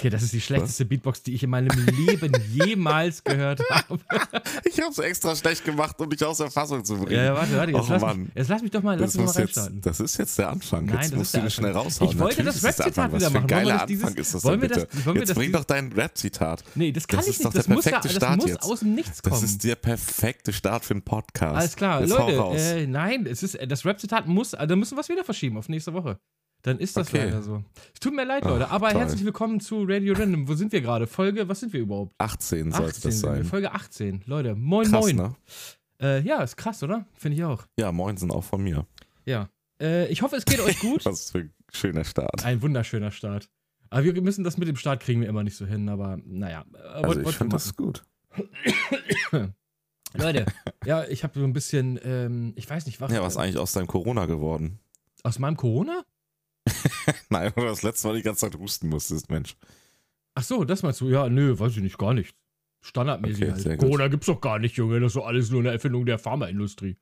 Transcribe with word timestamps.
Okay, 0.00 0.10
das 0.10 0.22
ist 0.22 0.32
die 0.32 0.40
schlechteste 0.40 0.84
Beatbox, 0.84 1.22
die 1.22 1.34
ich 1.34 1.42
in 1.42 1.50
meinem 1.50 1.68
Leben 1.86 2.32
jemals 2.52 3.22
gehört 3.24 3.60
habe. 3.70 3.98
Ich 4.64 4.80
habe 4.80 4.90
es 4.90 4.98
extra 4.98 5.34
schlecht 5.36 5.64
gemacht, 5.64 5.98
um 6.00 6.10
dich 6.10 6.24
aus 6.24 6.38
der 6.38 6.50
Fassung 6.50 6.84
zu 6.84 6.96
bringen. 6.96 7.24
Ja, 7.24 7.34
warte, 7.34 7.56
warte. 7.56 7.72
Jetzt, 7.72 7.80
Och, 7.80 7.88
lass 7.88 8.02
Mann. 8.02 8.20
mich, 8.20 8.28
jetzt 8.34 8.48
lass 8.48 8.62
mich 8.62 8.70
doch 8.70 8.82
mal, 8.82 8.98
lass 8.98 9.12
Das, 9.12 9.20
mich 9.20 9.26
mal 9.34 9.40
reinstarten. 9.42 9.80
das 9.80 10.00
ist 10.00 10.16
jetzt 10.18 10.38
der 10.38 10.50
Anfang. 10.50 10.84
Nein, 10.86 10.96
jetzt 10.96 11.10
das 11.12 11.18
musst 11.18 11.34
du 11.34 11.40
den 11.40 11.50
schnell 11.50 11.72
raushauen. 11.72 12.10
Ich 12.12 12.18
wollte 12.18 12.42
Natürlich 12.44 12.62
das 12.62 12.78
Rap-Zitat 12.78 13.08
wieder 13.12 13.12
Was 13.12 13.22
für 13.22 13.26
ein 13.28 13.32
machen. 13.34 13.46
Geiler 13.46 13.74
das 13.78 13.86
dieses- 13.86 14.04
Anfang 14.04 14.20
ist 14.20 14.34
das 14.34 14.42
denn 14.42 14.60
das- 14.60 14.68
bitte? 14.86 14.88
wir 15.06 15.14
Jetzt 15.14 15.28
das 15.30 15.36
bring 15.36 15.52
doch 15.52 15.64
dein 15.64 15.92
Rap-Zitat. 15.92 16.64
Nee, 16.74 16.92
das 16.92 17.06
kann 17.08 17.18
Das 17.18 17.28
ich 17.28 17.38
nicht. 17.38 17.54
Das 17.54 17.68
muss, 17.68 17.84
da, 17.84 18.00
das 18.00 18.36
muss 18.36 18.56
aus 18.62 18.80
dem 18.80 18.94
Nichts 18.94 19.22
kommen. 19.22 19.34
Das 19.34 19.42
ist 19.42 19.64
der 19.64 19.76
perfekte 19.76 20.52
Start 20.52 20.84
für 20.84 20.94
einen 20.94 21.02
Podcast. 21.02 21.56
Alles 21.56 21.76
klar, 21.76 22.00
Jetzt 22.00 22.10
Leute, 22.10 22.58
äh, 22.58 22.86
nein, 22.86 23.26
es 23.26 23.42
ist, 23.42 23.54
äh, 23.54 23.66
das 23.66 23.84
Rap-Zitat 23.84 24.26
muss, 24.26 24.52
äh, 24.52 24.66
da 24.66 24.76
müssen 24.76 24.96
wir 24.96 25.00
es 25.00 25.08
wieder 25.08 25.24
verschieben 25.24 25.56
auf 25.56 25.68
nächste 25.68 25.92
Woche. 25.92 26.18
Dann 26.66 26.80
ist 26.80 26.96
das 26.96 27.06
Okay. 27.10 27.26
leider 27.26 27.42
so. 27.42 27.62
Es 27.94 28.00
tut 28.00 28.12
mir 28.12 28.24
leid, 28.24 28.42
Ach, 28.44 28.50
Leute, 28.50 28.70
aber 28.70 28.90
toll. 28.90 29.00
herzlich 29.00 29.24
willkommen 29.24 29.60
zu 29.60 29.84
Radio 29.84 30.14
Random. 30.14 30.48
Wo 30.48 30.54
sind 30.54 30.72
wir 30.72 30.80
gerade? 30.80 31.06
Folge, 31.06 31.48
was 31.48 31.60
sind 31.60 31.72
wir 31.72 31.78
überhaupt? 31.78 32.12
18 32.18 32.72
sollte 32.72 32.86
18 32.88 33.02
das 33.10 33.20
sein. 33.20 33.44
Folge 33.44 33.70
18. 33.72 34.24
Leute, 34.26 34.56
moin, 34.56 34.90
Krass, 34.90 35.00
moin. 35.00 35.14
ne? 35.14 35.34
Äh, 36.02 36.22
ja, 36.22 36.42
ist 36.42 36.56
krass, 36.56 36.82
oder? 36.82 37.06
Finde 37.14 37.36
ich 37.38 37.44
auch. 37.44 37.62
Ja, 37.78 37.92
moin 37.92 38.16
sind 38.16 38.32
auch 38.32 38.42
von 38.42 38.64
mir. 38.64 38.84
Ja. 39.26 39.48
Äh, 39.80 40.08
ich 40.08 40.22
hoffe, 40.22 40.34
es 40.34 40.44
geht 40.44 40.58
euch 40.58 40.80
gut. 40.80 41.04
Was 41.04 41.30
für 41.30 41.38
ein 41.38 41.52
schöner 41.72 42.02
Start. 42.04 42.44
Ein 42.44 42.60
wunderschöner 42.60 43.12
Start. 43.12 43.48
Aber 43.90 44.02
wir 44.02 44.20
müssen 44.20 44.42
das 44.42 44.58
mit 44.58 44.66
dem 44.66 44.74
Start 44.74 45.00
kriegen 45.04 45.20
wir 45.20 45.28
immer 45.28 45.44
nicht 45.44 45.56
so 45.56 45.66
hin, 45.66 45.88
aber 45.88 46.18
naja. 46.26 46.64
Äh, 46.74 46.78
Also 46.78 47.06
wollt- 47.14 47.28
ich 47.28 47.36
finde 47.36 47.54
das 47.54 47.76
gut. 47.76 48.02
Leute, 50.14 50.46
ja, 50.84 51.04
ich 51.04 51.22
habe 51.22 51.38
so 51.38 51.44
ein 51.44 51.52
bisschen, 51.52 52.00
ähm, 52.02 52.54
ich 52.56 52.68
weiß 52.68 52.86
nicht, 52.86 53.00
was. 53.00 53.12
Ja, 53.12 53.22
was 53.22 53.34
ist 53.34 53.38
eigentlich 53.38 53.58
aus 53.58 53.72
deinem 53.72 53.86
Corona 53.86 54.26
geworden? 54.26 54.80
Aus 55.22 55.38
meinem 55.38 55.56
Corona? 55.56 56.02
Nein, 57.30 57.52
du 57.54 57.62
das 57.62 57.82
letzte 57.82 58.08
Mal 58.08 58.16
die 58.16 58.22
ganze 58.22 58.40
Zeit 58.40 58.58
husten 58.58 58.88
musstest, 58.88 59.30
Mensch. 59.30 59.56
Ach 60.34 60.42
so, 60.42 60.64
das 60.64 60.82
meinst 60.82 61.00
du? 61.00 61.08
Ja, 61.08 61.28
nö, 61.28 61.58
weiß 61.58 61.72
ich 61.72 61.82
nicht, 61.82 61.98
gar 61.98 62.14
nicht. 62.14 62.34
Standardmäßig 62.82 63.44
Okay, 63.44 63.52
halt. 63.52 63.64
gut. 63.64 63.78
Corona 63.78 64.08
gibt's 64.08 64.26
doch 64.26 64.40
gar 64.40 64.58
nicht, 64.58 64.76
Junge. 64.76 65.00
Das 65.00 65.08
ist 65.10 65.16
doch 65.16 65.26
alles 65.26 65.50
nur 65.50 65.60
eine 65.60 65.70
Erfindung 65.70 66.04
der 66.06 66.18
Pharmaindustrie. 66.18 66.96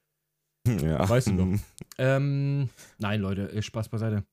Ja. 0.66 1.08
Weißt 1.08 1.28
du 1.28 1.32
doch. 1.36 1.58
Ähm, 1.96 2.70
nein, 2.98 3.20
Leute, 3.20 3.52
äh, 3.52 3.62
Spaß 3.62 3.88
beiseite. 3.88 4.24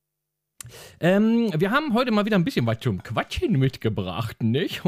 Ähm, 1.00 1.52
wir 1.56 1.70
haben 1.70 1.94
heute 1.94 2.10
mal 2.12 2.26
wieder 2.26 2.38
ein 2.38 2.44
bisschen 2.44 2.66
was 2.66 2.80
zum 2.80 3.04
Quatschen 3.04 3.52
mitgebracht, 3.60 4.42
nicht? 4.42 4.82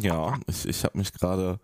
Ja, 0.00 0.40
ich, 0.48 0.66
ich 0.66 0.82
habe 0.82 0.98
mich 0.98 1.12
gerade 1.12 1.60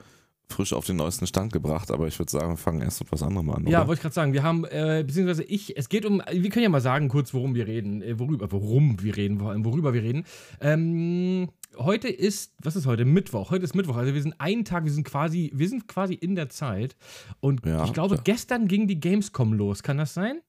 frisch 0.50 0.72
auf 0.72 0.86
den 0.86 0.96
neuesten 0.96 1.26
Stand 1.26 1.52
gebracht, 1.52 1.90
aber 1.90 2.06
ich 2.08 2.18
würde 2.18 2.30
sagen, 2.30 2.50
wir 2.50 2.56
fangen 2.56 2.80
erst 2.80 3.00
mit 3.00 3.12
was 3.12 3.22
anderem 3.22 3.50
an. 3.50 3.66
Ja, 3.66 3.86
wollte 3.86 3.98
ich 3.98 4.02
gerade 4.02 4.14
sagen, 4.14 4.32
wir 4.32 4.42
haben, 4.42 4.64
äh, 4.64 5.04
beziehungsweise 5.06 5.44
ich, 5.44 5.76
es 5.76 5.88
geht 5.88 6.04
um, 6.04 6.22
wir 6.30 6.50
können 6.50 6.62
ja 6.62 6.68
mal 6.68 6.80
sagen 6.80 7.08
kurz, 7.08 7.34
worum 7.34 7.54
wir 7.54 7.66
reden, 7.66 8.02
äh, 8.02 8.18
worüber, 8.18 8.50
worum 8.50 9.02
wir 9.02 9.16
reden, 9.16 9.38
vor 9.38 9.50
allem, 9.50 9.64
worüber 9.64 9.92
wir 9.92 10.02
reden. 10.02 10.24
Ähm, 10.60 11.50
heute 11.76 12.08
ist, 12.08 12.54
was 12.62 12.76
ist 12.76 12.86
heute? 12.86 13.04
Mittwoch. 13.04 13.50
Heute 13.50 13.64
ist 13.64 13.74
Mittwoch, 13.74 13.96
also 13.96 14.14
wir 14.14 14.22
sind 14.22 14.40
einen 14.40 14.64
Tag, 14.64 14.84
wir 14.84 14.92
sind 14.92 15.04
quasi, 15.04 15.50
wir 15.54 15.68
sind 15.68 15.86
quasi 15.86 16.14
in 16.14 16.34
der 16.34 16.48
Zeit. 16.48 16.96
Und 17.40 17.64
Ja, 17.66 17.84
ich 17.84 17.92
glaube, 17.92 18.16
ja. 18.16 18.20
gestern 18.24 18.68
ging 18.68 18.88
die 18.88 19.00
Gamescom 19.00 19.52
los, 19.52 19.82
kann 19.82 19.98
das 19.98 20.14
sein? 20.14 20.40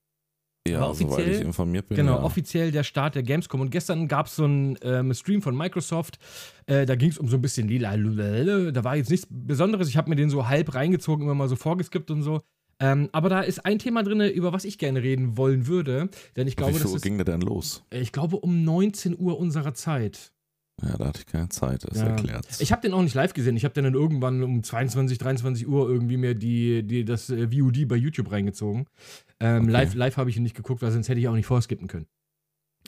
Ja, 0.68 0.94
soweit 0.94 1.12
offiziell- 1.12 1.36
ich 1.36 1.42
informiert 1.42 1.88
bin. 1.88 1.98
Genau, 1.98 2.18
ja. 2.18 2.24
offiziell 2.24 2.72
der 2.72 2.84
Start 2.84 3.16
der 3.16 3.24
Gamescom. 3.24 3.62
Und 3.62 3.70
gestern 3.72 4.08
gab 4.08 4.28
es 4.28 4.36
so 4.36 4.44
einen 4.44 4.78
ähm, 4.84 5.14
Stream 5.14 5.42
von 5.42 5.56
Microsoft. 5.58 6.20
Äh, 6.68 6.86
da 6.86 6.96
ging 6.96 7.10
es 7.10 7.18
um 7.18 7.28
so 7.28 7.38
ein 7.38 7.42
bisschen 7.42 7.68
lila. 7.68 7.96
Da 8.72 8.84
war 8.84 8.96
jetzt 8.96 9.10
nichts 9.10 9.28
Besonderes. 9.30 9.90
Ich 9.90 9.98
habe 9.98 10.10
mir 10.10 10.16
den 10.16 10.30
so 10.30 10.48
halb 10.48 10.74
reingezogen, 10.76 11.24
immer 11.26 11.36
mal 11.36 11.50
so 11.50 11.56
vorgeskippt 11.56 12.12
und 12.12 12.22
so. 12.24 12.42
Ähm, 12.82 13.10
aber 13.12 13.28
da 13.30 13.42
ist 13.42 13.66
ein 13.66 13.78
Thema 13.80 14.04
drin, 14.04 14.22
über 14.22 14.54
was 14.54 14.64
ich 14.64 14.78
gerne 14.78 15.04
reden 15.04 15.36
wollen 15.38 15.68
würde. 15.68 16.10
Denn 16.38 16.48
ich 16.48 16.56
glaube, 16.56 16.74
Wie 16.74 16.78
viel 16.78 16.84
das 16.84 16.94
Uhr 16.94 17.00
ging 17.02 17.18
der 17.18 17.26
denn 17.26 17.42
los? 17.42 17.84
äh, 17.90 18.00
ich 18.00 18.12
glaube 18.12 18.38
um 18.38 18.64
19 18.64 19.20
Uhr 19.20 19.38
unserer 19.38 19.74
Zeit. 19.74 20.32
Ja, 20.82 20.98
da 20.98 21.08
hatte 21.08 21.20
ich 21.20 21.26
keine 21.26 21.50
Zeit, 21.50 21.84
das 21.90 21.98
Ja. 22.00 22.08
erklärt. 22.08 22.48
Ich 22.60 22.72
habe 22.72 22.82
den 22.82 22.94
auch 22.94 23.02
nicht 23.02 23.14
live 23.16 23.34
gesehen. 23.34 23.58
Ich 23.58 23.66
habe 23.66 23.74
den 23.74 23.84
dann 23.84 23.94
irgendwann 23.94 24.44
um 24.44 24.64
22, 24.64 25.18
23 25.18 25.68
Uhr 25.68 25.90
irgendwie 25.90 26.18
mir 26.18 26.36
die, 26.36 26.84
die, 26.84 27.04
das 27.06 27.30
äh, 27.30 27.48
VOD 27.52 27.88
bei 27.88 27.96
YouTube 27.96 28.32
reingezogen. 28.32 28.86
Ähm, 29.40 29.64
Okay. 29.64 29.72
Live, 29.72 29.94
live 29.96 30.18
habe 30.18 30.30
ich 30.30 30.38
ihn 30.38 30.44
nicht 30.44 30.56
geguckt, 30.56 30.82
weil 30.82 30.92
sonst 30.92 31.10
hätte 31.10 31.20
ich 31.20 31.28
auch 31.28 31.34
nicht 31.36 31.46
vorskippen 31.48 31.88
können. 31.88 32.08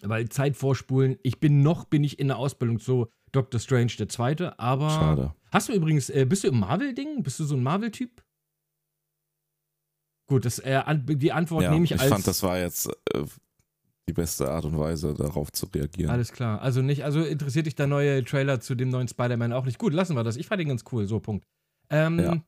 Weil 0.03 0.29
Zeit 0.29 0.55
vorspulen, 0.55 1.17
ich 1.21 1.39
bin 1.39 1.61
noch, 1.61 1.85
bin 1.85 2.03
ich 2.03 2.17
in 2.19 2.27
der 2.29 2.37
Ausbildung 2.37 2.79
zu 2.79 3.07
Doctor 3.33 3.59
Strange 3.59 3.91
der 3.99 4.09
Zweite, 4.09 4.57
aber. 4.59 4.89
Schade. 4.89 5.35
Hast 5.51 5.69
du 5.69 5.73
übrigens, 5.73 6.09
äh, 6.09 6.25
bist 6.25 6.43
du 6.43 6.47
im 6.47 6.59
Marvel-Ding? 6.59 7.23
Bist 7.23 7.39
du 7.39 7.43
so 7.43 7.55
ein 7.55 7.63
Marvel-Typ? 7.63 8.23
Gut, 10.27 10.45
das, 10.45 10.59
äh, 10.59 10.75
an, 10.85 11.05
die 11.05 11.31
Antwort 11.33 11.63
Ja, 11.63 11.71
nehme 11.71 11.83
ich, 11.85 11.91
ich 11.91 11.99
als. 11.99 12.09
fand, 12.09 12.25
das 12.25 12.41
war 12.41 12.57
jetzt 12.57 12.87
äh, 13.13 13.23
die 14.09 14.13
beste 14.13 14.49
Art 14.49 14.65
und 14.65 14.77
Weise, 14.77 15.13
darauf 15.13 15.51
zu 15.51 15.67
reagieren. 15.67 16.11
Alles 16.11 16.31
klar. 16.31 16.61
Also 16.61 16.81
nicht, 16.81 17.03
also 17.03 17.21
interessiert 17.21 17.65
dich 17.65 17.75
der 17.75 17.87
neue 17.87 18.23
Trailer 18.23 18.59
zu 18.59 18.75
dem 18.75 18.89
neuen 18.89 19.07
Spider-Man 19.07 19.53
auch 19.53 19.65
nicht? 19.65 19.77
Gut, 19.77 19.93
lassen 19.93 20.15
wir 20.15 20.23
das. 20.23 20.37
Ich 20.37 20.47
fand 20.47 20.59
den 20.59 20.69
ganz 20.69 20.83
cool. 20.91 21.07
So, 21.07 21.19
Punkt. 21.19 21.45
Ähm, 21.89 22.19
Ja. 22.19 22.41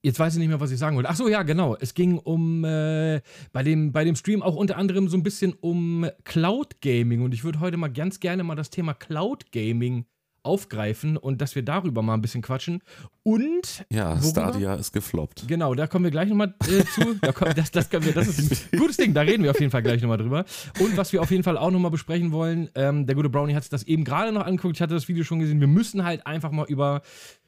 Jetzt 0.00 0.20
weiß 0.20 0.34
ich 0.34 0.38
nicht 0.38 0.48
mehr, 0.48 0.60
was 0.60 0.70
ich 0.70 0.78
sagen 0.78 0.94
wollte. 0.96 1.10
Ach 1.10 1.16
so, 1.16 1.28
ja, 1.28 1.42
genau. 1.42 1.76
Es 1.76 1.92
ging 1.92 2.18
um 2.18 2.64
äh, 2.64 3.20
bei, 3.52 3.64
dem, 3.64 3.90
bei 3.90 4.04
dem 4.04 4.14
Stream 4.14 4.42
auch 4.42 4.54
unter 4.54 4.76
anderem 4.76 5.08
so 5.08 5.16
ein 5.16 5.24
bisschen 5.24 5.54
um 5.54 6.08
Cloud 6.22 6.80
Gaming. 6.80 7.20
Und 7.22 7.34
ich 7.34 7.42
würde 7.42 7.58
heute 7.58 7.76
mal 7.76 7.88
ganz 7.88 8.20
gerne 8.20 8.44
mal 8.44 8.54
das 8.54 8.70
Thema 8.70 8.94
Cloud 8.94 9.50
Gaming 9.50 10.06
aufgreifen 10.48 11.16
und 11.16 11.40
dass 11.40 11.54
wir 11.54 11.62
darüber 11.62 12.02
mal 12.02 12.14
ein 12.14 12.22
bisschen 12.22 12.42
quatschen. 12.42 12.82
Und 13.22 13.84
ja, 13.92 14.10
Worüber? 14.14 14.28
Stadia 14.28 14.74
ist 14.74 14.92
gefloppt. 14.92 15.46
Genau, 15.46 15.74
da 15.74 15.86
kommen 15.86 16.04
wir 16.04 16.10
gleich 16.10 16.28
nochmal 16.28 16.54
äh, 16.68 16.84
zu. 16.84 17.14
Da 17.20 17.32
kommen, 17.32 17.52
das, 17.54 17.70
das, 17.70 17.90
können 17.90 18.06
wir, 18.06 18.14
das 18.14 18.26
ist 18.28 18.72
ein 18.72 18.78
gutes 18.78 18.96
Ding, 18.96 19.12
da 19.12 19.20
reden 19.20 19.42
wir 19.44 19.50
auf 19.50 19.60
jeden 19.60 19.70
Fall 19.70 19.82
gleich 19.82 20.00
nochmal 20.00 20.18
drüber. 20.18 20.44
Und 20.80 20.96
was 20.96 21.12
wir 21.12 21.20
auf 21.20 21.30
jeden 21.30 21.42
Fall 21.42 21.58
auch 21.58 21.70
nochmal 21.70 21.90
besprechen 21.90 22.32
wollen, 22.32 22.70
ähm, 22.74 23.06
der 23.06 23.14
gute 23.14 23.28
Brownie 23.28 23.54
hat 23.54 23.70
das 23.72 23.82
eben 23.84 24.04
gerade 24.04 24.32
noch 24.32 24.46
angeguckt, 24.46 24.76
ich 24.76 24.80
hatte 24.82 24.94
das 24.94 25.08
Video 25.08 25.24
schon 25.24 25.38
gesehen, 25.40 25.60
wir 25.60 25.68
müssen 25.68 26.04
halt 26.04 26.26
einfach 26.26 26.50
mal 26.50 26.66
über. 26.66 27.02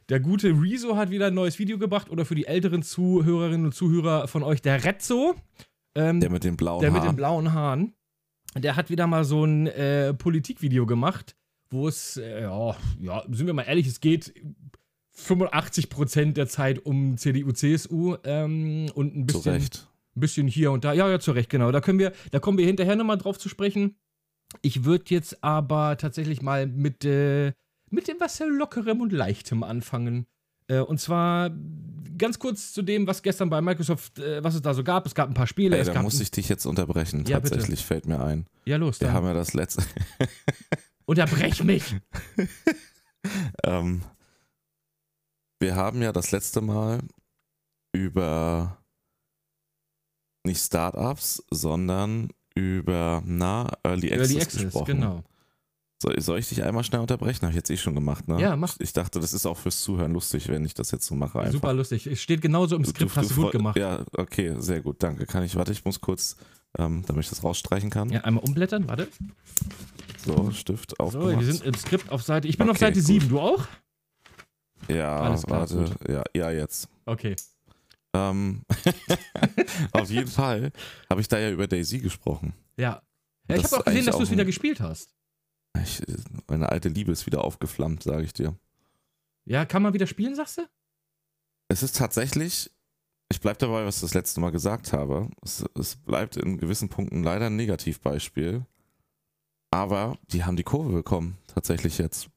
Der 0.09 0.19
gute 0.19 0.49
Rezo 0.49 0.97
hat 0.97 1.11
wieder 1.11 1.29
ein 1.29 1.35
neues 1.35 1.59
Video 1.61 1.79
gebracht 1.79 2.11
oder 2.11 2.25
für 2.25 2.35
die 2.35 2.47
älteren 2.47 2.83
Zuhörerinnen 2.83 3.67
und 3.67 3.75
Zuhörer 3.75 4.27
von 4.27 4.43
euch, 4.43 4.61
der 4.61 4.85
Rezzo. 4.85 5.37
Ähm, 5.95 6.21
Der 6.21 6.31
mit 6.31 6.43
den 6.45 6.57
blauen 6.57 6.81
der 6.81 6.91
mit 6.91 6.99
den 7.03 7.05
Haaren. 7.05 7.17
blauen 7.17 7.53
Haaren. 7.53 7.95
Der 8.57 8.75
hat 8.75 8.91
wieder 8.91 9.07
mal 9.07 9.25
so 9.25 9.45
ein 9.45 9.69
äh, 9.69 10.13
Politikvideo 10.13 10.85
gemacht, 10.85 11.37
wo 11.71 11.89
es, 11.89 12.17
äh, 12.17 12.43
ja, 12.43 12.77
ja, 13.01 13.25
sind 13.31 13.47
wir 13.47 13.55
mal 13.55 13.63
ehrlich, 13.63 13.87
es 13.87 14.01
geht 14.01 14.35
85% 15.17 16.33
der 16.33 16.49
Zeit 16.49 16.85
um 16.85 17.17
CDU, 17.17 17.53
CSU 17.53 18.17
ähm, 18.25 18.91
und 18.95 19.17
ein 19.17 19.27
bisschen, 19.27 19.55
ein 19.55 19.69
bisschen 20.15 20.49
hier 20.49 20.73
und 20.73 20.85
da. 20.85 20.93
Ja, 20.93 21.09
ja, 21.09 21.21
zu 21.21 21.33
Recht, 21.33 21.51
genau. 21.51 21.71
Da 21.73 21.81
können 21.81 21.99
wir, 21.99 22.13
da 22.31 22.39
kommen 22.39 22.59
wir 22.59 22.67
hinterher 22.67 22.97
nochmal 22.97 23.19
drauf 23.19 23.39
zu 23.39 23.49
sprechen. 23.49 23.97
Ich 24.63 24.85
würde 24.85 25.05
jetzt 25.09 25.45
aber 25.45 25.97
tatsächlich 25.97 26.43
mal 26.43 26.67
mit, 26.67 27.05
äh, 27.05 27.53
mit 27.89 28.09
dem 28.09 28.17
was 28.19 28.41
Lockerem 28.41 29.01
und 29.01 29.13
Leichtem 29.13 29.63
anfangen. 29.63 30.27
Äh, 30.67 30.81
und 30.81 31.01
zwar 31.01 31.51
ganz 32.19 32.39
kurz 32.39 32.73
zu 32.73 32.83
dem, 32.83 33.07
was 33.07 33.23
gestern 33.23 33.49
bei 33.51 33.61
Microsoft, 33.61 34.19
äh, 34.19 34.43
was 34.43 34.55
es 34.55 34.63
da 34.63 34.75
so 34.75 34.83
gab. 34.83 35.07
Es 35.07 35.15
gab 35.15 35.29
ein 35.29 35.35
paar 35.35 35.47
Spiele. 35.47 35.79
Ey, 35.79 35.85
da 35.85 36.03
muss 36.03 36.21
ich 36.21 36.31
dich 36.31 36.49
jetzt 36.49 36.67
unterbrechen. 36.67 37.25
Ja, 37.27 37.39
bitte. 37.39 37.55
Tatsächlich 37.55 37.85
fällt 37.85 38.07
mir 38.07 38.21
ein. 38.21 38.47
ja, 38.65 38.77
los, 38.77 39.01
Wir 39.01 39.09
dann. 39.09 39.17
haben 39.17 39.27
ja 39.27 39.35
das 39.35 39.55
letzte. 39.55 39.85
Unterbrech 41.11 41.65
mich. 41.65 41.97
ähm, 43.65 44.03
wir 45.59 45.75
haben 45.75 46.03
ja 46.03 46.13
das 46.13 46.31
letzte 46.31 46.61
Mal 46.61 47.01
über 47.93 48.79
nicht 50.47 50.63
Startups, 50.63 51.43
sondern 51.51 52.29
über 52.55 53.25
na, 53.27 53.73
Early 53.83 54.13
Access, 54.13 54.31
Early 54.31 54.41
Access, 54.41 54.63
gesprochen. 54.63 54.87
genau. 54.87 55.25
Soll, 56.01 56.21
soll 56.21 56.39
ich 56.39 56.49
dich 56.49 56.63
einmal 56.63 56.85
schnell 56.85 57.01
unterbrechen? 57.01 57.43
Habe 57.43 57.51
ich 57.51 57.57
jetzt 57.57 57.71
eh 57.71 57.77
schon 57.77 57.97
gemacht, 57.97 58.29
ne? 58.29 58.41
Ja, 58.41 58.55
mach. 58.55 58.77
Ich 58.79 58.93
dachte, 58.93 59.19
das 59.19 59.33
ist 59.33 59.47
auch 59.47 59.59
fürs 59.59 59.83
Zuhören 59.83 60.13
lustig, 60.13 60.47
wenn 60.47 60.65
ich 60.65 60.75
das 60.75 60.93
jetzt 60.93 61.07
so 61.07 61.17
mache. 61.17 61.41
Einfach. 61.41 61.53
Super 61.55 61.73
lustig. 61.73 62.07
Es 62.07 62.23
steht 62.23 62.41
genauso 62.41 62.77
im 62.77 62.85
Skript, 62.85 63.17
hast 63.17 63.33
du 63.33 63.35
gut 63.35 63.51
gemacht. 63.51 63.77
Ja. 63.77 63.99
Ja, 63.99 64.05
okay, 64.17 64.55
sehr 64.59 64.81
gut, 64.81 65.03
danke. 65.03 65.27
Kann 65.27 65.43
ich, 65.43 65.57
warte, 65.57 65.73
ich 65.73 65.85
muss 65.85 66.01
kurz, 66.01 66.37
ähm, 66.79 67.05
damit 67.07 67.25
ich 67.25 67.31
das 67.31 67.43
rausstreichen 67.45 67.91
kann. 67.91 68.11
einmal 68.17 68.45
umblättern, 68.45 68.89
warte. 68.89 69.09
So, 70.25 70.51
Stift 70.53 70.91
So, 70.99 71.05
aufgemacht. 71.05 71.41
wir 71.41 71.53
sind 71.53 71.65
im 71.65 71.75
Skript 71.75 72.11
auf 72.11 72.23
Seite. 72.23 72.47
Ich 72.49 72.59
bin 72.59 72.69
auf 72.69 72.77
Okay, 72.77 72.87
Seite 72.87 72.99
gut. 73.01 73.07
7, 73.07 73.29
du 73.29 73.41
auch? 73.41 73.67
ja, 74.89 75.17
Alles 75.21 75.43
klar, 75.43 75.61
warte, 75.61 75.95
ja, 76.13 76.23
ja, 76.37 76.51
jetzt. 76.51 76.89
Okay. 77.07 77.37
Ähm, 78.13 78.63
auf 79.93 80.11
jeden 80.11 80.29
Fall 80.31 80.73
habe 81.09 81.21
ich 81.21 81.29
da 81.29 81.39
ja 81.39 81.51
über 81.51 81.67
Daisy 81.69 82.01
gesprochen. 82.01 82.55
Ja. 82.77 83.03
Ja, 83.49 83.57
ich 83.57 83.65
habe 83.65 83.79
auch 83.79 83.85
gesehen, 83.85 84.07
dass 84.07 84.17
du 84.17 84.23
es 84.23 84.31
wieder 84.31 84.45
gespielt 84.45 84.81
hast. 84.81 85.15
Ich, 85.83 86.03
meine 86.49 86.69
alte 86.71 86.89
Liebe 86.89 87.13
ist 87.13 87.27
wieder 87.27 87.45
aufgeflammt, 87.45 88.03
sage 88.03 88.25
ich 88.25 88.33
dir. 88.33 88.57
Ja, 89.45 89.65
kann 89.65 89.83
man 89.83 89.95
wieder 89.95 90.07
spielen, 90.07 90.35
sagst 90.35 90.59
du? 90.59 90.63
Es 91.69 91.83
ist 91.85 91.97
tatsächlich, 91.97 92.71
ich 93.31 93.41
bleibe 93.41 93.59
dabei, 93.59 93.85
was 93.85 93.97
ich 93.97 94.03
das 94.03 94.15
letzte 94.15 94.41
Mal 94.41 94.51
gesagt 94.51 94.93
habe. 94.93 95.29
Es, 95.43 95.65
es 95.79 95.97
bleibt 95.97 96.37
in 96.37 96.59
gewissen 96.59 96.89
Punkten 96.89 97.23
leider 97.23 97.47
ein 97.47 97.57
Negativbeispiel. 97.57 98.67
Aber 99.71 100.19
die 100.33 100.45
haben 100.45 100.57
die 100.57 100.65
Kurve 100.65 100.93
bekommen, 100.93 101.39
tatsächlich 101.47 101.99
jetzt. 101.99 102.29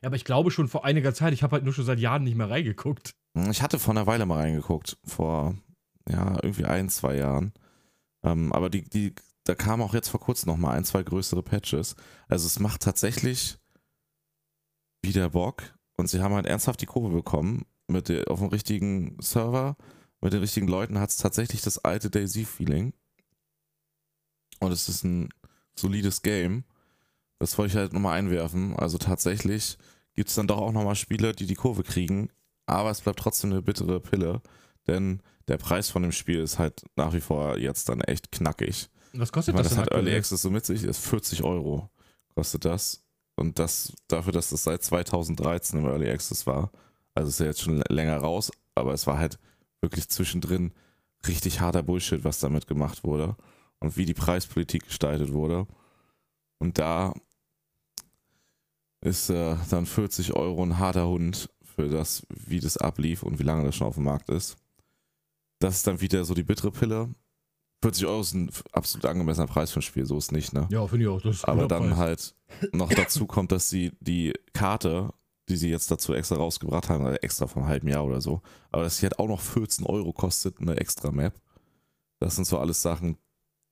Ja, 0.00 0.06
aber 0.06 0.16
ich 0.16 0.24
glaube 0.24 0.52
schon 0.52 0.68
vor 0.68 0.84
einiger 0.84 1.12
Zeit. 1.12 1.32
Ich 1.32 1.42
habe 1.42 1.54
halt 1.54 1.64
nur 1.64 1.74
schon 1.74 1.84
seit 1.84 1.98
Jahren 1.98 2.22
nicht 2.22 2.36
mehr 2.36 2.48
reingeguckt. 2.48 3.16
Ich 3.50 3.62
hatte 3.62 3.80
vor 3.80 3.94
einer 3.94 4.06
Weile 4.06 4.26
mal 4.26 4.38
reingeguckt, 4.38 4.96
vor 5.04 5.56
ja, 6.08 6.38
irgendwie 6.42 6.64
ein, 6.64 6.88
zwei 6.88 7.16
Jahren. 7.16 7.52
Ähm, 8.22 8.52
aber 8.52 8.70
die, 8.70 8.88
die 8.88 9.14
da 9.48 9.54
kamen 9.54 9.82
auch 9.82 9.94
jetzt 9.94 10.08
vor 10.08 10.20
kurzem 10.20 10.50
noch 10.50 10.58
mal 10.58 10.72
ein, 10.72 10.84
zwei 10.84 11.02
größere 11.02 11.42
Patches. 11.42 11.96
Also 12.28 12.46
es 12.46 12.58
macht 12.60 12.82
tatsächlich 12.82 13.58
wieder 15.02 15.30
Bock 15.30 15.62
und 15.96 16.08
sie 16.08 16.20
haben 16.20 16.34
halt 16.34 16.46
ernsthaft 16.46 16.80
die 16.82 16.86
Kurve 16.86 17.14
bekommen 17.14 17.64
mit 17.86 18.08
der, 18.08 18.30
auf 18.30 18.40
dem 18.40 18.48
richtigen 18.48 19.16
Server, 19.20 19.76
mit 20.20 20.32
den 20.32 20.40
richtigen 20.40 20.68
Leuten 20.68 20.98
hat 20.98 21.10
es 21.10 21.16
tatsächlich 21.16 21.62
das 21.62 21.84
alte 21.84 22.10
Daisy-Feeling. 22.10 22.92
Und 24.60 24.72
es 24.72 24.88
ist 24.88 25.04
ein 25.04 25.28
solides 25.76 26.22
Game. 26.22 26.64
Das 27.38 27.56
wollte 27.56 27.72
ich 27.72 27.76
halt 27.76 27.92
nochmal 27.92 28.18
einwerfen. 28.18 28.76
Also 28.76 28.98
tatsächlich 28.98 29.78
gibt 30.14 30.28
es 30.28 30.34
dann 30.34 30.48
doch 30.48 30.58
auch 30.58 30.72
nochmal 30.72 30.96
Spiele, 30.96 31.32
die 31.32 31.46
die 31.46 31.54
Kurve 31.54 31.84
kriegen, 31.84 32.30
aber 32.66 32.90
es 32.90 33.00
bleibt 33.00 33.20
trotzdem 33.20 33.52
eine 33.52 33.62
bittere 33.62 34.00
Pille, 34.00 34.42
denn 34.88 35.22
der 35.46 35.58
Preis 35.58 35.90
von 35.90 36.02
dem 36.02 36.10
Spiel 36.10 36.40
ist 36.40 36.58
halt 36.58 36.82
nach 36.96 37.12
wie 37.12 37.20
vor 37.20 37.56
jetzt 37.56 37.88
dann 37.88 38.00
echt 38.00 38.32
knackig. 38.32 38.90
Was 39.12 39.30
kostet 39.30 39.54
meine, 39.54 39.62
das 39.62 39.76
das 39.76 39.78
hat 39.78 39.92
Early? 39.92 40.16
Access 40.16 40.42
so 40.42 40.50
mit 40.50 40.66
sich, 40.66 40.82
ist 40.82 41.06
40 41.06 41.44
Euro 41.44 41.88
kostet 42.38 42.64
das. 42.64 43.02
Und 43.34 43.58
das 43.58 43.92
dafür, 44.06 44.32
dass 44.32 44.50
das 44.50 44.62
seit 44.62 44.82
2013 44.82 45.80
im 45.80 45.86
Early 45.86 46.08
Access 46.08 46.46
war. 46.46 46.70
Also 47.14 47.30
ist 47.30 47.40
ja 47.40 47.46
jetzt 47.46 47.62
schon 47.62 47.82
länger 47.88 48.16
raus, 48.18 48.52
aber 48.76 48.94
es 48.94 49.08
war 49.08 49.18
halt 49.18 49.38
wirklich 49.80 50.08
zwischendrin 50.08 50.72
richtig 51.26 51.60
harter 51.60 51.82
Bullshit, 51.82 52.24
was 52.24 52.40
damit 52.40 52.66
gemacht 52.66 53.04
wurde. 53.04 53.36
Und 53.80 53.96
wie 53.96 54.06
die 54.06 54.14
Preispolitik 54.14 54.86
gestaltet 54.86 55.32
wurde. 55.32 55.66
Und 56.58 56.78
da 56.78 57.14
ist 59.00 59.30
äh, 59.30 59.56
dann 59.70 59.86
40 59.86 60.34
Euro 60.34 60.64
ein 60.64 60.78
harter 60.78 61.06
Hund 61.06 61.48
für 61.62 61.88
das, 61.88 62.26
wie 62.28 62.58
das 62.58 62.76
ablief 62.76 63.22
und 63.22 63.38
wie 63.38 63.44
lange 63.44 63.64
das 63.64 63.76
schon 63.76 63.86
auf 63.86 63.94
dem 63.94 64.04
Markt 64.04 64.28
ist. 64.30 64.56
Das 65.60 65.76
ist 65.76 65.86
dann 65.86 66.00
wieder 66.00 66.24
so 66.24 66.34
die 66.34 66.42
bittere 66.42 66.72
Pille. 66.72 67.14
40 67.82 68.06
Euro 68.06 68.20
ist 68.20 68.34
ein 68.34 68.50
absolut 68.72 69.06
angemessener 69.06 69.46
Preis 69.46 69.70
für 69.70 69.78
ein 69.78 69.82
Spiel, 69.82 70.04
so 70.04 70.18
ist 70.18 70.32
nicht, 70.32 70.52
ne? 70.52 70.66
Ja, 70.70 70.84
finde 70.88 71.04
ich 71.04 71.08
auch. 71.08 71.48
Aber 71.48 71.68
dann 71.68 71.90
Preis. 71.90 71.98
halt 71.98 72.34
noch 72.74 72.92
dazu 72.92 73.26
kommt, 73.26 73.52
dass 73.52 73.70
sie 73.70 73.92
die 74.00 74.34
Karte, 74.52 75.12
die 75.48 75.56
sie 75.56 75.70
jetzt 75.70 75.90
dazu 75.90 76.14
extra 76.14 76.36
rausgebracht 76.36 76.88
haben, 76.88 77.04
also 77.04 77.18
extra 77.18 77.46
vom 77.46 77.66
halben 77.66 77.88
Jahr 77.88 78.04
oder 78.04 78.20
so, 78.20 78.42
aber 78.70 78.82
dass 78.82 78.98
sie 78.98 79.06
halt 79.06 79.18
auch 79.18 79.28
noch 79.28 79.40
14 79.40 79.86
Euro 79.86 80.12
kostet, 80.12 80.60
eine 80.60 80.76
extra 80.76 81.10
Map. 81.10 81.34
Das 82.20 82.36
sind 82.36 82.46
so 82.46 82.58
alles 82.58 82.82
Sachen, 82.82 83.16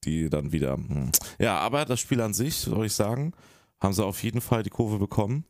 die 0.03 0.29
dann 0.29 0.51
wieder. 0.51 0.73
Hm. 0.73 1.11
Ja, 1.39 1.59
aber 1.59 1.85
das 1.85 1.99
Spiel 1.99 2.21
an 2.21 2.33
sich, 2.33 2.55
soll 2.55 2.85
ich 2.85 2.93
sagen, 2.93 3.33
haben 3.79 3.93
sie 3.93 4.03
auf 4.03 4.23
jeden 4.23 4.41
Fall 4.41 4.63
die 4.63 4.69
Kurve 4.69 4.97
bekommen. 4.97 5.45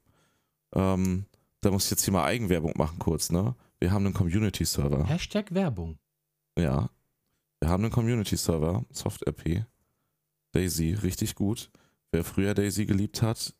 Ähm, 0.73 1.25
da 1.61 1.71
muss 1.71 1.85
ich 1.85 1.91
jetzt 1.91 2.03
hier 2.03 2.13
mal 2.13 2.25
Eigenwerbung 2.25 2.73
machen, 2.75 2.99
kurz, 2.99 3.29
ne? 3.29 3.55
Wir 3.79 3.91
haben 3.91 4.05
einen 4.05 4.13
Community-Server. 4.13 5.07
Hashtag 5.07 5.53
Werbung. 5.53 5.97
Ja. 6.57 6.89
Wir 7.59 7.69
haben 7.69 7.83
einen 7.83 7.91
Community-Server, 7.91 8.85
SoftRP. 8.91 9.65
Daisy, 10.51 10.93
richtig 10.93 11.35
gut. 11.35 11.69
Wer 12.11 12.23
früher 12.23 12.53
Daisy 12.53 12.85
geliebt 12.85 13.21
hat, 13.21 13.53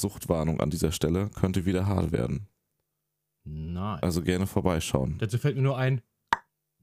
Suchtwarnung 0.00 0.60
an 0.60 0.70
dieser 0.70 0.92
Stelle, 0.92 1.30
könnte 1.30 1.64
wieder 1.66 1.86
hart 1.86 2.12
werden. 2.12 2.48
Nice. 3.44 4.02
Also 4.02 4.22
gerne 4.22 4.46
vorbeischauen. 4.46 5.16
Dazu 5.18 5.38
fällt 5.38 5.56
mir 5.56 5.62
nur 5.62 5.76
ein. 5.78 6.00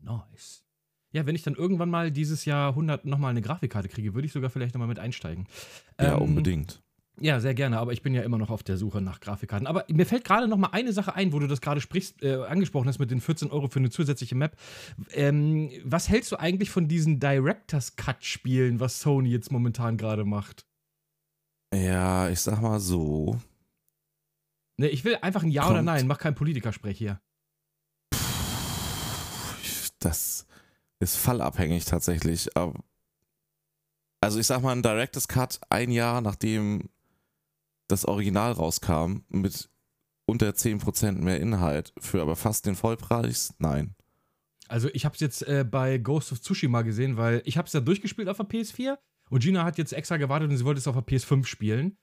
Nice. 0.01 0.63
Ja, 1.11 1.25
wenn 1.25 1.35
ich 1.35 1.43
dann 1.43 1.55
irgendwann 1.55 1.89
mal 1.89 2.11
dieses 2.11 2.45
Jahrhundert 2.45 3.05
nochmal 3.05 3.31
eine 3.31 3.41
Grafikkarte 3.41 3.89
kriege, 3.89 4.13
würde 4.13 4.25
ich 4.27 4.31
sogar 4.31 4.49
vielleicht 4.49 4.73
nochmal 4.75 4.87
mit 4.87 4.99
einsteigen. 4.99 5.47
Ja, 5.99 6.15
Ähm, 6.15 6.21
unbedingt. 6.21 6.81
Ja, 7.19 7.39
sehr 7.39 7.53
gerne, 7.53 7.77
aber 7.77 7.91
ich 7.91 8.01
bin 8.01 8.13
ja 8.15 8.21
immer 8.21 8.37
noch 8.37 8.49
auf 8.49 8.63
der 8.63 8.77
Suche 8.77 9.01
nach 9.01 9.19
Grafikkarten. 9.19 9.67
Aber 9.67 9.85
mir 9.89 10.05
fällt 10.05 10.23
gerade 10.23 10.47
noch 10.47 10.57
mal 10.57 10.69
eine 10.71 10.93
Sache 10.93 11.13
ein, 11.13 11.33
wo 11.33 11.39
du 11.39 11.47
das 11.47 11.59
gerade 11.59 11.81
sprichst, 11.81 12.23
äh, 12.23 12.35
angesprochen 12.35 12.87
hast 12.87 12.99
mit 12.99 13.11
den 13.11 13.19
14 13.19 13.51
Euro 13.51 13.67
für 13.67 13.79
eine 13.79 13.89
zusätzliche 13.89 14.33
Map. 14.35 14.55
Ähm, 15.11 15.69
was 15.83 16.07
hältst 16.09 16.31
du 16.31 16.39
eigentlich 16.39 16.69
von 16.69 16.87
diesen 16.87 17.19
Directors 17.19 17.95
Cut-Spielen, 17.97 18.79
was 18.79 19.01
Sony 19.01 19.29
jetzt 19.29 19.51
momentan 19.51 19.97
gerade 19.97 20.23
macht? 20.23 20.65
Ja, 21.73 22.29
ich 22.29 22.39
sag 22.41 22.61
mal 22.61 22.79
so. 22.79 23.39
Ne, 24.77 24.89
ich 24.89 25.05
will 25.05 25.15
einfach 25.21 25.43
ein 25.43 25.51
Ja 25.51 25.65
oder 25.65 25.75
Kommt. 25.75 25.85
Nein, 25.85 26.07
mach 26.07 26.17
kein 26.17 26.35
Politikersprech 26.35 26.97
hier. 26.97 27.21
Das 29.99 30.47
ist 30.99 31.17
fallabhängig 31.17 31.85
tatsächlich. 31.85 32.49
Also 34.19 34.39
ich 34.39 34.47
sag 34.47 34.61
mal, 34.61 34.71
ein 34.71 34.83
Director's 34.83 35.27
Cut 35.27 35.59
ein 35.69 35.91
Jahr 35.91 36.21
nachdem 36.21 36.89
das 37.87 38.05
Original 38.05 38.53
rauskam, 38.53 39.17
mit 39.27 39.69
unter 40.25 40.49
10% 40.49 41.13
mehr 41.13 41.39
Inhalt, 41.39 41.93
für 41.99 42.21
aber 42.21 42.35
fast 42.35 42.65
den 42.65 42.75
Vollpreis, 42.75 43.53
nein. 43.59 43.95
Also 44.67 44.89
ich 44.93 45.03
habe 45.03 45.13
es 45.15 45.19
jetzt 45.19 45.41
äh, 45.43 45.65
bei 45.69 45.97
Ghost 45.97 46.31
of 46.31 46.39
Tsushima 46.39 46.83
gesehen, 46.83 47.17
weil 47.17 47.41
ich 47.45 47.57
habe 47.57 47.67
es 47.67 47.73
ja 47.73 47.81
durchgespielt 47.81 48.29
auf 48.29 48.37
der 48.37 48.47
PS4 48.47 48.97
und 49.31 49.41
Gina 49.41 49.63
hat 49.63 49.77
jetzt 49.77 49.93
extra 49.93 50.17
gewartet 50.17 50.49
und 50.49 50.57
sie 50.57 50.65
wollte 50.65 50.79
es 50.79 50.87
auf 50.87 50.95
der 50.95 51.05
PS5 51.05 51.45
spielen. 51.45 51.97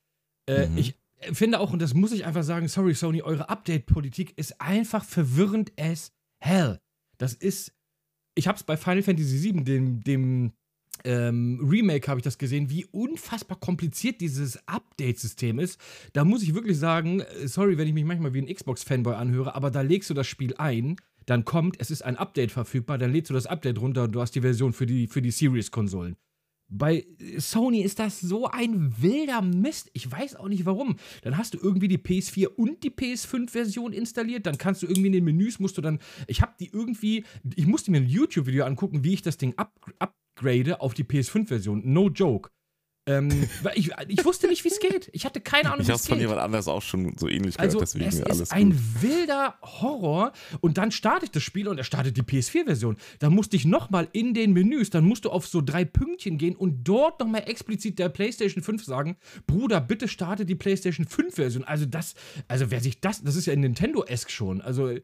Äh, 0.48 0.68
Mhm. 0.68 0.78
Ich 0.78 0.94
finde 1.32 1.60
auch, 1.60 1.72
und 1.72 1.82
das 1.82 1.94
muss 1.94 2.12
ich 2.12 2.24
einfach 2.24 2.42
sagen, 2.42 2.68
sorry 2.68 2.94
Sony, 2.94 3.22
eure 3.22 3.48
Update-Politik 3.48 4.36
ist 4.38 4.60
einfach 4.60 5.04
verwirrend 5.04 5.72
as 5.78 6.12
hell. 6.40 6.80
Das 7.18 7.34
ist, 7.34 7.72
ich 8.34 8.48
habe 8.48 8.56
es 8.56 8.62
bei 8.62 8.76
Final 8.76 9.02
Fantasy 9.02 9.42
VII, 9.42 9.64
dem, 9.64 10.00
dem 10.02 10.52
ähm, 11.04 11.60
Remake 11.62 12.08
habe 12.08 12.18
ich 12.20 12.24
das 12.24 12.38
gesehen, 12.38 12.70
wie 12.70 12.86
unfassbar 12.86 13.58
kompliziert 13.58 14.20
dieses 14.20 14.66
Update-System 14.66 15.58
ist. 15.58 15.78
Da 16.14 16.24
muss 16.24 16.42
ich 16.42 16.54
wirklich 16.54 16.78
sagen, 16.78 17.20
äh, 17.20 17.46
sorry, 17.46 17.76
wenn 17.76 17.88
ich 17.88 17.94
mich 17.94 18.04
manchmal 18.04 18.32
wie 18.32 18.40
ein 18.40 18.54
Xbox-Fanboy 18.54 19.14
anhöre, 19.14 19.54
aber 19.54 19.70
da 19.70 19.82
legst 19.82 20.08
du 20.08 20.14
das 20.14 20.26
Spiel 20.26 20.54
ein, 20.56 20.96
dann 21.26 21.44
kommt, 21.44 21.76
es 21.78 21.90
ist 21.90 22.02
ein 22.02 22.16
Update 22.16 22.52
verfügbar, 22.52 22.96
dann 22.96 23.12
lädst 23.12 23.28
du 23.28 23.34
das 23.34 23.46
Update 23.46 23.80
runter 23.80 24.04
und 24.04 24.12
du 24.12 24.20
hast 24.20 24.34
die 24.34 24.40
Version 24.40 24.72
für 24.72 24.86
die, 24.86 25.08
für 25.08 25.20
die 25.20 25.30
Series-Konsolen. 25.30 26.16
Bei 26.70 27.06
Sony 27.38 27.80
ist 27.80 27.98
das 27.98 28.20
so 28.20 28.46
ein 28.46 28.94
wilder 29.00 29.40
Mist. 29.40 29.90
Ich 29.94 30.10
weiß 30.10 30.36
auch 30.36 30.48
nicht 30.48 30.66
warum. 30.66 30.96
Dann 31.22 31.38
hast 31.38 31.54
du 31.54 31.58
irgendwie 31.58 31.88
die 31.88 31.98
PS4 31.98 32.46
und 32.46 32.82
die 32.82 32.90
PS5-Version 32.90 33.92
installiert. 33.92 34.46
Dann 34.46 34.58
kannst 34.58 34.82
du 34.82 34.86
irgendwie 34.86 35.06
in 35.06 35.12
den 35.14 35.24
Menüs, 35.24 35.58
musst 35.58 35.78
du 35.78 35.82
dann. 35.82 35.98
Ich 36.26 36.42
habe 36.42 36.54
die 36.60 36.70
irgendwie. 36.70 37.24
Ich 37.56 37.66
musste 37.66 37.90
mir 37.90 37.98
ein 37.98 38.08
YouTube-Video 38.08 38.64
angucken, 38.64 39.02
wie 39.02 39.14
ich 39.14 39.22
das 39.22 39.38
Ding 39.38 39.54
up, 39.56 39.72
upgrade 39.98 40.80
auf 40.80 40.92
die 40.94 41.04
PS5-Version. 41.04 41.82
No 41.84 42.10
joke. 42.10 42.50
Ähm, 43.08 43.48
ich, 43.74 43.90
ich 44.08 44.24
wusste 44.24 44.46
nicht, 44.48 44.62
wie 44.64 44.68
es 44.68 44.78
geht. 44.80 45.08
Ich 45.12 45.24
hatte 45.24 45.40
keine 45.40 45.68
Ahnung, 45.72 45.80
Ich 45.80 45.88
wie 45.88 45.92
es 45.92 46.06
von 46.06 46.18
geht. 46.18 46.22
jemand 46.26 46.40
anders 46.40 46.68
auch 46.68 46.82
schon 46.82 47.16
so 47.18 47.26
ähnlich 47.26 47.56
gehört, 47.56 47.60
Also, 47.74 47.80
deswegen 47.80 48.04
es 48.06 48.22
alles 48.22 48.40
ist 48.42 48.52
ein 48.52 48.70
gut. 48.70 48.78
wilder 49.02 49.54
Horror. 49.62 50.32
Und 50.60 50.78
dann 50.78 50.90
starte 50.92 51.24
ich 51.24 51.30
das 51.30 51.42
Spiel 51.42 51.68
und 51.68 51.78
er 51.78 51.84
startet 51.84 52.16
die 52.16 52.22
PS4-Version. 52.22 52.96
Dann 53.18 53.34
musste 53.34 53.56
ich 53.56 53.64
nochmal 53.64 54.08
in 54.12 54.34
den 54.34 54.52
Menüs, 54.52 54.90
dann 54.90 55.04
musst 55.04 55.24
du 55.24 55.30
auf 55.30 55.46
so 55.46 55.62
drei 55.62 55.84
Pünktchen 55.84 56.38
gehen 56.38 56.54
und 56.54 56.84
dort 56.84 57.18
nochmal 57.20 57.44
explizit 57.48 57.98
der 57.98 58.10
PlayStation 58.10 58.62
5 58.62 58.84
sagen: 58.84 59.16
Bruder, 59.46 59.80
bitte 59.80 60.06
starte 60.06 60.44
die 60.44 60.54
PlayStation 60.54 61.06
5-Version. 61.06 61.64
Also, 61.64 61.86
das, 61.86 62.14
also 62.46 62.70
wer 62.70 62.80
sich 62.80 63.00
das, 63.00 63.22
das 63.22 63.36
ist 63.36 63.46
ja 63.46 63.54
in 63.54 63.60
Nintendo-esque 63.60 64.30
schon. 64.30 64.60
Also, 64.60 64.94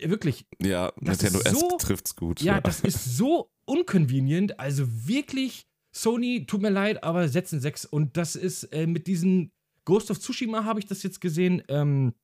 wirklich, 0.00 0.46
Ja, 0.62 0.92
das 1.00 1.22
Nintendo 1.22 1.40
ist 1.40 1.60
so- 1.60 1.76
trifft's 1.78 2.16
gut. 2.16 2.40
ja, 2.40 2.60
das 2.60 2.80
ist 2.80 3.16
so 3.16 3.50
unconvenient. 3.64 4.58
Also 4.58 4.84
wirklich, 5.06 5.66
Sony, 6.02 6.46
tut 6.46 6.62
mir 6.62 6.70
leid, 6.70 7.02
aber 7.04 7.28
setzen 7.28 7.60
6. 7.60 7.84
Und 7.86 8.16
das 8.16 8.36
ist 8.36 8.64
äh, 8.64 8.86
mit 8.86 9.06
diesen 9.06 9.52
Ghost 9.84 10.10
of 10.10 10.18
Tsushima 10.18 10.64
habe 10.64 10.80
ich 10.80 10.86
das 10.86 11.02
jetzt 11.02 11.20
gesehen. 11.20 11.62
Ähm, 11.68 12.14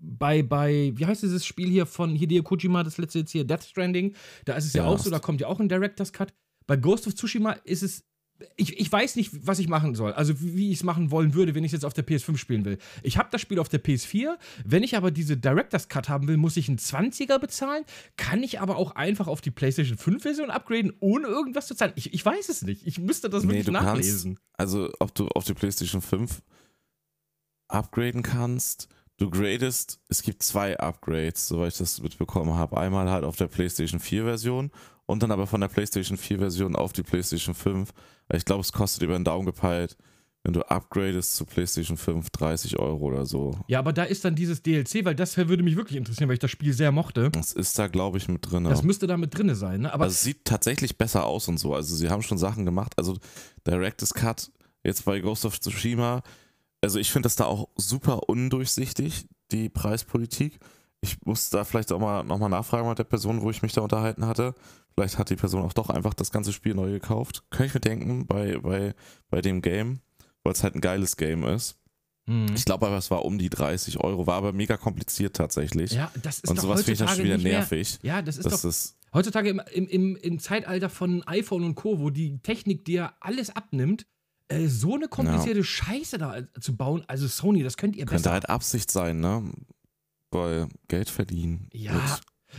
bei, 0.00 0.42
bei, 0.42 0.92
wie 0.94 1.06
heißt 1.06 1.22
dieses 1.22 1.44
Spiel 1.44 1.68
hier 1.68 1.86
von 1.86 2.14
Hideo 2.14 2.42
Kojima, 2.42 2.82
das 2.82 2.98
letzte 2.98 3.20
jetzt 3.20 3.32
hier, 3.32 3.44
Death 3.44 3.64
Stranding, 3.64 4.14
da 4.44 4.54
ist 4.54 4.66
es 4.66 4.72
ja, 4.72 4.84
Ja, 4.84 4.88
auch 4.88 4.98
so, 4.98 5.10
da 5.10 5.18
kommt 5.18 5.40
ja 5.40 5.46
auch 5.46 5.60
ein 5.60 5.68
Director's 5.68 6.12
Cut. 6.12 6.32
Bei 6.66 6.76
Ghost 6.76 7.06
of 7.06 7.14
Tsushima 7.14 7.52
ist 7.64 7.82
es, 7.82 8.04
ich, 8.56 8.78
ich 8.80 8.90
weiß 8.90 9.16
nicht, 9.16 9.30
was 9.46 9.58
ich 9.58 9.68
machen 9.68 9.94
soll. 9.94 10.12
Also 10.12 10.34
wie, 10.40 10.70
ich 10.70 10.78
es 10.78 10.82
machen 10.84 11.10
wollen 11.10 11.34
würde, 11.34 11.54
wenn 11.54 11.64
ich 11.64 11.68
es 11.70 11.74
jetzt 11.74 11.84
auf 11.84 11.92
der 11.94 12.06
PS5 12.06 12.36
spielen 12.36 12.64
will. 12.64 12.78
Ich 13.02 13.18
habe 13.18 13.28
das 13.30 13.40
Spiel 13.40 13.58
auf 13.58 13.68
der 13.68 13.82
PS4. 13.82 14.36
Wenn 14.64 14.82
ich 14.82 14.96
aber 14.96 15.10
diese 15.10 15.36
Director's 15.36 15.88
Cut 15.88 16.08
haben 16.08 16.28
will, 16.28 16.36
muss 16.36 16.56
ich 16.56 16.68
einen 16.68 16.78
20er 16.78 17.38
bezahlen. 17.38 17.84
Kann 18.16 18.42
ich 18.42 18.60
aber 18.60 18.76
auch 18.76 18.92
einfach 18.96 19.26
auf 19.28 19.40
die 19.40 19.50
PlayStation 19.50 19.98
5 19.98 20.22
Version 20.22 20.50
upgraden, 20.50 20.92
ohne 21.00 21.26
irgendwas 21.28 21.66
zu 21.66 21.74
zahlen? 21.74 21.92
Ich, 21.96 22.12
ich 22.14 22.24
weiß 22.24 22.48
es 22.48 22.62
nicht. 22.62 22.86
Ich 22.86 22.98
müsste 22.98 23.28
das 23.30 23.42
Nee, 23.44 23.50
wirklich 23.50 23.66
du 23.66 23.72
kannst- 23.72 23.86
nachlesen. 23.86 24.38
Also, 24.56 24.90
ob 24.98 25.14
du 25.14 25.28
auf 25.28 25.44
die 25.44 25.54
PlayStation 25.54 26.00
5 26.02 26.42
upgraden 27.68 28.22
kannst. 28.22 28.88
Du 29.16 29.28
gradest, 29.28 30.00
es 30.08 30.22
gibt 30.22 30.42
zwei 30.42 30.78
Upgrades, 30.80 31.46
soweit 31.46 31.72
ich 31.72 31.78
das 31.78 32.00
mitbekommen 32.00 32.54
habe. 32.54 32.78
Einmal 32.78 33.10
halt 33.10 33.24
auf 33.24 33.36
der 33.36 33.48
PlayStation 33.48 34.00
4 34.00 34.24
Version 34.24 34.70
und 35.10 35.22
dann 35.22 35.32
aber 35.32 35.46
von 35.46 35.60
der 35.60 35.68
PlayStation 35.68 36.16
4 36.16 36.38
Version 36.38 36.76
auf 36.76 36.92
die 36.92 37.02
PlayStation 37.02 37.54
5. 37.54 37.92
Ich 38.32 38.44
glaube, 38.44 38.60
es 38.60 38.72
kostet 38.72 39.02
über 39.02 39.14
den 39.14 39.24
Daumen 39.24 39.44
gepeilt, 39.44 39.96
wenn 40.44 40.52
du 40.52 40.62
upgradest 40.62 41.36
zu 41.36 41.44
PlayStation 41.44 41.96
5 41.96 42.30
30 42.30 42.78
Euro 42.78 43.06
oder 43.06 43.26
so. 43.26 43.58
Ja, 43.66 43.80
aber 43.80 43.92
da 43.92 44.04
ist 44.04 44.24
dann 44.24 44.34
dieses 44.34 44.62
DLC, 44.62 45.04
weil 45.04 45.14
das 45.14 45.36
würde 45.36 45.62
mich 45.62 45.76
wirklich 45.76 45.96
interessieren, 45.96 46.28
weil 46.28 46.34
ich 46.34 46.40
das 46.40 46.50
Spiel 46.50 46.72
sehr 46.72 46.92
mochte. 46.92 47.30
Das 47.30 47.52
ist 47.52 47.78
da, 47.78 47.88
glaube 47.88 48.18
ich, 48.18 48.28
mit 48.28 48.50
drin. 48.50 48.64
Das 48.64 48.82
müsste 48.82 49.06
da 49.06 49.16
mit 49.16 49.36
drinne 49.36 49.54
sein, 49.54 49.82
ne? 49.82 49.92
Aber 49.92 50.04
also 50.04 50.14
es 50.14 50.22
sieht 50.22 50.44
tatsächlich 50.44 50.96
besser 50.96 51.26
aus 51.26 51.48
und 51.48 51.58
so. 51.58 51.74
Also 51.74 51.94
sie 51.96 52.08
haben 52.08 52.22
schon 52.22 52.38
Sachen 52.38 52.64
gemacht. 52.64 52.94
Also 52.96 53.18
Director's 53.66 54.14
Cut 54.14 54.50
jetzt 54.84 55.04
bei 55.04 55.20
Ghost 55.20 55.44
of 55.44 55.60
Tsushima. 55.60 56.22
Also 56.80 56.98
ich 56.98 57.10
finde 57.10 57.26
das 57.26 57.36
da 57.36 57.44
auch 57.44 57.68
super 57.76 58.28
undurchsichtig, 58.28 59.26
die 59.50 59.68
Preispolitik. 59.68 60.58
Ich 61.02 61.16
muss 61.24 61.50
da 61.50 61.64
vielleicht 61.64 61.92
auch 61.92 61.98
mal 61.98 62.22
nochmal 62.22 62.50
nachfragen 62.50 62.88
mit 62.88 62.98
der 62.98 63.04
Person, 63.04 63.42
wo 63.42 63.50
ich 63.50 63.62
mich 63.62 63.72
da 63.72 63.80
unterhalten 63.80 64.26
hatte. 64.26 64.54
Vielleicht 64.94 65.18
hat 65.18 65.30
die 65.30 65.36
Person 65.36 65.62
auch 65.62 65.72
doch 65.72 65.90
einfach 65.90 66.14
das 66.14 66.30
ganze 66.30 66.52
Spiel 66.52 66.74
neu 66.74 66.90
gekauft. 66.90 67.44
Könnte 67.50 67.66
ich 67.66 67.74
mir 67.74 67.80
denken, 67.80 68.26
bei, 68.26 68.58
bei, 68.58 68.94
bei 69.30 69.40
dem 69.40 69.62
Game, 69.62 70.00
weil 70.42 70.52
es 70.52 70.62
halt 70.62 70.74
ein 70.74 70.80
geiles 70.80 71.16
Game 71.16 71.44
ist. 71.44 71.76
Mhm. 72.26 72.54
Ich 72.54 72.64
glaube 72.64 72.86
aber, 72.86 72.98
es 72.98 73.10
war 73.10 73.24
um 73.24 73.38
die 73.38 73.50
30 73.50 73.98
Euro, 73.98 74.26
war 74.26 74.36
aber 74.36 74.52
mega 74.52 74.76
kompliziert 74.76 75.36
tatsächlich. 75.36 75.92
Ja, 75.92 76.10
das 76.22 76.40
ist 76.40 76.48
Und 76.48 76.58
doch 76.58 76.64
sowas 76.64 76.82
finde 76.82 76.92
ich 76.92 76.98
dann 76.98 77.08
schon 77.16 77.24
wieder 77.24 77.38
nervig. 77.38 77.98
Ja, 78.02 78.22
das 78.22 78.36
ist 78.36 78.44
Das 78.46 78.62
doch 78.62 78.68
ist, 78.68 78.96
heutzutage 79.14 79.48
im, 79.50 79.60
im, 79.72 79.86
im, 79.88 80.16
im 80.16 80.38
Zeitalter 80.38 80.90
von 80.90 81.22
iPhone 81.26 81.64
und 81.64 81.74
Co., 81.74 81.98
wo 81.98 82.10
die 82.10 82.38
Technik 82.38 82.84
dir 82.84 83.14
alles 83.20 83.50
abnimmt, 83.50 84.06
äh, 84.48 84.66
so 84.66 84.94
eine 84.94 85.08
komplizierte 85.08 85.64
Scheiße 85.64 86.18
da 86.18 86.42
zu 86.60 86.76
bauen. 86.76 87.04
Also 87.06 87.26
Sony, 87.26 87.62
das 87.62 87.76
könnt 87.76 87.96
ihr 87.96 88.04
könnte 88.04 88.22
besser. 88.24 88.32
halt 88.32 88.48
Absicht 88.48 88.90
sein, 88.90 89.20
ne? 89.20 89.50
Weil 90.30 90.68
Geld 90.88 91.10
verdienen. 91.10 91.68
Ja, 91.72 92.18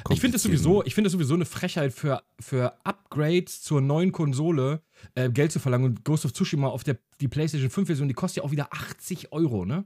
Ich 0.09 0.21
finde 0.21 0.37
es 0.37 0.43
sowieso, 0.43 0.83
ich 0.85 0.95
finde 0.95 1.07
es 1.07 1.13
sowieso 1.13 1.33
eine 1.33 1.45
Frechheit 1.45 1.93
für, 1.93 2.23
für 2.39 2.73
Upgrades 2.85 3.61
zur 3.61 3.81
neuen 3.81 4.11
Konsole 4.11 4.81
äh, 5.15 5.29
Geld 5.29 5.51
zu 5.51 5.59
verlangen. 5.59 5.85
Und 5.85 6.05
Ghost 6.05 6.25
of 6.25 6.33
Tsushima 6.33 6.67
auf 6.67 6.83
der 6.83 6.97
die 7.19 7.27
PlayStation 7.27 7.69
5 7.69 7.87
Version, 7.87 8.07
die 8.07 8.13
kostet 8.13 8.37
ja 8.37 8.43
auch 8.47 8.51
wieder 8.51 8.67
80 8.71 9.31
Euro, 9.31 9.65
ne? 9.65 9.85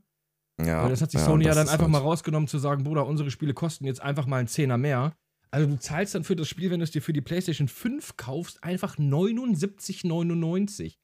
Ja, 0.64 0.84
Weil 0.84 0.90
das 0.92 1.02
hat 1.02 1.12
sich 1.12 1.20
ja, 1.20 1.26
Sony 1.26 1.46
ja 1.46 1.54
dann 1.54 1.68
einfach 1.68 1.82
halt- 1.82 1.92
mal 1.92 1.98
rausgenommen 1.98 2.48
zu 2.48 2.60
sagen, 2.60 2.84
Bruder, 2.84 3.06
unsere 3.06 3.30
Spiele 3.30 3.54
kosten 3.54 3.86
jetzt 3.86 4.02
einfach 4.02 4.26
mal 4.26 4.38
einen 4.38 4.48
Zehner 4.48 4.78
mehr. 4.78 5.16
Also 5.52 5.68
du 5.70 5.78
zahlst 5.80 6.16
dann 6.16 6.24
für 6.24 6.36
das 6.36 6.48
Spiel, 6.50 6.72
wenn 6.72 6.80
du 6.80 6.84
es 6.86 6.92
dir 6.92 7.02
für 7.02 7.14
die 7.14 7.22
PlayStation 7.22 7.68
5 7.68 8.18
kaufst, 8.18 8.64
einfach 8.64 8.98
79,99. 8.98 10.98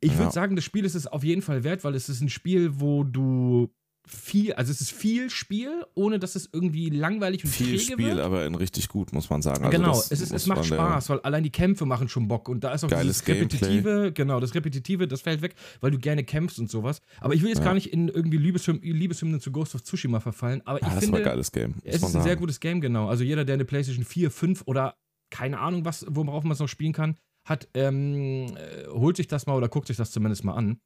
Ich 0.00 0.12
Ja. 0.12 0.18
würde 0.18 0.32
sagen, 0.32 0.56
das 0.56 0.64
Spiel 0.64 0.84
ist 0.84 0.94
es 0.94 1.06
auf 1.06 1.24
jeden 1.24 1.42
Fall 1.42 1.64
wert, 1.64 1.84
weil 1.84 1.94
es 1.94 2.08
ist 2.08 2.20
ein 2.20 2.28
Spiel, 2.28 2.80
wo 2.80 3.04
du 3.04 3.72
viel, 4.08 4.52
also 4.54 4.70
es 4.72 4.80
ist 4.80 4.90
viel 4.92 5.30
Spiel, 5.30 5.84
ohne 5.94 6.18
dass 6.18 6.34
es 6.34 6.48
irgendwie 6.52 6.90
langweilig 6.90 7.44
und 7.44 7.50
Viel 7.50 7.66
träge 7.78 7.92
Spiel, 7.92 8.06
wird. 8.16 8.18
aber 8.20 8.46
in 8.46 8.54
richtig 8.54 8.88
gut, 8.88 9.12
muss 9.12 9.30
man 9.30 9.42
sagen. 9.42 9.64
Also 9.64 9.76
genau, 9.76 9.92
es, 9.98 10.10
ist, 10.10 10.32
es 10.32 10.46
macht 10.46 10.58
der- 10.60 10.64
Spaß, 10.76 11.10
weil 11.10 11.20
allein 11.20 11.42
die 11.42 11.50
Kämpfe 11.50 11.86
machen 11.86 12.08
schon 12.08 12.28
Bock 12.28 12.48
und 12.48 12.64
da 12.64 12.72
ist 12.72 12.84
auch 12.84 12.88
Geiles 12.88 13.22
dieses 13.22 13.28
Repetitive, 13.28 14.12
genau, 14.12 14.40
das 14.40 14.54
Repetitive, 14.54 15.06
das 15.08 15.20
fällt 15.20 15.42
weg, 15.42 15.54
weil 15.80 15.90
du 15.90 15.98
gerne 15.98 16.24
kämpfst 16.24 16.58
und 16.58 16.70
sowas. 16.70 17.00
Aber 17.20 17.34
ich 17.34 17.42
will 17.42 17.48
jetzt 17.48 17.58
Ja. 17.58 17.64
gar 17.64 17.74
nicht 17.74 17.92
in 17.92 18.08
irgendwie 18.08 18.38
Liebeshymnen, 18.38 18.82
Liebeshymnen 18.82 19.40
zu 19.40 19.52
Ghost 19.52 19.74
of 19.74 19.82
Tsushima 19.82 20.20
verfallen, 20.20 20.62
aber 20.64 20.80
Ja, 20.80 20.86
ich 20.88 20.92
das 20.94 21.00
finde, 21.04 21.12
war 21.14 21.20
ein 21.20 21.24
geiles 21.32 21.52
Game. 21.52 21.74
es 21.84 22.02
ist 22.02 22.14
ein 22.16 22.22
sehr 22.22 22.36
gutes 22.36 22.60
Game, 22.60 22.80
genau. 22.80 23.08
Also 23.08 23.24
jeder, 23.24 23.44
der 23.44 23.54
eine 23.54 23.64
PlayStation 23.64 24.04
4, 24.04 24.30
5 24.30 24.62
oder 24.66 24.94
keine 25.30 25.58
Ahnung, 25.60 25.84
was, 25.84 26.06
worauf 26.08 26.42
man 26.44 26.52
es 26.52 26.58
noch 26.58 26.68
spielen 26.68 26.92
kann, 26.92 27.16
hat, 27.44 27.68
ähm, 27.74 28.46
äh, 28.56 28.86
holt 28.88 29.16
sich 29.16 29.26
das 29.26 29.46
mal 29.46 29.54
oder 29.54 29.68
guckt 29.68 29.86
sich 29.88 29.96
das 29.96 30.10
zumindest 30.10 30.44
mal 30.44 30.54
an. 30.54 30.80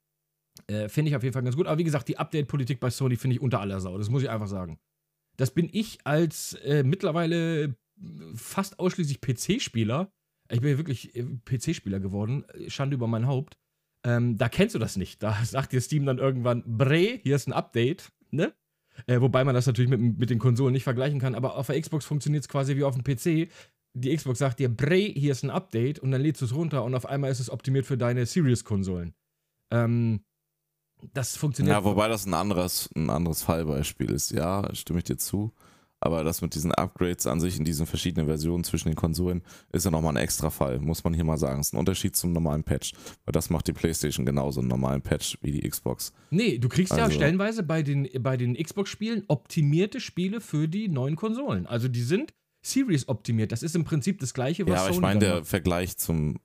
Äh, 0.67 0.89
finde 0.89 1.11
ich 1.11 1.17
auf 1.17 1.23
jeden 1.23 1.33
Fall 1.33 1.43
ganz 1.43 1.57
gut. 1.57 1.67
Aber 1.67 1.79
wie 1.79 1.85
gesagt, 1.85 2.09
die 2.09 2.19
Update-Politik 2.19 2.81
bei 2.81 2.91
Sony 2.91 3.17
finde 3.17 3.37
ich 3.37 3.43
unter 3.43 3.61
aller 3.61 3.81
Sau. 3.81 3.99
Das 3.99 4.11
muss 4.11 4.23
ich 4.23 4.31
einfach 4.31 4.49
sagen. 4.49 4.79
Das 5.37 5.53
bin 5.53 5.69
ich 5.73 5.99
als 6.05 6.55
äh, 6.65 6.83
mittlerweile 6.83 7.77
fast 8.35 8.79
ausschließlich 8.79 9.21
PC-Spieler. 9.21 10.13
Ich 10.51 10.61
bin 10.61 10.71
ja 10.71 10.77
wirklich 10.77 11.17
äh, 11.17 11.25
PC-Spieler 11.45 12.01
geworden. 12.01 12.45
Schande 12.69 12.95
über 12.95 13.07
mein 13.07 13.27
Haupt. 13.27 13.57
Ähm, 14.05 14.37
da 14.37 14.49
kennst 14.49 14.75
du 14.75 14.79
das 14.79 14.97
nicht. 14.97 15.23
Da 15.23 15.37
sagt 15.45 15.73
dir 15.73 15.81
Steam 15.81 16.07
dann 16.07 16.19
irgendwann, 16.19 16.63
Bre, 16.67 17.21
hier 17.23 17.37
ist 17.37 17.47
ein 17.47 17.53
Update, 17.53 18.13
ne? 18.31 18.53
Äh, 19.07 19.21
wobei 19.21 19.43
man 19.45 19.55
das 19.55 19.67
natürlich 19.67 19.91
mit, 19.91 20.19
mit 20.19 20.29
den 20.29 20.39
Konsolen 20.39 20.75
nicht 20.75 20.85
vergleichen 20.85 21.19
kann, 21.19 21.35
aber 21.35 21.57
auf 21.57 21.69
der 21.69 21.81
Xbox 21.81 22.05
funktioniert 22.05 22.45
es 22.45 22.49
quasi 22.49 22.77
wie 22.77 22.85
auf 22.85 22.95
dem 22.95 23.05
PC. 23.05 23.51
Die 23.95 24.15
Xbox 24.15 24.39
sagt 24.39 24.59
dir, 24.59 24.69
Bre, 24.69 24.97
hier 24.97 25.33
ist 25.33 25.45
ein 25.45 25.51
Update 25.51 25.99
und 25.99 26.11
dann 26.11 26.21
lädst 26.21 26.43
du 26.43 26.47
es 26.47 26.55
runter 26.55 26.85
und 26.85 26.95
auf 26.95 27.07
einmal 27.07 27.31
ist 27.31 27.41
es 27.41 27.51
optimiert 27.51 27.87
für 27.87 27.97
deine 27.97 28.27
Series-Konsolen. 28.27 29.15
Ähm, 29.71 30.25
das 31.15 31.37
funktioniert. 31.37 31.77
Ja, 31.77 31.85
wobei 31.85 32.09
das 32.09 32.27
ein 32.27 32.35
anderes, 32.35 32.89
ein 32.97 33.11
anderes 33.11 33.43
Fallbeispiel 33.43 34.11
ist. 34.11 34.31
Ja, 34.31 34.69
stimme 34.75 34.99
ich 35.01 35.05
dir 35.05 35.17
zu. 35.17 35.53
Aber 36.05 36.25
das 36.25 36.43
mit 36.43 36.57
diesen 36.57 36.73
Upgrades 36.73 37.29
an 37.29 37.39
sich 37.39 37.57
in 37.59 37.65
diesen 37.65 37.87
verschiedenen 37.87 38.27
Versionen 38.27 38.65
zwischen 38.65 38.89
den 38.89 38.97
Konsolen 38.97 39.43
ist 39.71 39.85
ja 39.85 39.91
nochmal 39.93 40.15
ein 40.15 40.23
extra 40.25 40.51
Fall, 40.51 40.81
muss 40.81 41.05
man 41.05 41.15
hier 41.15 41.23
mal 41.23 41.39
sagen. 41.39 41.61
Es 41.61 41.69
ist 41.69 41.75
ein 41.75 41.79
Unterschied 41.79 42.17
zum 42.17 42.33
normalen 42.33 42.65
Patch. 42.65 42.93
Weil 43.25 43.31
das 43.31 43.51
macht 43.51 43.69
die 43.69 43.73
PlayStation 43.73 44.27
genauso 44.27 44.59
einen 44.61 44.69
normalen 44.69 45.01
Patch 45.03 45.39
wie 45.43 45.53
die 45.53 45.61
Xbox. 45.69 46.13
Nee, 46.31 46.59
du 46.59 46.69
kriegst 46.69 46.93
ja 46.97 47.05
Also- 47.05 47.15
stellenweise 47.15 47.63
bei 47.63 47.85
den, 47.85 48.09
bei 48.19 48.37
den 48.37 48.55
Xbox-Spielen 48.57 49.23
optimierte 49.29 50.01
Spiele 50.01 50.41
für 50.41 50.67
die 50.67 50.89
neuen 50.89 51.15
Konsolen. 51.15 51.67
Also 51.69 51.87
die 51.87 52.03
sind 52.03 52.35
Series 52.63 53.07
optimiert. 53.07 53.53
Das 53.53 53.63
ist 53.63 53.77
im 53.77 53.85
Prinzip 53.85 54.19
das 54.19 54.35
gleiche, 54.35 54.67
was 54.67 54.73
ja, 54.75 54.81
aber 54.81 54.89
ich 54.91 54.95
Sony 54.97 55.07
meine, 55.07 55.21
dann 55.21 55.29
der 55.29 55.39
macht. 55.41 55.49
Vergleich 55.51 55.97
zum 55.99 56.41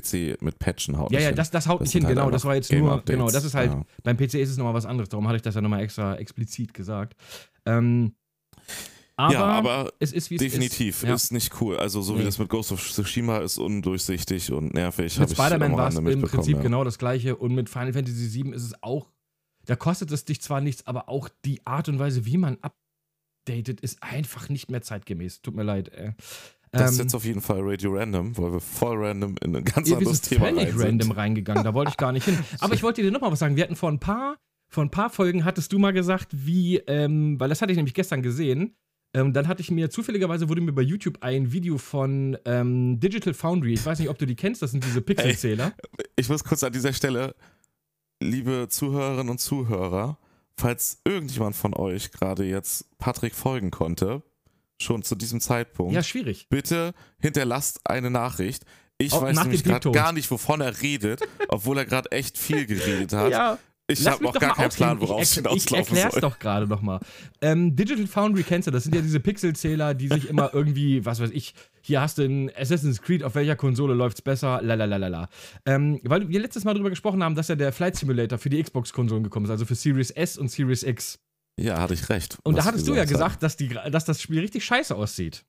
PC 0.00 0.40
mit 0.42 0.58
Patchen 0.58 0.98
haut 0.98 1.10
Ja, 1.12 1.18
nicht 1.18 1.28
ja, 1.28 1.32
das, 1.32 1.50
das 1.50 1.66
haut 1.66 1.80
Das 1.80 1.88
nicht 1.88 1.92
hin, 1.94 2.04
halt 2.04 2.16
genau. 2.16 2.30
Das 2.30 2.44
war 2.44 2.54
jetzt 2.54 2.72
nur, 2.72 3.02
genau, 3.04 3.28
das 3.30 3.44
ist 3.44 3.54
halt, 3.54 3.72
ja. 3.72 3.82
beim 4.02 4.16
PC 4.16 4.34
ist 4.34 4.50
es 4.50 4.56
nochmal 4.56 4.74
was 4.74 4.86
anderes. 4.86 5.08
Darum 5.08 5.26
hatte 5.26 5.36
ich 5.36 5.42
das 5.42 5.54
ja 5.54 5.60
nochmal 5.60 5.82
extra 5.82 6.16
explizit 6.16 6.74
gesagt. 6.74 7.16
Ähm, 7.64 8.14
aber, 9.18 9.32
ja, 9.32 9.44
aber 9.44 9.92
es 9.98 10.12
ist 10.12 10.30
wie 10.30 10.34
es 10.34 10.40
definitiv 10.40 11.02
ist. 11.02 11.08
Ja. 11.08 11.14
ist 11.14 11.32
nicht 11.32 11.60
cool. 11.60 11.78
Also 11.78 12.02
so 12.02 12.14
Nee. 12.14 12.20
wie 12.20 12.24
das 12.24 12.38
mit 12.38 12.50
Ghost 12.50 12.70
of 12.72 12.86
Tsushima 12.86 13.38
ist 13.38 13.56
undurchsichtig 13.56 14.52
und 14.52 14.74
nervig. 14.74 15.18
Mit 15.18 15.30
Spider-Man 15.30 15.72
war 15.74 15.88
es 15.88 15.96
im 15.96 16.22
Prinzip 16.22 16.56
ja. 16.56 16.62
genau 16.62 16.84
das 16.84 16.98
gleiche 16.98 17.36
und 17.36 17.54
mit 17.54 17.70
Final 17.70 17.94
Fantasy 17.94 18.44
VII 18.44 18.52
ist 18.52 18.62
es 18.62 18.82
auch, 18.82 19.08
da 19.64 19.74
kostet 19.74 20.10
es 20.12 20.26
dich 20.26 20.42
zwar 20.42 20.60
nichts, 20.60 20.86
aber 20.86 21.08
auch 21.08 21.30
die 21.46 21.66
Art 21.66 21.88
und 21.88 21.98
Weise, 21.98 22.26
wie 22.26 22.36
man 22.36 22.58
updatet, 22.60 23.80
ist 23.80 24.02
einfach 24.02 24.50
nicht 24.50 24.70
mehr 24.70 24.82
zeitgemäß. 24.82 25.40
Tut 25.40 25.54
mir 25.56 25.62
leid. 25.62 25.88
Äh. 25.88 26.12
Das 26.76 26.92
ist 26.92 26.98
Ähm, 26.98 27.04
jetzt 27.06 27.14
auf 27.14 27.24
jeden 27.24 27.40
Fall 27.40 27.60
Radio 27.62 27.92
Random, 27.94 28.36
weil 28.38 28.52
wir 28.54 28.60
voll 28.60 28.96
random 29.04 29.36
in 29.42 29.56
ein 29.56 29.64
ganz 29.64 29.88
Ja, 29.88 29.96
anderes 29.98 30.20
Thema 30.20 30.46
völlig 30.46 30.68
rein 30.68 30.78
random 30.80 31.08
sind. 31.08 31.16
reingegangen, 31.16 31.64
da 31.64 31.74
wollte 31.74 31.90
ich 31.90 31.96
gar 31.96 32.12
nicht 32.12 32.24
hin. 32.24 32.38
Aber 32.60 32.74
ich 32.74 32.82
wollte 32.82 33.02
dir 33.02 33.10
noch 33.10 33.20
mal 33.20 33.32
was 33.32 33.38
sagen. 33.38 33.56
Wir 33.56 33.64
hatten 33.64 33.76
vor 33.76 33.90
ein 33.90 34.00
paar, 34.00 34.36
vor 34.68 34.84
ein 34.84 34.90
paar 34.90 35.10
Folgen 35.10 35.44
hattest 35.44 35.72
du 35.72 35.78
mal 35.78 35.92
gesagt, 35.92 36.28
wie, 36.32 36.78
ähm, 36.86 37.38
weil 37.40 37.48
das 37.48 37.62
hatte 37.62 37.72
ich 37.72 37.76
nämlich 37.76 37.94
gestern 37.94 38.22
gesehen. 38.22 38.76
Ähm, 39.14 39.32
dann 39.32 39.48
hatte 39.48 39.62
ich 39.62 39.70
mir 39.70 39.88
zufälligerweise 39.88 40.48
wurde 40.48 40.60
mir 40.60 40.72
bei 40.72 40.82
YouTube 40.82 41.18
ein 41.22 41.52
Video 41.52 41.78
von 41.78 42.36
ähm, 42.44 42.98
Digital 43.00 43.32
Foundry. 43.34 43.72
Ich 43.74 43.86
weiß 43.86 43.98
nicht, 43.98 44.10
ob 44.10 44.18
du 44.18 44.26
die 44.26 44.34
kennst. 44.34 44.60
Das 44.62 44.72
sind 44.72 44.84
diese 44.84 45.00
Pixelzähler. 45.00 45.72
Ich 46.16 46.28
muss 46.28 46.44
kurz 46.44 46.62
an 46.64 46.72
dieser 46.72 46.92
Stelle, 46.92 47.34
liebe 48.22 48.66
Zuhörerinnen 48.68 49.30
und 49.30 49.38
Zuhörer, 49.38 50.18
falls 50.58 51.00
irgendjemand 51.04 51.54
von 51.56 51.72
euch 51.74 52.10
gerade 52.10 52.44
jetzt 52.44 52.98
Patrick 52.98 53.34
folgen 53.34 53.70
konnte, 53.70 54.22
schon 54.80 55.02
zu 55.02 55.14
diesem 55.14 55.40
Zeitpunkt, 55.40 55.94
Ja, 55.94 56.02
schwierig. 56.02 56.46
bitte 56.50 56.92
hinterlasst 57.18 57.80
eine 57.84 58.10
Nachricht. 58.10 58.64
Ich 58.98 59.12
Auch 59.12 59.22
weiß 59.22 59.36
nämlich 59.40 59.62
gerade 59.64 59.90
gar 59.90 60.12
nicht, 60.12 60.30
wovon 60.30 60.60
er 60.60 60.80
redet, 60.80 61.20
obwohl 61.48 61.78
er 61.78 61.84
gerade 61.84 62.10
echt 62.12 62.38
viel 62.38 62.64
geredet 62.66 63.12
hat. 63.12 63.30
Ja, 63.30 63.58
ich 63.88 64.06
habe 64.06 64.26
auch 64.26 64.32
gar 64.34 64.54
keinen. 64.56 64.70
Plan, 64.70 65.00
worauf 65.00 65.20
es 65.22 65.32
ich, 65.36 65.38
erk- 65.44 65.54
ich 65.54 65.64
hinauslaufen 65.64 65.96
erklär's 65.96 66.12
soll. 66.14 66.20
doch 66.22 66.38
gerade 66.38 66.66
noch 66.66 66.80
mal. 66.82 66.98
Ähm, 67.40 67.76
Digital 67.76 68.06
Foundry 68.06 68.42
kennst 68.42 68.66
du, 68.66 68.72
das 68.72 68.82
sind 68.84 68.94
ja 68.94 69.00
diese 69.02 69.20
Pixelzähler, 69.20 69.94
die 69.94 70.08
sich 70.08 70.28
immer 70.28 70.52
irgendwie, 70.52 71.04
was 71.04 71.20
weiß 71.20 71.30
ich, 71.32 71.54
hier 71.82 72.00
hast 72.00 72.18
du 72.18 72.22
ein 72.24 72.50
Assassin's 72.56 73.00
Creed, 73.00 73.22
auf 73.22 73.34
welcher 73.36 73.54
Konsole 73.54 73.94
läuft's 73.94 74.22
besser, 74.22 74.60
lalalala. 74.62 75.28
Ähm, 75.66 76.00
weil 76.02 76.28
wir 76.28 76.40
letztes 76.40 76.64
Mal 76.64 76.74
drüber 76.74 76.90
gesprochen 76.90 77.22
haben, 77.22 77.34
dass 77.36 77.46
ja 77.48 77.54
der 77.54 77.72
Flight 77.72 77.96
Simulator 77.96 78.38
für 78.38 78.48
die 78.50 78.60
Xbox-Konsolen 78.62 79.22
gekommen 79.22 79.44
ist, 79.46 79.50
also 79.52 79.66
für 79.66 79.74
Series 79.76 80.10
S 80.10 80.36
und 80.36 80.50
Series 80.50 80.82
X. 80.82 81.20
Ja, 81.58 81.80
hatte 81.80 81.94
ich 81.94 82.08
recht. 82.08 82.38
Und 82.42 82.56
da 82.56 82.64
hattest 82.64 82.86
du 82.86 82.94
ja 82.94 83.04
gesagt, 83.04 83.42
dass, 83.42 83.56
die, 83.56 83.68
dass 83.68 84.04
das 84.04 84.20
Spiel 84.20 84.40
richtig 84.40 84.64
scheiße 84.64 84.94
aussieht. 84.94 85.44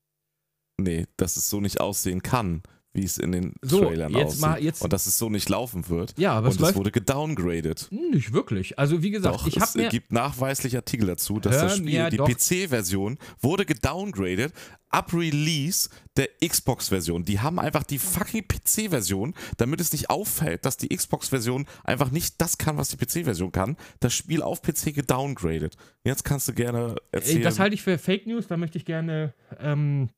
Nee, 0.80 1.06
dass 1.16 1.36
es 1.36 1.50
so 1.50 1.60
nicht 1.60 1.80
aussehen 1.80 2.22
kann, 2.22 2.62
wie 3.00 3.04
es 3.04 3.18
in 3.18 3.32
den 3.32 3.54
So, 3.62 3.80
Trailern 3.84 4.12
jetzt 4.12 4.26
aussieht. 4.26 4.40
mal- 4.40 4.62
jetzt- 4.62 4.82
und 4.82 4.92
dass 4.92 5.06
es 5.06 5.16
so 5.18 5.30
nicht 5.30 5.48
laufen 5.48 5.88
wird. 5.88 6.14
Ja, 6.18 6.32
aber 6.32 6.46
und 6.46 6.50
es 6.50 6.56
es 6.56 6.60
läuft 6.60 6.76
wurde 6.76 6.90
gedowngraded. 6.90 7.88
nicht 7.90 8.32
wirklich. 8.32 8.78
Also 8.78 9.02
wie 9.02 9.10
gesagt, 9.10 9.34
Doch, 9.34 9.46
ich 9.46 9.56
es 9.56 9.62
habe 9.62 9.78
mir... 9.78 9.88
gibt 9.88 10.12
nachweislich 10.12 10.76
Artikel 10.76 11.06
dazu, 11.06 11.40
dass 11.40 11.56
das 11.58 11.76
Spiel, 11.76 12.10
die 12.10 12.16
PC-Version, 12.18 13.18
wurde 13.40 13.64
gedowngraded 13.64 14.52
ab 14.90 15.12
Release 15.12 15.90
der 16.16 16.28
Xbox-Version. 16.44 17.24
Die 17.24 17.40
haben 17.40 17.58
einfach 17.58 17.82
die 17.84 17.98
fucking 17.98 18.44
PC-Version, 18.48 19.34
damit 19.58 19.80
es 19.82 19.92
nicht 19.92 20.08
auffällt, 20.10 20.64
dass 20.64 20.78
die 20.78 20.88
Xbox-Version 20.88 21.66
einfach 21.84 22.10
nicht 22.10 22.40
das 22.40 22.56
kann, 22.58 22.78
was 22.78 22.88
die 22.88 22.96
PC-Version 22.96 23.52
kann, 23.52 23.76
das 24.00 24.14
Spiel 24.14 24.40
auf 24.42 24.62
PC 24.62 24.94
gedowngraded. 24.94 25.76
Jetzt 26.04 26.24
kannst 26.24 26.48
du 26.48 26.54
gerne 26.54 26.96
erzählen. 27.12 27.42
Das 27.42 27.58
halte 27.58 27.74
ich 27.74 27.82
für 27.82 27.98
Fake 27.98 28.26
News, 28.26 28.46
da 28.46 28.56
möchte 28.56 28.78
ich 28.78 28.84
gerne, 28.86 29.34
ähm, 29.60 30.08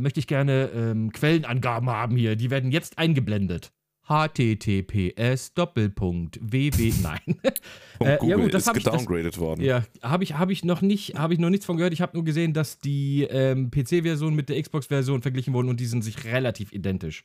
möchte 0.00 0.20
ich 0.20 0.26
gerne 0.26 0.70
ähm, 0.74 1.12
Quellenangaben 1.12 1.88
haben 1.90 2.16
hier. 2.16 2.36
Die 2.36 2.50
werden 2.50 2.70
jetzt 2.72 2.98
eingeblendet. 2.98 3.72
https 4.08 5.54
Doppelpunkt 5.54 6.38
ww 6.42 6.92
Nein. 7.02 7.20
Äh, 8.00 8.16
Google 8.18 8.30
ja 8.30 8.36
gut, 8.36 8.52
das 8.54 8.66
ist 8.66 8.74
gedowngraded 8.74 9.38
worden. 9.38 9.62
ja, 9.62 9.84
habe 10.02 10.24
ich, 10.24 10.34
hab 10.36 10.50
ich 10.50 10.64
noch 10.64 10.82
nicht, 10.82 11.14
habe 11.16 11.34
ich 11.34 11.38
noch 11.38 11.50
nichts 11.50 11.64
von 11.66 11.76
gehört. 11.76 11.92
Ich 11.92 12.00
habe 12.00 12.16
nur 12.16 12.24
gesehen, 12.24 12.52
dass 12.52 12.80
die 12.80 13.22
ähm, 13.30 13.70
PC-Version 13.70 14.34
mit 14.34 14.48
der 14.48 14.60
Xbox-Version 14.60 15.22
verglichen 15.22 15.54
wurden 15.54 15.68
und 15.68 15.78
die 15.78 15.86
sind 15.86 16.02
sich 16.02 16.24
relativ 16.24 16.72
identisch. 16.72 17.22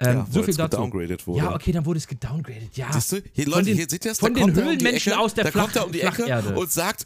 Ähm, 0.00 0.16
Ja, 0.18 0.26
so 0.30 0.40
viel 0.42 0.52
es 0.52 0.56
dazu. 0.56 0.78
gedowngraded 0.78 1.26
wurde. 1.26 1.40
Ja, 1.44 1.54
okay, 1.54 1.72
dann 1.72 1.84
wurde 1.84 1.98
es 1.98 2.06
gedowngraded. 2.08 2.74
Ja. 2.74 2.90
Siehst 2.90 3.12
du? 3.12 3.16
Hier, 3.34 3.46
Leute, 3.46 3.66
den- 3.66 3.76
hier 3.76 3.86
seht 3.86 4.02
ihr 4.06 4.12
das? 4.12 4.18
von 4.18 4.32
da 4.32 4.40
den 4.46 4.50
um 4.50 4.56
Höhlenmenschen 4.64 5.12
Ecke, 5.12 5.20
aus 5.20 5.34
der 5.34 5.44
da 5.44 5.50
kommt 5.50 5.76
er 5.76 5.84
um 5.84 5.92
die 5.92 5.98
Flach- 5.98 6.18
Ecke 6.18 6.54
und 6.58 6.70
sagt, 6.70 7.04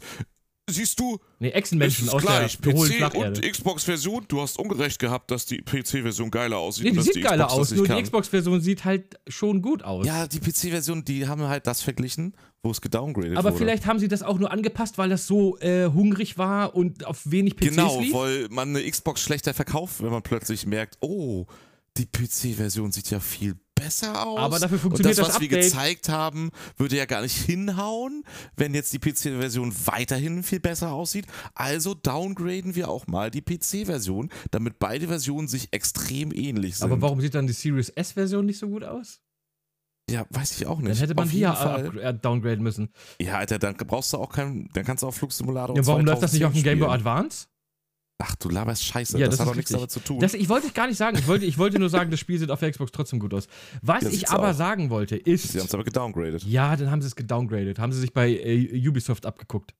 siehst 0.69 0.99
du, 0.99 1.19
Nee, 1.39 1.49
Echsenmenschen 1.51 2.05
ist 2.07 2.13
aus 2.13 2.21
gleich. 2.21 2.57
der 2.59 2.73
PC 2.73 3.15
und 3.15 3.41
Xbox-Version. 3.41 4.25
Du 4.27 4.41
hast 4.41 4.57
ungerecht 4.59 4.99
gehabt, 4.99 5.31
dass 5.31 5.45
die 5.45 5.57
PC-Version 5.61 6.31
geiler 6.31 6.57
aussieht. 6.57 6.85
Nee, 6.85 6.91
die 6.91 7.01
sieht 7.01 7.15
die 7.15 7.21
geiler 7.21 7.47
Xbox 7.47 7.71
aus, 7.71 7.77
nur 7.77 7.87
die. 7.87 8.01
Xbox-Version 8.03 8.61
sieht 8.61 8.85
halt 8.85 9.19
schon 9.27 9.61
gut 9.61 9.83
aus. 9.83 10.05
Ja, 10.05 10.27
die 10.27 10.39
PC-Version, 10.39 11.05
die 11.05 11.27
haben 11.27 11.43
halt 11.43 11.65
das 11.67 11.81
verglichen, 11.81 12.35
wo 12.63 12.71
es 12.71 12.81
gedowngradet 12.81 13.37
Aber 13.37 13.49
wurde. 13.51 13.57
vielleicht 13.57 13.85
haben 13.85 13.99
sie 13.99 14.07
das 14.07 14.21
auch 14.23 14.37
nur 14.39 14.51
angepasst, 14.51 14.97
weil 14.97 15.09
das 15.09 15.27
so 15.27 15.57
äh, 15.59 15.85
hungrig 15.87 16.37
war 16.37 16.75
und 16.75 17.05
auf 17.05 17.21
wenig 17.31 17.55
PCs 17.55 17.69
Genau, 17.69 17.99
lief. 18.01 18.13
weil 18.13 18.47
man 18.49 18.75
eine 18.75 18.89
Xbox 18.89 19.21
schlechter 19.21 19.53
verkauft, 19.53 20.01
wenn 20.03 20.11
man 20.11 20.21
plötzlich 20.23 20.65
merkt, 20.65 20.97
oh, 21.01 21.45
die 21.97 22.05
PC-Version 22.05 22.91
sieht 22.91 23.09
ja 23.11 23.19
viel 23.19 23.53
besser 23.53 23.59
aus. 23.81 24.37
Aber 24.39 24.59
dafür 24.59 24.79
funktioniert 24.79 25.17
Und 25.17 25.17
das, 25.19 25.27
das 25.27 25.35
was 25.35 25.41
wir 25.41 25.47
Update. 25.47 25.63
gezeigt 25.63 26.09
haben, 26.09 26.49
würde 26.77 26.97
ja 26.97 27.05
gar 27.05 27.21
nicht 27.21 27.35
hinhauen, 27.37 28.23
wenn 28.55 28.73
jetzt 28.73 28.93
die 28.93 28.99
PC-Version 28.99 29.73
weiterhin 29.85 30.43
viel 30.43 30.59
besser 30.59 30.91
aussieht. 30.91 31.25
Also 31.55 31.93
downgraden 31.93 32.75
wir 32.75 32.89
auch 32.89 33.07
mal 33.07 33.31
die 33.31 33.41
PC-Version, 33.41 34.29
damit 34.51 34.79
beide 34.79 35.07
Versionen 35.07 35.47
sich 35.47 35.69
extrem 35.71 36.31
ähnlich 36.33 36.77
sind. 36.77 36.91
Aber 36.91 37.01
warum 37.01 37.21
sieht 37.21 37.35
dann 37.35 37.47
die 37.47 37.53
Series 37.53 37.89
S-Version 37.89 38.45
nicht 38.45 38.59
so 38.59 38.67
gut 38.69 38.83
aus? 38.83 39.19
Ja, 40.09 40.25
weiß 40.31 40.59
ich 40.59 40.65
auch 40.65 40.79
nicht. 40.79 40.89
Dann 40.89 40.97
hätte 40.97 41.13
man 41.13 41.25
Auf 41.25 41.31
die 41.31 41.39
ja 41.39 41.77
äh, 41.77 42.13
downgraden 42.13 42.63
müssen. 42.63 42.91
Ja, 43.21 43.37
Alter, 43.37 43.59
dann 43.59 43.75
brauchst 43.77 44.11
du 44.13 44.17
auch 44.17 44.31
keinen, 44.31 44.67
dann 44.73 44.83
kannst 44.83 45.03
du 45.03 45.07
auch 45.07 45.13
Flugsimulator 45.13 45.75
Ja, 45.75 45.85
warum 45.85 46.03
läuft 46.05 46.23
das 46.23 46.33
nicht 46.33 46.45
auf 46.45 46.53
dem 46.53 46.63
2010 46.63 46.63
Game 46.63 46.79
Boy. 46.79 46.89
Advance? 46.95 47.47
Ach, 48.21 48.35
du 48.35 48.49
laberst 48.49 48.83
Scheiße. 48.83 49.17
Ja, 49.17 49.27
das, 49.27 49.37
das 49.37 49.39
hat 49.45 49.47
doch 49.51 49.55
nichts 49.55 49.71
damit 49.71 49.89
zu 49.89 50.01
tun. 50.01 50.19
Das, 50.19 50.33
ich 50.33 50.49
wollte 50.49 50.69
gar 50.71 50.87
nicht 50.87 50.97
sagen. 50.97 51.17
Ich 51.17 51.25
wollte, 51.27 51.45
ich 51.45 51.57
wollte 51.57 51.79
nur 51.79 51.89
sagen, 51.89 52.11
das 52.11 52.19
Spiel 52.19 52.37
sieht 52.37 52.51
auf 52.51 52.59
der 52.59 52.69
Xbox 52.71 52.91
trotzdem 52.91 53.19
gut 53.19 53.33
aus. 53.33 53.47
Was 53.81 54.03
Ja, 54.03 54.09
ich 54.09 54.29
aber 54.29 54.49
auch. 54.49 54.53
sagen 54.53 54.89
wollte, 54.89 55.15
ist. 55.15 55.53
Sie 55.53 55.59
haben 55.59 55.67
es 55.67 55.73
aber 55.73 55.85
gedowngradet. 55.85 56.43
Ja, 56.43 56.75
dann 56.75 56.91
haben 56.91 57.01
sie 57.01 57.07
es 57.07 57.15
gedowngradet. 57.15 57.79
Haben 57.79 57.93
sie 57.93 57.99
sich 58.01 58.13
bei 58.13 58.29
äh, 58.31 58.87
Ubisoft 58.87 59.25
abgeguckt. 59.25 59.73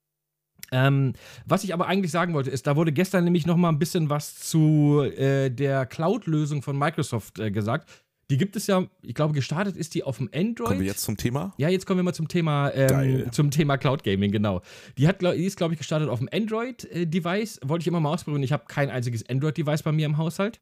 Ähm, 0.71 1.13
was 1.45 1.63
ich 1.63 1.73
aber 1.73 1.87
eigentlich 1.87 2.11
sagen 2.11 2.33
wollte, 2.33 2.49
ist, 2.49 2.65
da 2.67 2.75
wurde 2.77 2.91
gestern 2.93 3.23
nämlich 3.25 3.45
noch 3.45 3.57
mal 3.57 3.69
ein 3.69 3.79
bisschen 3.79 4.09
was 4.09 4.35
zu 4.39 5.01
äh, 5.01 5.49
der 5.49 5.85
Cloud-Lösung 5.85 6.61
von 6.61 6.77
Microsoft 6.77 7.39
äh, 7.39 7.51
gesagt. 7.51 7.89
Die 8.29 8.37
gibt 8.37 8.55
es 8.55 8.67
ja, 8.67 8.85
ich 9.01 9.15
glaube, 9.15 9.33
gestartet 9.33 9.75
ist 9.75 9.95
die 9.95 10.03
auf 10.03 10.17
dem 10.17 10.29
Android. 10.33 10.67
Kommen 10.67 10.79
wir 10.81 10.87
jetzt 10.87 11.01
zum 11.01 11.17
Thema? 11.17 11.53
Ja, 11.57 11.69
jetzt 11.69 11.87
kommen 11.87 11.97
wir 11.97 12.03
mal 12.03 12.13
zum 12.13 12.27
Thema, 12.27 12.71
ähm, 12.75 13.31
zum 13.31 13.49
Thema 13.49 13.77
Cloud 13.77 14.03
Gaming, 14.03 14.31
genau. 14.31 14.61
Die, 14.97 15.07
hat, 15.07 15.21
die 15.21 15.45
ist, 15.45 15.57
glaube 15.57 15.73
ich, 15.73 15.79
gestartet 15.79 16.09
auf 16.09 16.19
dem 16.19 16.29
Android-Device. 16.31 17.61
Wollte 17.65 17.83
ich 17.83 17.87
immer 17.87 17.99
mal 17.99 18.13
ausprobieren. 18.13 18.43
Ich 18.43 18.51
habe 18.51 18.65
kein 18.67 18.89
einziges 18.91 19.27
Android-Device 19.27 19.81
bei 19.81 19.91
mir 19.91 20.05
im 20.05 20.17
Haushalt. 20.17 20.61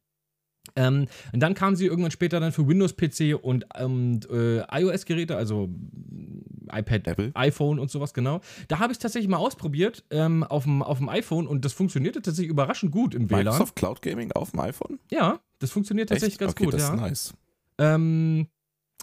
Ähm, 0.76 1.06
und 1.32 1.40
dann 1.40 1.54
kam 1.54 1.76
sie 1.76 1.86
irgendwann 1.86 2.10
später 2.10 2.40
dann 2.40 2.52
für 2.52 2.66
Windows-PC 2.66 3.38
und, 3.42 3.66
und 3.78 4.30
äh, 4.30 4.62
iOS-Geräte, 4.70 5.36
also 5.36 5.68
mm, 5.68 6.68
iPad, 6.70 7.06
Apple? 7.06 7.30
iPhone 7.34 7.78
und 7.78 7.90
sowas, 7.90 8.12
genau. 8.12 8.40
Da 8.68 8.78
habe 8.78 8.92
ich 8.92 8.96
es 8.96 9.02
tatsächlich 9.02 9.28
mal 9.28 9.38
ausprobiert 9.38 10.04
ähm, 10.10 10.44
auf, 10.44 10.64
dem, 10.64 10.82
auf 10.82 10.98
dem 10.98 11.08
iPhone 11.08 11.46
und 11.46 11.64
das 11.64 11.72
funktionierte 11.72 12.20
tatsächlich 12.20 12.50
überraschend 12.50 12.92
gut 12.92 13.14
im 13.14 13.30
WLAN. 13.30 13.44
Microsoft 13.44 13.76
Cloud 13.76 14.02
Gaming 14.02 14.32
auf 14.32 14.50
dem 14.50 14.60
iPhone? 14.60 14.98
Ja, 15.10 15.40
das 15.58 15.70
funktioniert 15.70 16.10
tatsächlich 16.10 16.34
Echt? 16.34 16.40
ganz 16.40 16.52
okay, 16.52 16.64
gut, 16.64 16.74
das 16.74 16.82
ja. 16.82 16.94
ist 16.94 17.00
nice. 17.00 17.34
Ähm, 17.78 18.48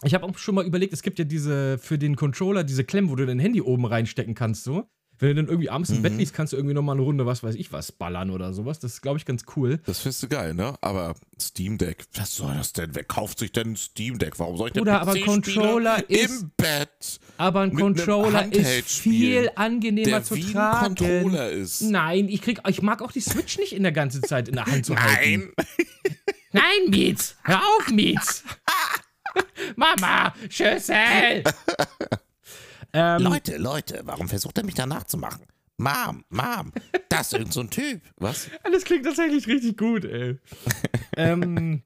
ich 0.02 0.12
habe 0.14 0.24
auch 0.26 0.36
schon 0.38 0.54
mal 0.54 0.66
überlegt, 0.66 0.92
es 0.92 1.02
gibt 1.02 1.18
ja 1.18 1.24
diese 1.24 1.78
für 1.78 1.98
den 1.98 2.16
Controller 2.16 2.64
diese 2.64 2.84
Klemmen, 2.84 3.10
wo 3.10 3.16
du 3.16 3.24
dein 3.26 3.38
Handy 3.38 3.60
oben 3.62 3.86
reinstecken 3.86 4.34
kannst, 4.34 4.64
so. 4.64 4.84
Wenn 5.18 5.30
du 5.30 5.34
dann 5.36 5.46
irgendwie 5.46 5.70
abends 5.70 5.88
im 5.88 5.96
Mhm. 5.96 6.02
Bett 6.02 6.18
liegst, 6.18 6.34
kannst 6.34 6.52
du 6.52 6.58
irgendwie 6.58 6.74
noch 6.74 6.82
mal 6.82 6.92
eine 6.92 7.00
Runde, 7.00 7.24
was 7.24 7.42
weiß 7.42 7.54
ich 7.54 7.72
was, 7.72 7.90
ballern 7.90 8.28
oder 8.28 8.52
sowas. 8.52 8.80
Das 8.80 8.92
ist, 8.92 9.00
glaube 9.00 9.16
ich, 9.18 9.24
ganz 9.24 9.44
cool. 9.56 9.78
Das 9.86 10.00
findest 10.00 10.22
du 10.24 10.28
geil, 10.28 10.52
ne? 10.52 10.74
Aber 10.82 11.14
Steam 11.40 11.78
Deck, 11.78 12.04
was 12.16 12.36
soll 12.36 12.52
das 12.52 12.74
denn? 12.74 12.90
Wer 12.92 13.04
kauft 13.04 13.38
sich 13.38 13.50
denn 13.50 13.68
ein 13.72 13.76
Steam 13.76 14.18
Deck? 14.18 14.38
Warum 14.38 14.58
soll 14.58 14.66
ich 14.66 14.72
denn 14.74 14.82
Bruder, 14.84 15.00
aber 15.00 15.18
Controller 15.18 16.10
ist- 16.10 16.42
im 16.42 16.50
Bett, 16.58 17.18
Aber 17.38 17.60
ein 17.62 17.72
Controller 17.74 18.52
ist 18.52 18.98
viel 18.98 19.48
angenehmer 19.54 20.10
der 20.10 20.22
zu 20.24 20.36
wie 20.36 20.44
ein 20.44 20.52
tragen. 20.52 20.94
Controller 20.96 21.48
ist? 21.50 21.80
Nein, 21.80 22.28
ich 22.28 22.42
krieg, 22.42 22.60
ich 22.68 22.82
mag 22.82 23.00
auch 23.00 23.12
die 23.12 23.20
Switch 23.20 23.56
nicht 23.58 23.72
in 23.72 23.84
der 23.84 23.92
ganzen 23.92 24.22
Zeit 24.22 24.48
in 24.50 24.56
der 24.56 24.66
Hand 24.66 24.84
zu 24.84 24.96
halten. 24.96 25.50
Nein. 25.56 25.66
Nein, 26.56 26.88
Mietz! 26.88 27.36
Hör 27.42 27.60
auf, 27.60 27.90
Mietz! 27.90 28.42
Mama, 29.76 30.34
Schüssel! 30.48 31.44
ähm, 32.94 33.22
Leute, 33.22 33.58
Leute, 33.58 34.00
warum 34.04 34.26
versucht 34.26 34.56
er 34.56 34.64
mich 34.64 34.74
da 34.74 34.86
nachzumachen? 34.86 35.44
Mom, 35.76 36.24
Mom, 36.30 36.72
das 37.10 37.26
ist 37.26 37.32
irgend 37.34 37.52
so 37.52 37.60
ein 37.60 37.68
Typ. 37.68 38.00
Was? 38.16 38.48
Das 38.72 38.84
klingt 38.84 39.04
tatsächlich 39.04 39.46
richtig 39.46 39.76
gut, 39.76 40.06
ey. 40.06 40.38
ähm, 41.18 41.82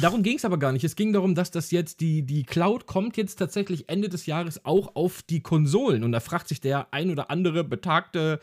darum 0.00 0.22
ging 0.22 0.36
es 0.36 0.44
aber 0.44 0.58
gar 0.58 0.72
nicht. 0.72 0.84
Es 0.84 0.96
ging 0.96 1.12
darum, 1.12 1.34
dass 1.34 1.50
das 1.50 1.70
jetzt, 1.70 2.00
die, 2.00 2.22
die 2.22 2.44
Cloud 2.44 2.86
kommt 2.86 3.16
jetzt 3.16 3.36
tatsächlich 3.36 3.88
Ende 3.88 4.08
des 4.08 4.26
Jahres 4.26 4.64
auch 4.64 4.94
auf 4.94 5.22
die 5.22 5.40
Konsolen. 5.40 6.04
Und 6.04 6.12
da 6.12 6.20
fragt 6.20 6.48
sich 6.48 6.60
der 6.60 6.92
ein 6.92 7.10
oder 7.10 7.30
andere 7.30 7.64
betagte 7.64 8.40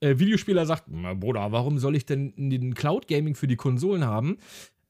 äh, 0.00 0.18
Videospieler, 0.18 0.66
sagt, 0.66 0.84
"Na, 0.88 1.14
Bruder, 1.14 1.52
warum 1.52 1.78
soll 1.78 1.96
ich 1.96 2.06
denn 2.06 2.32
den 2.36 2.74
Cloud 2.74 3.08
Gaming 3.08 3.34
für 3.34 3.46
die 3.46 3.56
Konsolen 3.56 4.04
haben? 4.04 4.38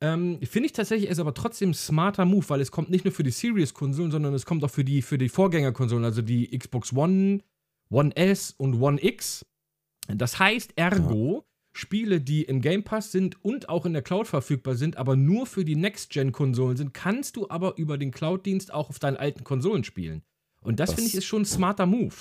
Ähm, 0.00 0.38
Finde 0.42 0.66
ich 0.66 0.72
tatsächlich 0.72 1.10
ist 1.10 1.18
aber 1.18 1.34
trotzdem 1.34 1.74
smarter 1.74 2.24
Move, 2.24 2.48
weil 2.48 2.60
es 2.60 2.70
kommt 2.70 2.88
nicht 2.88 3.04
nur 3.04 3.12
für 3.12 3.24
die 3.24 3.32
Series-Konsolen, 3.32 4.12
sondern 4.12 4.32
es 4.32 4.46
kommt 4.46 4.62
auch 4.62 4.70
für 4.70 4.84
die, 4.84 5.02
für 5.02 5.18
die 5.18 5.28
Vorgängerkonsolen, 5.28 6.04
also 6.04 6.22
die 6.22 6.56
Xbox 6.56 6.92
One, 6.92 7.40
One 7.90 8.16
S 8.16 8.54
und 8.56 8.80
One 8.80 9.02
X. 9.02 9.44
Das 10.06 10.38
heißt, 10.38 10.72
ergo, 10.76 11.44
Spiele, 11.72 12.20
die 12.20 12.42
im 12.42 12.60
Game 12.60 12.82
Pass 12.82 13.12
sind 13.12 13.42
und 13.44 13.68
auch 13.68 13.86
in 13.86 13.92
der 13.92 14.02
Cloud 14.02 14.26
verfügbar 14.26 14.74
sind, 14.74 14.96
aber 14.96 15.16
nur 15.16 15.46
für 15.46 15.64
die 15.64 15.76
Next-Gen-Konsolen 15.76 16.76
sind, 16.76 16.94
kannst 16.94 17.36
du 17.36 17.48
aber 17.50 17.76
über 17.76 17.98
den 17.98 18.10
Cloud-Dienst 18.10 18.72
auch 18.72 18.88
auf 18.90 18.98
deinen 18.98 19.16
alten 19.16 19.44
Konsolen 19.44 19.84
spielen. 19.84 20.22
Und 20.62 20.80
das, 20.80 20.90
Das- 20.90 20.94
finde 20.96 21.08
ich 21.08 21.14
ist 21.14 21.24
schon 21.26 21.42
ein 21.42 21.46
smarter 21.46 21.86
Move. 21.86 22.14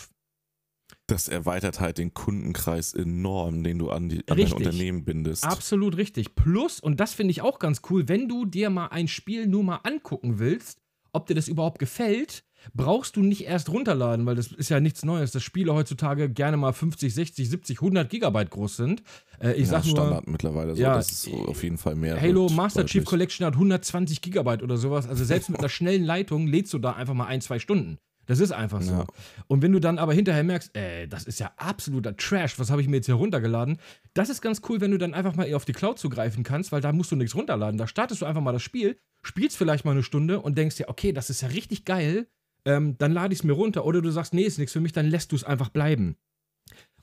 Das 1.08 1.28
erweitert 1.28 1.80
halt 1.82 1.98
den 1.98 2.14
Kundenkreis 2.14 2.94
enorm, 2.94 3.64
den 3.64 3.78
du 3.80 3.90
an, 3.90 4.08
die, 4.10 4.26
an 4.30 4.38
dein. 4.38 4.54
Unternehmen 4.54 5.04
bindest. 5.06 5.44
Absolut 5.44 5.98
richtig. 5.98 6.36
Plus, 6.36 6.80
und 6.80 7.00
das 7.00 7.14
finde 7.14 7.32
ich 7.32 7.42
auch 7.42 7.60
ganz 7.60 7.82
cool, 7.90 8.08
wenn 8.08 8.28
du 8.30 8.46
dir 8.46 8.70
mal 8.70 8.88
ein 8.88 9.08
Spiel 9.08 9.48
nur 9.48 9.64
mal 9.64 9.78
angucken 9.84 10.40
willst, 10.40 10.80
ob 11.12 11.26
dir 11.28 11.34
das 11.36 11.48
überhaupt 11.48 11.80
gefällt, 11.80 12.44
brauchst 12.74 13.16
du 13.16 13.22
nicht 13.22 13.46
erst 13.46 13.70
runterladen, 13.70 14.26
weil 14.26 14.36
das 14.36 14.48
ist 14.48 14.70
ja 14.70 14.80
nichts 14.80 15.04
Neues, 15.04 15.32
dass 15.32 15.44
Spiele 15.44 15.74
heutzutage 15.74 16.30
gerne 16.30 16.58
mal 16.58 16.74
50, 16.74 17.14
60, 17.14 17.50
70, 17.50 17.78
100 17.82 18.10
Gigabyte 18.10 18.50
groß 18.50 18.78
sind. 18.78 19.04
Äh, 19.40 19.54
ich 19.54 19.62
ja, 19.62 19.66
sag 19.66 19.86
nur, 19.86 19.92
Standard 19.92 20.28
mittlerweile 20.28 20.76
so, 20.76 20.82
Ja, 20.82 20.96
dass 20.96 21.12
es 21.12 21.22
so 21.24 21.46
auf 21.46 21.64
jeden 21.64 21.78
Fall 21.78 21.96
mehr 21.96 22.20
Halo 22.20 22.50
Master 22.50 22.86
Chief. 22.86 23.06
Collection 23.06 23.46
hat 23.46 23.54
120 23.54 24.22
Gigabyte 24.22 24.64
oder 24.64 24.78
sowas. 24.78 25.08
Also 25.08 25.24
selbst 25.24 25.50
mit 25.50 25.60
einer 25.60 25.70
schnellen 25.70 26.04
Leitung 26.04 26.48
lädst 26.48 26.74
du 26.74 26.80
da 26.80 26.94
einfach 26.94 27.14
mal 27.14 27.28
ein, 27.28 27.42
zwei 27.42 27.60
Stunden. 27.60 27.98
Das 28.28 28.42
ist 28.42 28.52
einfach 28.52 28.82
so. 28.82 28.92
Ja. 28.92 29.06
Und 29.48 29.62
wenn 29.62 29.72
du 29.72 29.80
dann 29.80 29.98
aber 29.98 30.14
hinterher 30.14 30.44
merkst, 30.44 30.76
ey, 30.76 31.08
das 31.08 31.24
ist 31.24 31.40
ja 31.40 31.52
absoluter 31.56 32.16
Trash, 32.16 32.60
was 32.60 32.70
habe 32.70 32.82
ich 32.82 32.88
mir 32.88 32.98
jetzt 32.98 33.06
hier 33.06 33.16
runtergeladen? 33.16 33.80
Das 34.14 34.30
ist 34.30 34.42
ganz 34.42 34.62
cool, 34.68 34.82
wenn 34.82 34.92
du 34.92 34.98
dann 34.98 35.14
einfach 35.14 35.36
mal 35.36 35.46
eher 35.46 35.56
auf 35.56 35.66
die 35.66 35.72
Cloud 35.72 35.98
zugreifen 35.98 36.44
kannst, 36.44 36.72
weil 36.74 36.82
da 36.82 36.92
musst 36.92 37.10
du 37.12 37.16
nichts 37.16 37.36
runterladen. 37.36 37.78
Da 37.78 37.88
startest 37.88 38.22
du 38.22 38.26
einfach 38.26 38.42
mal 38.42 38.52
das 38.52 38.62
Spiel, 38.62 39.00
spielst 39.24 39.58
vielleicht 39.58 39.86
mal 39.86 39.92
eine 39.92 40.04
Stunde 40.04 40.42
und 40.42 40.58
denkst 40.58 40.76
dir, 40.76 40.90
okay, 40.90 41.14
das 41.14 41.30
ist 41.30 41.42
ja 41.42 41.48
richtig 41.48 41.86
geil. 41.86 42.28
Ähm, 42.68 42.98
dann 42.98 43.14
lade 43.14 43.34
ich 43.34 43.40
es 43.40 43.44
mir 43.46 43.54
runter. 43.54 43.86
Oder 43.86 44.02
du 44.02 44.12
sagst, 44.12 44.34
nee, 44.34 44.44
ist 44.44 44.58
nichts 44.58 44.74
für 44.74 44.82
mich, 44.82 44.92
dann 44.92 45.06
lässt 45.08 45.32
du 45.32 45.38
es 45.38 45.44
einfach 45.46 45.70
bleiben. 45.70 46.18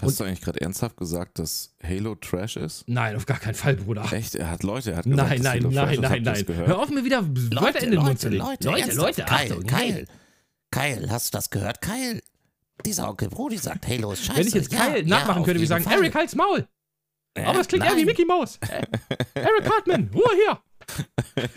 Hast 0.02 0.20
du 0.20 0.24
eigentlich 0.24 0.42
gerade 0.42 0.60
ernsthaft 0.60 0.98
gesagt, 0.98 1.38
dass 1.38 1.74
Halo 1.82 2.16
Trash 2.16 2.56
ist? 2.56 2.84
Nein, 2.86 3.16
auf 3.16 3.24
gar 3.24 3.38
keinen 3.38 3.54
Fall, 3.54 3.76
Bruder. 3.76 4.04
Echt? 4.12 4.34
Er 4.34 4.50
hat 4.50 4.62
Leute, 4.62 4.90
er 4.90 4.98
hat 4.98 5.04
gesagt, 5.04 5.28
Nein, 5.30 5.40
nein, 5.40 5.72
nein, 5.72 6.00
nein, 6.00 6.22
nein. 6.22 6.44
Hör 6.48 6.80
auf, 6.80 6.90
mir 6.90 7.04
wieder 7.04 7.22
Leute, 7.22 7.78
in 7.78 7.92
den 7.92 8.02
Mund 8.02 8.20
zu 8.20 8.28
Leute, 8.28 8.68
legen. 8.68 8.88
Leute, 8.88 8.92
Leute, 8.92 8.96
Leute, 8.96 9.24
Keil, 9.24 9.52
Achtung. 9.52 9.66
Keil, 9.66 10.06
Keil, 10.70 11.10
hast 11.10 11.32
du 11.32 11.38
das 11.38 11.48
gehört? 11.48 11.80
Keil, 11.80 12.20
dieser 12.84 13.08
Onkel 13.08 13.30
Brody 13.30 13.56
sagt, 13.56 13.86
Halo 13.86 14.12
ist 14.12 14.24
scheiße. 14.24 14.40
Wenn 14.40 14.46
ich 14.48 14.54
jetzt 14.54 14.72
ja, 14.72 14.86
Kyle 14.86 14.98
ja, 14.98 15.06
nachmachen 15.06 15.40
auf 15.40 15.46
könnte, 15.46 15.60
wie 15.60 15.64
jeden 15.64 15.68
sagen, 15.68 15.84
Fall. 15.84 15.94
Eric, 15.94 16.14
halt's 16.14 16.34
Maul. 16.34 16.68
Äh, 17.34 17.44
Aber 17.44 17.60
es 17.60 17.68
klingt 17.68 17.84
eher 17.86 17.96
wie. 17.96 18.04
Mickey 18.04 18.26
Mouse. 18.26 18.58
Äh, 18.68 18.82
Eric 19.34 19.70
Hartman, 19.70 20.10
Ruhe 20.12 20.30
hier. 20.34 20.60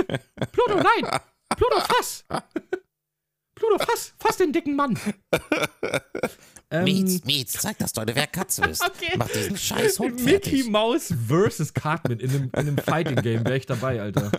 Pluto, 0.52 0.76
nein. 0.76 1.20
Pluto, 1.56 1.82
fass. 1.82 2.24
Pluto, 3.68 3.84
fass. 3.84 4.14
Fass 4.20 4.38
den 4.38 4.52
dicken 4.54 4.76
Mann. 4.76 4.98
Ähm, 6.70 6.84
Mietz, 6.84 7.24
Mietz, 7.24 7.54
zeig, 7.54 7.78
dass 7.78 7.94
du 7.94 8.02
eine 8.02 8.14
Werkkatze 8.14 8.62
bist. 8.64 8.84
Okay. 8.86 9.14
Mach 9.18 9.30
diesen 9.30 9.56
scheiß 9.56 10.00
Hund 10.00 10.16
Mickey 10.26 10.32
fertig. 10.32 10.70
Mouse 10.70 11.14
versus 11.26 11.74
Cartman 11.74 12.20
in 12.20 12.30
einem, 12.30 12.44
in 12.44 12.54
einem 12.54 12.78
Fighting-Game 12.78 13.46
wäre 13.46 13.56
ich 13.56 13.66
dabei, 13.66 14.02
Alter. 14.02 14.34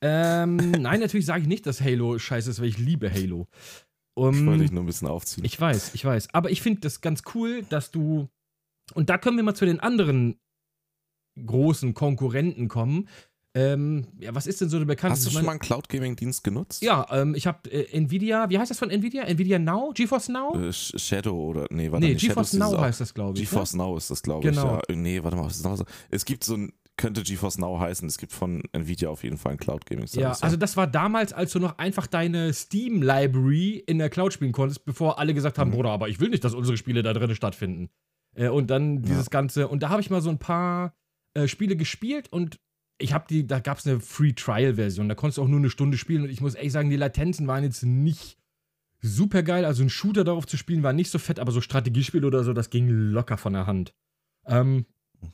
ähm, 0.00 0.56
nein, 0.56 1.00
natürlich 1.00 1.26
sage 1.26 1.42
ich 1.42 1.46
nicht, 1.46 1.66
dass 1.66 1.82
Halo 1.82 2.18
scheiße 2.18 2.48
ist, 2.48 2.60
weil 2.60 2.68
ich 2.68 2.78
liebe 2.78 3.12
Halo. 3.12 3.48
Um, 4.14 4.34
Ich 4.34 4.46
wollte 4.46 4.62
dich 4.62 4.72
nur 4.72 4.82
ein 4.82 4.86
bisschen 4.86 5.08
aufziehen. 5.08 5.44
Ich 5.44 5.60
weiß, 5.60 5.92
ich 5.94 6.06
weiß. 6.06 6.32
Aber 6.32 6.50
ich 6.50 6.62
finde 6.62 6.80
das 6.80 7.02
ganz 7.02 7.22
cool, 7.34 7.64
dass 7.64 7.90
du. 7.90 8.30
Und 8.94 9.10
da 9.10 9.18
können 9.18 9.36
wir 9.36 9.44
mal 9.44 9.54
zu 9.54 9.66
den 9.66 9.78
anderen 9.80 10.40
großen 11.44 11.92
Konkurrenten 11.92 12.68
kommen. 12.68 13.08
Ähm, 13.54 14.06
ja, 14.18 14.34
was 14.34 14.46
ist 14.46 14.60
denn 14.62 14.70
so 14.70 14.78
der 14.78 14.86
bekannteste? 14.86 15.26
Hast 15.26 15.34
du 15.34 15.38
schon 15.38 15.44
mal 15.44 15.50
einen 15.52 15.60
Cloud 15.60 15.88
Gaming 15.90 16.16
Dienst 16.16 16.42
genutzt? 16.42 16.82
Ja, 16.82 17.06
ähm, 17.10 17.34
ich 17.34 17.46
habe 17.46 17.70
äh, 17.70 17.84
Nvidia, 17.96 18.48
wie 18.48 18.58
heißt 18.58 18.70
das 18.70 18.78
von 18.78 18.88
Nvidia? 18.88 19.24
Nvidia 19.24 19.58
Now? 19.58 19.92
GeForce 19.94 20.30
Now? 20.30 20.54
Äh, 20.54 20.68
Sh- 20.72 20.98
Shadow 20.98 21.34
oder 21.50 21.66
nee, 21.70 21.90
warte 21.92 22.06
nee, 22.06 22.12
nicht, 22.14 22.22
Shadow 22.22 22.34
GeForce 22.40 22.54
ist 22.54 22.58
Now 22.58 22.80
heißt 22.80 23.00
das, 23.02 23.12
glaube 23.12 23.38
ich. 23.38 23.44
GeForce 23.50 23.74
Now 23.74 23.96
ist 23.98 24.10
das, 24.10 24.22
glaube 24.22 24.48
Genau. 24.48 24.78
ich. 24.78 24.88
Ja. 24.88 24.94
Äh, 24.94 24.96
Nee, 24.96 25.22
warte 25.22 25.36
mal, 25.36 25.44
was 25.44 25.56
ist 25.56 25.64
noch 25.64 25.76
so? 25.76 25.84
Es 26.10 26.24
gibt 26.24 26.44
so 26.44 26.56
ein 26.56 26.72
könnte 26.96 27.22
GeForce 27.22 27.58
Now 27.58 27.78
heißen. 27.80 28.06
Es 28.08 28.16
gibt 28.18 28.32
von 28.32 28.62
Nvidia 28.72 29.08
auf 29.08 29.24
jeden 29.24 29.36
Fall 29.38 29.50
einen 29.52 29.58
Cloud 29.58 29.84
Gaming 29.86 30.04
Ja, 30.06 30.34
Service. 30.34 30.42
also 30.42 30.56
das 30.56 30.76
war 30.76 30.86
damals, 30.86 31.32
als 31.32 31.50
du 31.52 31.58
noch 31.58 31.76
einfach 31.78 32.06
deine 32.06 32.52
Steam-Library 32.52 33.82
in 33.86 33.98
der 33.98 34.10
Cloud 34.10 34.32
spielen 34.32 34.52
konntest, 34.52 34.84
bevor 34.84 35.18
alle 35.18 35.34
gesagt 35.34 35.58
haben, 35.58 35.70
Mhm. 35.70 35.74
Bruder, 35.74 35.90
aber 35.90 36.08
ich 36.08 36.20
will 36.20 36.28
nicht, 36.28 36.44
dass 36.44 36.54
unsere 36.54 36.76
Spiele 36.76 37.02
da 37.02 37.12
drin 37.12 37.34
stattfinden. 37.34 37.88
Äh, 38.34 38.48
und 38.48 38.68
dann 38.70 39.02
dieses 39.02 39.30
Ganze, 39.30 39.68
und 39.68 39.82
da 39.82 39.88
habe 39.88 40.00
ich 40.00 40.10
mal 40.10 40.20
so 40.22 40.30
ein 40.30 40.38
paar 40.38 40.94
äh, 41.34 41.48
Spiele 41.48 41.76
gespielt 41.76 42.30
und 42.32 42.58
ich 43.02 43.12
habe 43.12 43.24
die, 43.28 43.46
da 43.46 43.60
gab 43.60 43.78
es 43.78 43.86
eine 43.86 44.00
Free-Trial-Version, 44.00 45.08
da 45.08 45.14
konntest 45.14 45.38
du 45.38 45.42
auch 45.42 45.48
nur 45.48 45.58
eine 45.58 45.70
Stunde 45.70 45.98
spielen 45.98 46.22
und 46.22 46.30
ich 46.30 46.40
muss 46.40 46.54
ehrlich 46.54 46.72
sagen, 46.72 46.90
die 46.90 46.96
Latenzen 46.96 47.46
waren 47.46 47.64
jetzt 47.64 47.82
nicht 47.82 48.38
super 49.00 49.42
geil. 49.42 49.64
Also 49.64 49.82
ein 49.82 49.90
Shooter 49.90 50.24
darauf 50.24 50.46
zu 50.46 50.56
spielen 50.56 50.82
war 50.82 50.92
nicht 50.92 51.10
so 51.10 51.18
fett, 51.18 51.38
aber 51.38 51.52
so 51.52 51.60
Strategiespiele 51.60 52.26
oder 52.26 52.44
so, 52.44 52.52
das 52.52 52.70
ging 52.70 52.88
locker 52.88 53.36
von 53.36 53.52
der 53.52 53.66
Hand. 53.66 53.94
Ähm, 54.46 54.86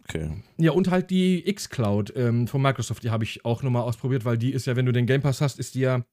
okay. 0.05 0.43
ja, 0.57 0.73
und 0.73 0.91
halt 0.91 1.11
die 1.11 1.47
X-Cloud 1.49 2.15
ähm, 2.17 2.49
von 2.49 2.63
Microsoft, 2.63 3.03
die 3.03 3.11
habe 3.11 3.25
ich 3.25 3.45
auch 3.45 3.63
nochmal 3.63 3.83
ausprobiert, 3.83 4.25
weil 4.25 4.39
die 4.39 4.53
ist 4.53 4.67
ja, 4.67 4.75
wenn 4.75 4.87
du 4.87 4.93
den 4.93 5.07
Game 5.07 5.21
Pass 5.21 5.41
hast, 5.41 5.59
ist 5.59 5.75
die 5.75 5.81
ja, 5.81 6.05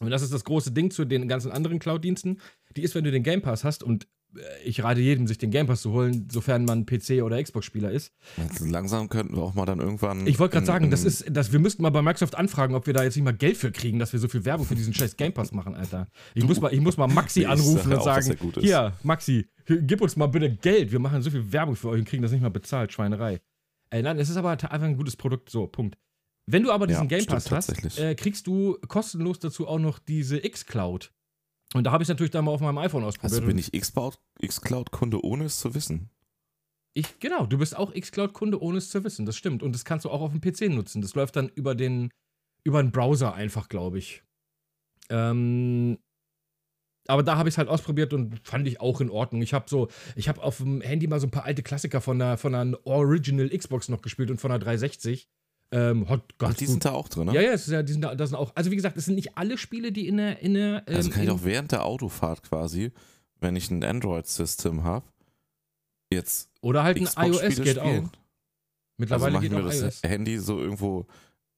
und 0.00 0.10
das 0.10 0.22
ist 0.22 0.32
das 0.32 0.44
große 0.44 0.72
Ding 0.72 0.90
zu 0.90 1.04
den 1.04 1.28
ganzen 1.28 1.52
anderen 1.52 1.78
Cloud-Diensten, 1.78 2.40
die 2.76 2.82
ist, 2.82 2.94
wenn 2.94 3.04
du 3.04 3.12
den 3.12 3.22
Game 3.22 3.42
Pass 3.42 3.62
hast 3.62 3.82
und 3.82 4.08
ich 4.64 4.82
rate 4.82 5.00
jedem, 5.00 5.26
sich 5.26 5.38
den 5.38 5.50
Game 5.50 5.66
Pass 5.66 5.82
zu 5.82 5.92
holen, 5.92 6.28
sofern 6.30 6.64
man 6.64 6.86
PC- 6.86 7.22
oder 7.22 7.42
Xbox-Spieler 7.42 7.90
ist. 7.90 8.12
Also 8.36 8.66
langsam 8.66 9.08
könnten 9.08 9.36
wir 9.36 9.42
auch 9.42 9.54
mal 9.54 9.66
dann 9.66 9.80
irgendwann. 9.80 10.26
Ich 10.26 10.38
wollte 10.38 10.54
gerade 10.54 10.66
sagen, 10.66 10.90
das 10.90 11.04
ist, 11.04 11.24
das, 11.30 11.52
wir 11.52 11.58
müssten 11.58 11.82
mal 11.82 11.90
bei 11.90 12.02
Microsoft 12.02 12.34
anfragen, 12.36 12.74
ob 12.74 12.86
wir 12.86 12.94
da 12.94 13.02
jetzt 13.04 13.16
nicht 13.16 13.24
mal 13.24 13.32
Geld 13.34 13.56
für 13.56 13.70
kriegen, 13.72 13.98
dass 13.98 14.12
wir 14.12 14.20
so 14.20 14.28
viel 14.28 14.44
Werbung 14.44 14.66
für 14.66 14.74
diesen 14.74 14.94
scheiß 14.94 15.16
Game 15.16 15.32
Pass 15.32 15.52
machen, 15.52 15.74
Alter. 15.74 16.08
Ich, 16.34 16.44
muss, 16.44 16.60
mal, 16.60 16.72
ich 16.72 16.80
muss 16.80 16.96
mal 16.96 17.06
Maxi 17.06 17.44
anrufen 17.46 17.92
und 17.92 17.98
auch, 17.98 18.04
sagen, 18.04 18.36
er 18.56 18.62
hier, 18.62 18.92
Maxi, 19.02 19.48
gib 19.66 20.00
uns 20.00 20.16
mal 20.16 20.26
bitte 20.26 20.50
Geld. 20.50 20.92
Wir 20.92 20.98
machen 20.98 21.22
so 21.22 21.30
viel 21.30 21.52
Werbung 21.52 21.76
für 21.76 21.88
euch 21.88 22.00
und 22.00 22.08
kriegen 22.08 22.22
das 22.22 22.32
nicht 22.32 22.42
mal 22.42 22.50
bezahlt, 22.50 22.92
Schweinerei. 22.92 23.40
Äh, 23.90 24.02
nein, 24.02 24.18
es 24.18 24.28
ist 24.28 24.36
aber 24.36 24.50
einfach 24.50 24.70
ein 24.82 24.96
gutes 24.96 25.16
Produkt, 25.16 25.50
so, 25.50 25.66
Punkt. 25.66 25.96
Wenn 26.46 26.62
du 26.62 26.72
aber 26.72 26.86
diesen 26.86 27.04
Ja, 27.04 27.08
Game 27.08 27.20
stimmt 27.20 27.36
Pass 27.36 27.50
hast, 27.50 27.66
tatsächlich. 27.68 27.98
äh, 28.00 28.14
kriegst 28.14 28.46
du 28.46 28.76
kostenlos 28.88 29.38
dazu 29.38 29.66
auch 29.66 29.78
noch 29.78 29.98
diese 29.98 30.44
X-Cloud. 30.44 31.12
Und 31.74 31.84
da 31.84 31.92
habe 31.92 32.02
ich 32.02 32.08
natürlich 32.08 32.30
dann 32.30 32.44
mal 32.44 32.52
auf 32.52 32.60
meinem 32.60 32.78
iPhone 32.78 33.02
ausprobiert. 33.04 33.32
Also 33.32 33.46
bin 33.46 33.58
ich 33.58 33.72
Xcloud- 33.72 34.18
Xcloud-Kunde, 34.40 35.22
ohne 35.24 35.44
es 35.44 35.58
zu 35.58 35.74
wissen. 35.74 36.08
ich, 36.94 37.18
genau, 37.18 37.46
du 37.46 37.58
bist 37.58 37.76
auch 37.76 37.92
X-Cloud-Kunde, 37.92 38.62
ohne 38.62 38.78
es 38.78 38.88
zu 38.88 39.02
wissen, 39.02 39.26
das 39.26 39.36
stimmt. 39.36 39.62
Und 39.64 39.72
das 39.74 39.84
kannst 39.84 40.04
du 40.04 40.10
auch 40.10 40.20
auf 40.20 40.30
dem 40.30 40.40
PC 40.40 40.72
nutzen. 40.72 41.02
Das 41.02 41.16
läuft 41.16 41.34
dann 41.34 41.48
über 41.48 41.74
den, 41.74 42.10
über 42.62 42.80
den 42.80 42.92
Browser 42.92 43.34
einfach, 43.34 43.68
glaube 43.68 43.98
ich. 43.98 44.22
Ähm, 45.10 45.98
aber 47.08 47.24
da 47.24 47.36
habe 47.36 47.48
ich 47.48 47.54
es 47.54 47.58
halt 47.58 47.68
ausprobiert 47.68 48.12
und 48.14 48.40
fand 48.46 48.66
ich 48.68 48.80
auch 48.80 49.00
in 49.00 49.10
Ordnung. 49.10 49.42
Ich 49.42 49.52
habe 49.52 49.68
so, 49.68 49.88
ich 50.14 50.28
habe 50.28 50.42
auf 50.42 50.58
dem 50.58 50.80
Handy 50.80 51.08
mal 51.08 51.20
so 51.20 51.26
ein 51.26 51.32
paar 51.32 51.44
alte 51.44 51.64
Klassiker 51.64 52.00
von 52.00 52.20
der, 52.20 52.38
von 52.38 52.54
einer 52.54 52.78
Original 52.86 53.50
Xbox 53.50 53.88
noch 53.88 54.00
gespielt 54.00 54.30
und 54.30 54.40
von 54.40 54.50
der 54.50 54.60
360. 54.60 55.28
Ähm, 55.72 56.08
hat 56.08 56.22
Ach, 56.38 56.54
die 56.54 56.66
sind 56.66 56.84
da 56.84 56.92
auch 56.92 57.08
drin, 57.08 57.26
ne? 57.26 57.34
Ja, 57.34 57.40
ja, 57.40 57.52
es 57.52 57.66
ist 57.66 57.72
ja, 57.72 57.82
die 57.82 57.92
sind 57.92 58.02
da, 58.02 58.14
das 58.14 58.30
sind 58.30 58.38
auch. 58.38 58.52
Also 58.54 58.70
wie 58.70 58.76
gesagt, 58.76 58.96
es 58.96 59.06
sind 59.06 59.16
nicht 59.16 59.36
alle 59.36 59.58
Spiele, 59.58 59.90
die 59.92 60.06
in 60.06 60.18
der, 60.18 60.40
in 60.40 60.54
der. 60.54 60.84
Ähm, 60.86 60.96
Also 60.96 61.10
kann 61.10 61.22
ich 61.24 61.30
auch 61.30 61.42
während 61.42 61.72
der 61.72 61.84
Autofahrt 61.84 62.42
quasi, 62.42 62.92
wenn 63.40 63.56
ich 63.56 63.70
ein 63.70 63.82
Android-System 63.82 64.84
habe, 64.84 65.04
jetzt 66.12 66.50
oder 66.60 66.84
halt 66.84 66.96
ein 66.98 67.30
iOS 67.30 67.40
geht 67.56 67.76
spielen. 67.76 68.06
auch. 68.06 68.10
Mittlerweile 68.98 69.38
also 69.38 69.48
geht 69.48 69.58
auch 69.58 69.64
das 69.66 69.80
iOS. 69.80 70.02
Handy 70.04 70.38
so 70.38 70.60
irgendwo 70.60 71.06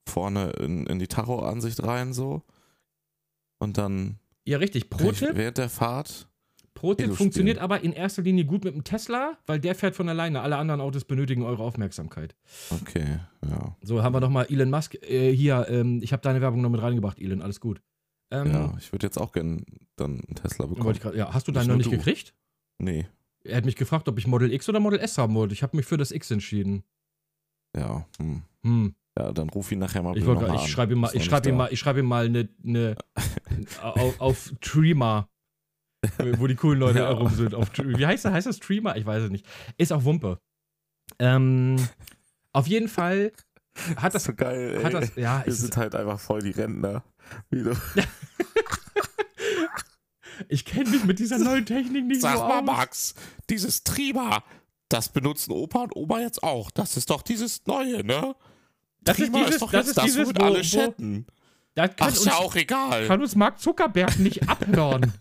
vorne 0.09 0.51
in, 0.61 0.87
in 0.87 0.99
die 0.99 1.09
Tacho-Ansicht 1.09 1.83
rein 1.83 2.13
so 2.15 2.43
und 3.59 3.77
dann 3.77 4.19
Ja, 4.47 4.57
richtig. 4.59 4.89
Pro-Tipp. 4.89 5.33
während 5.35 5.59
der 5.59 5.69
Fahrt 5.69 6.29
Pro-Tipp 6.77 7.07
Halo 7.07 7.17
funktioniert 7.17 7.59
aber 7.59 7.83
in 7.83 7.93
erster 7.93 8.23
Linie 8.23 8.45
gut 8.45 8.63
mit 8.65 8.75
dem 8.75 8.85
Tesla, 8.85 9.37
weil 9.47 9.59
der 9.59 9.75
fährt 9.75 9.97
von 9.97 10.09
alleine. 10.09 10.41
Alle 10.43 10.57
anderen 10.57 10.81
Autos 10.81 11.05
benötigen 11.05 11.43
eure 11.43 11.63
Aufmerksamkeit. 11.63 12.37
okay, 12.71 13.19
ja. 13.49 13.77
So, 13.83 14.03
haben 14.03 14.15
wir 14.15 14.21
noch 14.21 14.31
mal 14.31 14.47
Elon 14.49 14.71
Musk. 14.71 14.95
Äh, 15.03 15.33
hier, 15.35 15.67
ähm, 15.69 16.01
ich 16.03 16.13
habe 16.13 16.23
deine 16.23 16.41
Werbung 16.41 16.61
noch 16.61 16.71
mit 16.71 16.81
reingebracht, 16.81 17.19
Elon. 17.19 17.43
Alles 17.43 17.59
gut. 17.61 17.83
Ähm, 18.31 18.53
Ja, 18.53 18.75
ich 18.79 18.93
würde 18.93 19.07
jetzt 19.07 19.19
auch 19.19 19.33
gerne 19.33 19.65
dann 19.97 20.21
einen 20.21 20.37
Tesla 20.37 20.67
bekommen. 20.67 20.99
grad, 20.99 21.15
ja, 21.17 21.33
hast 21.33 21.49
du 21.49 21.53
deinen 21.53 21.69
noch 21.69 21.77
nicht 21.77 21.87
du. 21.87 21.97
gekriegt? 21.97 22.35
Nee, 22.79 23.07
Er 23.45 23.57
hat 23.57 23.65
mich 23.65 23.77
gefragt, 23.77 24.09
ob 24.09 24.19
ich 24.19 24.27
Model 24.27 24.53
X 24.53 24.69
oder 24.69 24.81
Model 24.81 24.99
S 25.01 25.19
haben 25.19 25.35
wollte. 25.35 25.55
Ich 25.55 25.63
habe 25.63 25.77
mich 25.77 25.87
für 25.87 25.97
das 25.97 26.11
X 26.11 26.31
entschieden. 26.31 26.85
ja, 27.77 28.07
hm. 28.19 28.43
Hm. 28.63 28.95
Ja, 29.19 29.33
dann 29.33 29.49
ruf 29.49 29.73
ihn 29.73 29.79
nachher 29.79 30.03
mal 30.03 30.17
Ich, 30.17 30.25
ich 30.27 30.71
schreibe 30.71 30.93
ihm 30.93 31.01
mal, 31.01 31.11
ich 31.15 31.25
schreibe 31.25 31.49
ihm 31.49 31.57
mal, 31.57 31.73
ich 31.73 31.79
schreibe 31.79 32.01
ihm 32.01 32.07
mal 32.07 32.27
eine, 32.27 32.49
eine 32.63 32.97
auf, 33.83 34.21
auf 34.21 34.53
Streamer, 34.61 35.31
wo 36.39 36.47
die 36.47 36.55
coolen 36.57 36.79
Leute 36.81 36.99
Ja. 37.01 37.07
herum 37.09 37.29
sind. 37.31 37.55
Auf, 37.55 37.69
wie 37.79 38.07
heißt 38.07 38.25
das? 38.25 38.33
Heißt 38.33 38.47
das 38.47 38.57
Streamer? 38.57 38.97
Ich 38.97 39.07
weiß 39.07 39.25
es 39.25 39.31
nicht. 39.31 39.47
Ist 39.77 39.93
auch 39.93 40.05
Wumpe. 40.05 40.39
Ähm, 41.19 41.77
auf 42.53 42.67
jeden 42.67 42.89
Fall 42.89 43.33
hat 43.97 44.15
das, 44.15 44.25
so 44.25 44.35
geil, 44.35 44.81
hat 44.83 44.95
das, 44.95 45.15
ja, 45.17 45.43
Wir 45.45 45.53
es 45.53 45.59
sind 45.61 45.71
ist, 45.71 45.77
halt 45.77 45.95
einfach 45.95 46.19
voll 46.19 46.41
die 46.43 46.51
Rentner. 46.51 47.05
Ich 50.49 50.65
kenne 50.67 50.91
mich 50.91 51.05
mit 51.05 51.19
dieser 51.19 51.39
neuen 51.39 51.65
Technik 51.65 52.05
nicht 52.05 52.21
Sag 52.21 52.37
so 52.37 52.43
mal, 52.47 52.59
aus. 52.61 52.67
Max, 52.67 53.15
dieses 53.49 53.85
Trima, 53.85 54.45
das 54.91 55.09
benutzen 55.09 55.53
Opa 55.53 55.85
und 55.85 55.97
Oma 55.97 56.21
jetzt 56.21 56.43
auch. 56.43 56.71
Das 56.71 56.97
ist 56.99 57.09
doch 57.09 57.23
dieses 57.23 57.65
Neue, 57.67 58.05
ne? 58.05 58.35
Das 59.01 59.19
ist 59.19 59.35
dieses- 59.35 59.59
doch 59.61 59.71
das 59.71 59.87
jetzt 59.87 59.89
ist 59.89 59.97
das, 59.97 60.05
dieses, 60.05 60.27
womit 60.27 60.41
wo- 60.41 60.45
alle 60.45 60.59
wo- 60.59 60.63
chatten. 60.63 61.27
Das 61.77 61.95
kann 61.95 62.09
Ach, 62.09 62.13
ist 62.15 62.25
ja 62.25 62.33
uns, 62.37 62.41
auch 62.41 62.57
egal. 62.57 63.07
kann 63.07 63.21
uns 63.21 63.37
Mark 63.37 63.61
Zuckerberg 63.61 64.19
nicht 64.19 64.49
abhören. 64.49 65.13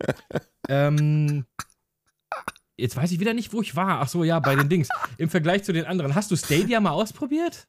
ähm, 0.68 1.44
jetzt 2.76 2.96
weiß 2.96 3.10
ich 3.10 3.18
wieder 3.18 3.34
nicht, 3.34 3.52
wo 3.52 3.60
ich 3.62 3.74
war. 3.74 4.00
Ach 4.00 4.08
so, 4.08 4.22
ja, 4.22 4.38
bei 4.38 4.54
den 4.54 4.68
Dings. 4.68 4.88
Im 5.16 5.28
Vergleich 5.28 5.64
zu 5.64 5.72
den 5.72 5.86
anderen. 5.86 6.14
Hast 6.14 6.30
du 6.30 6.36
Stadia 6.36 6.80
mal 6.80 6.92
ausprobiert? 6.92 7.66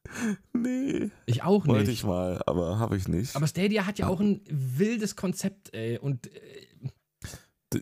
Nee, 0.53 1.09
Ich 1.25 1.41
auch 1.41 1.65
nicht. 1.65 1.75
wollte 1.75 1.89
ich 1.91 2.03
mal, 2.03 2.39
aber 2.45 2.77
habe 2.77 2.97
ich 2.97 3.07
nicht. 3.07 3.35
Aber 3.35 3.47
Stadia 3.47 3.87
hat 3.87 3.97
ja 3.97 4.07
auch 4.07 4.19
ein 4.19 4.41
wildes 4.47 5.15
Konzept, 5.15 5.73
ey. 5.73 5.97
Und 5.97 6.27
äh, 6.27 7.79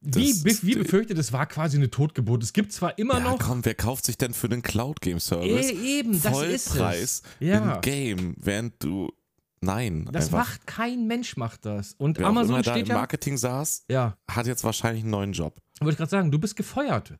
wie, 0.00 0.32
wie 0.62 0.74
befürchtet, 0.76 1.18
es 1.18 1.32
war 1.32 1.46
quasi 1.46 1.76
eine 1.76 1.90
Totgeburt. 1.90 2.44
Es 2.44 2.52
gibt 2.52 2.72
zwar 2.72 2.96
immer 2.98 3.14
ja, 3.18 3.24
noch. 3.24 3.38
komm, 3.40 3.64
wer 3.64 3.74
kauft 3.74 4.04
sich 4.04 4.16
denn 4.16 4.32
für 4.32 4.48
den 4.48 4.62
Cloud 4.62 5.00
Game 5.00 5.18
Service 5.18 5.70
Äh, 5.72 5.98
eben, 5.98 6.22
das 6.22 6.40
ist 6.42 6.76
es. 6.76 7.22
Ja. 7.40 7.74
im 7.74 7.80
Game, 7.80 8.36
während 8.38 8.74
du 8.82 9.12
nein, 9.60 10.08
Das 10.12 10.26
einfach, 10.26 10.38
macht 10.38 10.66
kein 10.66 11.06
Mensch, 11.06 11.36
macht 11.36 11.64
das. 11.66 11.94
Und 11.98 12.18
wer 12.18 12.26
auch 12.26 12.30
Amazon 12.30 12.54
immer 12.56 12.62
da 12.62 12.70
steht 12.72 12.84
im 12.86 12.90
ja. 12.90 12.94
Marketing 12.98 13.36
saß, 13.36 13.84
Ja, 13.90 14.16
hat 14.30 14.46
jetzt 14.46 14.64
wahrscheinlich 14.64 15.02
einen 15.02 15.10
neuen 15.10 15.32
Job. 15.32 15.60
wollte 15.80 15.92
ich 15.92 15.96
gerade 15.98 16.10
sagen, 16.10 16.30
du 16.30 16.38
bist 16.38 16.56
gefeuert. 16.56 17.14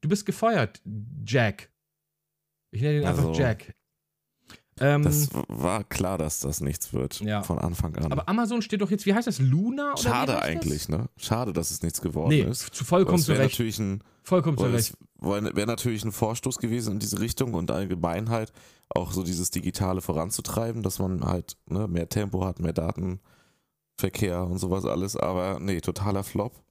Du 0.00 0.08
bist 0.08 0.26
gefeuert, 0.26 0.80
Jack. 1.26 1.70
Ich 2.70 2.82
nenne 2.82 2.98
ihn 3.00 3.04
einfach 3.06 3.28
Also, 3.28 3.40
Jack. 3.40 3.74
Ähm, 4.80 5.04
Das 5.04 5.28
war 5.48 5.84
klar, 5.84 6.18
dass 6.18 6.40
das 6.40 6.60
nichts 6.60 6.92
wird 6.92 7.20
Ja. 7.20 7.42
von 7.44 7.58
Anfang 7.60 7.94
an. 7.96 8.10
aber 8.10 8.28
Amazon 8.28 8.60
steht 8.60 8.80
doch 8.80 8.90
jetzt, 8.90 9.06
wie 9.06 9.14
heißt 9.14 9.28
das? 9.28 9.38
Luna? 9.38 9.92
Oder 9.92 10.02
Schade 10.02 10.42
eigentlich, 10.42 10.88
ne? 10.88 11.08
Schade, 11.16 11.52
dass 11.52 11.70
es 11.70 11.82
nichts 11.82 12.00
geworden 12.00 12.30
Nee, 12.30 12.40
ist. 12.42 12.74
zu 12.74 12.84
vollkommen 12.84 13.18
Das 13.18 13.28
wäre 13.28 13.38
zurecht. 13.38 13.52
natürlich 13.54 13.78
ein 13.78 14.02
Vollkommen 14.24 14.58
es 14.74 14.94
wäre 15.20 15.66
natürlich 15.66 16.02
ein 16.04 16.10
Vorstoß 16.10 16.58
gewesen 16.58 16.94
in 16.94 16.98
diese 16.98 17.20
Richtung 17.20 17.54
und 17.54 17.70
allgemein 17.70 18.30
halt 18.30 18.52
auch 18.88 19.12
so 19.12 19.22
dieses 19.22 19.50
Digitale 19.50 20.00
voranzutreiben, 20.00 20.82
dass 20.82 20.98
man 20.98 21.24
halt 21.24 21.56
ne, 21.66 21.88
mehr 21.88 22.08
Tempo 22.08 22.44
hat, 22.44 22.60
mehr 22.60 22.72
Datenverkehr 22.72 24.44
und 24.44 24.58
sowas 24.58 24.84
alles. 24.84 25.16
Aber 25.16 25.58
nee, 25.60 25.80
totaler 25.80 26.24
Flop, 26.24 26.62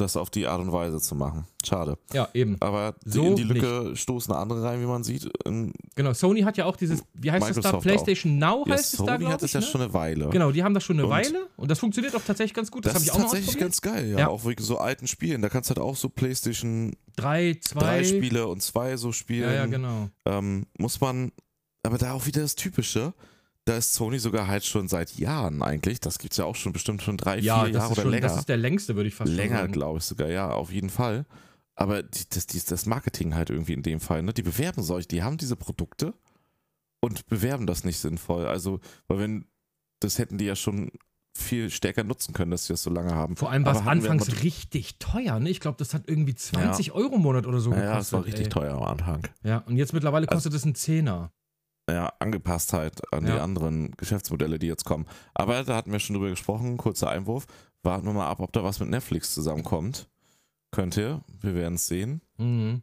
das 0.00 0.16
auf 0.16 0.30
die 0.30 0.46
Art 0.46 0.60
und 0.60 0.72
Weise 0.72 1.00
zu 1.00 1.14
machen. 1.14 1.44
Schade. 1.64 1.98
Ja, 2.12 2.28
eben. 2.32 2.56
Aber 2.60 2.94
die- 3.04 3.10
So 3.10 3.24
in 3.26 3.36
die 3.36 3.42
Lücke 3.42 3.94
stoßen 3.96 4.32
andere 4.32 4.62
rein, 4.62 4.80
wie 4.80 4.86
man 4.86 5.04
sieht. 5.04 5.28
Genau, 5.94 6.12
Sony 6.14 6.40
hat 6.42 6.56
ja 6.56 6.64
auch 6.64 6.76
dieses, 6.76 7.02
wie 7.14 7.30
heißt 7.30 7.42
das 7.48 7.56
da? 7.56 7.60
Microsoft 7.60 7.82
PlayStation 7.82 8.38
Now 8.38 8.64
ja, 8.66 8.74
heißt 8.74 8.94
es 8.94 8.98
da, 9.04 9.18
Sony 9.18 9.24
hat 9.26 9.42
es 9.42 9.52
ja 9.52 9.60
ne? 9.60 9.66
schon 9.66 9.80
eine 9.82 9.92
Weile. 9.92 10.28
Genau, 10.30 10.50
die 10.52 10.62
haben 10.64 10.72
das 10.74 10.84
schon 10.84 10.96
eine 10.96 11.04
Und- 11.04 11.10
Weile 11.10 11.46
und 11.56 11.70
das 11.70 11.78
funktioniert 11.78 12.14
auch 12.16 12.22
tatsächlich 12.22 12.54
ganz 12.54 12.70
gut. 12.70 12.86
Das, 12.86 12.94
Das, 12.94 13.02
habe 13.02 13.04
ich 13.04 13.08
ist 13.08 13.14
auch 13.14 13.18
noch 13.18 13.24
tatsächlich 13.26 13.48
ausprobiert. 13.48 13.70
ganz 13.70 13.80
geil, 13.82 14.10
ja. 14.12 14.18
Ja. 14.20 14.28
Auch 14.28 14.44
wegen 14.46 14.62
so 14.62 14.78
alten 14.78 15.06
Spielen. 15.06 15.42
Da 15.42 15.48
kannst 15.48 15.68
du 15.70 15.74
halt 15.74 15.82
auch 15.84 15.96
so 15.96 16.08
PlayStation 16.08 16.94
Drei, 17.16 17.58
zwei. 17.60 17.80
3 17.80 18.04
Spiele 18.04 18.46
und 18.46 18.62
2 18.62 18.96
so 18.96 19.12
spielen. 19.12 19.48
Ja, 19.50 19.54
ja, 19.54 19.66
genau. 19.66 20.08
ähm, 20.24 20.66
muss 20.78 21.00
man, 21.00 21.32
aber 21.82 21.98
da 21.98 22.12
auch 22.12 22.26
wieder 22.26 22.42
das 22.42 22.54
Typische, 22.54 23.12
da 23.68 23.76
ist 23.76 23.94
Sony 23.94 24.18
sogar 24.18 24.46
halt 24.48 24.64
schon 24.64 24.88
seit 24.88 25.16
Jahren 25.18 25.62
eigentlich, 25.62 26.00
das 26.00 26.18
gibt 26.18 26.32
es 26.32 26.38
ja 26.38 26.44
auch 26.44 26.56
schon 26.56 26.72
bestimmt 26.72 27.02
schon 27.02 27.16
drei, 27.16 27.38
Ja, 27.38 27.64
vier 27.64 27.72
das 27.72 27.82
Jahre 27.82 27.92
oder 27.92 28.02
schon, 28.02 28.10
länger. 28.10 28.28
das 28.28 28.38
ist 28.38 28.48
der 28.48 28.56
längste, 28.56 28.96
würde 28.96 29.08
ich 29.08 29.14
fast 29.14 29.30
länger, 29.32 29.58
sagen. 29.58 29.72
glaube 29.72 29.98
ich 29.98 30.04
sogar, 30.04 30.28
ja, 30.28 30.50
auf 30.50 30.72
jeden 30.72 30.90
Fall. 30.90 31.26
Aber 31.74 32.02
die, 32.02 32.24
das, 32.30 32.46
die, 32.46 32.60
das 32.64 32.86
Marketing 32.86 33.34
halt 33.34 33.50
irgendwie 33.50 33.74
in 33.74 33.82
dem 33.82 34.00
Fall, 34.00 34.22
ne? 34.22 34.32
die 34.32 34.42
bewerben 34.42 34.82
solche, 34.82 35.08
die 35.08 35.22
haben 35.22 35.36
diese 35.36 35.54
Produkte 35.56 36.14
und 37.00 37.26
bewerben 37.26 37.66
das 37.66 37.84
nicht 37.84 37.98
sinnvoll. 37.98 38.46
Also, 38.46 38.80
weil 39.06 39.18
wenn, 39.20 39.44
das 40.00 40.18
hätten 40.18 40.38
die 40.38 40.44
ja 40.46 40.56
schon 40.56 40.90
viel 41.36 41.70
stärker 41.70 42.02
nutzen 42.02 42.32
können, 42.34 42.50
dass 42.50 42.66
sie 42.66 42.72
das 42.72 42.82
so 42.82 42.90
lange 42.90 43.14
haben. 43.14 43.36
Vor 43.36 43.50
allem 43.52 43.64
war 43.64 43.72
es 43.76 43.86
anfangs 43.86 44.42
richtig 44.42 44.98
teuer, 44.98 45.38
ne? 45.38 45.50
Ich 45.50 45.60
glaube, 45.60 45.76
das 45.78 45.94
hat 45.94 46.08
irgendwie 46.08 46.34
20 46.34 46.90
Euro 46.92 47.14
im 47.14 47.22
Monat 47.22 47.46
oder 47.46 47.60
so 47.60 47.70
Ja, 47.70 47.76
gekostet. 47.76 47.92
ja, 47.92 47.98
das 47.98 48.12
war 48.12 48.24
richtig 48.24 48.46
ey. 48.46 48.48
teuer 48.50 48.74
am 48.74 48.82
Anfang. 48.82 49.22
Ja, 49.44 49.58
und 49.58 49.76
jetzt 49.76 49.92
mittlerweile 49.92 50.26
kostet 50.26 50.52
es 50.54 50.64
einen 50.64 50.74
Zehner. 50.74 51.30
Ja, 51.88 52.12
Angepasstheit 52.18 53.00
an 53.12 53.24
die 53.24 53.30
Ja. 53.32 53.42
anderen 53.42 53.92
Geschäftsmodelle, 53.96 54.58
die 54.58 54.66
jetzt 54.66 54.84
kommen. 54.84 55.06
Aber 55.34 55.64
da 55.64 55.76
hatten 55.76 55.92
wir 55.92 55.98
schon 55.98 56.14
drüber 56.14 56.30
gesprochen, 56.30 56.76
kurzer 56.76 57.10
Einwurf. 57.10 57.46
Warten 57.82 58.06
wir 58.06 58.12
mal 58.12 58.28
ab, 58.28 58.40
ob 58.40 58.52
da 58.52 58.62
was 58.64 58.80
mit 58.80 58.90
Netflix 58.90 59.32
zusammenkommt. 59.34 60.08
Könnte, 60.70 61.22
wir 61.40 61.54
werden 61.54 61.74
es 61.74 61.86
sehen. 61.86 62.20
Mhm. 62.36 62.82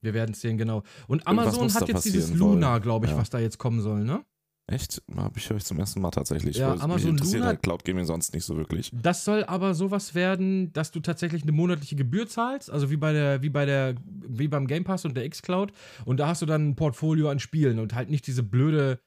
Wir 0.00 0.14
werden 0.14 0.32
es 0.32 0.40
sehen, 0.40 0.58
genau. 0.58 0.82
Und 1.06 1.26
Amazon 1.26 1.72
hat 1.72 1.88
jetzt 1.88 2.04
dieses 2.04 2.32
Luna, 2.34 2.78
glaube 2.78 3.06
ich, 3.06 3.12
Ja. 3.12 3.18
was 3.18 3.30
da 3.30 3.38
jetzt 3.38 3.58
kommen 3.58 3.80
soll, 3.80 4.04
ne? 4.04 4.24
Echt? 4.70 5.02
Habe 5.16 5.38
ich 5.38 5.50
ich 5.50 5.64
zum 5.64 5.78
ersten 5.78 6.00
Mal 6.02 6.10
tatsächlich. 6.10 6.58
Ja, 6.58 6.68
Weil 6.72 6.80
Amazon 6.82 6.94
mich 6.96 7.06
interessiert 7.06 7.38
Luna- 7.40 7.46
halt 7.46 7.62
Cloud 7.62 7.84
Gaming 7.86 8.04
sonst 8.04 8.34
nicht 8.34 8.44
so 8.44 8.56
wirklich. 8.58 8.90
Das 8.92 9.24
soll 9.24 9.42
aber 9.44 9.74
sowas 9.74 10.14
werden, 10.14 10.72
dass 10.74 10.90
du 10.90 11.00
tatsächlich 11.00 11.42
eine 11.42 11.52
monatliche 11.52 11.96
Gebühr 11.96 12.28
zahlst, 12.28 12.70
also 12.70 12.90
wie 12.90 12.98
bei 12.98 13.14
der, 13.14 13.40
wie 13.42 13.48
bei 13.48 13.64
der, 13.64 13.94
wie 14.04 14.46
beim 14.46 14.66
Game 14.66 14.84
Pass 14.84 15.06
und 15.06 15.16
der 15.16 15.24
X-Cloud. 15.24 15.72
Und 16.04 16.18
da 16.20 16.28
hast 16.28 16.42
du 16.42 16.46
dann 16.46 16.68
ein 16.68 16.76
Portfolio 16.76 17.30
an 17.30 17.38
Spielen 17.38 17.78
und 17.78 17.94
halt 17.94 18.10
nicht 18.10 18.26
diese 18.26 18.42
blöde 18.42 19.00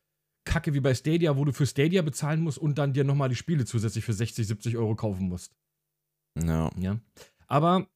Kacke 0.45 0.73
wie 0.73 0.79
bei 0.79 0.95
Stadia, 0.95 1.37
wo 1.37 1.45
du 1.45 1.53
für 1.53 1.67
Stadia 1.67 2.01
bezahlen 2.01 2.41
musst 2.41 2.57
und 2.57 2.79
dann 2.79 2.93
dir 2.93 3.03
nochmal 3.03 3.29
die 3.29 3.35
Spiele 3.35 3.63
zusätzlich 3.65 4.03
für 4.03 4.13
60, 4.13 4.47
70 4.47 4.77
Euro 4.77 4.95
kaufen 4.95 5.29
musst. 5.29 5.53
Ja. 6.43 6.71
Ja. 6.79 6.99
Aber 7.45 7.87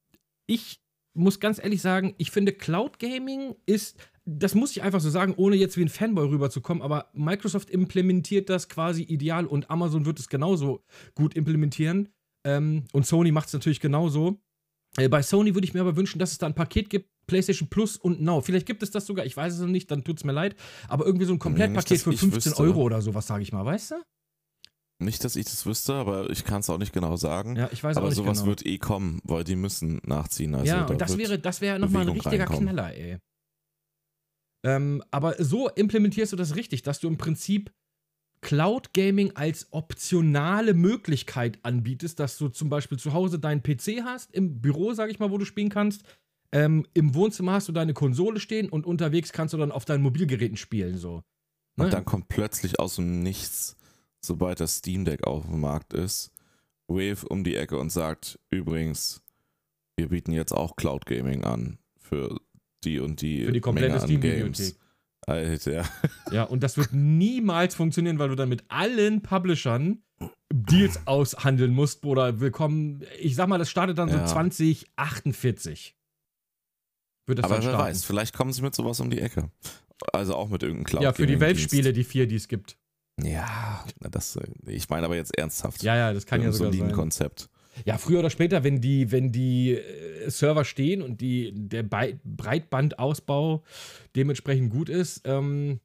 ich 0.46 0.82
muss 1.18 1.40
ganz 1.40 1.58
ehrlich 1.58 1.82
sagen, 1.82 2.14
ich 2.20 2.30
finde 2.30 2.52
Cloud 2.54 3.00
Gaming 3.00 3.56
ist, 3.66 3.98
das 4.26 4.56
muss 4.56 4.72
ich 4.72 4.82
einfach 4.82 5.00
so 5.00 5.10
sagen, 5.10 5.36
ohne 5.38 5.56
jetzt 5.56 5.78
wie 5.78 5.84
ein 5.84 5.90
Fanboy 5.90 6.28
rüberzukommen, 6.28 6.82
aber 6.82 7.10
Microsoft 7.14 7.70
implementiert 7.70 8.50
das 8.50 8.70
quasi 8.70 9.04
ideal 9.04 9.46
und 9.46 9.70
Amazon 9.70 10.06
wird 10.06 10.20
es 10.20 10.30
genauso 10.30 10.84
gut 11.14 11.36
implementieren. 11.36 12.10
Ähm, 12.44 12.86
und 12.92 13.06
Sony 13.06 13.32
macht 13.32 13.48
es 13.48 13.54
natürlich 13.54 13.80
genauso. 13.80 14.40
Äh, 14.98 15.10
bei 15.10 15.22
Sony 15.22 15.54
würde 15.54 15.66
ich 15.66 15.74
mir 15.74 15.82
aber 15.82 15.96
wünschen, 15.96 16.20
dass 16.20 16.32
es 16.32 16.38
da 16.38 16.48
ein 16.48 16.56
Paket 16.56 16.90
gibt, 16.90 17.10
PlayStation 17.28 17.70
Plus 17.70 17.98
und 17.98 18.22
Now. 18.22 18.42
Vielleicht 18.42 18.66
gibt 18.66 18.84
es 18.84 18.92
das 18.92 19.06
sogar, 19.06 19.26
ich 19.26 19.38
weiß 19.38 19.54
es 19.54 19.60
noch 19.60 19.68
nicht, 19.68 19.90
dann 19.92 20.04
tut 20.04 20.18
es 20.18 20.24
mir 20.24 20.32
leid. 20.32 20.56
Aber 20.88 21.06
irgendwie 21.06 21.26
so 21.26 21.34
ein 21.34 21.40
Komplettpaket 21.40 21.92
dass 21.92 22.04
für 22.04 22.14
ich 22.14 22.20
15 22.20 22.52
wüsste. 22.52 22.64
Euro 22.64 22.82
oder 22.82 23.02
sowas, 23.02 23.28
sage 23.28 23.44
ich 23.44 23.52
mal, 23.52 23.66
weißt 23.66 23.92
du? 23.92 23.96
Nicht, 25.04 25.24
dass 25.24 25.36
ich 25.36 25.46
das 25.46 25.66
wüsste, 25.66 25.94
aber 25.94 26.30
ich 26.30 26.46
kann 26.46 26.62
es 26.62 26.70
auch 26.70 26.78
nicht 26.78 26.94
genau 26.94 27.18
sagen. 27.18 27.58
Ja, 27.58 27.70
ich 27.72 27.84
weiß 27.84 27.98
aber 27.98 28.06
auch 28.06 28.10
nicht 28.10 28.18
sowas 28.18 28.40
genau. 28.40 28.48
wird 28.48 28.66
eh 28.66 28.78
kommen, 28.78 29.20
weil 29.24 29.44
die 29.44 29.58
müssen 29.58 30.00
nachziehen. 30.06 30.56
Also 30.56 30.68
ja, 30.68 30.86
da 30.86 30.94
und 30.94 31.02
das 31.02 31.18
wäre, 31.18 31.38
das 31.38 31.60
wäre 31.60 31.80
nochmal 31.80 32.04
ein 32.04 32.10
richtiger 32.10 32.40
reinkommen. 32.40 32.70
Knaller, 32.70 32.96
ey. 32.96 33.18
Ähm, 34.66 35.04
aber 35.12 35.36
so 35.44 35.70
implementierst 35.70 36.34
du 36.34 36.38
das 36.38 36.56
richtig, 36.56 36.82
dass 36.82 37.00
du 37.00 37.08
im 37.08 37.18
Prinzip 37.18 37.72
Cloud 38.42 38.94
Gaming 38.94 39.32
als 39.36 39.68
optionale 39.72 40.74
Möglichkeit 40.74 41.60
anbietest, 41.62 42.20
dass 42.20 42.38
du 42.38 42.50
zum 42.50 42.70
Beispiel 42.70 42.98
zu 42.98 43.14
Hause 43.14 43.38
deinen 43.38 43.62
PC 43.62 44.04
hast, 44.04 44.34
im 44.34 44.62
Büro, 44.62 44.94
sag 44.94 45.12
ich 45.12 45.20
mal, 45.20 45.30
wo 45.30 45.38
du 45.38 45.46
spielen 45.46 45.70
kannst. 45.70 46.04
Ähm, 46.52 46.86
Im 46.94 47.14
Wohnzimmer 47.14 47.54
hast 47.54 47.68
du 47.68 47.74
deine 47.74 47.94
Konsole 47.94 48.40
stehen 48.40 48.70
und 48.70 48.88
unterwegs 48.88 49.32
kannst 49.32 49.54
du 49.54 49.58
dann 49.58 49.72
auf 49.72 49.86
deinen 49.86 50.02
Mobilgeräten 50.02 50.58
spielen, 50.58 50.98
so. 50.98 51.22
Ne? 51.76 51.86
Und 51.86 51.94
dann 51.94 52.06
kommt 52.06 52.28
plötzlich 52.28 52.80
aus 52.80 52.96
dem 52.96 53.22
Nichts, 53.22 53.78
sobald 54.22 54.60
das 54.60 54.78
Steam 54.78 55.06
Deck 55.06 55.28
auf 55.28 55.46
dem 55.46 55.62
Markt 55.62 55.94
ist, 55.94 56.32
Wave 56.88 57.28
um 57.28 57.44
die 57.44 57.56
Ecke 57.56 57.78
und 57.78 57.92
sagt, 57.92 58.40
übrigens, 58.50 59.22
wir 59.98 60.10
bieten 60.10 60.32
jetzt 60.32 60.54
auch 60.54 60.76
Cloud 60.76 61.06
Gaming 61.06 61.44
an 61.44 61.78
für 61.98 62.40
die 62.86 63.00
und 63.00 63.22
die 63.22 63.46
Für 63.46 63.52
die 63.52 63.62
komplette 63.62 64.00
Steam-Bibliothek. 64.00 64.44
Games. 64.58 64.80
Alter, 65.28 65.72
ja. 65.74 65.84
Ja, 66.32 66.44
und 66.44 66.62
das 66.62 66.78
wird 66.78 66.94
niemals 66.94 67.74
funktionieren, 67.76 68.20
weil 68.20 68.30
du 68.30 68.36
dann 68.36 68.48
mit 68.50 68.64
allen 68.70 69.22
Publishern 69.24 70.04
Deals 70.54 71.00
aushandeln 71.08 71.74
musst, 71.74 72.02
Bruder. 72.02 72.40
Willkommen. 72.40 73.04
Ich 73.20 73.36
sag 73.36 73.48
mal, 73.50 73.58
das 73.58 73.70
startet 73.70 73.98
dann 73.98 74.08
Ja. 74.10 74.28
so 74.28 74.34
2048. 74.34 75.96
Wird 77.28 77.40
das 77.40 77.46
Aber 77.46 77.64
wer 77.64 77.74
weiß, 77.78 78.06
vielleicht 78.06 78.36
kommen 78.36 78.54
sie 78.54 78.62
mit 78.62 78.76
sowas 78.76 79.00
um 79.00 79.10
die 79.10 79.20
Ecke. 79.20 79.50
Also 80.14 80.36
auch 80.36 80.50
mit 80.50 80.62
irgendeinem 80.62 80.86
Cloud 80.86 81.04
ja, 81.04 81.14
für 81.14 81.26
die. 81.26 81.40
Weltspiele, 81.40 81.92
die 81.92 82.04
vier, 82.04 82.28
die 82.28 82.36
es 82.36 82.48
gibt. 82.48 82.78
Ja, 83.22 83.84
das, 84.00 84.36
äh, 84.36 84.46
ich 84.68 84.90
meine 84.90 85.06
aber 85.06 85.16
jetzt 85.16 85.36
ernsthaft. 85.38 85.82
Ja, 85.84 85.96
ja, 85.96 86.14
das 86.14 86.26
kann 86.26 86.42
ja 86.42 86.52
sogar 86.52 86.74
sein. 86.74 86.92
Konzept. 86.92 87.50
Ja, 87.84 87.98
früher 87.98 88.20
oder 88.20 88.30
später, 88.30 88.64
wenn 88.64 88.80
die, 88.80 89.12
wenn 89.12 89.32
die 89.32 89.74
äh, 89.76 90.30
Server 90.30 90.64
stehen 90.64 91.02
und 91.02 91.20
die, 91.20 91.52
der 91.54 91.84
Breitbandausbau 91.84 93.64
dementsprechend 94.16 94.72
gut 94.72 94.88
ist, 94.90 95.22
ähm, 95.26 95.80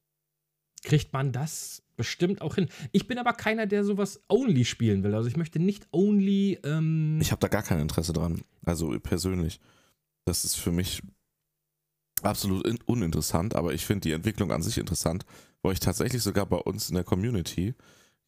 kriegt 0.83 1.13
man 1.13 1.33
das 1.33 1.83
bestimmt 1.97 2.41
auch 2.43 2.55
hin. 2.55 2.69
Ich 2.93 3.07
bin 3.09 3.19
aber 3.19 3.33
keiner, 3.33 3.67
der 3.67 3.85
sowas 3.85 4.23
only 4.29 4.65
spielen 4.65 5.03
will. 5.03 5.15
Also 5.15 5.29
ich 5.29 5.37
möchte 5.37 5.59
nicht 5.59 5.87
only. 5.93 6.59
Ähm, 6.65 7.19
Ich 7.21 7.33
habe 7.33 7.41
da 7.41 7.49
gar 7.49 7.63
kein 7.63 7.81
Interesse 7.81 8.13
dran. 8.13 8.43
Also 8.65 8.99
persönlich. 9.01 9.61
Das 10.25 10.45
ist 10.45 10.55
für 10.55 10.71
mich 10.73 11.03
absolut 12.23 12.67
in- 12.67 12.79
uninteressant, 12.87 13.55
aber 13.57 13.73
ich 13.75 13.85
finde 13.85 14.03
die 14.09 14.13
Entwicklung 14.13 14.53
an 14.53 14.63
sich 14.63 14.79
interessant, 14.79 15.25
wo 15.63 15.71
ich 15.71 15.81
tatsächlich 15.81 16.23
sogar 16.23 16.47
bei 16.47 16.57
uns 16.59 16.89
in 16.89 16.95
der 16.95 17.05
Community 17.05 17.75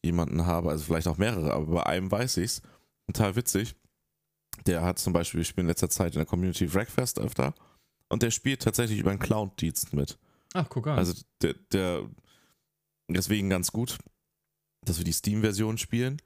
jemanden 0.03 0.45
habe, 0.45 0.69
also 0.69 0.83
vielleicht 0.83 1.07
auch 1.07 1.17
mehrere, 1.17 1.53
aber 1.53 1.65
bei 1.67 1.85
einem 1.85 2.11
weiß 2.11 2.37
ich's. 2.37 2.61
Total 3.07 3.35
witzig. 3.35 3.75
Der 4.65 4.83
hat 4.83 4.99
zum 4.99 5.13
Beispiel, 5.13 5.39
wir 5.39 5.45
spielen 5.45 5.65
in 5.65 5.69
letzter 5.69 5.89
Zeit 5.89 6.13
in 6.13 6.19
der 6.19 6.25
Community 6.25 6.73
Wreckfest 6.73 7.19
öfter 7.19 7.53
und 8.09 8.21
der 8.21 8.31
spielt 8.31 8.61
tatsächlich 8.61 8.99
über 8.99 9.09
einen 9.09 9.19
Cloud-Dienst 9.19 9.93
mit. 9.93 10.19
Ach, 10.53 10.69
guck 10.69 10.87
an. 10.87 10.97
Also 10.97 11.13
der, 11.41 11.55
der 11.71 12.07
deswegen 13.09 13.49
ganz 13.49 13.71
gut, 13.71 13.97
dass 14.85 14.97
wir 14.97 15.05
die 15.05 15.13
Steam-Version 15.13 15.77
spielen. 15.77 16.21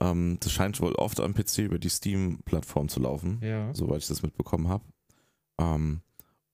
Ähm, 0.00 0.38
das 0.40 0.52
scheint 0.52 0.80
wohl 0.80 0.92
oft 0.94 1.20
am 1.20 1.34
PC 1.34 1.58
über 1.58 1.78
die 1.78 1.88
Steam-Plattform 1.88 2.88
zu 2.88 3.00
laufen, 3.00 3.40
ja. 3.42 3.72
soweit 3.74 3.98
ich 3.98 4.08
das 4.08 4.22
mitbekommen 4.22 4.68
habe. 4.68 4.84
Ähm, 5.60 6.00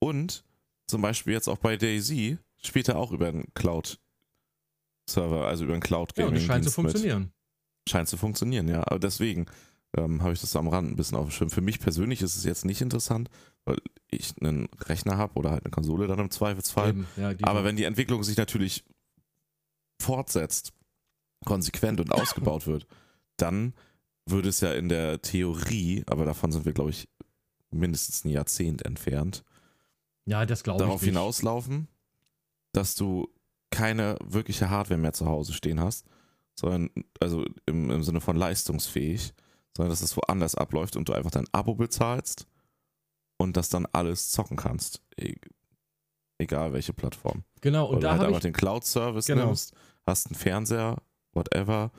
und 0.01 0.45
zum 0.89 1.03
Beispiel 1.03 1.33
jetzt 1.33 1.49
auch 1.49 1.59
bei 1.59 1.77
Daisy 1.77 2.39
spielt 2.63 2.89
er 2.89 2.97
auch 2.97 3.13
über 3.13 3.29
einen 3.29 3.53
Cloud-Server, 3.55 5.47
also 5.47 5.65
über 5.65 5.75
einen 5.75 5.83
cloud 5.83 6.17
Ja, 6.17 6.29
es 6.29 6.43
scheint 6.43 6.65
zu 6.65 6.71
funktionieren. 6.71 7.33
Scheint 7.89 8.09
zu 8.09 8.17
funktionieren, 8.17 8.69
ja. 8.69 8.83
Aber 8.87 8.99
deswegen 8.99 9.47
ähm, 9.97 10.23
habe 10.23 10.33
ich 10.33 10.41
das 10.41 10.57
am 10.57 10.69
Rand 10.69 10.91
ein 10.91 10.97
bisschen 10.97 11.17
auf 11.17 11.27
dem 11.27 11.31
Schirm. 11.31 11.51
Für 11.51 11.61
mich 11.61 11.81
persönlich 11.81 12.23
ist 12.23 12.37
es 12.37 12.45
jetzt 12.45 12.65
nicht 12.65 12.81
interessant, 12.81 13.31
weil 13.65 13.79
ich 14.11 14.35
einen 14.41 14.69
Rechner 14.87 15.17
habe 15.17 15.35
oder 15.35 15.51
halt 15.51 15.65
eine 15.65 15.71
Konsole 15.71 16.07
dann 16.07 16.19
im 16.19 16.31
Zweifelsfall. 16.31 16.95
Ja, 17.17 17.33
Aber 17.43 17.65
wenn 17.65 17.77
die 17.77 17.85
Entwicklung 17.85 18.23
sich 18.25 18.37
natürlich 18.37 18.85
fortsetzt, 20.01 20.73
konsequent 21.45 22.01
und 22.01 22.13
ausgebaut 22.13 22.67
wird, 22.67 22.87
dann 23.37 23.75
würde 24.27 24.49
es 24.49 24.61
ja 24.61 24.73
in 24.73 24.89
der 24.89 25.21
Theorie, 25.21 26.03
aber 26.07 26.25
davon 26.25 26.53
sind 26.53 26.65
wir, 26.65 26.73
glaube 26.73 26.91
ich, 26.91 27.09
mindestens 27.71 28.25
ein 28.25 28.31
Jahrzehnt 28.31 28.85
entfernt, 28.85 29.45
ja, 30.27 30.47
das 30.47 30.63
glaube 30.63 30.79
ich 30.79 30.87
darauf 30.87 31.03
hinauslaufen, 31.03 31.89
dass 32.73 32.95
du 32.95 33.29
keine 33.71 34.17
wirkliche 34.25 34.71
Hardware 34.71 34.99
mehr 34.99 35.13
zu 35.13 35.27
Hause 35.27 35.53
stehen 35.53 35.81
hast, 35.81 36.07
sondern, 36.59 36.91
also 37.21 37.45
im, 37.67 37.91
im 37.91 38.03
Sinne 38.03 38.21
von 38.21 38.37
leistungsfähig, 38.37 39.33
sondern 39.77 39.91
dass 39.91 40.03
es 40.03 40.17
woanders 40.17 40.55
abläuft 40.55 40.97
und 40.97 41.09
du 41.09 41.13
einfach 41.13 41.31
dein 41.31 41.49
Abo 41.53 41.75
bezahlst 41.75 42.47
und 43.39 43.57
das 43.57 43.69
dann 43.69 43.87
alles 43.93 44.31
zocken 44.31 44.57
kannst. 44.57 45.03
E 45.17 45.35
egal 46.39 46.73
welche 46.73 46.93
Plattform. 46.93 47.45
Genau, 47.61 47.87
und 47.87 47.97
Oder 47.97 48.01
da 48.01 48.11
halt 48.11 48.21
habe 48.21 48.29
einfach 48.29 48.41
den 48.41 48.53
Cloud-Service 48.53 49.27
Genau. 49.27 49.47
nimmst, 49.47 49.75
hast 50.05 50.27
einen 50.27 50.35
Fernseher, 50.35 51.01
whatever, 51.33 51.93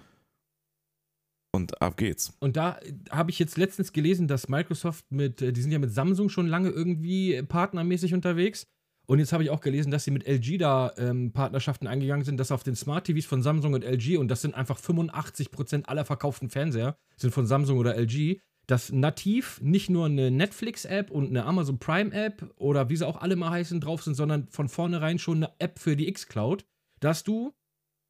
und 1.55 1.81
ab 1.81 1.95
geht's. 1.95 2.33
und 2.41 2.57
da 2.57 2.79
habe 3.09 3.31
ich 3.31 3.39
jetzt 3.39 3.57
letztens 3.57 3.93
gelesen, 3.93 4.27
dass 4.27 4.49
Microsoft 4.49 5.09
mit, 5.09 5.41
äh, 5.41 5.53
die 5.53 5.61
sind 5.61 5.71
ja 5.71 5.79
mit 5.79 5.91
Samsung 5.91 6.27
schon 6.27 6.47
lange 6.47 6.69
irgendwie 6.69 7.41
partnermäßig 7.43 8.13
unterwegs. 8.13 8.67
Und 9.07 9.19
jetzt 9.19 9.33
habe 9.33 9.43
ich 9.43 9.49
auch 9.49 9.61
gelesen, 9.61 9.91
dass 9.91 10.03
sie 10.03 10.11
mit 10.11 10.27
LG 10.27 10.57
da 10.57 10.93
ähm, 10.97 11.31
Partnerschaften 11.31 11.87
eingegangen 11.87 12.25
sind, 12.25 12.39
dass 12.39 12.51
auf 12.51 12.63
den 12.63 12.75
Smart 12.75 13.05
TVs 13.05 13.25
von 13.25 13.41
Samsung 13.41 13.73
und 13.73 13.83
LG, 13.83 14.17
und 14.17 14.29
das 14.29 14.41
sind 14.41 14.55
einfach 14.55 14.79
85% 14.79 15.85
aller 15.85 16.05
verkauften 16.05 16.49
Fernseher, 16.49 16.97
sind 17.15 17.33
von 17.33 17.45
Samsung 17.45 17.77
oder 17.77 17.95
LG, 17.95 18.39
dass 18.67 18.91
nativ 18.91 19.61
nicht 19.61 19.89
nur 19.89 20.05
eine 20.05 20.31
Netflix-App 20.31 21.11
und 21.11 21.29
eine 21.29 21.45
Amazon 21.45 21.77
Prime-App 21.77 22.53
oder 22.57 22.89
wie 22.89 22.95
sie 22.95 23.07
auch 23.07 23.21
alle 23.21 23.35
mal 23.35 23.51
heißen 23.51 23.79
drauf 23.79 24.03
sind, 24.03 24.15
sondern 24.15 24.47
von 24.47 24.69
vornherein 24.69 25.19
schon 25.19 25.37
eine 25.37 25.53
App 25.59 25.77
für 25.77 25.95
die 25.95 26.07
X-Cloud, 26.07 26.65
dass 26.99 27.23
du 27.23 27.53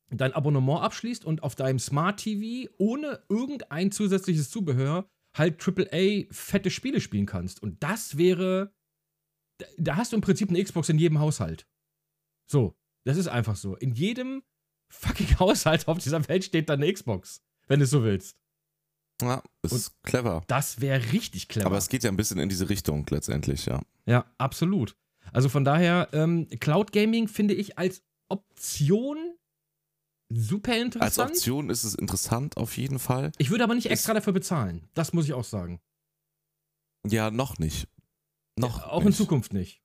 dein 0.10 0.34
Abonnement 0.34 0.82
abschließt 0.82 1.26
und 1.26 1.44
auf 1.44 1.56
deinem 1.56 1.80
Smart 1.80 2.20
TV 2.20 2.72
ohne 2.78 3.24
irgendein 3.28 3.92
zusätzliches 3.92 4.50
Zubehör 4.50 5.10
halt 5.36 5.62
AAA 5.62 6.26
fette 6.32 6.70
Spiele 6.70 7.02
spielen 7.02 7.26
kannst. 7.26 7.62
Und 7.62 7.84
das 7.84 8.18
wäre. 8.18 8.74
Da- 9.60 9.66
Da 9.78 9.96
hast 9.98 10.12
du 10.12 10.18
im 10.18 10.22
Prinzip 10.22 10.50
eine 10.50 10.64
Xbox 10.64 10.90
in 10.90 10.98
jedem 11.00 11.20
Haushalt. 11.20 11.68
So, 12.50 12.76
das 13.06 13.18
ist 13.18 13.28
einfach 13.28 13.56
so. 13.56 13.76
In 13.76 13.94
jedem 13.94 14.44
fucking 14.92 15.28
Haushalt 15.40 15.88
auf 15.88 15.98
dieser 16.00 16.28
Welt 16.28 16.44
steht 16.44 16.70
da 16.70 16.74
eine 16.74 16.92
Xbox, 16.92 17.42
wenn 17.68 17.80
du 17.80 17.86
es 17.86 17.92
so 17.92 18.04
willst. 18.04 18.38
Ja, 19.22 19.42
das 19.62 19.72
Und- 19.72 19.78
ist 19.78 20.04
clever. 20.04 20.44
Das 20.48 20.82
wäre 20.82 21.12
richtig 21.14 21.48
clever. 21.48 21.68
Aber 21.68 21.78
es 21.78 21.90
geht 21.90 22.04
ja 22.04 22.10
ein 22.12 22.18
bisschen 22.18 22.38
in 22.40 22.50
diese 22.50 22.70
Richtung 22.70 23.06
letztendlich, 23.10 23.66
ja. 23.66 23.82
Ja, 24.06 24.26
absolut. 24.38 24.96
Also 25.32 25.50
von 25.50 25.64
daher, 25.64 26.10
ähm, 26.12 26.48
Cloud 26.60 26.92
Gaming 26.92 27.28
finde 27.28 27.54
ich 27.56 27.78
als 27.80 28.04
Option 28.30 29.18
super 30.30 30.74
Als 30.74 30.82
interessant. 30.82 31.32
Option 31.32 31.70
ist 31.70 31.84
es 31.84 31.96
interessant 31.96 32.58
auf 32.58 32.78
jeden 32.78 33.00
Fall. 33.00 33.32
Ich 33.38 33.50
würde 33.50 33.64
aber 33.64 33.74
nicht 33.76 33.86
Ist- 33.86 33.92
extra 33.92 34.14
dafür 34.14 34.34
bezahlen. 34.34 34.88
Das 34.94 35.14
muss 35.14 35.26
ich 35.26 35.34
auch 35.34 35.44
sagen. 35.44 35.80
Ja, 37.08 37.32
noch 37.32 37.58
nicht. 37.58 37.88
Noch 38.58 38.84
auch 38.84 39.02
in 39.02 39.08
nicht. 39.08 39.18
Zukunft 39.18 39.54
nicht. 39.54 39.82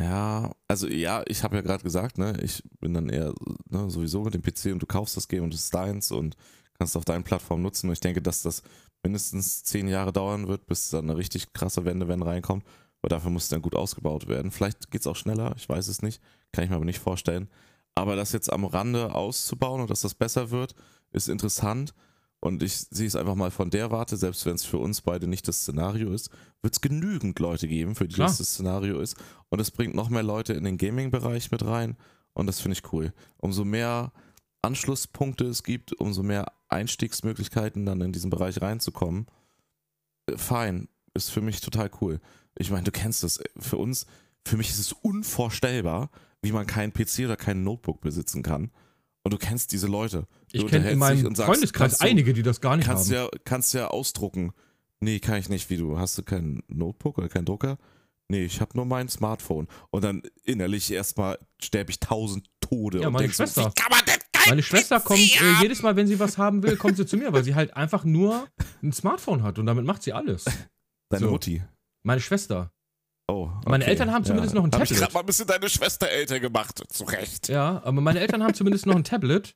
Ja, 0.00 0.52
also 0.68 0.86
ja, 0.88 1.22
ich 1.26 1.42
habe 1.42 1.56
ja 1.56 1.62
gerade 1.62 1.82
gesagt, 1.82 2.18
ne, 2.18 2.38
ich 2.42 2.62
bin 2.80 2.92
dann 2.92 3.08
eher 3.08 3.32
ne, 3.70 3.88
sowieso 3.90 4.22
mit 4.22 4.34
dem 4.34 4.42
PC 4.42 4.72
und 4.72 4.80
du 4.80 4.86
kaufst 4.86 5.16
das 5.16 5.28
Game 5.28 5.44
und 5.44 5.54
es 5.54 5.60
ist 5.64 5.74
deins 5.74 6.10
und 6.12 6.36
kannst 6.74 6.92
es 6.92 6.96
auf 6.96 7.06
deinen 7.06 7.24
Plattform 7.24 7.62
nutzen. 7.62 7.88
Und 7.88 7.94
ich 7.94 8.00
denke, 8.00 8.20
dass 8.20 8.42
das 8.42 8.62
mindestens 9.02 9.62
zehn 9.64 9.88
Jahre 9.88 10.12
dauern 10.12 10.48
wird, 10.48 10.66
bis 10.66 10.90
dann 10.90 11.08
eine 11.08 11.16
richtig 11.16 11.52
krasse 11.54 11.84
Wende, 11.86 12.08
wenn 12.08 12.22
reinkommt. 12.22 12.64
weil 13.02 13.08
dafür 13.08 13.30
muss 13.30 13.44
es 13.44 13.48
dann 13.50 13.62
gut 13.62 13.74
ausgebaut 13.76 14.26
werden. 14.28 14.50
Vielleicht 14.50 14.90
geht 14.90 15.02
es 15.02 15.06
auch 15.06 15.16
schneller, 15.16 15.54
ich 15.56 15.68
weiß 15.68 15.88
es 15.88 16.02
nicht, 16.02 16.20
kann 16.52 16.64
ich 16.64 16.70
mir 16.70 16.76
aber 16.76 16.84
nicht 16.84 16.98
vorstellen. 16.98 17.48
Aber 17.94 18.16
das 18.16 18.32
jetzt 18.32 18.52
am 18.52 18.64
Rande 18.64 19.14
auszubauen 19.14 19.80
und 19.80 19.90
dass 19.90 20.02
das 20.02 20.14
besser 20.14 20.50
wird, 20.50 20.74
ist 21.12 21.28
interessant. 21.28 21.94
Und 22.40 22.62
ich 22.62 22.76
sehe 22.76 23.06
es 23.06 23.16
einfach 23.16 23.34
mal 23.34 23.50
von 23.50 23.70
der 23.70 23.90
Warte, 23.90 24.16
selbst 24.16 24.46
wenn 24.46 24.54
es 24.54 24.64
für 24.64 24.78
uns 24.78 25.00
beide 25.00 25.26
nicht 25.26 25.48
das 25.48 25.62
Szenario 25.62 26.12
ist, 26.12 26.30
wird 26.62 26.74
es 26.74 26.80
genügend 26.80 27.38
Leute 27.38 27.66
geben, 27.66 27.94
für 27.94 28.06
die 28.06 28.14
Klar. 28.14 28.28
das 28.28 28.38
das 28.38 28.50
Szenario 28.52 29.00
ist. 29.00 29.16
Und 29.48 29.60
es 29.60 29.70
bringt 29.70 29.94
noch 29.94 30.10
mehr 30.10 30.22
Leute 30.22 30.52
in 30.52 30.64
den 30.64 30.78
Gaming-Bereich 30.78 31.50
mit 31.50 31.64
rein. 31.64 31.96
Und 32.34 32.46
das 32.46 32.60
finde 32.60 32.74
ich 32.74 32.92
cool. 32.92 33.12
Umso 33.38 33.64
mehr 33.64 34.12
Anschlusspunkte 34.62 35.44
es 35.46 35.62
gibt, 35.62 35.92
umso 35.94 36.22
mehr 36.22 36.52
Einstiegsmöglichkeiten 36.68 37.86
dann 37.86 38.00
in 38.00 38.12
diesen 38.12 38.30
Bereich 38.30 38.60
reinzukommen. 38.60 39.26
äh, 40.26 40.36
Fein, 40.36 40.88
ist 41.14 41.30
für 41.30 41.40
mich 41.40 41.60
total 41.60 41.90
cool. 42.00 42.20
Ich 42.56 42.70
meine, 42.70 42.84
du 42.84 42.90
kennst 42.90 43.22
das. 43.22 43.40
Für 43.58 43.78
uns, 43.78 44.06
für 44.46 44.56
mich 44.56 44.70
ist 44.70 44.78
es 44.78 44.92
unvorstellbar, 44.92 46.10
wie 46.42 46.52
man 46.52 46.66
keinen 46.66 46.92
PC 46.92 47.20
oder 47.20 47.36
kein 47.36 47.64
Notebook 47.64 48.00
besitzen 48.02 48.42
kann. 48.42 48.70
Und 49.26 49.32
du 49.32 49.38
kennst 49.38 49.72
diese 49.72 49.88
Leute. 49.88 50.28
Du 50.52 50.58
Ich 50.58 50.66
kenne 50.68 50.88
in 50.88 50.98
meinem 51.00 51.26
und 51.26 51.36
sagst, 51.36 51.50
Freundeskreis 51.52 51.98
du- 51.98 52.04
einige, 52.04 52.32
die 52.32 52.44
das 52.44 52.60
gar 52.60 52.76
nicht 52.76 52.86
kannst 52.86 53.06
haben. 53.12 53.14
ja, 53.24 53.28
kannst 53.44 53.74
ja 53.74 53.88
ausdrucken. 53.88 54.52
Nee, 55.00 55.18
kann 55.18 55.36
ich 55.40 55.48
nicht. 55.48 55.68
Wie 55.68 55.76
du? 55.76 55.98
Hast 55.98 56.16
du 56.16 56.22
kein 56.22 56.62
Notebook 56.68 57.18
oder 57.18 57.28
kein 57.28 57.44
Drucker? 57.44 57.76
Nee, 58.28 58.44
ich 58.44 58.60
habe 58.60 58.70
nur 58.76 58.84
mein 58.86 59.08
Smartphone. 59.08 59.66
Und 59.90 60.04
dann 60.04 60.22
innerlich 60.44 60.92
erstmal 60.92 61.38
sterbe 61.60 61.90
ich 61.90 61.98
tausend 61.98 62.48
Tode. 62.60 63.00
Ja, 63.00 63.08
und 63.08 63.14
meine 63.14 63.26
so, 63.26 63.32
Schwester. 63.34 63.66
wie 63.66 63.74
kann 63.80 63.90
man 63.90 64.00
denn 64.06 64.20
Meine 64.48 64.62
Schwester 64.62 65.00
kommt 65.00 65.18
äh, 65.18 65.52
jedes 65.60 65.82
Mal, 65.82 65.96
wenn 65.96 66.06
sie 66.06 66.20
was 66.20 66.38
haben 66.38 66.62
will, 66.62 66.76
kommt 66.76 66.96
sie 66.96 67.04
zu 67.04 67.16
mir, 67.16 67.32
weil 67.32 67.42
sie 67.42 67.56
halt 67.56 67.76
einfach 67.76 68.04
nur 68.04 68.46
ein 68.82 68.92
Smartphone 68.92 69.42
hat 69.42 69.58
und 69.58 69.66
damit 69.66 69.84
macht 69.84 70.04
sie 70.04 70.12
alles. 70.12 70.44
Deine 71.08 71.24
so. 71.24 71.30
Mutti. 71.32 71.62
Meine 72.04 72.20
Schwester. 72.20 72.70
Oh, 73.28 73.50
Meine 73.66 73.84
okay. 73.84 73.90
Eltern 73.90 74.12
haben 74.12 74.24
zumindest 74.24 74.54
noch 74.54 74.62
ein 74.64 74.70
Hab 74.72 74.82
ich 74.82 74.88
Tablet. 74.90 75.00
gerade 75.00 75.14
mal 75.14 75.20
ein 75.20 75.26
bisschen 75.26 75.46
deine 75.48 75.68
Schwester 75.68 76.08
älter 76.08 76.38
gemacht. 76.38 76.82
Zu 76.88 77.04
Recht. 77.04 77.48
Ja, 77.48 77.82
aber 77.84 78.00
meine 78.00 78.20
Eltern 78.20 78.42
haben 78.42 78.54
zumindest 78.54 78.86
noch 78.86 78.94
ein 78.94 79.04
Tablet. 79.04 79.54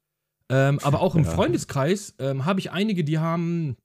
Ähm, 0.49 0.81
aber 0.81 1.01
auch 1.01 1.15
im 1.15 1.25
Ja. 1.25 1.31
Freundeskreis 1.31 2.15
ähm, 2.19 2.45
habe 2.45 2.59
ich 2.59 2.73
einige, 2.73 3.05
die 3.05 3.19
haben 3.21 3.77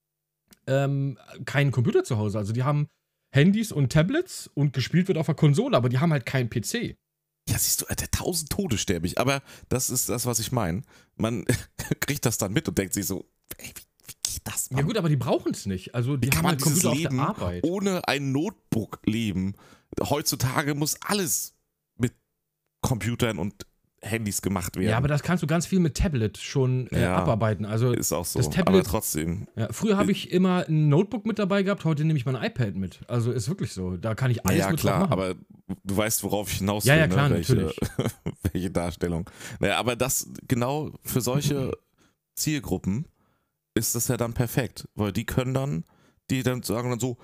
ähm, 0.65 1.19
keinen 1.45 1.71
Computer 1.71 2.04
zu 2.04 2.17
Hause. 2.17 2.39
Also 2.39 2.52
die 2.54 2.63
haben 2.63 2.88
Handys 3.32 3.71
und 3.71 3.91
Tablets 3.91 4.50
und 4.56 4.74
gespielt 4.74 5.08
wird 5.08 5.19
auf 5.19 5.28
der 5.28 5.36
Konsole, 5.36 5.78
aber 5.78 5.89
die 5.89 6.00
haben 6.00 6.12
halt 6.12 6.26
keinen 6.26 6.50
PC. 6.50 6.95
Ja, 7.48 7.60
siehst 7.60 7.82
du, 7.82 7.86
Alter, 7.86 8.10
tausend 8.10 8.50
Tode 8.50 8.80
sterbe 8.80 9.06
ich. 9.06 9.19
Aber 9.19 9.43
das 9.69 9.91
ist 9.91 10.10
das, 10.10 10.26
was 10.26 10.39
ich 10.39 10.52
meine. 10.52 10.82
Man 11.15 11.45
kriegt 12.00 12.26
das 12.26 12.39
dann 12.39 12.54
mit 12.54 12.67
und 12.67 12.76
denkt 12.80 12.95
sich 12.95 13.06
so, 13.06 13.30
ey, 13.58 13.67
wie, 13.76 13.84
geht 14.36 14.48
das, 14.54 14.71
Mann? 14.71 14.80
Ja 14.80 14.86
gut, 14.86 14.98
aber 14.98 15.10
die 15.10 15.15
brauchen 15.17 15.52
es 15.52 15.65
nicht. 15.65 15.93
Also 15.95 16.17
die 16.17 16.28
Wie 16.28 16.30
kann 16.30 16.38
haben 16.39 16.43
man 16.43 16.52
halt 16.52 16.65
dieses 16.65 16.84
Leben 16.84 17.19
ohne 17.63 18.08
ein 18.08 18.32
Notebook 18.32 19.00
leben? 19.06 19.56
Heutzutage 20.02 20.76
muss 20.76 20.98
alles 21.06 21.56
mit 21.98 22.13
Computern 22.82 23.38
und 23.39 23.65
Handys 24.02 24.41
gemacht 24.43 24.76
werden. 24.76 24.89
Ja, 24.89 24.98
aber 24.98 25.08
das 25.08 25.24
kannst 25.24 25.41
du 25.41 25.48
ganz 25.48 25.65
viel 25.65 25.80
mit 25.80 25.98
Tablet 25.98 26.38
schon 26.38 26.86
äh, 26.91 27.02
Ja. 27.02 27.15
abarbeiten. 27.17 27.65
Also 27.65 27.91
ist 27.91 28.12
auch 28.13 28.26
so. 28.26 28.38
das 28.38 28.48
aber 28.48 28.56
Tablet- 28.56 28.86
trotzdem. 28.86 29.48
ja, 29.56 29.67
früher 29.71 29.98
habe 29.98 30.12
ich 30.12 30.32
immer 30.32 30.65
ein 30.67 30.89
Notebook 30.89 31.26
mit 31.26 31.39
dabei 31.39 31.63
gehabt, 31.63 31.86
heute 31.86 32.06
nehme 32.06 32.19
ich 32.19 32.26
mein 32.26 32.36
iPad 32.36 32.76
mit. 32.76 33.00
Also 33.08 33.32
ist 33.32 33.48
wirklich 33.50 33.71
so. 33.74 33.98
Da 33.98 34.13
kann 34.13 34.30
ich 34.30 34.45
alles 34.45 34.60
ja, 34.60 34.69
mit 34.69 34.80
klar, 34.80 35.00
machen. 35.00 35.12
aber 35.13 35.36
du 35.84 35.98
weißt, 35.98 36.24
worauf 36.24 36.52
ich 36.52 36.60
hinaus 36.60 36.86
will, 36.86 36.89
Ja, 36.89 36.98
ja, 36.98 37.08
klar, 37.08 37.30
ne? 37.30 37.36
welche, 37.36 37.56
natürlich. 37.56 37.80
welche 38.54 38.69
Darstellung. 38.69 39.28
Naja, 39.60 39.78
aber 39.80 39.95
das 39.95 40.30
genau 40.48 40.91
für 41.02 41.21
solche 41.21 41.71
Zielgruppen 42.36 43.06
ist 43.75 43.93
das 43.93 44.07
ja 44.07 44.17
dann 44.17 44.33
perfekt, 44.33 44.88
weil 44.95 45.11
die 45.11 45.25
können 45.25 45.53
dann, 45.53 45.83
die 46.29 46.43
dann 46.43 46.63
sagen 46.63 46.89
dann 46.89 46.99
so, 46.99 47.17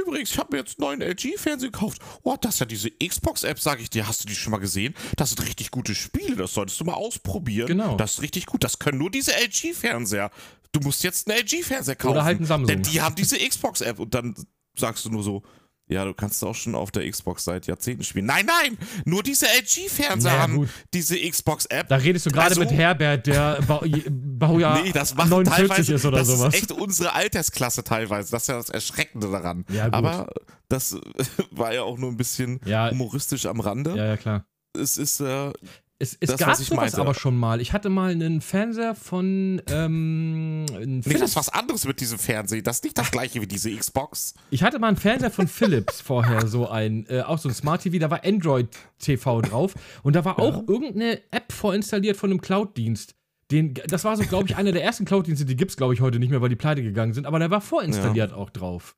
übrigens, 0.00 0.30
ich 0.30 0.38
habe 0.38 0.52
mir 0.52 0.62
jetzt 0.62 0.80
einen 0.80 0.98
neuen 0.98 1.02
LG-Fernseher 1.02 1.70
gekauft. 1.70 2.00
Oh, 2.22 2.36
das 2.40 2.54
ist 2.54 2.60
ja 2.60 2.66
diese 2.66 2.90
Xbox-App, 2.90 3.60
sage 3.60 3.82
ich 3.82 3.90
dir. 3.90 4.08
Hast 4.08 4.24
du 4.24 4.28
die 4.28 4.34
schon 4.34 4.50
mal 4.50 4.58
gesehen? 4.58 4.94
Das 5.16 5.30
sind 5.30 5.42
richtig 5.46 5.70
gute 5.70 5.94
Spiele, 5.94 6.36
das 6.36 6.54
solltest 6.54 6.80
du 6.80 6.84
mal 6.84 6.94
ausprobieren. 6.94 7.68
Genau. 7.68 7.96
Das 7.96 8.14
ist 8.14 8.22
richtig 8.22 8.46
gut. 8.46 8.64
Das 8.64 8.78
können 8.78 8.98
nur 8.98 9.10
diese 9.10 9.32
LG-Fernseher. 9.32 10.30
Du 10.72 10.80
musst 10.80 11.04
jetzt 11.04 11.28
einen 11.28 11.38
LG-Fernseher 11.38 11.96
kaufen. 11.96 12.12
Oder 12.12 12.24
halt 12.24 12.38
einen 12.38 12.46
Samsung. 12.46 12.68
Denn 12.68 12.82
die 12.82 13.00
haben 13.00 13.14
diese 13.14 13.36
Xbox-App 13.36 13.98
und 13.98 14.14
dann 14.14 14.34
sagst 14.76 15.04
du 15.04 15.10
nur 15.10 15.22
so, 15.22 15.42
ja, 15.90 16.04
du 16.04 16.14
kannst 16.14 16.42
auch 16.44 16.54
schon 16.54 16.74
auf 16.74 16.90
der 16.90 17.10
Xbox 17.10 17.44
seit 17.44 17.66
Jahrzehnten 17.66 18.04
spielen. 18.04 18.26
Nein, 18.26 18.46
nein, 18.46 18.78
nur 19.04 19.22
diese 19.22 19.46
LG-Fernseher 19.46 20.30
Naja, 20.32 20.42
haben 20.42 20.56
gut. 20.56 20.68
diese 20.94 21.18
Xbox-App. 21.18 21.88
Da 21.88 21.96
redest 21.96 22.26
du 22.26 22.30
gerade 22.30 22.48
Also- 22.50 22.60
mit 22.60 22.70
Herbert, 22.70 23.26
der 23.26 23.60
Bau, 23.66 23.82
Baujahr 24.10 24.82
Nee, 24.82 24.92
das 24.92 25.14
macht 25.14 25.28
49 25.30 25.68
teilweise, 25.68 25.94
ist 25.94 26.04
oder 26.06 26.18
das 26.18 26.28
sowas. 26.28 26.54
ist 26.54 26.62
echt 26.62 26.72
unsere 26.72 27.12
Altersklasse 27.14 27.84
teilweise. 27.84 28.30
Das 28.30 28.42
ist 28.42 28.48
ja 28.48 28.56
das 28.56 28.70
Erschreckende 28.70 29.30
daran. 29.30 29.64
Ja, 29.70 29.86
gut. 29.86 29.94
Aber 29.94 30.28
das 30.68 30.96
war 31.50 31.74
ja 31.74 31.82
auch 31.82 31.98
nur 31.98 32.10
ein 32.10 32.16
bisschen 32.16 32.60
Ja. 32.64 32.90
humoristisch 32.90 33.46
am 33.46 33.60
Rande. 33.60 33.96
ja, 33.96 34.06
ja, 34.06 34.16
klar. 34.16 34.44
Es 34.78 34.96
ist, 34.96 35.20
äh, 35.20 35.52
Es, 36.02 36.16
es 36.18 36.30
Das, 36.30 36.38
gab 36.40 36.48
was 36.48 36.60
ich 36.60 36.68
sowas 36.68 36.92
meinte. 36.92 37.00
aber 37.02 37.12
schon 37.14 37.36
mal. 37.36 37.60
Ich 37.60 37.74
hatte 37.74 37.90
mal 37.90 38.10
einen 38.10 38.40
Fernseher 38.40 38.94
von 38.94 39.60
ähm, 39.68 40.64
nee, 40.64 41.02
das 41.12 41.20
ist 41.20 41.36
was 41.36 41.50
anderes 41.50 41.86
mit 41.86 42.00
diesem 42.00 42.18
Fernsehen. 42.18 42.64
Das 42.64 42.76
ist 42.76 42.84
nicht 42.84 42.96
das 42.96 43.10
gleiche 43.10 43.42
wie 43.42 43.46
diese 43.46 43.70
Xbox. 43.70 44.32
Ich 44.50 44.62
hatte 44.62 44.78
mal 44.78 44.88
einen 44.88 44.96
Fernseher 44.96 45.30
von 45.30 45.46
Philips 45.46 46.00
vorher, 46.02 46.46
so 46.46 46.68
ein, 46.68 47.04
äh, 47.10 47.20
auch 47.20 47.36
so 47.38 47.50
ein 47.50 47.54
Smart 47.54 47.82
TV, 47.82 47.98
da 47.98 48.10
war 48.10 48.24
Android 48.24 48.68
TV 48.98 49.42
drauf 49.42 49.74
und 50.02 50.16
da 50.16 50.24
war 50.24 50.38
auch 50.38 50.66
irgendeine 50.66 51.20
App 51.30 51.52
vorinstalliert 51.52 52.16
von 52.16 52.30
einem 52.30 52.40
Cloud-Dienst. 52.40 53.14
Den, 53.50 53.74
das 53.74 54.04
war 54.04 54.16
so, 54.16 54.22
glaube 54.22 54.48
ich, 54.48 54.56
einer 54.56 54.72
der 54.72 54.82
ersten 54.82 55.04
Cloud-Dienste, 55.04 55.44
die 55.44 55.56
gibt 55.56 55.72
es, 55.72 55.76
glaube 55.76 55.92
ich, 55.92 56.00
heute 56.00 56.18
nicht 56.18 56.30
mehr, 56.30 56.40
weil 56.40 56.48
die 56.48 56.56
pleite 56.56 56.82
gegangen 56.82 57.12
sind, 57.12 57.26
aber 57.26 57.38
der 57.38 57.50
war 57.50 57.60
vorinstalliert 57.60 58.32
auch 58.32 58.48
drauf. 58.48 58.96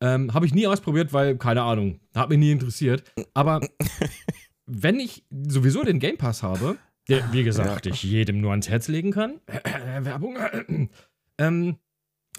Ähm, 0.00 0.34
Habe 0.34 0.44
ich 0.46 0.54
nie 0.54 0.66
ausprobiert, 0.66 1.12
weil, 1.12 1.36
keine 1.38 1.62
Ahnung, 1.62 2.00
hat 2.14 2.28
mich 2.28 2.38
nie 2.38 2.50
interessiert. 2.52 3.02
Aber 3.32 3.60
wenn 4.66 4.98
ich 4.98 5.24
sowieso 5.30 5.82
den 5.82 5.98
Game 5.98 6.16
Pass 6.16 6.42
habe, 6.42 6.76
der, 7.08 7.32
wie 7.32 7.44
gesagt, 7.44 7.86
ich 7.86 8.02
jedem 8.02 8.40
nur 8.40 8.50
ans 8.50 8.68
Herz 8.68 8.88
legen 8.88 9.10
kann, 9.10 9.40
Werbung, 10.00 10.36
ähm, 11.38 11.76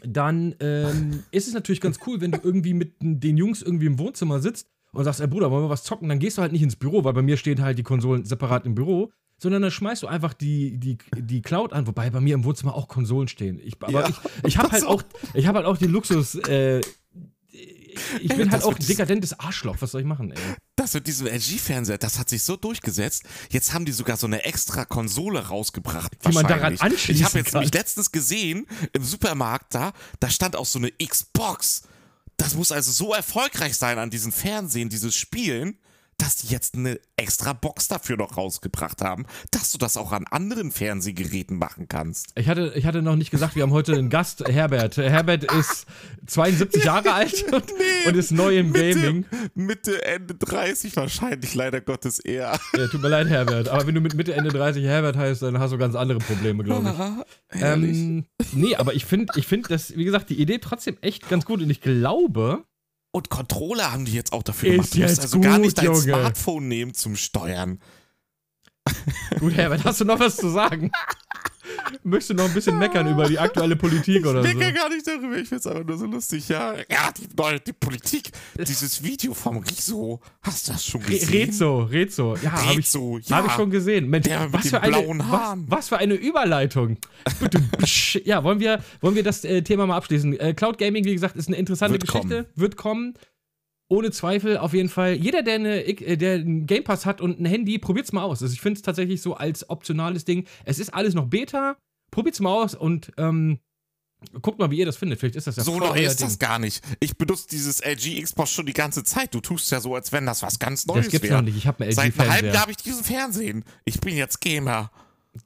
dann 0.03 0.55
ähm, 0.59 1.23
ist 1.31 1.47
es 1.47 1.53
natürlich 1.53 1.81
ganz 1.81 1.99
cool, 2.05 2.21
wenn 2.21 2.31
du 2.31 2.39
irgendwie 2.43 2.73
mit 2.73 2.95
den 2.99 3.37
Jungs 3.37 3.61
irgendwie 3.61 3.85
im 3.85 3.99
Wohnzimmer 3.99 4.39
sitzt 4.39 4.67
und 4.91 5.03
sagst, 5.03 5.21
ey 5.21 5.27
Bruder, 5.27 5.51
wollen 5.51 5.65
wir 5.65 5.69
was 5.69 5.83
zocken? 5.83 6.09
Dann 6.09 6.19
gehst 6.19 6.37
du 6.37 6.41
halt 6.41 6.51
nicht 6.51 6.63
ins 6.63 6.75
Büro, 6.75 7.03
weil 7.03 7.13
bei 7.13 7.21
mir 7.21 7.37
stehen 7.37 7.61
halt 7.61 7.77
die 7.77 7.83
Konsolen 7.83 8.25
separat 8.25 8.65
im 8.65 8.75
Büro, 8.75 9.11
sondern 9.37 9.61
dann 9.61 9.71
schmeißt 9.71 10.03
du 10.03 10.07
einfach 10.07 10.33
die, 10.33 10.77
die, 10.77 10.97
die 11.15 11.41
Cloud 11.41 11.73
an, 11.73 11.87
wobei 11.87 12.09
bei 12.09 12.21
mir 12.21 12.35
im 12.35 12.43
Wohnzimmer 12.43 12.73
auch 12.73 12.87
Konsolen 12.87 13.27
stehen. 13.27 13.59
Ich, 13.63 13.75
aber 13.81 13.91
Ja, 13.91 14.09
ich, 14.09 14.15
ich 14.45 14.57
habe 14.57 14.71
halt 14.71 14.85
auch, 14.85 15.03
ich 15.33 15.47
habe 15.47 15.59
halt 15.59 15.67
auch 15.67 15.77
den 15.77 15.91
Luxus, 15.91 16.35
äh, 16.35 16.81
ich 18.21 18.29
bin 18.29 18.31
Ey, 18.31 18.47
halt 18.47 18.53
das 18.53 18.63
auch 18.63 18.73
dekadentes 18.73 19.39
Arschloch, 19.39 19.77
was 19.79 19.91
soll 19.91 20.01
ich 20.01 20.07
machen, 20.07 20.31
ey? 20.31 20.37
Das 20.75 20.93
mit 20.93 21.07
diesem 21.07 21.27
LG-Fernseher, 21.27 21.97
das 21.97 22.19
hat 22.19 22.29
sich 22.29 22.43
so 22.43 22.55
durchgesetzt. 22.57 23.23
Jetzt 23.49 23.73
haben 23.73 23.85
die 23.85 23.91
sogar 23.91 24.17
so 24.17 24.27
eine 24.27 24.43
extra 24.43 24.85
Konsole 24.85 25.47
rausgebracht. 25.47 26.13
Die 26.25 26.31
man 26.33 26.45
daran 26.47 26.77
anschließen 26.77 27.15
Ich 27.15 27.23
habe 27.23 27.39
jetzt 27.39 27.51
kann. 27.51 27.61
nämlich 27.61 27.73
letztens 27.73 28.11
gesehen 28.11 28.67
im 28.93 29.03
Supermarkt 29.03 29.73
da, 29.73 29.93
da 30.19 30.29
stand 30.29 30.55
auch 30.55 30.65
so 30.65 30.79
eine 30.79 30.91
Xbox. 30.91 31.83
Das 32.37 32.55
muss 32.55 32.71
also 32.71 32.91
so 32.91 33.13
erfolgreich 33.13 33.77
sein 33.77 33.97
an 33.97 34.09
diesen 34.09 34.31
Fernsehen, 34.31 34.89
dieses 34.89 35.15
Spielen, 35.15 35.77
dass 36.17 36.37
die 36.37 36.47
jetzt 36.47 36.75
eine 36.75 36.99
extra 37.17 37.53
Box 37.53 37.87
dafür 37.87 38.17
noch 38.17 38.37
rausgebracht 38.37 39.01
haben, 39.01 39.25
dass 39.51 39.71
du 39.71 39.77
das 39.77 39.97
auch 39.97 40.11
an 40.11 40.25
anderen 40.29 40.71
Fernsehgeräten 40.71 41.57
machen 41.57 41.87
kannst. 41.87 42.31
Ich 42.35 42.47
hatte, 42.47 42.73
ich 42.75 42.85
hatte 42.85 43.01
noch 43.01 43.15
nicht 43.15 43.31
gesagt, 43.31 43.55
wir 43.55 43.63
haben 43.63 43.71
heute 43.71 43.93
einen 43.93 44.09
Gast, 44.09 44.47
Herbert. 44.47 44.97
Herbert 44.97 45.43
ist 45.51 45.85
72 46.27 46.83
Jahre 46.83 47.13
alt 47.13 47.43
und, 47.51 47.65
und 48.07 48.15
ist 48.15 48.31
neu 48.31 48.57
im 48.57 48.71
Gaming. 48.71 49.25
Mitte, 49.55 50.03
Ende 50.05 50.35
30 50.35 50.95
wahrscheinlich, 50.95 51.53
leider 51.53 51.81
Gottes 51.81 52.19
eher. 52.19 52.57
Ja, 52.77 52.87
tut 52.87 53.01
mir 53.01 53.09
leid, 53.09 53.27
Herbert. 53.27 53.69
Aber 53.69 53.85
wenn 53.87 53.95
du 53.95 54.01
mit 54.01 54.15
Mitte, 54.15 54.33
Ende 54.33 54.49
30 54.49 54.85
Herbert 54.85 55.17
heißt, 55.17 55.41
dann 55.41 55.59
hast 55.59 55.71
du 55.71 55.77
ganz 55.77 55.95
andere 55.95 56.19
Probleme, 56.19 56.63
glaube 56.63 56.89
ich. 56.89 57.25
Herrlich. 57.59 57.97
Ähm, 57.97 58.25
nee, 58.53 58.75
aber 58.75 58.93
ich 58.93 59.05
finde, 59.05 59.33
ich 59.35 59.47
find 59.47 59.69
das, 59.69 59.95
wie 59.95 60.05
gesagt, 60.05 60.29
die 60.29 60.39
Idee 60.39 60.59
trotzdem 60.59 60.97
echt 61.01 61.29
ganz 61.29 61.45
gut. 61.45 61.61
Und 61.61 61.69
ich 61.69 61.81
glaube, 61.81 62.63
Und 63.15 63.29
Controller 63.29 63.93
haben 63.93 64.03
die 64.03 64.11
jetzt 64.11 64.33
auch 64.33 64.43
dafür 64.43 64.73
Ist 64.73 64.91
gemacht. 64.91 64.93
Du 64.93 64.99
musst 64.99 65.19
also 65.21 65.39
gar 65.39 65.53
gut, 65.53 65.61
nicht 65.61 65.77
dein 65.77 65.85
Junge. 65.85 65.99
Smartphone 65.99 66.67
nehmen 66.67 66.93
zum 66.93 67.15
Steuern. 67.15 67.79
gut, 69.39 69.53
Herbert, 69.53 69.83
hast 69.83 70.01
du 70.01 70.05
noch 70.05 70.19
was 70.19 70.37
zu 70.37 70.49
sagen? 70.49 70.91
Möchtest 72.03 72.29
du 72.31 72.33
noch 72.35 72.45
ein 72.45 72.53
bisschen 72.53 72.77
meckern 72.77 73.09
über 73.09 73.27
die 73.27 73.37
aktuelle 73.39 73.75
Politik 73.75 74.25
oder 74.25 74.43
ich 74.43 74.51
so? 74.53 74.59
denke 74.59 74.73
gar 74.73 74.89
nicht 74.89 75.05
darüber, 75.07 75.35
ich 75.37 75.47
finde 75.49 75.55
es 75.55 75.67
einfach 75.67 75.83
nur 75.83 75.97
so 75.97 76.05
lustig. 76.05 76.47
Ja, 76.47 76.75
ja 76.75 77.11
die, 77.17 77.27
neue- 77.35 77.59
die 77.59 77.73
Politik, 77.73 78.31
dieses 78.57 79.03
Video 79.03 79.33
vom 79.33 79.57
Riso, 79.57 80.21
hast 80.41 80.67
du 80.67 80.73
das 80.73 80.85
schon 80.85 81.01
Re 81.01 81.11
gesehen? 81.13 81.49
Rezo, 81.49 81.79
Rezo. 81.83 82.35
Ja, 82.41 82.51
habe 82.51 82.79
ich, 82.79 82.93
ja. 82.93 83.37
Hab 83.37 83.47
ich 83.47 83.51
schon 83.53 83.69
gesehen. 83.71 84.09
Mensch, 84.09 84.25
Der 84.27 84.41
mit 84.41 84.53
was, 84.53 84.69
für 84.69 84.81
eine, 84.81 84.97
blauen 84.97 85.27
Haaren. 85.27 85.65
was, 85.67 85.77
was 85.79 85.87
für 85.89 85.97
eine 85.97 86.13
Überleitung. 86.13 86.97
ja, 88.23 88.43
wollen 88.43 88.59
wir, 88.59 88.83
wollen 89.01 89.15
wir 89.15 89.23
das 89.23 89.43
äh, 89.43 89.61
Thema 89.63 89.85
mal 89.87 89.97
abschließen? 89.97 90.39
Äh, 90.39 90.53
Cloud 90.53 90.77
Gaming, 90.77 91.03
wie 91.05 91.13
gesagt, 91.13 91.35
ist 91.35 91.47
eine 91.47 91.57
interessante 91.57 91.93
Wird 91.93 92.07
Geschichte. 92.07 92.45
Wird 92.55 92.77
kommen. 92.77 93.15
Ohne 93.87 94.11
Zweifel, 94.11 94.57
auf 94.57 94.73
jeden 94.73 94.89
Fall. 94.89 95.13
Jeder, 95.13 95.43
der, 95.43 95.55
eine, 95.55 95.83
äh, 95.85 96.17
der 96.17 96.35
einen 96.35 96.65
Game 96.65 96.83
Pass 96.83 97.05
hat 97.05 97.21
und 97.21 97.39
ein 97.39 97.45
Handy, 97.45 97.77
probiert's 97.77 98.11
mal 98.11 98.23
aus. 98.23 98.41
Also 98.41 98.53
ich 98.53 98.61
finde 98.61 98.77
es 98.79 98.81
tatsächlich 98.81 99.21
so 99.21 99.35
als 99.35 99.69
optionales 99.69 100.25
Ding. 100.25 100.45
Es 100.63 100.79
ist 100.79 100.93
alles 100.93 101.13
noch 101.13 101.27
Beta. 101.27 101.77
Probiert's 102.11 102.39
mal 102.39 102.53
aus 102.63 102.73
und 102.75 103.11
ähm, 103.17 103.59
Guckt 104.41 104.59
mal, 104.59 104.71
wie 104.71 104.77
ihr 104.79 104.85
das 104.85 104.97
findet. 104.97 105.19
Vielleicht 105.19 105.35
ist 105.35 105.47
das 105.47 105.57
ja 105.57 105.63
so 105.63 105.77
neu 105.77 105.93
ist 106.01 106.21
das 106.21 106.37
Ding. 106.37 106.39
gar 106.39 106.59
nicht. 106.59 106.83
Ich 106.99 107.17
benutze 107.17 107.47
dieses 107.47 107.79
LG 107.81 108.23
Xbox 108.23 108.51
schon 108.51 108.65
die 108.65 108.73
ganze 108.73 109.03
Zeit. 109.03 109.33
Du 109.33 109.39
tust 109.41 109.71
ja 109.71 109.79
so, 109.79 109.95
als 109.95 110.11
wenn 110.11 110.25
das 110.25 110.41
was 110.41 110.57
ganz 110.57 110.85
Neues 110.87 111.05
Das 111.05 111.11
gibt's 111.11 111.29
wäre. 111.29 111.35
noch 111.37 111.43
nicht. 111.43 111.57
Ich 111.57 111.67
habe 111.67 111.83
einen 111.83 111.93
Seit 111.93 112.19
einem 112.19 112.31
halben. 112.31 112.47
Jahr 112.47 112.61
habe 112.61 112.71
ich 112.71 112.77
diesen 112.77 113.03
Fernsehen. 113.03 113.63
Ich 113.83 113.99
bin 113.99 114.15
jetzt 114.15 114.41
Gamer. 114.41 114.91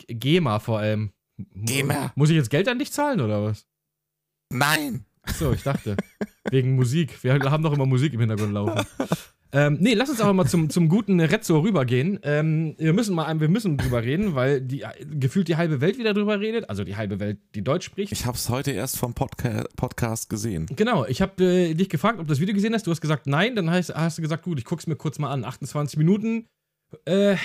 GEMA 0.07 0.59
vor 0.59 0.79
allem. 0.79 1.11
GEMA. 1.55 2.13
Muss 2.15 2.29
ich 2.29 2.35
jetzt 2.35 2.49
Geld 2.49 2.67
an 2.67 2.79
dich 2.79 2.91
zahlen 2.91 3.21
oder 3.21 3.43
was? 3.43 3.65
Nein. 4.51 5.05
Achso, 5.29 5.53
ich 5.53 5.63
dachte. 5.63 5.95
Wegen 6.49 6.75
Musik. 6.75 7.23
Wir 7.23 7.33
haben 7.33 7.63
doch 7.63 7.73
immer 7.73 7.85
Musik 7.85 8.13
im 8.13 8.19
Hintergrund 8.19 8.51
laufen. 8.53 8.85
Ähm, 9.51 9.77
nee, 9.79 9.93
lass 9.93 10.09
uns 10.09 10.21
aber 10.21 10.33
mal 10.33 10.45
zum, 10.45 10.69
zum 10.69 10.89
guten 10.89 11.19
Rezzo 11.19 11.59
rübergehen. 11.59 12.19
Ähm, 12.21 12.75
wir 12.77 12.93
müssen 12.93 13.15
mal 13.15 13.39
wir 13.39 13.49
müssen 13.49 13.77
drüber 13.77 14.03
reden, 14.03 14.35
weil 14.35 14.61
die, 14.61 14.85
gefühlt 15.09 15.47
die 15.47 15.55
halbe 15.55 15.81
Welt 15.81 15.97
wieder 15.97 16.13
drüber 16.13 16.39
redet. 16.39 16.69
Also 16.69 16.83
die 16.83 16.95
halbe 16.95 17.19
Welt, 17.19 17.39
die 17.55 17.63
Deutsch 17.63 17.85
spricht. 17.85 18.11
Ich 18.11 18.25
habe 18.25 18.37
es 18.37 18.49
heute 18.49 18.71
erst 18.71 18.97
vom 18.97 19.13
Podca 19.15 19.63
Podcast 19.75 20.29
gesehen. 20.29 20.67
Genau, 20.75 21.05
ich 21.05 21.21
habe 21.21 21.43
äh, 21.43 21.73
dich 21.73 21.89
gefragt, 21.89 22.19
ob 22.19 22.27
du 22.27 22.31
das 22.31 22.39
Video 22.39 22.53
gesehen 22.53 22.73
hast. 22.73 22.85
Du 22.85 22.91
hast 22.91 23.01
gesagt 23.01 23.25
nein. 23.25 23.55
Dann 23.55 23.71
hast, 23.71 23.93
hast 23.93 24.19
du 24.19 24.21
gesagt, 24.21 24.43
gut, 24.43 24.59
ich 24.59 24.65
guck's 24.65 24.85
mir 24.85 24.95
kurz 24.95 25.17
mal 25.17 25.31
an. 25.31 25.43
28 25.43 25.97
Minuten. 25.97 26.45
Äh, 27.05 27.35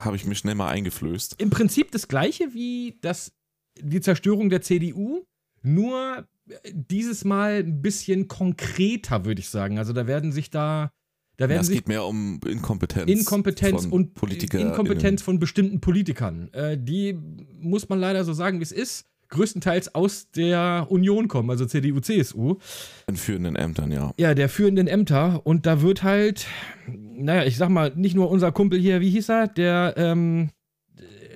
Habe 0.00 0.16
ich 0.16 0.26
mir 0.26 0.34
schnell 0.34 0.56
mal 0.56 0.68
eingeflößt. 0.68 1.40
im 1.40 1.50
Prinzip 1.50 1.92
das 1.92 2.08
gleiche 2.08 2.54
wie 2.54 2.98
das, 3.02 3.32
die 3.80 4.00
Zerstörung 4.00 4.48
der 4.50 4.62
CDU, 4.62 5.24
nur 5.62 6.26
dieses 6.72 7.24
Mal 7.24 7.60
ein 7.64 7.82
bisschen 7.82 8.28
konkreter, 8.28 9.24
würde 9.24 9.40
ich 9.40 9.48
sagen. 9.48 9.78
Also 9.78 9.92
da 9.92 10.06
werden 10.06 10.32
sich 10.32 10.50
da, 10.50 10.90
da 11.36 11.44
Ja, 11.44 11.48
werden 11.50 11.60
es 11.62 11.66
sich 11.68 11.78
geht 11.78 11.88
mehr 11.88 12.04
um 12.04 12.40
Inkompetenz. 12.46 13.10
Inkompetenz 13.10 13.86
und 13.86 14.14
PolitikerInnen. 14.14 14.70
Inkompetenz 14.72 15.22
von 15.22 15.38
bestimmten 15.38 15.80
Politikern. 15.80 16.52
Äh, 16.52 16.78
die 16.80 17.18
muss 17.60 17.88
man 17.88 17.98
leider 17.98 18.24
so 18.24 18.32
sagen, 18.32 18.58
wie 18.58 18.64
es 18.64 18.72
ist. 18.72 19.06
Größtenteils 19.28 19.92
aus 19.94 20.30
der 20.30 20.86
Union 20.88 21.26
kommen, 21.26 21.50
also 21.50 21.66
CDU, 21.66 21.98
CSU. 21.98 22.58
in 23.08 23.16
führenden 23.16 23.56
Ämtern, 23.56 23.90
ja. 23.90 24.12
Ja, 24.18 24.34
der 24.34 24.48
führenden 24.48 24.86
Ämter. 24.86 25.44
Und 25.44 25.66
da 25.66 25.82
wird 25.82 26.04
halt, 26.04 26.46
naja, 26.86 27.44
ich 27.44 27.56
sag 27.56 27.68
mal, 27.68 27.92
nicht 27.96 28.14
nur 28.14 28.30
unser 28.30 28.52
Kumpel 28.52 28.78
hier, 28.78 29.00
wie 29.00 29.10
hieß 29.10 29.28
er? 29.30 29.48
Der, 29.48 29.94
ähm, 29.96 30.50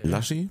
Laschi? 0.03 0.51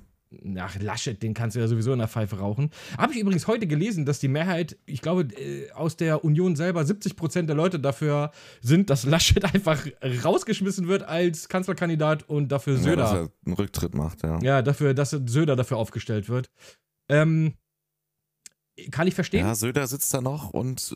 Ach, 0.58 0.78
Laschet, 0.80 1.22
den 1.22 1.34
kannst 1.34 1.56
du 1.56 1.60
ja 1.60 1.68
sowieso 1.68 1.92
in 1.92 1.98
der 1.98 2.08
Pfeife 2.08 2.38
rauchen. 2.38 2.70
Habe 2.96 3.12
ich 3.12 3.18
übrigens 3.20 3.46
heute 3.46 3.66
gelesen, 3.66 4.06
dass 4.06 4.18
die 4.20 4.28
Mehrheit, 4.28 4.76
ich 4.86 5.02
glaube, 5.02 5.22
äh, 5.38 5.70
aus 5.72 5.96
der 5.96 6.24
Union 6.24 6.56
selber 6.56 6.80
70% 6.82 7.42
der 7.46 7.56
Leute 7.56 7.78
dafür 7.78 8.30
sind, 8.60 8.90
dass 8.90 9.04
Laschet 9.04 9.44
einfach 9.54 9.84
rausgeschmissen 10.24 10.88
wird 10.88 11.02
als 11.02 11.48
Kanzlerkandidat 11.48 12.28
und 12.28 12.48
dafür 12.52 12.74
Ja, 12.76 12.82
Söder. 12.82 12.96
dass 12.96 13.12
er 13.12 13.28
einen 13.46 13.54
Rücktritt 13.54 13.94
macht, 13.94 14.22
ja. 14.22 14.38
Ja, 14.42 14.62
dafür, 14.62 14.94
dass 14.94 15.10
Söder 15.10 15.56
dafür 15.56 15.76
aufgestellt 15.76 16.28
wird. 16.28 16.50
Ähm, 17.08 17.54
kann 18.90 19.06
ich 19.06 19.14
verstehen. 19.14 19.44
Ja, 19.46 19.54
Söder 19.54 19.86
sitzt 19.86 20.14
da 20.14 20.20
noch 20.22 20.50
und 20.50 20.94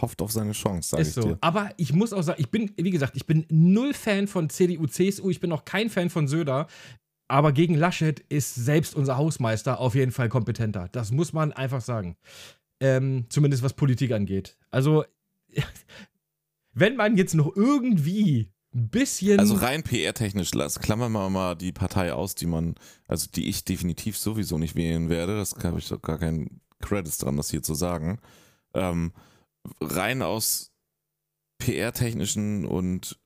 hofft 0.00 0.22
auf 0.22 0.30
seine 0.30 0.52
Chance, 0.52 0.90
sag 0.90 1.00
ist 1.00 1.08
ich 1.08 1.14
so. 1.14 1.22
dir. 1.22 1.38
Aber 1.40 1.70
ich 1.76 1.92
muss 1.92 2.12
auch 2.12 2.22
sagen, 2.22 2.40
ich 2.40 2.50
bin, 2.50 2.70
wie 2.76 2.90
gesagt, 2.90 3.16
ich 3.16 3.26
bin 3.26 3.46
null 3.50 3.94
Fan 3.94 4.28
von 4.28 4.48
CDU, 4.48 4.86
CSU, 4.86 5.30
ich 5.30 5.40
bin 5.40 5.50
auch 5.50 5.64
kein 5.64 5.90
Fan 5.90 6.08
von 6.10 6.28
Söder. 6.28 6.68
Aber 7.28 7.52
gegen 7.52 7.74
Laschet 7.74 8.20
ist 8.28 8.54
selbst 8.54 8.94
unser 8.94 9.16
Hausmeister 9.16 9.80
auf 9.80 9.94
jeden 9.94 10.12
Fall 10.12 10.28
kompetenter. 10.28 10.88
Das 10.92 11.10
muss 11.10 11.32
man 11.32 11.52
einfach 11.52 11.80
sagen. 11.80 12.16
Ähm, 12.78 13.26
zumindest 13.28 13.62
was 13.62 13.72
Politik 13.72 14.12
angeht. 14.12 14.56
Also, 14.70 15.04
wenn 16.72 16.96
man 16.96 17.16
jetzt 17.16 17.34
noch 17.34 17.56
irgendwie 17.56 18.52
ein 18.74 18.88
bisschen. 18.90 19.40
Also 19.40 19.54
rein 19.54 19.82
PR-technisch, 19.82 20.50
klammern 20.50 21.12
wir 21.12 21.30
mal 21.30 21.54
die 21.56 21.72
Partei 21.72 22.12
aus, 22.12 22.34
die 22.34 22.46
man, 22.46 22.74
also 23.08 23.28
die 23.34 23.48
ich 23.48 23.64
definitiv 23.64 24.16
sowieso 24.16 24.58
nicht 24.58 24.76
wählen 24.76 25.08
werde. 25.08 25.36
Das 25.36 25.54
habe 25.64 25.78
ich 25.78 25.88
doch 25.88 26.02
gar 26.02 26.18
keinen 26.18 26.60
Credits 26.80 27.18
dran, 27.18 27.36
das 27.36 27.50
hier 27.50 27.62
zu 27.62 27.74
sagen. 27.74 28.20
Ähm, 28.74 29.12
rein 29.80 30.22
aus 30.22 30.72
PR-technischen 31.58 32.66
und 32.66 33.18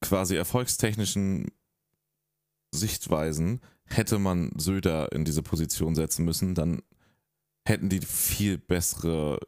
quasi 0.00 0.36
erfolgstechnischen 0.36 1.48
Sichtweisen 2.72 3.60
hätte 3.84 4.18
man 4.18 4.50
Söder 4.56 5.12
in 5.12 5.24
diese 5.24 5.42
Position 5.42 5.94
setzen 5.94 6.24
müssen, 6.24 6.54
dann 6.54 6.82
hätten 7.66 7.88
die 7.88 8.00
viel 8.00 8.58
bessere 8.58 9.38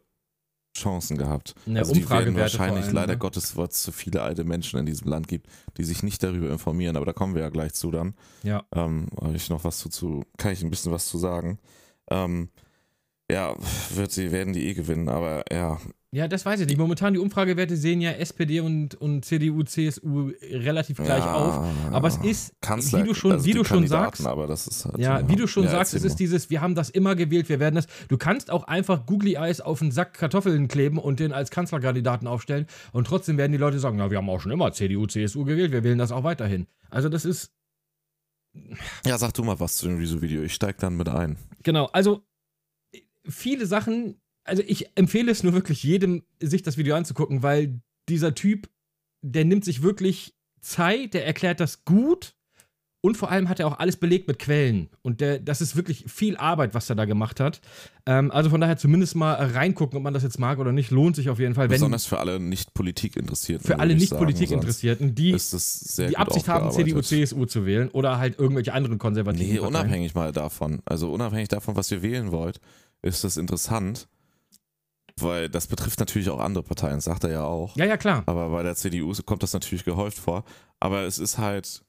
Chancen 0.77 1.19
gehabt. 1.19 1.55
Ja, 1.66 1.81
also 1.81 1.93
die 1.93 2.09
werden 2.09 2.37
wahrscheinlich 2.37 2.87
allem, 2.87 2.95
leider 2.95 3.12
ne? 3.14 3.19
Gottes, 3.19 3.57
weil 3.57 3.66
es 3.66 3.83
zu 3.83 3.93
viele 3.93 4.23
alte 4.23 4.45
Menschen 4.45 4.79
in 4.79 4.87
diesem 4.87 5.09
Land 5.09 5.29
gibt, 5.29 5.49
die 5.77 5.85
sich 5.85 6.03
nicht 6.03 6.23
darüber 6.23 6.51
informieren, 6.51 6.97
aber 6.97 7.07
da 7.07 7.12
kommen 7.12 7.35
wir 7.35 7.43
ja 7.43 7.49
gleich 7.49 7.75
zu 7.75 7.91
dann. 7.91 8.14
Ja. 8.43 8.64
Ähm, 8.75 9.09
habe 9.21 9.37
ich 9.37 9.51
noch 9.51 9.64
was 9.64 9.79
zu, 9.79 9.89
zu, 9.89 10.25
kann 10.37 10.53
ich 10.53 10.62
ein 10.62 10.71
bisschen 10.71 10.93
was 10.93 11.09
zu 11.09 11.19
sagen. 11.19 11.59
Ähm, 12.11 12.51
ja, 13.31 13.55
wird 13.95 14.11
sie, 14.11 14.33
werden 14.33 14.53
die 14.53 14.66
eh 14.68 14.74
gewinnen, 14.74 15.09
aber 15.09 15.45
ja, 15.53 15.79
Ja, 16.12 16.29
das 16.29 16.47
weiß 16.47 16.61
ich 16.61 16.66
nicht. 16.66 16.79
Momentan 16.79 17.12
die 17.12 17.18
Umfragewerte 17.18 17.76
sehen 17.76 18.01
ja 18.01 18.12
SPD 18.12 18.61
und, 18.61 18.95
und 18.95 19.26
CDU, 19.26 19.62
CSU 19.64 20.31
relativ 20.43 20.97
gleich 20.97 21.22
ja, 21.22 21.35
auf. 21.35 21.93
Aber 21.93 22.09
es 22.09 22.16
ist, 22.16 22.55
Kanzler, 22.62 23.01
wie 23.03 23.09
du 23.09 23.14
schon, 23.14 23.33
also 23.33 23.45
wie 23.45 23.53
du 23.53 23.64
schon 23.64 23.87
sagst, 23.87 24.24
halt, 24.24 24.99
Ja, 24.99 25.29
wie 25.29 25.37
du 25.37 25.47
schon 25.47 25.64
Ja, 25.64 25.70
sagst, 25.72 25.93
es 25.93 26.05
ist 26.05 26.16
dieses, 26.18 26.49
wir 26.49 26.62
haben 26.62 26.74
das 26.74 26.89
immer 26.89 27.14
gewählt, 27.14 27.51
wir 27.51 27.61
werden 27.61 27.74
das. 27.74 27.87
Du 28.09 28.16
kannst 28.16 28.51
auch 28.51 28.64
einfach 28.64 29.05
Googly 29.05 29.35
Eyes 29.35 29.61
auf 29.61 29.83
einen 29.83 29.93
Sack 29.93 30.14
Kartoffeln 30.14 30.66
kleben 30.68 30.97
und 30.99 31.20
den 31.20 31.33
als 31.33 31.51
Kanzlerkandidaten 31.51 32.26
aufstellen 32.26 32.66
und 32.93 33.07
trotzdem 33.07 33.37
werden 33.37 33.53
die 33.53 33.59
Leute 33.59 33.79
sagen, 33.79 33.99
ja, 33.99 34.11
wir 34.11 34.16
haben 34.16 34.31
auch 34.31 34.41
schon 34.41 34.53
immer 34.53 34.72
CDU, 34.72 35.07
CSU 35.07 35.45
gewählt, 35.45 35.72
wir 35.72 35.85
wählen 35.85 35.99
das 35.99 36.12
auch 36.12 36.24
weiterhin. 36.24 36.66
Also 36.89 37.11
das 37.11 37.26
ist, 37.26 37.53
Ja, 39.05 39.18
sag 39.18 39.35
du 39.35 39.45
mal 39.45 39.61
was 39.61 39.76
zu 39.76 39.87
dem 39.89 39.99
Rezo-Video, 39.99 40.43
ich 40.43 40.55
steig 40.55 40.79
dann 40.79 40.97
mit 40.97 41.11
ein. 41.11 41.37
genau, 41.62 41.87
also 41.93 42.22
viele 43.29 43.66
Sachen, 43.66 44.20
also 44.45 44.62
ich 44.66 44.97
empfehle 44.97 45.31
es 45.31 45.43
nur 45.43 45.53
wirklich 45.53 45.83
jedem, 45.83 46.22
sich 46.41 46.62
das 46.62 46.76
Video 46.76 46.95
anzugucken, 46.97 47.43
weil 47.43 47.81
dieser 48.09 48.35
Typ, 48.35 48.68
der 49.22 49.45
nimmt 49.45 49.64
sich 49.64 49.83
wirklich 49.83 50.35
Zeit, 50.61 51.14
der 51.14 51.26
erklärt 51.26 51.61
das 51.61 51.85
gut 51.85 52.35
und 53.01 53.16
vor 53.16 53.31
allem 53.31 53.49
hat 53.49 53.61
er 53.61 53.68
auch 53.68 53.79
alles 53.79 53.97
belegt 53.97 54.26
mit 54.26 54.41
Quellen. 54.41 54.89
Und 55.03 55.20
der, 55.20 55.39
das 55.39 55.61
ist 55.61 55.76
wirklich 55.76 56.05
viel 56.09 56.37
Arbeit, 56.37 56.74
was 56.74 56.91
er 56.91 56.97
da 56.97 57.05
gemacht 57.05 57.39
hat. 57.39 57.61
Ähm, 58.07 58.33
also 58.33 58.51
von 58.51 58.61
daher 58.61 58.76
zumindest 58.76 59.14
mal 59.14 59.35
reingucken, 59.35 59.97
ob 59.99 60.03
man 60.03 60.14
das 60.14 60.24
jetzt 60.24 60.41
mag 60.41 60.59
oder 60.59 60.72
nicht, 60.72 60.91
lohnt 60.91 61.14
sich 61.14 61.31
auf 61.31 61.39
jeden 61.39 61.55
Fall. 61.55 61.68
Besonders 61.68 62.07
für 62.07 62.18
alle 62.18 62.41
nicht 62.41 62.74
Politik 62.74 63.14
Interessierten. 63.16 63.64
für 63.64 63.79
alle 63.79 63.91
würde 63.91 63.95
ich 63.95 64.01
nicht 64.01 64.09
sagen, 64.11 64.20
Politik 64.20 64.49
sonst 64.49 64.62
Interessierten, 64.64 65.14
die 65.14 65.37
die 66.09 66.16
Absicht 66.16 66.49
haben, 66.49 66.72
CDU. 66.72 67.01
CSU 67.01 67.47
zu 67.47 67.64
wählen 67.66 67.89
oder 67.91 68.18
halt 68.18 68.37
irgendwelche 68.37 68.72
anderen 68.72 68.99
konservativen 68.99 69.47
Nee, 69.47 69.59
Parteien. 69.61 69.74
unabhängig 69.76 70.14
mal 70.14 70.33
davon. 70.33 70.83
Also 70.85 71.12
unabhängig 71.12 71.49
davon, 71.49 71.76
was 71.76 71.93
ihr 71.93 72.03
wählen 72.03 72.33
wollt, 72.33 72.61
ist 73.09 73.24
das 73.24 73.36
interessant, 73.36 74.09
weil 75.16 75.48
das 75.48 75.66
betrifft 75.66 75.98
natürlich 75.98 76.30
auch 76.30 76.40
andere 76.40 76.62
Parteien, 76.62 77.00
sagt 77.00 77.24
er 77.24 77.30
ja 77.30 77.44
auch. 77.44 77.76
Ja, 77.76 77.84
ja, 77.84 77.96
klar. 77.96 78.22
Aber 78.26 78.48
bei 78.50 78.62
der 78.62 78.76
CDU 78.76 79.12
kommt 79.24 79.42
das 79.42 79.52
natürlich 79.52 79.84
gehäuft 79.84 80.18
vor. 80.18 80.44
Aber 80.80 81.02
es 81.02 81.18
ist 81.18 81.38
halt, 81.38 81.84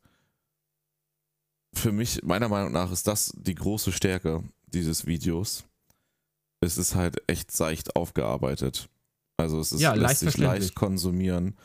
für 1.74 1.92
mich, 1.92 2.24
meiner 2.24 2.50
Meinung 2.50 2.72
nach, 2.72 2.92
ist 2.92 3.08
das 3.08 3.32
die 3.36 3.56
große 3.56 3.92
Stärke 3.92 4.44
dieses 4.68 5.06
Videos. 5.06 5.66
Es 6.62 6.78
ist 6.78 6.96
halt 6.96 7.22
echt 7.28 7.52
seicht 7.52 7.96
aufgearbeitet. 7.96 8.90
Also 9.38 9.60
es 9.60 9.72
ist, 9.72 9.82
Ja, 9.82 9.94
leicht 9.94 10.22
lässt 10.22 10.34
sich 10.34 10.38
leicht 10.38 10.76
konsumieren. 10.76 11.56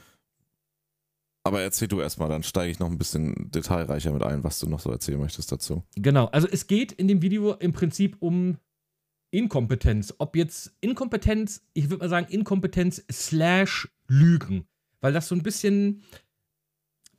Aber 1.46 1.60
erzähl 1.60 1.88
du 1.88 2.00
erstmal, 2.00 2.28
dann 2.30 2.42
steige 2.42 2.70
ich 2.70 2.78
noch 2.78 2.88
ein 2.88 2.96
bisschen 2.96 3.50
detailreicher 3.50 4.12
mit 4.12 4.22
ein, 4.22 4.44
was 4.44 4.60
du 4.60 4.68
noch 4.68 4.80
so 4.80 4.90
erzählen 4.90 5.18
möchtest 5.18 5.52
dazu. 5.52 5.82
Genau, 5.94 6.26
also 6.26 6.48
es 6.48 6.66
geht 6.66 6.92
in 6.92 7.06
dem 7.06 7.20
Video 7.20 7.52
im 7.54 7.72
Prinzip 7.72 8.16
um 8.20 8.56
Inkompetenz. 9.34 10.14
Ob 10.18 10.36
jetzt 10.36 10.72
Inkompetenz, 10.80 11.62
ich 11.72 11.90
würde 11.90 12.04
mal 12.04 12.08
sagen 12.08 12.26
Inkompetenz 12.30 13.04
slash 13.10 13.88
Lügen. 14.06 14.66
Weil 15.00 15.12
das 15.12 15.28
so 15.28 15.34
ein 15.34 15.42
bisschen, 15.42 16.02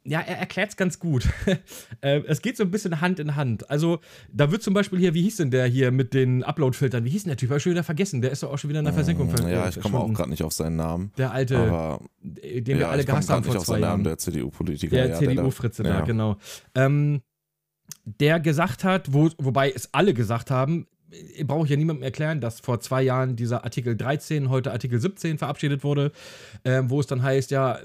ja, 0.04 0.22
er 0.22 0.38
erklärt 0.38 0.70
es 0.70 0.78
ganz 0.78 0.98
gut. 1.00 1.28
äh, 2.02 2.22
es 2.28 2.42
geht 2.42 2.58
so 2.58 2.64
ein 2.64 2.72
bisschen 2.72 3.02
Hand 3.02 3.20
in 3.20 3.36
Hand. 3.36 3.70
Also 3.70 4.00
da 4.32 4.50
wird 4.52 4.64
zum 4.64 4.74
Beispiel 4.74 4.98
hier, 5.00 5.14
wie 5.14 5.22
hieß 5.24 5.38
denn 5.38 5.52
der 5.52 5.66
hier 5.68 5.92
mit 5.92 6.14
den 6.14 6.44
Upload-Filtern? 6.44 7.04
Wie 7.06 7.10
hieß 7.10 7.24
denn 7.24 7.32
der 7.32 7.38
Typ? 7.38 7.50
Hab 7.50 7.58
ich 7.58 7.64
schon 7.64 7.72
wieder 7.74 7.84
vergessen. 7.84 8.22
Der 8.22 8.32
ist 8.32 8.42
doch 8.44 8.52
auch 8.52 8.58
schon 8.58 8.70
wieder 8.70 8.80
in 8.80 8.86
der 8.86 8.94
Versenkung. 8.94 9.30
ver- 9.30 9.44
Mm, 9.44 9.50
Ja, 9.50 9.68
ich 9.68 9.80
komme 9.80 10.00
auch 10.00 10.12
gerade 10.14 10.30
nicht 10.30 10.44
auf 10.44 10.54
seinen 10.54 10.78
Namen. 10.78 11.12
Der 11.18 11.32
alte, 11.32 11.58
Aber 11.58 12.00
den 12.22 12.66
wir 12.66 12.78
ja, 12.78 12.90
alle 12.90 13.02
ich 13.02 13.08
komme 13.08 13.18
gehasst 13.18 13.30
haben 13.30 13.44
vor 13.44 13.58
auf 13.58 13.66
zwei 13.66 13.74
seinen 13.74 13.82
Namen, 13.82 13.92
Jahren. 13.92 14.04
der 14.04 14.18
CDU-Politiker. 14.20 14.96
Der 14.96 15.08
ja, 15.10 15.16
CDU-Fritze 15.20 15.84
da, 15.84 15.90
ja. 16.00 16.02
genau. 16.06 16.38
Ähm, 16.76 17.22
der 18.06 18.40
gesagt 18.40 18.84
hat, 18.84 19.14
wo, 19.14 19.30
wobei 19.38 19.72
es 19.72 19.94
alle 19.94 20.14
gesagt 20.14 20.50
haben, 20.50 20.88
brauche 21.44 21.66
ich 21.66 21.70
ja 21.72 21.78
niemandem 21.78 22.04
erklären, 22.04 22.42
dass 22.42 22.60
vor 22.60 22.80
zwei 22.80 23.04
Jahren 23.04 23.36
dieser 23.36 23.64
Artikel 23.64 23.96
13, 23.96 24.50
heute 24.50 24.72
Artikel 24.72 25.00
17 25.00 25.38
verabschiedet 25.38 25.84
wurde, 25.84 26.12
ähm, 26.64 26.90
wo 26.90 27.00
es 27.00 27.08
dann 27.08 27.24
heißt, 27.24 27.52
ja, 27.52 27.80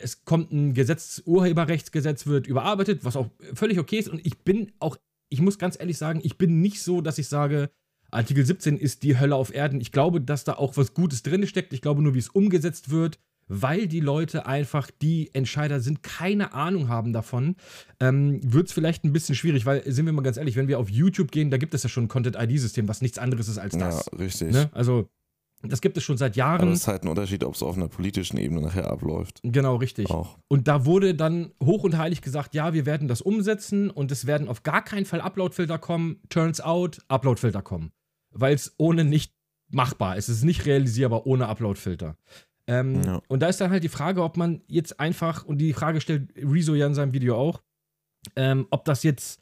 es 0.00 0.24
kommt 0.24 0.52
ein 0.52 0.74
Gesetz, 0.74 1.22
Urheberrechtsgesetz 1.24 2.26
wird 2.26 2.46
überarbeitet, 2.46 3.04
was 3.04 3.16
auch 3.16 3.30
völlig 3.54 3.78
okay 3.78 3.98
ist. 3.98 4.08
Und 4.08 4.24
ich 4.26 4.38
bin 4.38 4.72
auch, 4.78 4.96
ich 5.28 5.40
muss 5.40 5.58
ganz 5.58 5.78
ehrlich 5.78 5.98
sagen, 5.98 6.20
ich 6.22 6.38
bin 6.38 6.60
nicht 6.60 6.82
so, 6.82 7.00
dass 7.00 7.18
ich 7.18 7.28
sage, 7.28 7.70
Artikel 8.10 8.44
17 8.44 8.78
ist 8.78 9.02
die 9.02 9.18
Hölle 9.18 9.34
auf 9.34 9.54
Erden. 9.54 9.80
Ich 9.80 9.92
glaube, 9.92 10.20
dass 10.20 10.44
da 10.44 10.54
auch 10.54 10.76
was 10.76 10.94
Gutes 10.94 11.22
drin 11.22 11.46
steckt. 11.46 11.72
Ich 11.72 11.82
glaube 11.82 12.02
nur, 12.02 12.14
wie 12.14 12.20
es 12.20 12.28
umgesetzt 12.28 12.90
wird, 12.90 13.18
weil 13.48 13.86
die 13.86 14.00
Leute 14.00 14.46
einfach, 14.46 14.90
die 14.90 15.30
Entscheider 15.34 15.80
sind, 15.80 16.02
keine 16.02 16.52
Ahnung 16.52 16.88
haben 16.88 17.12
davon, 17.12 17.56
ähm, 18.00 18.40
wird 18.42 18.68
es 18.68 18.72
vielleicht 18.72 19.04
ein 19.04 19.12
bisschen 19.12 19.34
schwierig, 19.34 19.66
weil, 19.66 19.90
sind 19.90 20.06
wir 20.06 20.12
mal 20.12 20.22
ganz 20.22 20.36
ehrlich, 20.36 20.56
wenn 20.56 20.68
wir 20.68 20.78
auf 20.78 20.90
YouTube 20.90 21.30
gehen, 21.30 21.50
da 21.50 21.56
gibt 21.56 21.74
es 21.74 21.82
ja 21.82 21.88
schon 21.88 22.04
ein 22.04 22.08
Content-ID-System, 22.08 22.88
was 22.88 23.02
nichts 23.02 23.18
anderes 23.18 23.48
ist 23.48 23.58
als 23.58 23.76
das. 23.76 24.06
Ja, 24.10 24.18
richtig. 24.18 24.52
Ne? 24.52 24.70
Also, 24.72 25.08
das 25.62 25.80
gibt 25.80 25.96
es 25.96 26.04
schon 26.04 26.18
seit 26.18 26.32
Aber 26.32 26.38
Jahren. 26.38 26.72
es 26.72 26.80
ist 26.80 26.88
halt 26.88 27.04
ein 27.04 27.08
Unterschied, 27.08 27.42
ob 27.42 27.54
es 27.54 27.62
auf 27.62 27.76
einer 27.76 27.88
politischen 27.88 28.36
Ebene 28.36 28.60
nachher 28.60 28.90
abläuft. 28.90 29.40
Genau, 29.42 29.76
richtig. 29.76 30.10
Auch. 30.10 30.38
Und 30.48 30.68
da 30.68 30.84
wurde 30.84 31.14
dann 31.14 31.52
hoch 31.62 31.82
und 31.82 31.96
heilig 31.96 32.22
gesagt, 32.22 32.54
ja, 32.54 32.74
wir 32.74 32.86
werden 32.86 33.08
das 33.08 33.22
umsetzen 33.22 33.90
und 33.90 34.12
es 34.12 34.26
werden 34.26 34.48
auf 34.48 34.62
gar 34.62 34.84
keinen 34.84 35.06
Fall 35.06 35.20
Uploadfilter 35.20 35.78
kommen. 35.78 36.20
Turns 36.28 36.60
out, 36.60 37.00
Uploadfilter 37.08 37.62
kommen. 37.62 37.92
Weil 38.30 38.54
es 38.54 38.74
ohne 38.76 39.04
nicht 39.04 39.32
machbar 39.68 40.16
ist. 40.16 40.28
Es 40.28 40.38
ist 40.38 40.44
nicht 40.44 40.66
realisierbar 40.66 41.26
ohne 41.26 41.48
Uploadfilter. 41.48 42.16
Ähm, 42.66 43.02
Ja. 43.02 43.20
Und 43.28 43.40
da 43.40 43.48
ist 43.48 43.60
dann 43.60 43.70
halt 43.70 43.84
die 43.84 43.88
Frage, 43.88 44.22
ob 44.22 44.36
man 44.36 44.62
jetzt 44.66 44.98
einfach, 45.00 45.44
und 45.44 45.58
die 45.58 45.72
Frage 45.72 46.00
stellt 46.00 46.30
Rezo 46.36 46.74
ja 46.74 46.86
in 46.86 46.94
seinem 46.94 47.12
Video 47.12 47.36
auch, 47.36 47.62
ähm, 48.34 48.66
ob 48.70 48.84
das 48.84 49.02
jetzt 49.02 49.40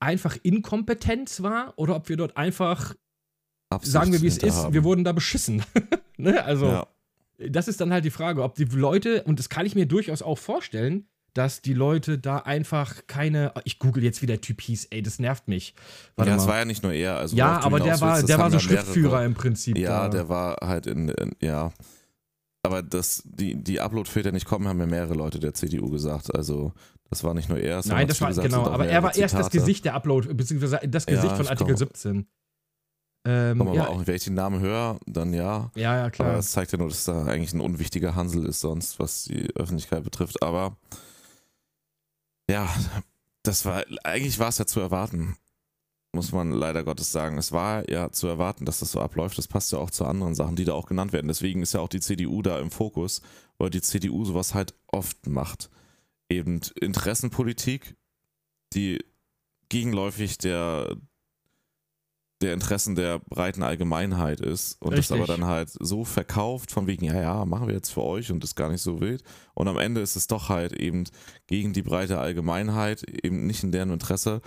einfach 0.00 0.36
Inkompetenz 0.42 1.42
war 1.42 1.74
oder 1.76 1.96
ob 1.96 2.08
wir 2.08 2.16
dort 2.16 2.36
einfach, 2.36 2.94
Absicht 3.70 3.92
sagen 3.92 4.12
wir 4.12 4.22
wie 4.22 4.26
es 4.28 4.38
ist, 4.38 4.56
haben. 4.56 4.74
wir 4.74 4.84
wurden 4.84 5.04
da 5.04 5.12
beschissen. 5.12 5.64
ne? 6.16 6.44
Also, 6.44 6.66
Ja. 6.66 6.86
das 7.38 7.66
ist 7.66 7.80
dann 7.80 7.92
halt 7.92 8.04
die 8.04 8.10
Frage, 8.10 8.42
ob 8.42 8.54
die 8.54 8.64
Leute, 8.64 9.24
und 9.24 9.38
das 9.38 9.48
kann 9.48 9.66
ich 9.66 9.74
mir 9.74 9.86
durchaus 9.86 10.22
auch 10.22 10.38
vorstellen, 10.38 11.08
dass 11.32 11.62
die 11.62 11.74
Leute 11.74 12.16
da 12.18 12.38
einfach 12.38 13.08
keine. 13.08 13.52
Ich 13.64 13.80
google 13.80 14.04
jetzt, 14.04 14.22
wie 14.22 14.26
der 14.26 14.40
Typ 14.40 14.60
hieß, 14.60 14.86
ey, 14.92 15.02
das 15.02 15.18
nervt 15.18 15.48
mich. 15.48 15.74
Warte 16.14 16.30
ja, 16.30 16.36
mal. 16.36 16.46
war 16.46 16.58
ja 16.58 16.64
nicht 16.64 16.84
nur 16.84 16.92
er. 16.92 17.16
Also 17.16 17.36
ja, 17.36 17.58
aber 17.60 17.80
der 17.80 18.00
war, 18.00 18.18
das 18.18 18.26
der 18.26 18.38
war 18.38 18.52
so 18.52 18.60
Schriftführer 18.60 19.24
im 19.24 19.34
Prinzip. 19.34 19.76
Ja, 19.76 20.04
da. 20.04 20.08
der 20.10 20.28
war 20.28 20.58
halt 20.62 20.86
in, 20.86 21.08
in 21.08 21.32
ja. 21.40 21.72
Aber 22.64 22.82
dass 22.82 23.22
die, 23.26 23.56
die 23.56 23.80
Upload-Filter 23.80 24.32
nicht 24.32 24.46
kommen, 24.46 24.66
haben 24.66 24.78
mir 24.78 24.86
mehrere 24.86 25.14
Leute 25.14 25.38
der 25.38 25.52
CDU 25.52 25.90
gesagt. 25.90 26.34
Also, 26.34 26.72
das 27.10 27.22
war 27.22 27.34
nicht 27.34 27.50
nur 27.50 27.58
er. 27.58 27.82
Nein, 27.84 28.08
das 28.08 28.20
war, 28.20 28.28
gesagt, 28.28 28.48
genau, 28.48 28.66
aber 28.66 28.86
er 28.88 29.02
war 29.02 29.14
erst 29.14 29.34
das 29.34 29.46
Zitate. 29.46 29.58
Gesicht 29.58 29.84
der 29.84 29.94
Upload, 29.94 30.32
beziehungsweise 30.32 30.80
das 30.88 31.04
Ja, 31.06 31.16
Gesicht 31.16 31.36
von 31.36 31.44
ich 31.44 31.50
Artikel 31.50 31.74
komm. 31.74 31.88
17. 31.88 32.26
Ähm, 33.26 33.58
Komm, 33.58 33.68
aber 33.68 33.76
ja, 33.76 33.88
auch, 33.88 34.06
wenn 34.06 34.14
ich 34.14 34.24
den 34.24 34.34
Namen 34.34 34.60
höre, 34.60 34.98
dann 35.06 35.32
ja. 35.32 35.70
ja, 35.74 35.96
ja, 35.96 36.00
Aber 36.02 36.10
klar. 36.10 36.32
das 36.36 36.52
zeigt 36.52 36.72
ja 36.72 36.78
nur, 36.78 36.88
dass 36.88 37.04
da 37.04 37.24
eigentlich 37.24 37.54
ein 37.54 37.60
unwichtiger 37.60 38.14
Hansel 38.14 38.44
ist, 38.44 38.60
sonst, 38.60 38.98
was 38.98 39.24
die 39.24 39.48
Öffentlichkeit 39.56 40.04
betrifft. 40.04 40.42
Aber 40.42 40.76
ja, 42.50 42.68
das 43.42 43.64
war, 43.64 43.84
eigentlich 44.04 44.38
war 44.38 44.48
es 44.48 44.58
ja 44.58 44.66
zu 44.66 44.80
erwarten, 44.80 45.36
muss 46.14 46.32
man 46.32 46.52
leider 46.52 46.84
Gottes 46.84 47.12
sagen. 47.12 47.38
Es 47.38 47.52
war 47.52 47.88
ja 47.90 48.10
zu 48.10 48.26
erwarten, 48.26 48.64
dass 48.64 48.80
das 48.80 48.92
so 48.92 49.00
abläuft. 49.00 49.36
Das 49.38 49.48
passt 49.48 49.72
ja 49.72 49.78
auch 49.78 49.90
zu 49.90 50.04
anderen 50.04 50.34
Sachen, 50.34 50.56
die 50.56 50.64
da 50.64 50.72
auch 50.72 50.86
genannt 50.86 51.12
werden. 51.12 51.28
Deswegen 51.28 51.62
ist 51.62 51.74
ja 51.74 51.80
auch 51.80 51.88
die 51.88 52.00
CDU 52.00 52.42
da 52.42 52.58
im 52.58 52.70
Fokus, 52.70 53.22
weil 53.58 53.70
die 53.70 53.82
CDU 53.82 54.24
sowas 54.24 54.54
halt 54.54 54.74
oft 54.86 55.26
macht. 55.26 55.70
Eben 56.28 56.60
Interessenpolitik, 56.80 57.96
die 58.72 58.98
gegenläufig 59.68 60.38
der, 60.38 60.96
der 62.40 62.54
Interessen 62.54 62.94
der 62.94 63.18
breiten 63.18 63.62
Allgemeinheit 63.62 64.40
ist 64.40 64.80
und 64.80 64.92
das 64.92 65.10
Richtig. 65.10 65.16
aber 65.16 65.26
dann 65.26 65.44
halt 65.44 65.70
so 65.70 66.04
verkauft, 66.04 66.70
von 66.70 66.86
wegen, 66.86 67.04
ja, 67.04 67.20
ja, 67.20 67.44
machen 67.44 67.68
wir 67.68 67.74
jetzt 67.74 67.90
für 67.90 68.02
euch 68.02 68.30
und 68.30 68.44
ist 68.44 68.54
gar 68.54 68.70
nicht 68.70 68.82
so 68.82 69.00
wild. 69.00 69.22
Und 69.54 69.68
am 69.68 69.78
Ende 69.78 70.00
ist 70.00 70.16
es 70.16 70.26
doch 70.26 70.48
halt 70.48 70.72
eben 70.72 71.04
gegen 71.46 71.72
die 71.72 71.82
breite 71.82 72.18
Allgemeinheit, 72.18 73.02
eben 73.02 73.46
nicht 73.46 73.62
in 73.62 73.72
deren 73.72 73.90
Interesse. 73.90 74.42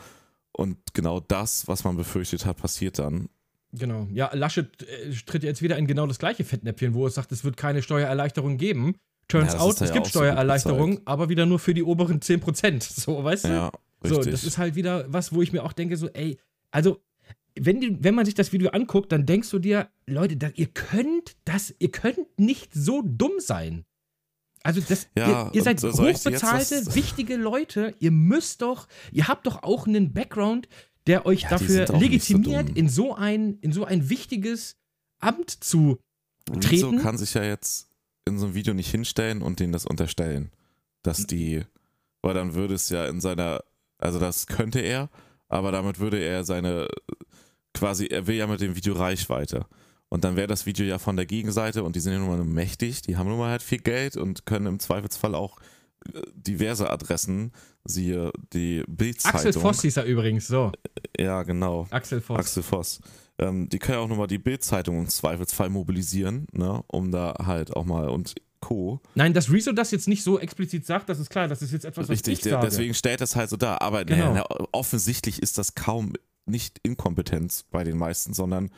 Und 0.51 0.77
genau 0.93 1.19
das, 1.19 1.67
was 1.67 1.83
man 1.83 1.97
befürchtet 1.97 2.45
hat, 2.45 2.57
passiert 2.57 2.99
dann. 2.99 3.29
Genau. 3.73 4.07
Ja, 4.11 4.31
Laschet 4.33 4.81
äh, 4.83 5.11
tritt 5.25 5.43
jetzt 5.43 5.61
wieder 5.61 5.77
in 5.77 5.87
genau 5.87 6.07
das 6.07 6.19
gleiche 6.19 6.43
Fettnäpfchen, 6.43 6.93
wo 6.93 7.05
es 7.05 7.15
sagt, 7.15 7.31
es 7.31 7.43
wird 7.43 7.57
keine 7.57 7.81
Steuererleichterung 7.81 8.57
geben. 8.57 8.95
Turns 9.27 9.53
Ja, 9.53 9.59
out, 9.59 9.81
es 9.81 9.89
ja 9.89 9.93
gibt 9.93 10.05
so 10.07 10.19
Steuererleichterung, 10.19 10.91
gezeigt. 10.91 11.07
aber 11.07 11.29
wieder 11.29 11.45
nur 11.45 11.59
für 11.59 11.73
die 11.73 11.83
oberen 11.83 12.19
10%. 12.21 12.81
So, 13.01 13.23
weißt 13.23 13.45
du? 13.45 13.49
Ja, 13.49 13.71
so, 14.01 14.15
richtig. 14.15 14.31
das 14.31 14.43
ist 14.45 14.57
halt 14.57 14.75
wieder 14.75 15.05
was, 15.11 15.33
wo 15.33 15.41
ich 15.41 15.51
mir 15.51 15.63
auch 15.63 15.73
denke, 15.73 15.97
so, 15.97 16.07
ey, 16.09 16.37
also, 16.71 17.01
wenn, 17.59 17.81
die, 17.81 17.97
wenn 18.03 18.15
man 18.15 18.25
sich 18.25 18.35
das 18.35 18.53
Video 18.53 18.69
anguckt, 18.69 19.11
dann 19.11 19.25
denkst 19.25 19.49
du 19.49 19.59
dir, 19.59 19.89
Leute, 20.05 20.37
da, 20.37 20.49
ihr 20.55 20.67
könnt 20.67 21.35
das, 21.43 21.73
ihr 21.79 21.91
könnt 21.91 22.39
nicht 22.39 22.73
so 22.73 23.01
dumm 23.03 23.33
sein. 23.39 23.83
Also, 24.63 24.81
das, 24.81 25.07
Ja, 25.15 25.47
ihr, 25.47 25.55
ihr 25.55 25.63
seid 25.63 25.81
hochbezahlte, 25.81 26.95
wichtige 26.95 27.35
Leute. 27.37 27.93
Ihr 27.99 28.11
müsst 28.11 28.61
doch, 28.61 28.87
ihr 29.11 29.27
habt 29.27 29.47
doch 29.47 29.63
auch 29.63 29.87
einen 29.87 30.13
Background, 30.13 30.67
der 31.07 31.25
euch 31.25 31.43
Ja, 31.43 31.49
dafür 31.49 31.87
so 31.87 31.97
legitimiert, 31.97 32.69
dumm. 32.69 32.75
in 32.75 32.89
so 32.89 33.15
ein, 33.15 33.57
in 33.61 33.71
so 33.71 33.85
ein 33.85 34.09
wichtiges 34.09 34.77
Amt 35.19 35.51
zu 35.51 35.99
treten. 36.61 36.99
kann 36.99 37.17
sich 37.17 37.33
ja 37.33 37.43
jetzt 37.43 37.89
in 38.25 38.37
so 38.39 38.45
einem 38.47 38.55
Video 38.55 38.73
nicht 38.73 38.91
hinstellen 38.91 39.41
und 39.41 39.59
denen 39.59 39.71
das 39.73 39.85
unterstellen, 39.85 40.51
dass 41.03 41.25
die, 41.25 41.63
weil 42.21 42.33
dann 42.33 42.53
würde 42.55 42.73
es 42.73 42.89
ja 42.89 43.05
in 43.07 43.21
seiner, 43.21 43.63
also 43.99 44.19
das 44.19 44.47
könnte 44.47 44.79
er, 44.79 45.09
aber 45.47 45.71
damit 45.71 45.99
würde 45.99 46.19
er 46.19 46.43
seine, 46.43 46.87
quasi, 47.73 48.07
er 48.07 48.27
will 48.27 48.35
ja 48.35 48.47
mit 48.47 48.59
dem 48.59 48.75
Video 48.75 48.93
Reichweite. 48.93 49.65
Und 50.09 50.23
dann 50.23 50.35
wäre 50.35 50.47
das 50.47 50.65
Video 50.65 50.85
ja 50.85 50.99
von 50.99 51.15
der 51.17 51.25
Gegenseite 51.25 51.83
und 51.83 51.95
die 51.95 51.99
sind 51.99 52.13
ja 52.13 52.19
nun 52.19 52.29
mal 52.29 52.43
mächtig, 52.45 53.01
die 53.01 53.17
haben 53.17 53.27
nun 53.27 53.37
mal 53.39 53.49
halt 53.51 53.61
viel 53.61 53.79
Geld 53.79 54.15
und 54.15 54.45
können 54.45 54.65
im 54.65 54.79
Zweifelsfall 54.79 55.35
auch 55.35 55.57
äh, 56.13 56.21
diverse 56.33 56.89
Adressen, 56.89 57.51
siehe 57.83 58.31
die 58.53 58.83
Bildzeitung. 58.87 59.39
Axel 59.39 59.53
Voss 59.53 59.81
hieß 59.81 59.97
er 59.97 60.05
übrigens, 60.05 60.47
so. 60.47 60.71
Ja, 61.19 61.43
genau. 61.43 61.87
Axel 61.89 62.21
Voss. 62.21 62.39
Axel 62.39 62.63
Voss. 62.63 62.99
Ähm, 63.37 63.67
die 63.69 63.79
können 63.79 63.97
ja 63.97 64.03
auch 64.03 64.07
nochmal 64.07 64.27
die 64.27 64.37
Bildzeitung 64.39 64.99
im 64.99 65.07
Zweifelsfall 65.09 65.69
mobilisieren, 65.69 66.47
ne, 66.53 66.83
um 66.87 67.11
da 67.11 67.35
halt 67.45 67.75
auch 67.75 67.85
mal 67.85 68.07
und 68.09 68.35
Co. 68.59 68.99
Nein, 69.13 69.33
dass 69.33 69.51
Rezo 69.51 69.71
das 69.71 69.91
jetzt 69.91 70.07
nicht 70.07 70.23
so 70.23 70.39
explizit 70.39 70.85
sagt, 70.85 71.09
das 71.09 71.19
ist 71.19 71.29
klar, 71.29 71.47
das 71.47 71.61
ist 71.61 71.71
jetzt 71.73 71.85
etwas, 71.85 72.05
was 72.05 72.09
Richtig, 72.09 72.39
ich 72.39 72.43
sage. 72.43 72.65
deswegen 72.65 72.93
stellt 72.95 73.21
das 73.21 73.35
halt 73.35 73.49
so 73.49 73.57
dar. 73.57 73.81
Aber 73.83 74.03
Genau. 74.05 74.33
naja, 74.33 74.45
na, 74.49 74.65
offensichtlich 74.71 75.41
ist 75.43 75.57
das 75.59 75.75
kaum 75.75 76.13
nicht 76.47 76.79
Inkompetenz 76.81 77.65
bei 77.69 77.83
den 77.83 77.97
meisten, 77.97 78.33
sondern 78.33 78.71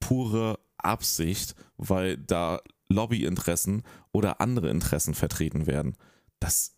pure 0.00 0.58
Absicht, 0.78 1.54
weil 1.76 2.16
da 2.16 2.60
Lobbyinteressen 2.88 3.82
oder 4.12 4.40
andere 4.40 4.70
Interessen 4.70 5.14
vertreten 5.14 5.66
werden. 5.66 5.96
Das, 6.40 6.76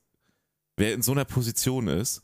wer 0.77 0.95
in 0.95 1.03
so 1.03 1.13
einer 1.13 1.25
Position 1.25 1.89
ist, 1.89 2.23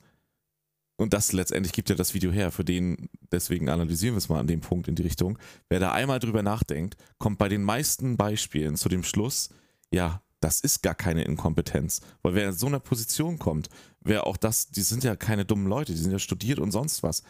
und 0.97 1.13
das 1.13 1.33
letztendlich 1.33 1.73
gibt 1.73 1.91
ja 1.91 1.95
das 1.95 2.15
Video 2.15 2.33
her, 2.33 2.51
für 2.51 2.65
den, 2.65 3.11
deswegen 3.31 3.69
analysieren 3.69 4.15
wir 4.15 4.19
es 4.19 4.31
mal 4.31 4.41
an 4.41 4.47
dem 4.47 4.63
Punkt 4.63 4.89
in 4.89 4.95
die 4.95 5.03
Richtung, 5.03 5.39
wer 5.69 5.79
da 5.79 5.93
einmal 5.93 6.19
drüber 6.19 6.43
nachdenkt, 6.43 6.97
kommt 7.19 7.39
bei 7.39 7.49
den 7.49 7.63
meisten 7.63 8.17
Beispielen 8.17 8.77
zu 8.77 8.89
dem 8.89 9.03
Schluss, 9.03 9.51
ja, 9.91 10.23
das 10.41 10.61
ist 10.61 10.83
gar 10.83 10.95
keine 10.95 11.25
Inkompetenz. 11.25 12.01
Weil 12.23 12.35
wer 12.35 12.49
in 12.49 12.55
so 12.55 12.67
einer 12.67 12.81
Position 12.81 13.39
kommt, 13.39 13.69
wer 14.01 14.27
auch 14.27 14.37
das, 14.37 14.71
die 14.71 14.83
sind 14.83 15.05
ja 15.05 15.17
keine 15.17 15.45
dummen 15.45 15.67
Leute, 15.67 15.93
die 15.93 15.99
sind 15.99 16.13
ja 16.13 16.19
studiert 16.19 16.59
und 16.59 16.73
sonst 16.73 17.03
was, 17.03 17.23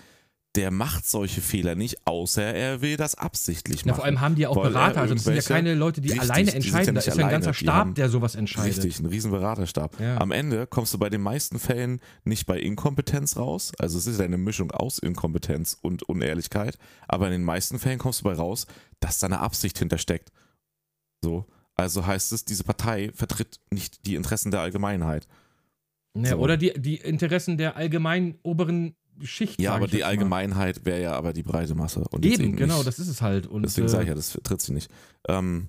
der 0.57 0.71
macht 0.71 1.07
solche 1.07 1.43
Fehler 1.43 1.75
nicht, 1.75 2.07
außer 2.07 2.43
er 2.43 2.81
will 2.81 2.97
das 2.97 3.15
absichtlich 3.15 3.85
machen. 3.85 3.97
vor 3.97 4.05
allem 4.05 4.21
haben 4.21 4.35
die 4.35 4.43
ja 4.43 4.49
auch 4.49 4.57
er 4.57 4.71
Berater, 4.71 5.03
also 5.03 5.15
das 5.15 5.25
sind 5.25 5.37
ja 5.37 5.43
keine 5.43 5.75
Leute, 5.75 6.01
die 6.01 6.09
Richtig, 6.09 6.31
alleine 6.31 6.45
die 6.47 6.51
sind 6.53 6.73
ja 6.73 6.79
entscheiden, 6.79 6.95
da 6.95 6.99
ist 7.01 7.07
ja 7.07 7.13
ein 7.13 7.31
ganzer 7.31 7.49
alleine, 7.49 7.55
Stab, 7.55 7.95
der 7.95 8.09
sowas 8.09 8.35
entscheidet. 8.35 8.79
Richtig, 8.79 9.01
ein 9.01 9.07
riesen 9.07 9.31
Beraterstab. 9.31 10.01
Ja. 10.01 10.19
Am 10.19 10.33
Ende 10.33 10.67
kommst 10.67 10.95
du 10.95 10.99
bei 10.99 11.11
den 11.11 11.21
meisten 11.21 11.59
Fällen 11.59 12.01
nicht 12.25 12.47
bei 12.47 12.59
Inkompetenz 12.59 13.37
raus. 13.37 13.73
Also 13.79 13.99
es 13.99 14.07
ist 14.07 14.21
eine 14.21 14.39
Mischung 14.39 14.71
aus 14.71 14.99
Inkompetenz 14.99 15.77
und 15.81 16.03
Unehrlichkeit. 16.05 16.79
Aber 17.07 17.27
in 17.27 17.33
den 17.33 17.45
meisten 17.45 17.79
Fällen 17.79 17.99
kommst 17.99 18.21
du 18.21 18.25
bei 18.25 18.33
raus, 18.33 18.67
dass 19.01 19.19
da 19.19 19.27
eine 19.27 19.41
Absicht 19.41 19.79
hintersteckt. 19.79 20.33
So. 21.23 21.45
Also 21.75 22.07
heißt 22.07 22.33
es, 22.33 22.45
diese 22.47 22.65
Partei 22.65 23.11
vertritt 23.15 23.61
nicht 23.71 24.07
die 24.07 24.15
Interessen 24.15 24.51
der 24.51 24.61
Allgemeinheit. 24.61 25.27
Ja, 26.17 26.31
So. 26.31 26.37
Oder 26.39 26.57
die, 26.57 26.73
die 26.77 26.97
Interessen 26.97 27.59
der 27.59 27.77
allgemeinen 27.77 28.39
oberen 28.43 28.97
Schicht. 29.23 29.61
Ja, 29.61 29.75
aber 29.75 29.87
die. 29.87 30.05
Allgemeinheit 30.05 30.85
wäre 30.85 31.01
ja 31.03 31.13
aber 31.13 31.33
die 31.33 31.43
breite 31.43 31.75
Masse. 31.75 32.01
Und 32.11 32.25
Eben, 32.25 32.57
genau, 32.57 32.77
nicht. 32.77 32.87
das 32.87 32.99
ist 32.99 33.09
es 33.09 33.23
halt. 33.23 33.47
Und, 33.47 33.63
Deswegen 33.63 33.87
äh, 33.87 33.91
sage 33.91 34.03
ich 34.05 34.09
ja, 34.09 34.15
das 34.15 34.31
vertritt 34.31 34.61
sie 34.61 34.73
nicht. 34.73 34.91
Ähm, 35.29 35.69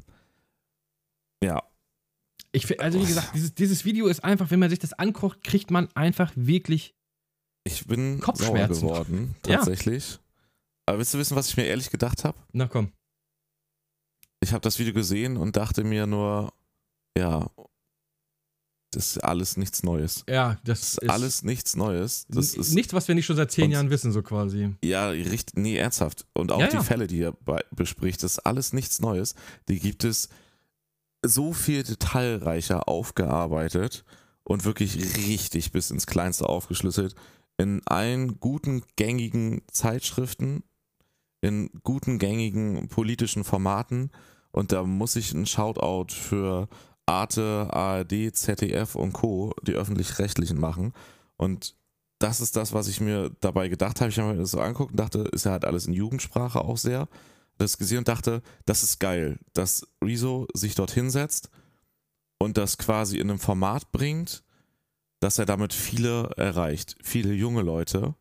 ja, 1.43 1.61
ich, 2.51 2.79
also 2.81 2.99
wie 2.99 3.05
gesagt, 3.05 3.35
dieses, 3.35 3.53
dieses 3.53 3.85
Video 3.85 4.07
ist 4.07 4.23
einfach, 4.23 4.49
wenn 4.51 4.59
man 4.59 4.69
sich 4.69 4.79
das 4.79 4.93
anguckt, 4.93 5.43
kriegt 5.43 5.69
man 5.69 5.89
einfach 5.95 6.31
wirklich. 6.35 6.95
ich 7.65 7.85
bin 7.85 8.15
sauer 8.17 8.21
Kopfschmerzen. 8.25 8.81
geworden, 8.87 9.35
Ja. 9.45 9.57
tatsächlich. 9.57 10.19
Aber 10.85 10.97
willst 10.99 11.13
du 11.13 11.17
wissen, 11.19 11.35
was 11.35 11.49
ich 11.49 11.57
mir 11.57 11.65
ehrlich 11.65 11.89
gedacht 11.91 12.23
habe? 12.23 12.37
Na 12.53 12.67
komm. 12.67 12.91
ich 14.41 14.53
habe 14.53 14.61
das 14.61 14.79
Video 14.79 14.93
gesehen 14.93 15.35
und 15.37 15.55
dachte 15.57 15.83
mir 15.83 16.07
nur, 16.07 16.53
ja, 17.17 17.49
ist 18.97 19.23
alles 19.23 19.57
nichts 19.57 19.83
Neues. 19.83 20.23
Ja, 20.27 20.57
das, 20.63 20.81
Das 20.81 20.97
ist 20.97 21.09
alles 21.09 21.43
nichts 21.43 21.75
Neues. 21.75 22.25
Das 22.29 22.53
ist 22.53 22.73
nichts, 22.73 22.93
was 22.93 23.07
wir 23.07 23.15
nicht 23.15 23.25
schon 23.25 23.35
seit 23.35 23.51
zehn 23.51 23.71
Jahren 23.71 23.89
wissen, 23.89 24.11
so 24.11 24.21
quasi. 24.21 24.75
ja 24.83 25.09
richtig, 25.09 25.55
nee, 25.55 25.77
ernsthaft. 25.77 26.25
Und 26.33 26.51
auch 26.51 26.59
Ja, 26.59 26.67
die 26.67 26.75
ja. 26.75 26.83
Fälle, 26.83 27.07
die 27.07 27.21
er 27.21 27.31
bei, 27.31 27.61
bespricht, 27.71 28.23
das 28.23 28.33
ist 28.33 28.39
alles 28.39 28.73
nichts 28.73 28.99
Neues. 28.99 29.35
Die 29.69 29.79
gibt 29.79 30.03
es 30.03 30.29
so 31.25 31.53
viel 31.53 31.83
detailreicher 31.83 32.87
aufgearbeitet 32.87 34.03
und 34.43 34.65
wirklich 34.65 34.95
richtig 35.27 35.71
bis 35.71 35.91
ins 35.91 36.05
Kleinste 36.07 36.47
aufgeschlüsselt 36.47 37.15
in 37.57 37.81
allen 37.85 38.39
guten, 38.39 38.83
gängigen 38.97 39.61
Zeitschriften, 39.71 40.63
in 41.41 41.69
guten, 41.83 42.19
gängigen 42.19 42.87
politischen 42.87 43.43
Formaten. 43.43 44.11
Und 44.51 44.71
da 44.71 44.83
muss 44.83 45.15
ich 45.15 45.33
ein 45.33 45.45
Shoutout 45.47 46.13
für 46.13 46.67
Arte, 47.07 47.67
ARD, 47.71 48.35
ZDF 48.35 48.95
und 48.95 49.13
Co., 49.13 49.53
die 49.63 49.73
öffentlich-rechtlichen 49.73 50.59
machen. 50.59 50.93
Und 51.37 51.75
das 52.19 52.41
ist 52.41 52.55
das, 52.55 52.73
was 52.73 52.87
ich 52.87 52.99
mir 52.99 53.31
dabei 53.41 53.69
gedacht 53.69 54.01
habe. 54.01 54.09
Ich 54.09 54.19
habe 54.19 54.33
mir 54.33 54.39
das 54.39 54.51
so 54.51 54.59
angeguckt 54.59 54.91
und 54.91 54.99
dachte, 54.99 55.19
ist 55.31 55.45
ja 55.45 55.51
halt 55.51 55.65
alles 55.65 55.87
in 55.87 55.93
Jugendsprache 55.93 56.61
auch 56.61 56.77
sehr. 56.77 57.07
Das 57.57 57.77
gesehen 57.77 57.99
und 57.99 58.07
dachte, 58.07 58.41
das 58.65 58.83
ist 58.83 58.99
geil, 58.99 59.39
dass 59.53 59.87
Rezo 60.03 60.47
sich 60.53 60.75
dort 60.75 60.91
hinsetzt 60.91 61.49
und 62.39 62.57
das 62.57 62.77
quasi 62.77 63.17
in 63.17 63.29
einem 63.29 63.39
Format 63.39 63.91
bringt, 63.91 64.43
dass 65.19 65.39
er 65.39 65.45
damit 65.45 65.73
viele 65.73 66.29
erreicht. 66.37 66.97
Viele 67.01 67.33
junge 67.33 67.61
Leute 67.61 68.13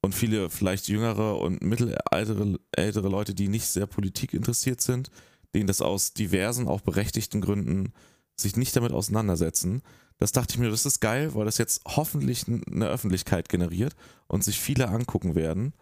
und 0.00 0.14
viele 0.14 0.48
vielleicht 0.48 0.88
jüngere 0.88 1.38
und 1.38 1.62
mittelaltere 1.62 2.58
ältere 2.72 3.08
Leute, 3.08 3.34
die 3.34 3.48
nicht 3.48 3.66
sehr 3.66 3.86
Politik 3.86 4.32
interessiert 4.32 4.80
sind, 4.80 5.10
denen 5.54 5.66
das 5.66 5.82
aus 5.82 6.12
diversen, 6.12 6.68
auch 6.68 6.80
berechtigten 6.80 7.40
Gründen 7.40 7.92
sich 8.36 8.56
nicht 8.56 8.74
damit 8.76 8.92
auseinandersetzen. 8.92 9.82
Das 10.18 10.32
dachte 10.32 10.54
ich 10.54 10.58
mir, 10.58 10.70
das 10.70 10.86
ist 10.86 11.00
geil, 11.00 11.34
weil 11.34 11.44
das 11.44 11.58
jetzt 11.58 11.82
hoffentlich 11.86 12.46
eine 12.46 12.86
Öffentlichkeit 12.86 13.48
generiert 13.48 13.94
und 14.26 14.44
sich 14.44 14.60
viele 14.60 14.88
angucken 14.88 15.34
werden 15.34 15.72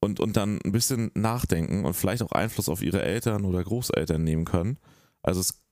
und, 0.00 0.20
und 0.20 0.36
dann 0.36 0.60
ein 0.64 0.72
bisschen 0.72 1.10
nachdenken 1.14 1.84
und 1.84 1.94
vielleicht 1.94 2.22
auch 2.22 2.32
Einfluss 2.32 2.68
auf 2.68 2.82
ihre 2.82 3.02
Eltern 3.02 3.44
oder 3.44 3.62
Großeltern 3.62 4.22
nehmen 4.22 4.44
können. 4.44 4.78
Also 5.22 5.40
es 5.40 5.62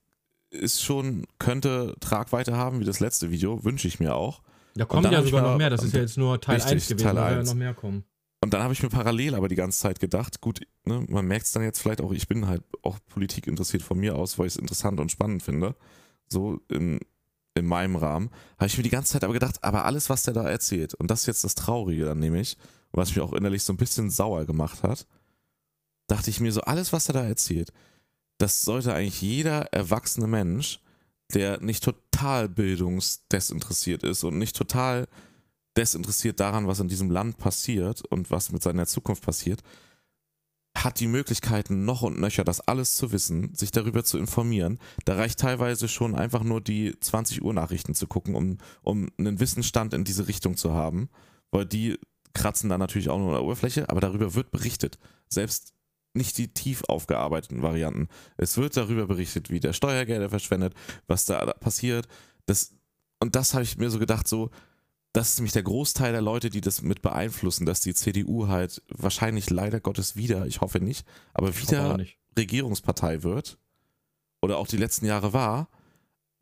ist 0.49 0.83
schon, 0.83 1.25
könnte 1.39 1.95
Tragweite 1.99 2.55
haben 2.55 2.79
wie 2.79 2.85
das 2.85 2.99
letzte 2.99 3.31
Video, 3.31 3.63
wünsche 3.63 3.87
ich 3.87 3.99
mir 3.99 4.15
auch. 4.15 4.41
Da 4.75 4.85
kommen 4.85 5.11
ja 5.11 5.23
sogar 5.23 5.41
noch 5.41 5.57
mehr. 5.57 5.69
Das 5.69 5.83
ist 5.83 5.93
ja 5.93 6.01
jetzt 6.01 6.17
nur 6.17 6.39
Teil 6.39 6.55
Richtig, 6.55 6.73
1 6.73 6.87
gewesen. 6.87 7.03
Teil 7.05 7.15
da 7.15 7.21
werden 7.21 7.33
ja 7.33 7.39
1. 7.39 7.49
noch 7.49 7.55
mehr 7.55 7.73
kommen. 7.73 8.03
Und 8.47 8.53
dann 8.53 8.63
habe 8.63 8.71
ich 8.71 8.81
mir 8.81 8.87
parallel 8.87 9.35
aber 9.35 9.49
die 9.49 9.55
ganze 9.55 9.77
Zeit 9.77 9.99
gedacht, 9.99 10.39
gut, 10.39 10.61
ne, 10.85 11.05
man 11.09 11.25
merkt 11.25 11.47
es 11.47 11.51
dann 11.51 11.63
jetzt 11.63 11.81
vielleicht 11.81 11.99
auch, 11.99 12.13
ich 12.13 12.29
bin 12.29 12.47
halt 12.47 12.63
auch 12.81 12.97
Politik 13.09 13.45
interessiert 13.45 13.83
von 13.83 13.99
mir 13.99 14.15
aus, 14.15 14.39
weil 14.39 14.47
ich 14.47 14.53
es 14.53 14.57
interessant 14.57 15.01
und 15.01 15.11
spannend 15.11 15.43
finde. 15.43 15.75
So 16.29 16.61
in, 16.69 17.01
in 17.55 17.65
meinem 17.65 17.97
Rahmen. 17.97 18.29
Habe 18.57 18.67
ich 18.67 18.77
mir 18.77 18.83
die 18.83 18.89
ganze 18.89 19.11
Zeit 19.11 19.25
aber 19.25 19.33
gedacht, 19.33 19.61
aber 19.65 19.83
alles, 19.83 20.09
was 20.09 20.23
der 20.23 20.33
da 20.33 20.49
erzählt, 20.49 20.93
und 20.93 21.11
das 21.11 21.19
ist 21.19 21.25
jetzt 21.25 21.43
das 21.43 21.55
Traurige 21.55 22.05
dann 22.05 22.19
nämlich, 22.19 22.55
was 22.93 23.09
mich 23.09 23.19
auch 23.19 23.33
innerlich 23.33 23.63
so 23.63 23.73
ein 23.73 23.77
bisschen 23.77 24.09
sauer 24.09 24.45
gemacht 24.45 24.81
hat, 24.81 25.07
dachte 26.07 26.29
ich 26.29 26.39
mir 26.39 26.53
so, 26.53 26.61
alles, 26.61 26.93
was 26.93 27.09
er 27.09 27.15
da 27.15 27.25
erzählt, 27.25 27.73
das 28.37 28.61
sollte 28.61 28.93
eigentlich 28.93 29.21
jeder 29.21 29.73
erwachsene 29.73 30.27
Mensch, 30.27 30.79
der 31.33 31.59
nicht 31.59 31.83
total 31.83 32.47
bildungsdesinteressiert 32.47 34.03
ist 34.03 34.23
und 34.23 34.37
nicht 34.37 34.55
total 34.55 35.09
desinteressiert 35.77 36.39
daran, 36.39 36.67
was 36.67 36.79
in 36.79 36.87
diesem 36.87 37.11
Land 37.11 37.37
passiert 37.37 38.03
und 38.05 38.31
was 38.31 38.51
mit 38.51 38.63
seiner 38.63 38.87
Zukunft 38.87 39.23
passiert, 39.23 39.61
hat 40.83 40.99
die 40.99 41.07
Möglichkeiten, 41.07 41.85
noch 41.85 42.01
und 42.01 42.19
nöcher 42.19 42.43
das 42.43 42.61
alles 42.61 42.95
zu 42.95 43.11
wissen, 43.11 43.53
sich 43.55 43.71
darüber 43.71 44.03
zu 44.03 44.17
informieren. 44.17 44.79
Da 45.05 45.15
reicht 45.15 45.39
teilweise 45.39 45.87
schon 45.87 46.15
einfach 46.15 46.43
nur 46.43 46.61
die 46.61 46.99
20 46.99 47.43
Uhr 47.43 47.53
Nachrichten 47.53 47.95
zu 47.95 48.07
gucken, 48.07 48.35
um, 48.35 48.57
um 48.83 49.09
einen 49.17 49.39
Wissensstand 49.39 49.93
in 49.93 50.03
diese 50.03 50.27
Richtung 50.27 50.55
zu 50.55 50.73
haben, 50.73 51.09
weil 51.51 51.65
die 51.65 51.97
kratzen 52.33 52.69
da 52.69 52.77
natürlich 52.77 53.09
auch 53.09 53.17
nur 53.17 53.29
an 53.29 53.33
der 53.33 53.43
Oberfläche, 53.43 53.89
aber 53.89 54.01
darüber 54.01 54.35
wird 54.35 54.51
berichtet. 54.51 54.99
Selbst 55.29 55.73
nicht 56.13 56.37
die 56.37 56.53
tief 56.53 56.83
aufgearbeiteten 56.87 57.61
Varianten. 57.61 58.07
Es 58.37 58.57
wird 58.57 58.77
darüber 58.77 59.07
berichtet, 59.07 59.49
wie 59.49 59.59
der 59.59 59.73
Steuergelder 59.73 60.29
verschwendet, 60.29 60.73
was 61.07 61.25
da 61.25 61.45
passiert. 61.53 62.07
Das, 62.45 62.73
und 63.19 63.35
das 63.35 63.53
habe 63.53 63.63
ich 63.63 63.77
mir 63.77 63.89
so 63.89 63.99
gedacht, 63.99 64.27
so, 64.27 64.51
das 65.17 65.29
ist 65.29 65.39
nämlich 65.39 65.53
der 65.53 65.63
Großteil 65.63 66.11
der 66.11 66.21
Leute, 66.21 66.51
die 66.51 66.61
das 66.61 66.83
mit 66.83 67.01
beeinflussen, 67.01 67.65
dass 67.65 67.81
die 67.81 67.95
CDU 67.95 68.47
halt 68.47 68.83
wahrscheinlich 68.87 69.49
leider 69.49 69.79
Gottes 69.79 70.15
wieder, 70.15 70.45
ich 70.45 70.61
hoffe 70.61 70.79
nicht, 70.79 71.07
aber 71.33 71.57
wieder 71.57 71.97
nicht. 71.97 72.19
Regierungspartei 72.37 73.23
wird 73.23 73.57
oder 74.43 74.59
auch 74.59 74.67
die 74.67 74.77
letzten 74.77 75.07
Jahre 75.07 75.33
war, 75.33 75.69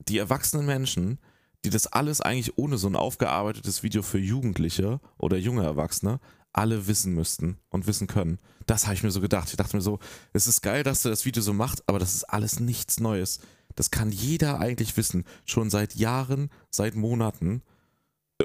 die 0.09 0.17
erwachsenen 0.17 0.65
Menschen, 0.65 1.19
die 1.63 1.69
das 1.69 1.87
alles 1.87 2.19
eigentlich 2.19 2.57
ohne 2.57 2.77
so 2.77 2.87
ein 2.87 2.97
aufgearbeitetes 2.97 3.81
Video 3.81 4.01
für 4.01 4.19
Jugendliche 4.19 4.99
oder 5.17 5.37
junge 5.37 5.63
Erwachsene 5.63 6.19
alle 6.51 6.87
wissen 6.87 7.13
müssten 7.13 7.57
und 7.69 7.87
wissen 7.87 8.07
können. 8.07 8.39
Das 8.65 8.87
habe 8.87 8.95
ich 8.95 9.03
mir 9.03 9.11
so 9.11 9.21
gedacht. 9.21 9.49
Ich 9.49 9.55
dachte 9.55 9.77
mir 9.77 9.81
so, 9.81 9.99
es 10.33 10.47
ist 10.47 10.61
geil, 10.61 10.83
dass 10.83 11.05
er 11.05 11.11
das 11.11 11.23
Video 11.23 11.41
so 11.41 11.53
macht, 11.53 11.81
aber 11.87 11.99
das 11.99 12.13
ist 12.13 12.25
alles 12.25 12.59
nichts 12.59 12.99
Neues. 12.99 13.39
Das 13.75 13.89
kann 13.89 14.11
jeder 14.11 14.59
eigentlich 14.59 14.97
wissen, 14.97 15.23
schon 15.45 15.69
seit 15.69 15.95
Jahren, 15.95 16.49
seit 16.71 16.95
Monaten 16.95 17.61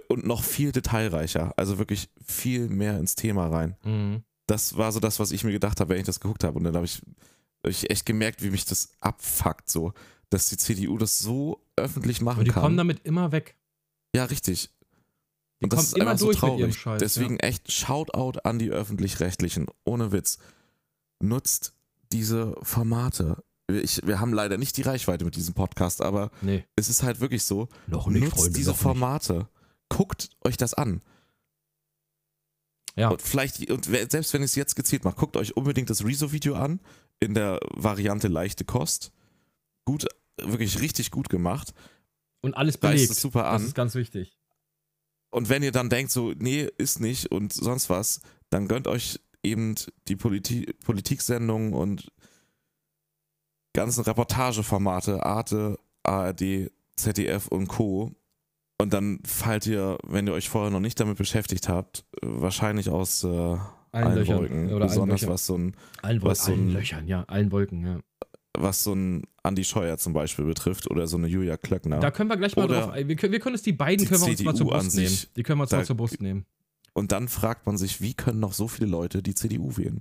und 0.08 0.24
noch 0.26 0.44
viel 0.44 0.72
detailreicher. 0.72 1.52
Also 1.56 1.78
wirklich 1.78 2.08
viel 2.24 2.68
mehr 2.68 2.98
ins 2.98 3.14
Thema 3.14 3.48
rein 3.48 3.76
Mhm. 3.84 4.22
das 4.46 4.76
war 4.76 4.90
so 4.92 5.00
das, 5.00 5.18
was 5.20 5.30
ich 5.32 5.44
mir 5.44 5.52
gedacht 5.52 5.80
habe, 5.80 5.90
wenn 5.94 6.00
ich 6.00 6.06
das 6.06 6.20
geguckt 6.20 6.44
habe. 6.44 6.58
Und 6.58 6.64
dann 6.64 6.74
habe 6.76 6.84
ich, 6.86 6.96
hab 7.64 7.70
ich 7.70 7.90
echt 7.90 8.06
gemerkt, 8.06 8.42
wie 8.42 8.50
mich 8.50 8.64
das 8.64 8.90
abfuckt, 9.00 9.68
so, 9.70 9.92
dass 10.30 10.48
die 10.48 10.56
CDU 10.56 10.96
das 10.98 11.18
so 11.18 11.64
öffentlich 11.76 12.20
machen 12.20 12.40
Und 12.40 12.44
die 12.46 12.50
kann. 12.52 12.62
kommen 12.62 12.76
damit 12.76 13.00
immer 13.04 13.32
weg. 13.32 13.56
ja, 14.14 14.24
richtig. 14.24 14.70
Die 15.60 15.64
Und 15.64 15.72
das 15.74 15.84
ist 15.88 15.96
immer 15.96 16.12
einfach 16.12 16.18
so 16.20 16.26
durch 16.26 16.40
mit 16.42 16.50
ihrem 16.52 16.58
traurig. 16.60 16.76
Scheiß. 16.78 16.98
Deswegen 17.00 17.38
echt 17.40 17.70
Shoutout 17.70 18.40
an 18.44 18.58
die 18.58 18.70
Öffentlich-Rechtlichen. 18.70 19.66
Ohne 19.84 20.10
Witz. 20.12 20.38
Nutzt 21.22 21.74
diese 22.12 22.54
Formate. 22.62 23.42
Ich, 23.70 24.00
wir 24.06 24.18
haben 24.20 24.32
leider 24.32 24.56
nicht 24.58 24.76
die 24.78 24.82
Reichweite 24.82 25.24
mit 25.24 25.36
diesem 25.36 25.54
Podcast, 25.54 26.00
aber 26.00 26.22
ja. 26.22 26.30
Nee, 26.40 26.64
es 26.76 26.88
ist 26.88 27.02
halt 27.02 27.20
wirklich 27.20 27.42
so. 27.44 27.68
noch 27.86 28.08
Nutzt 28.08 28.56
diese 28.56 28.74
Formate. 28.74 29.48
Guckt 29.90 30.30
euch 30.42 30.56
das 30.56 30.72
an. 30.72 31.02
Ja. 32.96 33.10
Und 33.10 33.20
vielleicht, 33.22 33.70
und 33.70 33.84
selbst 33.84 34.32
wenn 34.32 34.42
ich 34.42 34.50
es 34.50 34.54
jetzt 34.54 34.74
gezielt 34.76 35.04
mache, 35.04 35.16
guckt 35.16 35.36
euch 35.36 35.56
unbedingt 35.56 35.90
das 35.90 36.04
Rezo-Video 36.04 36.54
an, 36.54 36.80
in 37.20 37.34
der 37.34 37.60
Variante 37.74 38.28
leichte 38.28 38.64
Kost. 38.64 39.12
Gut, 39.84 40.06
wirklich 40.40 40.80
richtig 40.80 41.10
gut 41.10 41.28
gemacht. 41.28 41.74
Und 42.40 42.54
alles 42.54 42.78
belegt. 42.78 43.10
es 43.10 43.20
super 43.20 43.42
Das 43.42 43.60
an. 43.60 43.66
ist 43.66 43.74
ganz 43.74 43.94
wichtig. 43.94 44.38
Und 45.30 45.48
wenn 45.48 45.62
ihr 45.62 45.72
dann 45.72 45.90
denkt, 45.90 46.10
so, 46.10 46.32
nee, 46.36 46.68
ist 46.78 47.00
nicht 47.00 47.30
und 47.30 47.52
sonst 47.52 47.90
was, 47.90 48.20
dann 48.48 48.66
gönnt 48.66 48.88
euch 48.88 49.20
eben 49.42 49.76
die 50.08 50.16
Politi 50.16 50.72
Politiksendungen 50.84 51.72
und 51.72 52.10
ganzen 53.72 54.02
Reportageformate, 54.02 55.24
Arte, 55.24 55.78
ARD, 56.02 56.70
ZDF 56.96 57.46
und 57.48 57.68
Co. 57.68 58.12
Und 58.80 58.92
dann 58.92 59.20
fallt 59.24 59.66
ihr, 59.66 59.98
wenn 60.06 60.26
ihr 60.26 60.32
euch 60.32 60.48
vorher 60.48 60.70
noch 60.70 60.80
nicht 60.80 60.98
damit 61.00 61.18
beschäftigt 61.18 61.68
habt, 61.68 62.04
äh, 62.22 62.26
wahrscheinlich 62.26 62.88
aus 62.88 63.24
äh, 63.24 63.28
allen, 63.92 64.14
Löchern. 64.14 64.38
Wolken. 64.38 64.64
Oder 64.66 64.74
allen 64.74 64.88
Besonders 64.88 65.26
was 65.26 65.46
so 65.46 65.58
ein 65.58 65.76
Allen, 66.02 66.22
was 66.22 66.46
Wolken, 66.46 66.46
so 66.46 66.52
ein- 66.52 66.58
allen 66.68 66.72
Löchern, 66.72 67.06
ja. 67.08 67.24
Allen 67.24 67.52
Wolken, 67.52 67.86
ja. 67.86 67.98
was 68.58 68.82
so 68.82 68.94
ein 68.94 69.24
Andi 69.42 69.64
Scheuer 69.64 69.98
zum 69.98 70.12
Beispiel 70.12 70.44
betrifft 70.44 70.90
oder 70.90 71.06
so 71.06 71.16
eine 71.16 71.26
Julia 71.26 71.56
Klöckner. 71.56 72.00
Da 72.00 72.10
können 72.10 72.30
wir 72.30 72.36
gleich 72.36 72.56
mal 72.56 72.64
Oder 72.64 72.80
drauf. 72.88 72.94
Wir 72.96 73.16
können, 73.16 73.32
wir 73.32 73.40
können 73.40 73.54
uns 73.54 73.62
die 73.62 73.72
beiden 73.72 73.98
die 74.04 74.06
können 74.06 74.22
wir 74.22 74.28
uns 74.28 74.42
mal 74.42 74.54
zur 74.54 74.66
Brust 74.68 74.96
nehmen. 74.96 75.18
Die 75.36 75.42
können 75.42 75.58
wir 75.58 75.62
uns 75.62 75.70
da- 75.70 75.76
mal 75.78 75.84
zur 75.84 75.96
Brust 75.96 76.20
nehmen. 76.20 76.46
Und 76.92 77.12
dann 77.12 77.28
fragt 77.28 77.66
man 77.66 77.76
sich, 77.78 78.00
wie 78.00 78.14
können 78.14 78.40
noch 78.40 78.52
so 78.52 78.66
viele 78.66 78.90
Leute 78.90 79.22
die 79.22 79.34
CDU 79.34 79.76
wählen? 79.76 80.00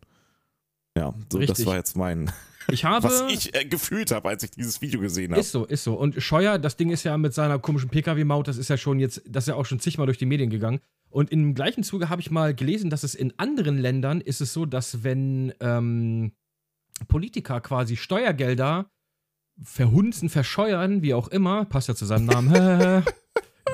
Ja, 0.97 1.13
so 1.31 1.39
das 1.39 1.65
war 1.65 1.75
jetzt 1.75 1.95
mein, 1.95 2.31
Ich 2.71 2.83
habe. 2.85 3.05
was 3.07 3.21
ich 3.29 3.55
äh, 3.55 3.65
gefühlt 3.65 4.11
habe, 4.11 4.29
als 4.29 4.43
ich 4.43 4.51
dieses 4.51 4.81
Video 4.81 4.99
gesehen 4.99 5.31
habe. 5.31 5.39
Ist 5.41 5.51
so, 5.51 5.65
ist 5.65 5.83
so. 5.83 5.93
Und 5.93 6.21
Scheuer, 6.21 6.57
das 6.59 6.77
Ding 6.77 6.89
ist 6.89 7.03
ja 7.03 7.17
mit 7.17 7.33
seiner 7.33 7.59
komischen 7.59 7.89
Pkw-Maut, 7.89 8.47
das 8.47 8.57
ist 8.57 8.69
ja 8.69 8.77
schon 8.77 8.99
jetzt, 8.99 9.21
das 9.27 9.43
ist 9.45 9.47
ja 9.49 9.55
auch 9.55 9.65
schon 9.65 9.79
zigmal 9.79 10.07
durch 10.07 10.17
die 10.17 10.25
Medien 10.25 10.49
gegangen. 10.49 10.79
Und 11.09 11.31
im 11.31 11.55
gleichen 11.55 11.83
Zuge 11.83 12.09
habe 12.09 12.21
ich 12.21 12.29
mal 12.31 12.53
gelesen, 12.53 12.89
dass 12.89 13.03
es 13.03 13.15
in 13.15 13.33
anderen 13.37 13.77
Ländern 13.77 14.21
ist 14.21 14.41
es 14.41 14.53
so, 14.53 14.65
dass 14.65 15.03
wenn 15.03 15.53
ähm, 15.59 16.33
Politiker 17.07 17.61
quasi 17.61 17.95
Steuergelder 17.97 18.91
verhunzen, 19.63 20.29
verscheuern, 20.29 21.01
wie 21.01 21.13
auch 21.13 21.27
immer, 21.29 21.65
passt 21.65 21.87
ja 21.87 21.95
zu 21.95 22.05
seinem 22.05 22.25
Namen. 22.25 22.51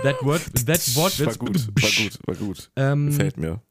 that 0.04 0.22
word, 0.22 0.42
that 0.66 0.96
word 0.96 1.26
war 1.26 1.36
gut, 1.36 1.68
war 1.82 1.90
gut, 2.04 2.20
war 2.28 2.36
gut. 2.36 2.72
Ähm, 2.76 3.08
Gefällt 3.08 3.38
mir. 3.38 3.62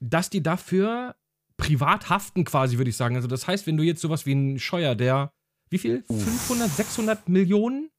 dass 0.00 0.30
die 0.30 0.42
dafür 0.42 1.16
privat 1.56 2.10
haften 2.10 2.44
quasi, 2.44 2.78
würde 2.78 2.90
ich 2.90 2.96
sagen. 2.96 3.16
Also 3.16 3.28
das 3.28 3.46
heißt, 3.46 3.66
wenn 3.66 3.76
du 3.76 3.82
jetzt 3.82 4.00
sowas 4.00 4.26
wie 4.26 4.34
ein 4.34 4.58
Scheuer, 4.58 4.94
der 4.94 5.30
wie 5.70 5.78
viel? 5.78 6.04
500, 6.08 6.70
600 6.70 7.28
Millionen 7.28 7.90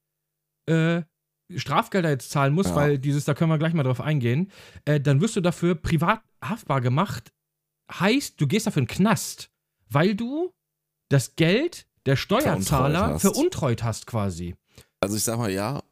äh, 0.69 1.01
Strafgelder 1.55 2.09
jetzt 2.09 2.31
zahlen 2.31 2.53
muss, 2.53 2.67
Ja. 2.67 2.75
weil 2.75 2.97
dieses, 2.99 3.25
da 3.25 3.33
können 3.33 3.51
wir 3.51 3.57
gleich 3.57 3.73
mal 3.73 3.83
drauf 3.83 4.01
eingehen, 4.01 4.51
äh, 4.85 4.99
dann 4.99 5.21
wirst 5.21 5.35
du 5.35 5.41
dafür 5.41 5.75
privat 5.75 6.21
haftbar 6.43 6.81
gemacht. 6.81 7.31
Heißt, 7.91 8.39
du 8.41 8.47
gehst 8.47 8.65
dafür 8.67 8.81
in 8.81 8.87
den 8.87 8.95
Knast, 8.95 9.49
weil 9.89 10.15
du 10.15 10.51
das 11.09 11.35
Geld 11.35 11.87
der 12.05 12.15
Steuerzahler 12.15 13.07
hast. 13.13 13.21
veruntreut 13.21 13.83
hast 13.83 14.07
quasi. 14.07 14.55
Also 15.01 15.17
ich 15.17 15.23
sag 15.23 15.37
mal, 15.37 15.51
ja, 15.51 15.83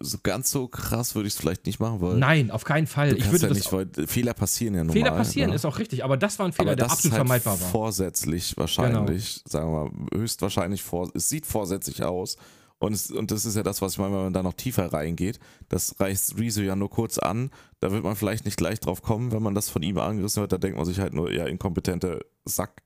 so 0.00 0.18
ganz 0.22 0.50
so 0.50 0.68
krass 0.68 1.14
würde 1.14 1.28
ich 1.28 1.34
es 1.34 1.40
vielleicht 1.40 1.66
nicht 1.66 1.80
machen 1.80 2.00
wollen. 2.00 2.18
Nein, 2.18 2.50
auf 2.50 2.64
keinen 2.64 2.86
Fall. 2.86 3.16
Ich 3.16 3.30
würde 3.30 3.48
ja 3.48 3.52
nicht, 3.52 3.72
weil 3.72 3.88
Fehler 4.06 4.34
passieren 4.34 4.74
ja 4.74 4.84
normal. 4.84 4.94
Fehler 4.94 5.10
passieren, 5.12 5.50
ne? 5.50 5.56
ist 5.56 5.64
auch 5.64 5.78
richtig, 5.78 6.04
aber 6.04 6.16
das 6.16 6.38
war 6.38 6.46
ein 6.46 6.52
Fehler, 6.52 6.70
Aber 6.70 6.76
der 6.76 6.86
absolut 6.86 7.04
ist 7.04 7.12
halt 7.12 7.18
vermeidbar 7.26 7.60
war. 7.60 7.68
vorsätzlich 7.68 8.56
wahrscheinlich, 8.56 9.42
sagen 9.46 9.72
wir 9.72 9.84
mal, 9.84 9.90
höchstwahrscheinlich 10.14 10.82
vor, 10.82 11.10
es 11.14 11.28
sieht 11.28 11.46
vorsätzlich 11.46 12.02
aus. 12.02 12.36
Und, 12.78 12.94
es, 12.94 13.12
und 13.12 13.30
das 13.30 13.46
ist 13.46 13.54
ja 13.54 13.62
das, 13.62 13.80
was 13.80 13.92
ich 13.92 13.98
meine, 13.98 14.12
wenn 14.12 14.22
man 14.24 14.32
da 14.32 14.42
noch 14.42 14.54
tiefer 14.54 14.92
reingeht. 14.92 15.38
Das 15.68 16.00
reißt 16.00 16.36
Rezo 16.36 16.62
ja 16.62 16.74
nur 16.74 16.90
kurz 16.90 17.16
an. 17.18 17.50
Da 17.78 17.92
wird 17.92 18.02
man 18.02 18.16
vielleicht 18.16 18.44
nicht 18.44 18.56
gleich 18.56 18.80
drauf 18.80 19.02
kommen, 19.02 19.30
wenn 19.30 19.42
man 19.42 19.54
das 19.54 19.68
von 19.68 19.82
ihm 19.82 19.98
angerissen 19.98 20.40
wird. 20.40 20.52
Da 20.52 20.58
denkt 20.58 20.76
man 20.76 20.84
sich 20.84 20.98
halt 20.98 21.14
nur, 21.14 21.32
ja, 21.32 21.46
inkompetente 21.46 22.26
Sack. 22.44 22.82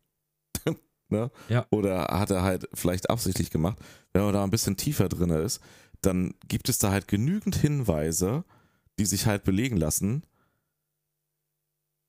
ne? 1.09 1.31
Ja. 1.49 1.67
Oder 1.71 2.09
hat 2.11 2.31
er 2.31 2.43
halt 2.43 2.69
vielleicht 2.75 3.09
absichtlich 3.09 3.51
gemacht. 3.51 3.79
Wenn 4.13 4.23
man 4.23 4.35
da 4.35 4.45
ein 4.45 4.51
bisschen 4.51 4.77
tiefer 4.77 5.09
drin 5.09 5.31
ist, 5.31 5.61
dann 6.01 6.35
gibt 6.49 6.69
es 6.69 6.79
da 6.79 6.91
halt 6.91 7.09
genügend 7.09 7.57
Hinweise, 7.57 8.45
die 8.99 9.07
sich 9.07 9.27
halt 9.27 9.45
belegen 9.45 9.77
lassen, 9.77 10.23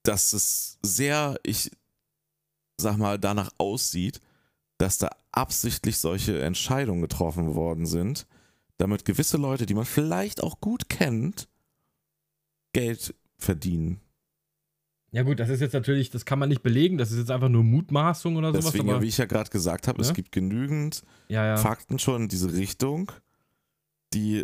dass 0.04 0.34
es 0.34 0.78
sehr, 0.82 1.40
ich 1.44 1.72
sag 2.80 2.98
mal, 2.98 3.20
danach 3.20 3.52
aussieht, 3.58 4.22
dass 4.78 4.98
da 4.98 5.10
absichtlich 5.32 5.98
solche 5.98 6.42
Entscheidungen 6.42 7.02
getroffen 7.02 7.56
worden 7.56 7.86
sind, 7.86 8.28
damit 8.78 9.06
gewisse 9.06 9.38
Leute, 9.38 9.66
die 9.66 9.74
man 9.74 9.86
vielleicht 9.86 10.42
auch 10.42 10.62
gut 10.62 10.88
kennt, 10.90 11.48
Geld 12.74 13.16
verdienen. 13.38 14.00
Ja, 15.12 15.24
gut, 15.24 15.40
das 15.40 15.50
ist 15.50 15.62
jetzt 15.62 15.74
natürlich, 15.74 16.10
das 16.10 16.26
kann 16.26 16.38
man 16.38 16.50
nicht 16.50 16.62
belegen, 16.64 16.98
das 16.98 17.12
ist 17.12 17.18
jetzt 17.18 17.32
einfach 17.32 17.50
nur 17.50 17.64
Mutmaßung 17.64 18.36
oder 18.36 18.52
sowas. 18.52 18.66
Deswegen, 18.66 18.90
aber, 18.90 18.98
ja, 18.98 19.02
wie 19.02 19.08
ich 19.08 19.18
ja 19.18 19.26
gerade 19.26 19.50
gesagt 19.50 19.88
habe, 19.88 20.02
Ja? 20.02 20.08
es 20.08 20.14
gibt 20.14 20.32
genügend 20.32 21.04
ja, 21.28 21.46
ja. 21.46 21.58
Fakten 21.58 21.98
schon 21.98 22.24
in 22.24 22.28
diese 22.28 22.54
Richtung, 22.54 23.12
die 24.14 24.44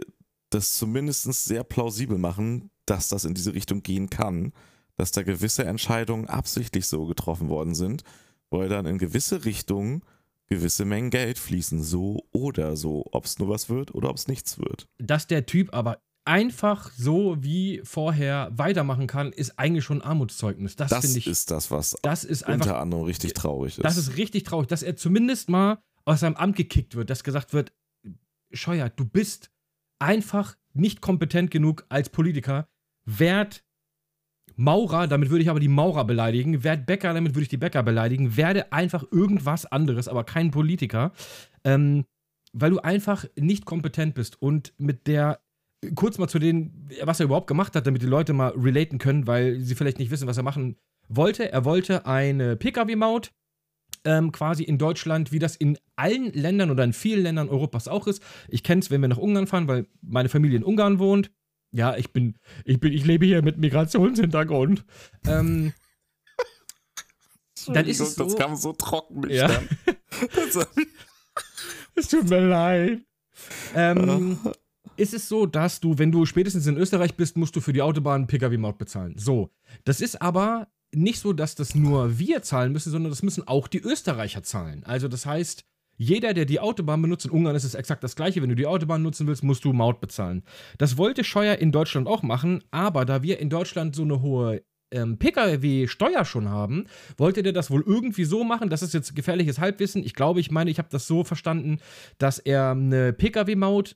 das 0.49 0.75
zumindest 0.75 1.23
sehr 1.45 1.63
plausibel 1.63 2.17
machen, 2.17 2.69
dass 2.85 3.09
das 3.09 3.25
in 3.25 3.33
diese 3.33 3.53
Richtung 3.53 3.81
gehen 3.81 4.09
kann, 4.09 4.53
dass 4.95 5.11
da 5.11 5.23
gewisse 5.23 5.65
Entscheidungen 5.65 6.27
absichtlich 6.27 6.87
so 6.87 7.05
getroffen 7.05 7.49
worden 7.49 7.73
sind, 7.73 8.03
weil 8.49 8.69
dann 8.69 8.85
in 8.85 8.97
gewisse 8.97 9.45
Richtungen 9.45 10.03
gewisse 10.47 10.85
Mengen 10.85 11.09
Geld 11.09 11.39
fließen, 11.39 11.81
so 11.81 12.27
oder 12.31 12.75
so, 12.75 13.05
ob 13.11 13.25
es 13.25 13.39
nur 13.39 13.49
was 13.49 13.69
wird 13.69 13.95
oder 13.95 14.09
ob 14.09 14.17
es 14.17 14.27
nichts 14.27 14.59
wird. 14.59 14.87
Dass 14.99 15.25
der 15.25 15.45
Typ 15.45 15.73
aber 15.73 15.99
einfach 16.25 16.91
so 16.91 17.37
wie 17.41 17.81
vorher 17.83 18.49
weitermachen 18.53 19.07
kann, 19.07 19.31
ist 19.33 19.57
eigentlich 19.57 19.83
schon 19.83 20.01
ein 20.01 20.07
Armutszeugnis. 20.07 20.75
Das, 20.75 20.89
Das 20.89 21.05
finde 21.05 21.19
ich, 21.19 21.27
ist 21.27 21.51
das, 21.51 21.71
was 21.71 21.95
das 22.01 22.23
ist 22.23 22.43
einfach 22.43 22.67
unter 22.67 22.79
anderem 22.79 23.03
richtig 23.03 23.33
traurig 23.33 23.77
ist. 23.77 23.83
Das 23.83 23.97
ist 23.97 24.15
richtig 24.17 24.43
traurig, 24.43 24.67
dass 24.67 24.83
er 24.83 24.95
zumindest 24.95 25.49
mal 25.49 25.79
aus 26.05 26.21
seinem 26.21 26.35
Amt 26.35 26.55
gekickt 26.55 26.95
wird, 26.95 27.09
dass 27.09 27.23
gesagt 27.23 27.53
wird, 27.53 27.73
Scheuer, 28.51 28.89
du 28.89 29.05
bist 29.05 29.49
einfach 30.03 30.55
nicht 30.73 31.01
kompetent 31.01 31.49
genug 31.49 31.85
als 31.89 32.09
Politiker. 32.09 32.67
Werd 33.05 33.63
Maurer, 34.55 35.07
damit 35.07 35.29
würde 35.29 35.43
ich 35.43 35.49
aber 35.49 35.59
die 35.59 35.67
Maurer 35.67 36.05
beleidigen. 36.05 36.63
Werd 36.63 36.85
Bäcker, 36.85 37.13
damit 37.13 37.33
würde 37.33 37.43
ich 37.43 37.49
die 37.49 37.57
Bäcker 37.57 37.83
beleidigen. 37.83 38.37
Werde 38.37 38.71
einfach 38.71 39.03
irgendwas 39.11 39.65
anderes, 39.65 40.07
aber 40.07 40.23
kein 40.23 40.51
Politiker. 40.51 41.11
Ähm, 41.63 42.05
weil 42.53 42.69
du 42.69 42.79
einfach 42.79 43.25
nicht 43.35 43.65
kompetent 43.65 44.13
bist 44.13 44.39
und 44.41 44.73
mit 44.77 45.07
der 45.07 45.39
kurz 45.95 46.17
mal 46.17 46.27
zu 46.27 46.39
denen, 46.39 46.89
was 47.01 47.19
er 47.19 47.25
überhaupt 47.25 47.47
gemacht 47.47 47.75
hat, 47.75 47.87
damit 47.87 48.01
die 48.01 48.07
Leute 48.07 48.33
mal 48.33 48.51
relaten 48.51 48.99
können, 48.99 49.27
weil 49.27 49.59
sie 49.59 49.75
vielleicht 49.75 49.99
nicht 49.99 50.11
wissen, 50.11 50.27
was 50.27 50.37
er 50.37 50.43
machen 50.43 50.77
wollte. 51.09 51.51
Er 51.51 51.65
wollte 51.65 52.05
eine 52.05 52.55
Pkw-Maut 52.55 53.31
ähm, 54.05 54.31
quasi 54.31 54.63
in 54.63 54.77
Deutschland, 54.77 55.31
wie 55.31 55.39
das 55.39 55.55
in 55.55 55.77
allen 55.95 56.31
Ländern 56.33 56.71
oder 56.71 56.83
in 56.83 56.93
vielen 56.93 57.23
Ländern 57.23 57.49
Europas 57.49 57.87
auch 57.87 58.07
ist. 58.07 58.21
Ich 58.49 58.63
kenne 58.63 58.79
es, 58.81 58.91
wenn 58.91 59.01
wir 59.01 59.07
nach 59.07 59.17
Ungarn 59.17 59.47
fahren, 59.47 59.67
weil 59.67 59.87
meine 60.01 60.29
Familie 60.29 60.57
in 60.57 60.63
Ungarn 60.63 60.99
wohnt. 60.99 61.31
Ja, 61.71 61.95
ich 61.97 62.11
bin, 62.13 62.35
ich 62.65 62.79
bin, 62.79 62.93
ich 62.93 63.05
lebe 63.05 63.25
hier 63.25 63.41
mit 63.41 63.57
Migrationshintergrund. 63.57 64.85
Ähm, 65.25 65.73
dann 67.67 67.85
ist 67.87 67.99
es 67.99 68.15
so- 68.15 68.25
das 68.25 68.35
kam 68.35 68.55
so 68.55 68.73
trocken 68.73 69.21
mit 69.21 69.31
Ja. 69.31 69.49
Es 71.95 72.07
tut 72.07 72.27
mir 72.29 72.41
leid. 72.47 73.01
Ähm, 73.75 74.37
ist 74.97 75.13
es 75.13 75.27
so, 75.29 75.45
dass 75.45 75.79
du, 75.79 75.97
wenn 75.97 76.11
du 76.11 76.25
spätestens 76.25 76.65
in 76.67 76.77
Österreich 76.77 77.15
bist, 77.15 77.37
musst 77.37 77.55
du 77.55 77.61
für 77.61 77.73
die 77.73 77.81
Autobahn 77.83 78.25
Pkw-Maut 78.27 78.77
bezahlen. 78.77 79.15
So. 79.17 79.51
Das 79.85 80.01
ist 80.01 80.21
aber 80.21 80.67
nicht 80.93 81.19
so, 81.19 81.33
dass 81.33 81.55
das 81.55 81.75
nur 81.75 82.19
wir 82.19 82.41
zahlen 82.41 82.71
müssen, 82.71 82.91
sondern 82.91 83.11
das 83.11 83.23
müssen 83.23 83.47
auch 83.47 83.67
die 83.67 83.81
Österreicher 83.81 84.43
zahlen. 84.43 84.83
Also 84.85 85.07
das 85.07 85.25
heißt, 85.25 85.63
jeder, 85.95 86.33
der 86.33 86.45
die 86.45 86.59
Autobahn 86.59 87.01
benutzt, 87.01 87.25
in 87.25 87.31
Ungarn 87.31 87.55
ist 87.55 87.63
es 87.63 87.75
exakt 87.75 88.03
das 88.03 88.15
gleiche, 88.15 88.41
wenn 88.41 88.49
du 88.49 88.55
die 88.55 88.65
Autobahn 88.65 89.03
nutzen 89.03 89.27
willst, 89.27 89.43
musst 89.43 89.63
du 89.63 89.73
Maut 89.73 90.01
bezahlen. 90.01 90.43
Das 90.77 90.97
wollte 90.97 91.23
Scheuer 91.23 91.55
in 91.55 91.71
Deutschland 91.71 92.07
auch 92.07 92.23
machen, 92.23 92.63
aber 92.71 93.05
da 93.05 93.21
wir 93.21 93.39
in 93.39 93.49
Deutschland 93.49 93.95
so 93.95 94.03
eine 94.03 94.21
hohe 94.21 94.63
ähm, 94.91 95.17
Pkw-Steuer 95.17 96.25
schon 96.25 96.49
haben, 96.49 96.85
wollte 97.17 97.43
der 97.43 97.53
das 97.53 97.69
wohl 97.69 97.83
irgendwie 97.85 98.25
so 98.25 98.43
machen, 98.43 98.69
das 98.69 98.81
ist 98.81 98.93
jetzt 98.93 99.15
gefährliches 99.15 99.59
Halbwissen, 99.59 100.03
ich 100.03 100.13
glaube, 100.13 100.39
ich 100.39 100.51
meine, 100.51 100.71
ich 100.71 100.77
habe 100.77 100.89
das 100.91 101.07
so 101.07 101.23
verstanden, 101.23 101.79
dass 102.17 102.39
er 102.39 102.71
eine 102.71 103.13
Pkw-Maut 103.13 103.95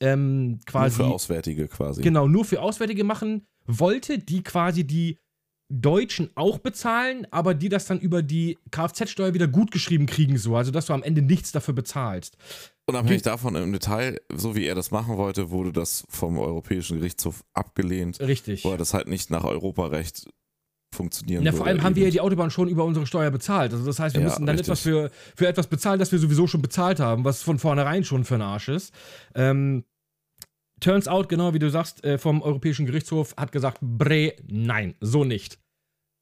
ähm, 0.00 0.48
Nur 0.48 0.60
quasi 0.66 0.96
für 0.96 1.06
Auswärtige 1.06 1.68
quasi. 1.68 2.02
genau 2.02 2.28
nur 2.28 2.44
für 2.44 2.60
Auswärtige 2.60 3.02
machen 3.02 3.46
wollte, 3.66 4.18
die 4.18 4.42
quasi 4.42 4.86
die 4.86 5.18
Deutschen 5.68 6.30
auch 6.36 6.58
bezahlen, 6.58 7.26
aber 7.32 7.52
die 7.54 7.68
das 7.68 7.86
dann 7.86 7.98
über 7.98 8.22
die 8.22 8.56
Kfz-Steuer 8.70 9.34
wieder 9.34 9.48
gut 9.48 9.70
geschrieben 9.72 10.06
kriegen, 10.06 10.38
so, 10.38 10.54
also 10.56 10.70
dass 10.70 10.86
du 10.86 10.92
am 10.92 11.02
Ende 11.02 11.22
nichts 11.22 11.50
dafür 11.52 11.74
bezahlst. 11.74 12.36
Unabhängig 12.88 13.22
davon 13.22 13.56
im 13.56 13.72
Detail, 13.72 14.20
so 14.32 14.54
wie 14.54 14.64
er 14.64 14.76
das 14.76 14.92
machen 14.92 15.16
wollte, 15.16 15.50
wurde 15.50 15.72
das 15.72 16.04
vom 16.08 16.38
Europäischen 16.38 16.98
Gerichtshof 16.98 17.42
abgelehnt, 17.52 18.20
Richtig. 18.20 18.64
weil 18.64 18.78
das 18.78 18.94
halt 18.94 19.08
nicht 19.08 19.30
nach 19.30 19.42
Europarecht 19.42 20.28
funktionieren 20.94 21.42
Ja, 21.42 21.50
würde. 21.50 21.56
vor 21.58 21.66
allem 21.66 21.82
haben 21.82 21.96
wir 21.96 22.02
ja 22.02 22.06
eben. 22.08 22.12
die 22.12 22.20
Autobahn 22.20 22.50
schon 22.52 22.68
über 22.68 22.84
unsere 22.84 23.06
Steuer 23.06 23.32
bezahlt. 23.32 23.72
Also 23.72 23.84
das 23.84 23.98
heißt, 23.98 24.14
wir 24.14 24.22
Ja, 24.22 24.28
müssen 24.28 24.46
dann 24.46 24.54
richtig. 24.56 24.68
etwas 24.68 24.80
für, 24.80 25.10
für 25.34 25.48
etwas 25.48 25.66
bezahlen, 25.66 25.98
das 25.98 26.12
wir 26.12 26.20
sowieso 26.20 26.46
schon 26.46 26.62
bezahlt 26.62 27.00
haben, 27.00 27.24
was 27.24 27.42
von 27.42 27.58
vornherein 27.58 28.04
schon 28.04 28.24
für 28.24 28.36
ein 28.36 28.42
Arsch 28.42 28.68
ist. 28.68 28.94
Ähm, 29.34 29.84
turns 30.80 31.08
out, 31.08 31.28
genau 31.28 31.54
wie 31.54 31.58
du 31.58 31.70
sagst, 31.70 32.04
äh, 32.04 32.18
vom 32.18 32.42
Europäischen 32.42 32.86
Gerichtshof 32.86 33.34
hat 33.36 33.52
gesagt, 33.52 33.78
Bre, 33.80 34.34
nein, 34.46 34.94
so 35.00 35.24
nicht. 35.24 35.58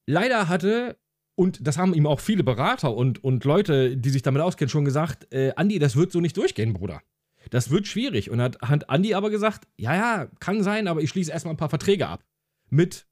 Leider 0.06 0.48
hatte, 0.48 0.98
und 1.36 1.66
das 1.66 1.78
haben 1.78 1.94
ihm 1.94 2.06
auch 2.06 2.20
viele 2.20 2.44
Berater 2.44 2.94
und, 2.94 3.22
und 3.24 3.44
Leute, 3.44 3.96
die 3.96 4.10
sich 4.10 4.22
damit 4.22 4.42
auskennen, 4.42 4.68
schon 4.70 4.84
gesagt, 4.84 5.32
äh, 5.32 5.52
Andi, 5.56 5.78
das 5.78 5.96
wird 5.96 6.12
so 6.12 6.20
nicht 6.20 6.36
durchgehen, 6.36 6.74
Bruder. 6.74 7.02
Das 7.50 7.70
wird 7.70 7.86
schwierig. 7.86 8.30
Und 8.30 8.40
hat, 8.40 8.60
hat 8.62 8.88
Andi 8.88 9.14
aber 9.14 9.30
gesagt, 9.30 9.66
ja, 9.76 9.94
ja, 9.94 10.28
kann 10.40 10.62
sein, 10.62 10.88
aber 10.88 11.02
ich 11.02 11.10
schließe 11.10 11.30
erstmal 11.30 11.54
ein 11.54 11.58
paar 11.58 11.68
Verträge 11.68 12.08
ab. 12.08 12.24
Mit 12.70 13.06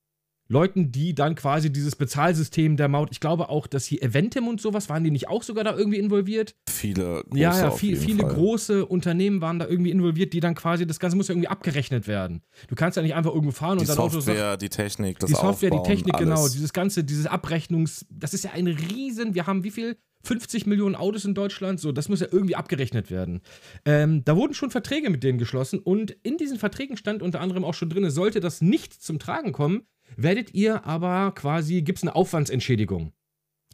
Leuten, 0.53 0.93
die 0.93 1.15
dann 1.15 1.35
quasi 1.35 1.73
dieses 1.73 1.97
Bezahlsystem 1.97 2.77
der 2.77 2.89
Maut, 2.89 3.09
ich 3.11 3.21
glaube 3.21 3.49
auch, 3.49 3.67
dass 3.67 3.87
hier 3.87 4.03
Eventim 4.03 4.47
und 4.47 4.61
sowas, 4.61 4.89
waren 4.89 5.03
die 5.03 5.11
nicht 5.11 5.29
auch 5.29 5.43
sogar 5.43 5.65
da 5.65 5.75
irgendwie 5.77 5.99
involviert? 5.99 6.55
viele 6.83 7.25
große 7.25 7.41
ja, 7.41 7.59
ja, 7.59 7.71
viel, 7.71 7.97
viele 7.97 8.23
Fall. 8.23 8.35
große 8.35 8.87
Unternehmen 8.87 9.41
waren 9.41 9.59
da 9.59 9.67
irgendwie 9.67 9.91
involviert, 9.91 10.33
die 10.33 10.41
dann 10.41 10.55
quasi, 10.55 10.87
das 10.87 10.99
Ganze 11.01 11.17
muss 11.17 11.29
ja 11.29 11.33
irgendwie 11.33 11.49
abgerechnet 11.49 12.07
werden. 12.07 12.43
Du 12.69 12.75
kannst 12.75 12.97
ja 12.97 13.03
nicht 13.03 13.15
einfach 13.15 13.33
irgendwo 13.33 13.53
fahren 13.53 13.79
Die 13.79 13.83
und 13.83 13.89
dein 13.89 13.99
Auto 13.99 14.21
sagt, 14.21 14.37
Software, 14.37 14.57
die 14.57 14.69
Technik, 14.69 15.19
das 15.19 15.29
die 15.29 15.35
Software, 15.35 15.71
die 15.71 15.77
Aufbauen, 15.77 15.97
Technik, 15.97 16.15
alles. 16.15 16.29
genau, 16.29 16.49
dieses 16.49 16.73
ganze, 16.73 17.03
dieses 17.05 17.27
Abrechnungs, 17.27 18.05
das 18.11 18.35
ist 18.35 18.45
ja 18.45 18.51
ein 18.53 18.67
Riesen, 18.67 19.35
wir 19.35 19.47
haben 19.47 19.65
wie 19.65 19.71
viel? 19.71 19.97
50 20.25 20.67
Millionen 20.67 20.95
Autos 20.95 21.25
in 21.25 21.35
Deutschland, 21.35 21.81
so, 21.81 21.91
das 21.91 22.09
muss 22.09 22.21
ja 22.21 22.29
irgendwie 22.31 22.55
abgerechnet 22.55 23.11
werden. 23.11 23.41
Ähm, 23.85 24.25
da 24.25 24.37
wurden 24.37 24.55
schon 24.55 24.71
Verträge 24.71 25.11
mit 25.11 25.25
denen 25.25 25.39
geschlossen 25.39 25.81
und 25.81 26.13
in 26.23 26.37
diesen 26.37 26.59
Verträgen 26.59 26.97
stand 26.97 27.23
unter 27.23 27.41
anderem 27.41 27.65
auch 27.65 27.75
schon 27.75 27.91
drin, 27.91 28.09
sollte 28.09 28.39
das 28.39 28.61
nicht 28.61 29.03
zum 29.03 29.19
Tragen 29.19 29.51
kommen, 29.51 29.83
werdet 30.17 30.55
ihr 30.55 30.85
aber 30.87 31.33
quasi, 31.35 31.83
gibt 31.83 31.99
es 31.99 32.03
eine 32.05 32.15
Aufwandsentschädigung. 32.15 33.13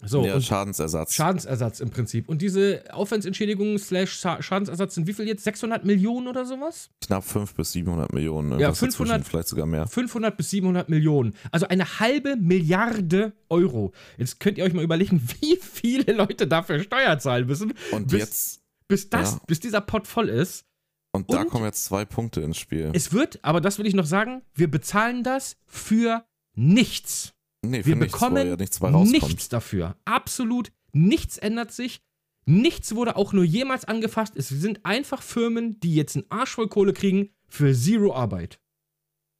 So, 0.04 0.24
ja, 0.24 0.40
Schadensersatz. 0.40 1.12
Schadensersatz 1.14 1.80
im 1.80 1.90
Prinzip. 1.90 2.28
Und 2.28 2.40
diese 2.40 2.84
Aufwandsentschädigung 2.92 3.78
slash 3.78 4.12
Scha- 4.24 4.40
Schadensersatz 4.40 4.94
sind 4.94 5.08
wie 5.08 5.12
viel 5.12 5.26
jetzt? 5.26 5.42
600 5.42 5.84
Millionen 5.84 6.28
oder 6.28 6.44
sowas? 6.46 6.90
Knapp 7.04 7.24
500 7.24 7.56
bis 7.56 7.72
700 7.72 8.12
Millionen. 8.12 8.50
Ja, 8.52 8.58
irgendwas 8.68 8.78
500 8.78 9.14
dazwischen, 9.16 9.30
vielleicht 9.30 9.48
sogar 9.48 9.66
mehr. 9.66 9.88
500 9.88 10.36
bis 10.36 10.50
700 10.50 10.88
Millionen. 10.88 11.34
Also 11.50 11.66
eine 11.66 11.98
halbe 11.98 12.36
Milliarde 12.36 13.32
Euro. 13.48 13.92
Jetzt 14.18 14.38
könnt 14.38 14.56
ihr 14.58 14.64
euch 14.64 14.72
mal 14.72 14.84
überlegen, 14.84 15.20
wie 15.40 15.56
viele 15.56 16.12
Leute 16.12 16.46
dafür 16.46 16.78
Steuer 16.80 17.18
zahlen 17.18 17.48
müssen, 17.48 17.72
Und 17.90 18.06
bis- 18.12 18.20
jetzt, 18.20 18.60
bis, 18.86 19.10
das, 19.10 19.32
Ja. 19.32 19.40
bis 19.48 19.58
dieser 19.58 19.80
Pott 19.80 20.06
voll 20.06 20.28
ist. 20.28 20.64
Und 21.12 21.32
da 21.32 21.42
und- 21.42 21.48
kommen 21.50 21.64
jetzt 21.64 21.84
zwei 21.84 22.04
Punkte 22.04 22.40
ins 22.40 22.58
Spiel. 22.58 22.90
Es 22.94 23.12
wird, 23.12 23.42
aber 23.44 23.60
das 23.60 23.78
will 23.78 23.86
ich 23.86 23.94
noch 23.94 24.06
sagen, 24.06 24.42
wir 24.54 24.70
bezahlen 24.70 25.22
das 25.24 25.56
für 25.66 26.24
nichts. 26.54 27.32
nee, 27.64 27.78
Wir 27.78 27.84
für 27.84 27.96
nichts, 27.96 28.12
bekommen 28.12 28.46
ja 28.48 28.56
nichts 28.56 28.80
nichts 29.12 29.48
dafür. 29.48 29.96
Absolut 30.04 30.72
nichts 30.92 31.38
ändert 31.38 31.72
sich. 31.72 32.00
Nichts 32.46 32.94
wurde 32.94 33.16
auch 33.16 33.32
nur 33.34 33.44
jemals 33.44 33.84
angefasst. 33.84 34.32
Es 34.36 34.48
sind 34.48 34.84
einfach 34.86 35.22
Firmen, 35.22 35.78
die 35.80 35.94
jetzt 35.94 36.16
einen 36.16 36.24
Arsch 36.30 36.54
voll 36.54 36.68
Kohle 36.68 36.94
kriegen 36.94 37.28
für 37.46 37.74
Zero 37.74 38.14
Arbeit. 38.14 38.58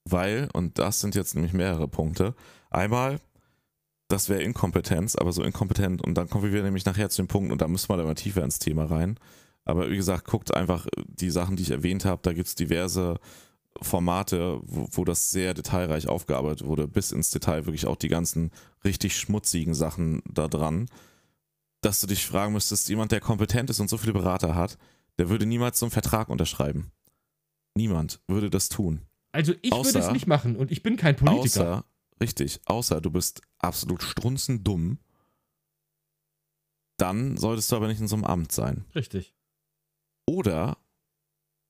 Weil, 0.07 0.47
und 0.53 0.77
das 0.77 0.99
sind 1.01 1.15
jetzt 1.15 1.33
nämlich 1.33 1.53
mehrere 1.53 1.87
Punkte. 1.87 2.35
Einmal, 2.69 3.19
das 4.09 4.29
wäre 4.29 4.43
Inkompetenz, 4.43 5.15
aber 5.15 5.31
so 5.31 5.43
inkompetent. 5.43 6.03
Und 6.03 6.15
dann 6.15 6.29
kommen 6.29 6.51
wir 6.51 6.63
nämlich 6.63 6.85
nachher 6.85 7.09
zu 7.09 7.21
dem 7.23 7.27
Punkt, 7.27 7.51
und 7.51 7.61
da 7.61 7.67
müssen 7.67 7.89
wir 7.89 7.97
dann 7.97 8.05
mal 8.05 8.15
tiefer 8.15 8.43
ins 8.43 8.59
Thema 8.59 8.85
rein. 8.85 9.19
Aber 9.69 9.89
wie 9.89 9.95
gesagt, 9.95 10.25
guckt 10.25 10.53
einfach 10.53 10.87
die 11.07 11.29
Sachen, 11.29 11.55
die 11.55 11.63
ich 11.63 11.71
erwähnt 11.71 12.05
habe. 12.05 12.21
Da 12.23 12.33
gibt 12.33 12.47
es 12.47 12.55
diverse 12.55 13.19
Formate, 13.81 14.59
wo, 14.63 14.87
wo 14.91 15.05
das 15.05 15.31
sehr 15.31 15.53
detailreich 15.53 16.07
aufgearbeitet 16.07 16.65
wurde, 16.65 16.87
bis 16.87 17.11
ins 17.11 17.29
Detail 17.29 17.65
wirklich 17.65 17.85
auch 17.85 17.95
die 17.95 18.09
ganzen 18.09 18.51
richtig 18.83 19.15
schmutzigen 19.15 19.73
Sachen 19.73 20.21
da 20.29 20.47
dran. 20.47 20.89
Dass 21.81 22.01
du 22.01 22.07
dich 22.07 22.25
fragen 22.25 22.53
müsstest, 22.53 22.89
jemand, 22.89 23.11
der 23.11 23.21
kompetent 23.21 23.69
ist 23.69 23.79
und 23.79 23.89
so 23.89 23.97
viele 23.97 24.13
Berater 24.13 24.55
hat, 24.55 24.77
der 25.17 25.29
würde 25.29 25.45
niemals 25.45 25.79
so 25.79 25.85
einen 25.85 25.91
Vertrag 25.91 26.29
unterschreiben. 26.29 26.91
Niemand 27.75 28.19
würde 28.27 28.49
das 28.49 28.67
tun. 28.69 29.05
Also 29.31 29.53
ich 29.61 29.71
würde 29.71 29.87
es 29.87 29.95
Außer- 29.95 30.11
nicht 30.11 30.27
machen 30.27 30.55
und 30.55 30.71
ich 30.71 30.83
bin 30.83 30.97
kein 30.97 31.15
Politiker. 31.15 31.43
Außer, 31.43 31.85
richtig, 32.19 32.59
außer 32.65 32.99
du 32.99 33.11
bist 33.11 33.41
absolut 33.59 34.01
strunzendumm 34.01 34.99
dann 36.99 37.37
solltest 37.37 37.71
du 37.71 37.75
aber 37.75 37.87
nicht 37.87 38.01
in 38.01 38.07
so 38.07 38.15
einem 38.15 38.25
Amt 38.25 38.51
sein. 38.51 38.85
Richtig. 38.93 39.33
Oder 40.29 40.77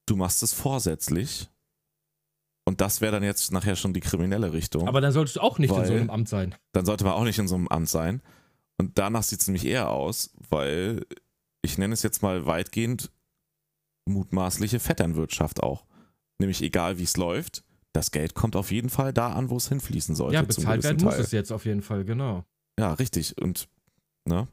du 0.05 0.17
machst 0.17 0.43
es 0.43 0.51
vorsätzlich. 0.51 1.49
Und 2.65 2.81
das 2.81 2.99
wäre 2.99 3.13
dann 3.13 3.23
jetzt 3.23 3.53
nachher 3.53 3.77
schon 3.77 3.93
die 3.93 4.01
kriminelle 4.01 4.51
Richtung. 4.51 4.85
Aber 4.87 4.99
dann 4.99 5.13
solltest 5.13 5.37
du 5.37 5.39
auch 5.39 5.59
nicht 5.59 5.73
in 5.73 5.85
so 5.85 5.93
einem 5.93 6.09
Amt 6.09 6.27
sein. 6.27 6.55
dann 6.73 6.85
sollte 6.85 7.05
man 7.05 7.13
auch 7.13 7.23
nicht 7.23 7.39
in 7.39 7.47
so 7.47 7.55
einem 7.55 7.69
Amt 7.69 7.87
sein. 7.87 8.21
Und 8.77 8.97
danach 8.97 9.23
sieht 9.23 9.39
es 9.39 9.47
nämlich 9.47 9.65
eher 9.65 9.89
aus, 9.89 10.33
weil 10.49 11.05
ich 11.61 11.77
nenne 11.77 11.93
es 11.93 12.03
jetzt 12.03 12.21
mal 12.21 12.45
weitgehend 12.45 13.11
mutmaßliche 14.05 14.79
Vetternwirtschaft 14.79 15.63
auch. 15.63 15.85
Nämlich 16.37 16.61
egal 16.61 16.97
wie 16.97 17.03
es 17.03 17.15
läuft, 17.15 17.63
das 17.93 18.11
Geld 18.11 18.35
kommt 18.35 18.57
auf 18.57 18.71
jeden 18.71 18.89
Fall 18.89 19.13
da 19.13 19.31
an, 19.31 19.49
wo 19.49 19.55
es 19.55 19.69
hinfließen 19.69 20.15
sollte. 20.15 20.35
Ja, 20.35 20.41
bezahlt 20.41 20.83
werden 20.83 21.01
muss 21.01 21.17
es 21.17 21.31
jetzt 21.31 21.51
auf 21.51 21.65
jeden 21.65 21.81
Fall, 21.81 22.03
genau. 22.03 22.43
Ja, 22.77 22.93
richtig. 22.93 23.41
Und 23.41 23.69
ne, 24.25 24.49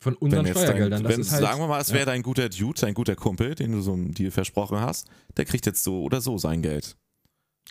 Von 0.00 0.14
unseren 0.14 0.44
dein, 0.44 0.52
Steuergeldern. 0.54 1.02
Das 1.02 1.12
wenn, 1.12 1.30
halt, 1.30 1.42
sagen 1.42 1.60
wir 1.60 1.66
mal, 1.66 1.80
es 1.80 1.88
ja. 1.88 1.94
wäre 1.94 2.06
dein 2.06 2.22
guter 2.22 2.48
Dude, 2.48 2.80
dein 2.80 2.94
guter 2.94 3.16
Kumpel, 3.16 3.54
den 3.54 3.72
du 3.72 3.80
so 3.80 3.92
einem 3.94 4.14
Deal 4.14 4.30
versprochen 4.30 4.80
hast, 4.80 5.08
der 5.36 5.44
kriegt 5.44 5.66
jetzt 5.66 5.82
so 5.82 6.02
oder 6.02 6.20
so 6.20 6.38
sein 6.38 6.62
Geld. 6.62 6.96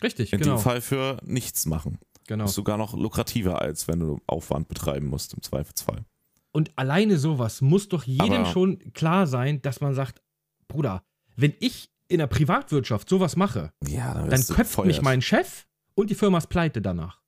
Richtig, 0.02 0.32
In 0.32 0.40
genau. 0.40 0.56
dem 0.56 0.60
Fall 0.62 0.80
für 0.80 1.18
nichts 1.24 1.66
machen. 1.66 1.98
genau. 2.26 2.44
Ist 2.44 2.54
sogar 2.54 2.76
noch 2.76 2.94
lukrativer, 2.94 3.60
als 3.62 3.88
wenn 3.88 3.98
du 4.00 4.20
Aufwand 4.26 4.68
betreiben 4.68 5.06
musst, 5.06 5.32
im 5.34 5.42
Zweifelsfall. 5.42 6.04
Und 6.52 6.70
alleine 6.76 7.18
sowas 7.18 7.60
muss 7.62 7.88
doch 7.88 8.04
jedem 8.04 8.32
Aber- 8.42 8.46
schon 8.46 8.78
klar 8.92 9.26
sein, 9.26 9.60
dass 9.62 9.80
man 9.80 9.94
sagt, 9.94 10.22
Bruder, 10.68 11.02
wenn 11.36 11.54
ich 11.60 11.90
in 12.08 12.18
der 12.18 12.26
Privatwirtschaft 12.26 13.08
sowas 13.08 13.36
mache, 13.36 13.72
Ja, 13.86 14.14
dann 14.14 14.40
du 14.40 14.54
köpft 14.54 14.84
mich 14.84 15.02
mein 15.02 15.22
Chef 15.22 15.66
und 15.94 16.10
die 16.10 16.14
Firma 16.14 16.38
ist 16.38 16.48
pleite 16.48 16.80
danach. 16.82 17.20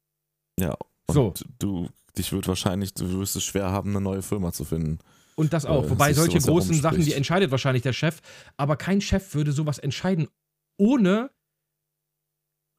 Ja, 0.59 0.77
und 1.07 1.15
So. 1.15 1.35
du, 1.59 1.89
dich 2.21 2.33
wird 2.33 2.47
wahrscheinlich, 2.49 2.95
du 2.95 3.19
wirst 3.19 3.37
es 3.37 3.45
schwer 3.45 3.71
haben, 3.71 3.91
eine 3.91 4.01
neue 4.01 4.23
Firma 4.23 4.53
zu 4.53 4.65
finden. 4.65 4.99
Und 5.37 5.53
das 5.53 5.65
auch. 5.65 5.85
Äh, 5.85 5.91
Wobei 5.91 6.13
solche 6.13 6.39
großen. 6.39 6.75
Sachen, 6.75 7.03
die 7.03 7.15
entscheidet 7.15 7.51
wahrscheinlich 7.51 7.83
der 7.83 7.93
Chef, 7.93 8.21
aber 8.57 8.77
kein 8.77 9.01
Chef 9.01 9.35
würde 9.35 9.53
sowas 9.53 9.79
entscheiden, 9.79 10.29
ohne, 10.77 11.31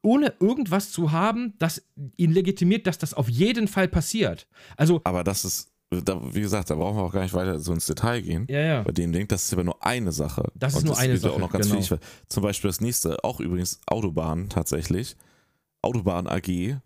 ohne 0.02 0.34
irgendwas 0.40 0.92
zu 0.92 1.12
haben, 1.12 1.54
das 1.58 1.82
ihn 2.16 2.32
legitimiert, 2.32 2.86
dass 2.86 2.98
das 2.98 3.14
auf 3.14 3.28
jeden 3.28 3.68
Fall 3.68 3.88
passiert. 3.88 4.46
Also, 4.76 5.00
Aber 5.04 5.24
das 5.24 5.44
ist, 5.44 5.72
da, 5.90 6.20
wie 6.34 6.40
gesagt, 6.40 6.70
da 6.70 6.74
brauchen 6.74 6.96
wir 6.96 7.02
auch 7.02 7.12
gar 7.12 7.22
nicht 7.22 7.34
weiter 7.34 7.58
so 7.58 7.72
ins 7.72 7.86
Detail 7.86 8.20
gehen. 8.22 8.46
ja, 8.48 8.60
ja. 8.60 8.82
Bei 8.82 8.92
dem 8.92 9.12
Ding, 9.12 9.28
das 9.28 9.44
ist 9.44 9.52
aber 9.52 9.64
nur 9.64 9.84
eine 9.84 10.12
Sache. 10.12 10.50
Das 10.54 10.72
ist 10.74 10.80
Und 10.80 10.86
nur 10.86 10.98
eine 10.98 11.12
gibt 11.14 11.24
ja 11.24 11.28
Sache, 11.30 11.36
auch 11.36 11.40
noch 11.40 11.52
ganz 11.52 11.68
genau. 11.68 11.82
viel. 11.82 11.98
Zum 12.28 12.42
Beispiel 12.42 12.68
das 12.68 12.80
nächste, 12.80 13.22
auch 13.24 13.40
übrigens 13.40 13.80
Autobahn 13.86 14.48
tatsächlich. 14.48 15.16
Autobahn 15.82 16.26
AG 16.28 16.78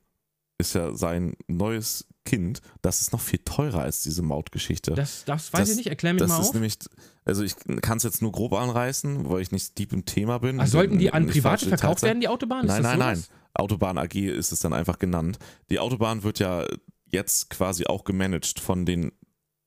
ist 0.58 0.74
ja 0.74 0.94
sein 0.94 1.34
neues 1.48 2.06
Kind. 2.24 2.60
Das 2.82 3.00
ist 3.00 3.12
noch 3.12 3.20
viel 3.20 3.38
teurer 3.44 3.80
als 3.82 4.02
diese 4.02 4.22
Mautgeschichte. 4.22 4.92
Das, 4.92 5.24
das 5.24 5.52
weiß 5.52 5.60
Das- 5.60 5.70
ich 5.70 5.76
nicht, 5.76 5.86
erklär 5.88 6.14
mich 6.14 6.20
Das 6.20 6.30
mal 6.30 6.40
ist 6.40 6.48
auf. 6.48 6.54
nämlich, 6.54 6.78
also 7.24 7.42
ich 7.42 7.54
kann 7.82 7.98
es 7.98 8.02
jetzt 8.04 8.22
nur 8.22 8.32
grob 8.32 8.52
anreißen, 8.54 9.28
weil 9.28 9.42
ich 9.42 9.52
nicht 9.52 9.78
deep 9.78 9.92
im 9.92 10.04
Thema 10.04 10.38
bin. 10.38 10.58
Ach, 10.60 10.66
sollten 10.66 10.98
die 10.98 11.12
an 11.12 11.24
Nicht 11.26 11.34
Private 11.34 11.68
verkauft 11.68 12.02
werden, 12.02 12.20
die 12.20 12.28
Autobahnen? 12.28 12.66
Nein, 12.66 12.82
nein, 12.82 12.98
nein. 12.98 13.16
sowas? 13.16 13.30
Autobahn 13.54 13.96
AG 13.98 14.14
ist 14.16 14.52
es 14.52 14.60
dann 14.60 14.72
einfach 14.72 14.98
genannt. 14.98 15.38
Die 15.70 15.78
Autobahn 15.78 16.22
wird 16.24 16.38
ja 16.40 16.64
jetzt 17.10 17.48
quasi 17.50 17.86
auch 17.86 18.04
gemanagt 18.04 18.58
von 18.60 18.84
den 18.84 19.12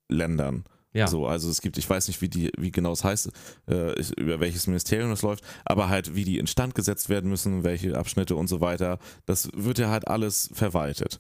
Ländern. 0.10 0.66
Ja. 0.94 1.08
So, 1.08 1.28
also 1.28 1.50
es 1.50 1.62
gibt, 1.62 1.78
ich 1.78 1.88
weiß 1.90 2.08
nicht, 2.08 2.22
wie 2.22 2.30
die, 2.30 2.52
wie 2.58 2.72
genau 2.72 2.92
es 2.92 3.04
heißt, 3.04 3.30
äh, 3.68 4.02
über 4.18 4.40
welches 4.40 4.66
Ministerium 4.68 5.12
es 5.12 5.22
läuft, 5.22 5.44
aber 5.66 5.90
halt, 5.90 6.16
wie 6.16 6.24
die 6.24 6.40
instand 6.40 6.74
gesetzt 6.74 7.10
werden 7.10 7.30
müssen, 7.30 7.64
welche 7.64 7.98
Abschnitte 7.98 8.36
und 8.36 8.48
so 8.48 8.60
weiter, 8.60 8.98
das 9.26 9.50
wird 9.54 9.78
ja 9.78 9.90
halt 9.90 10.08
alles 10.08 10.50
verwaltet. 10.54 11.20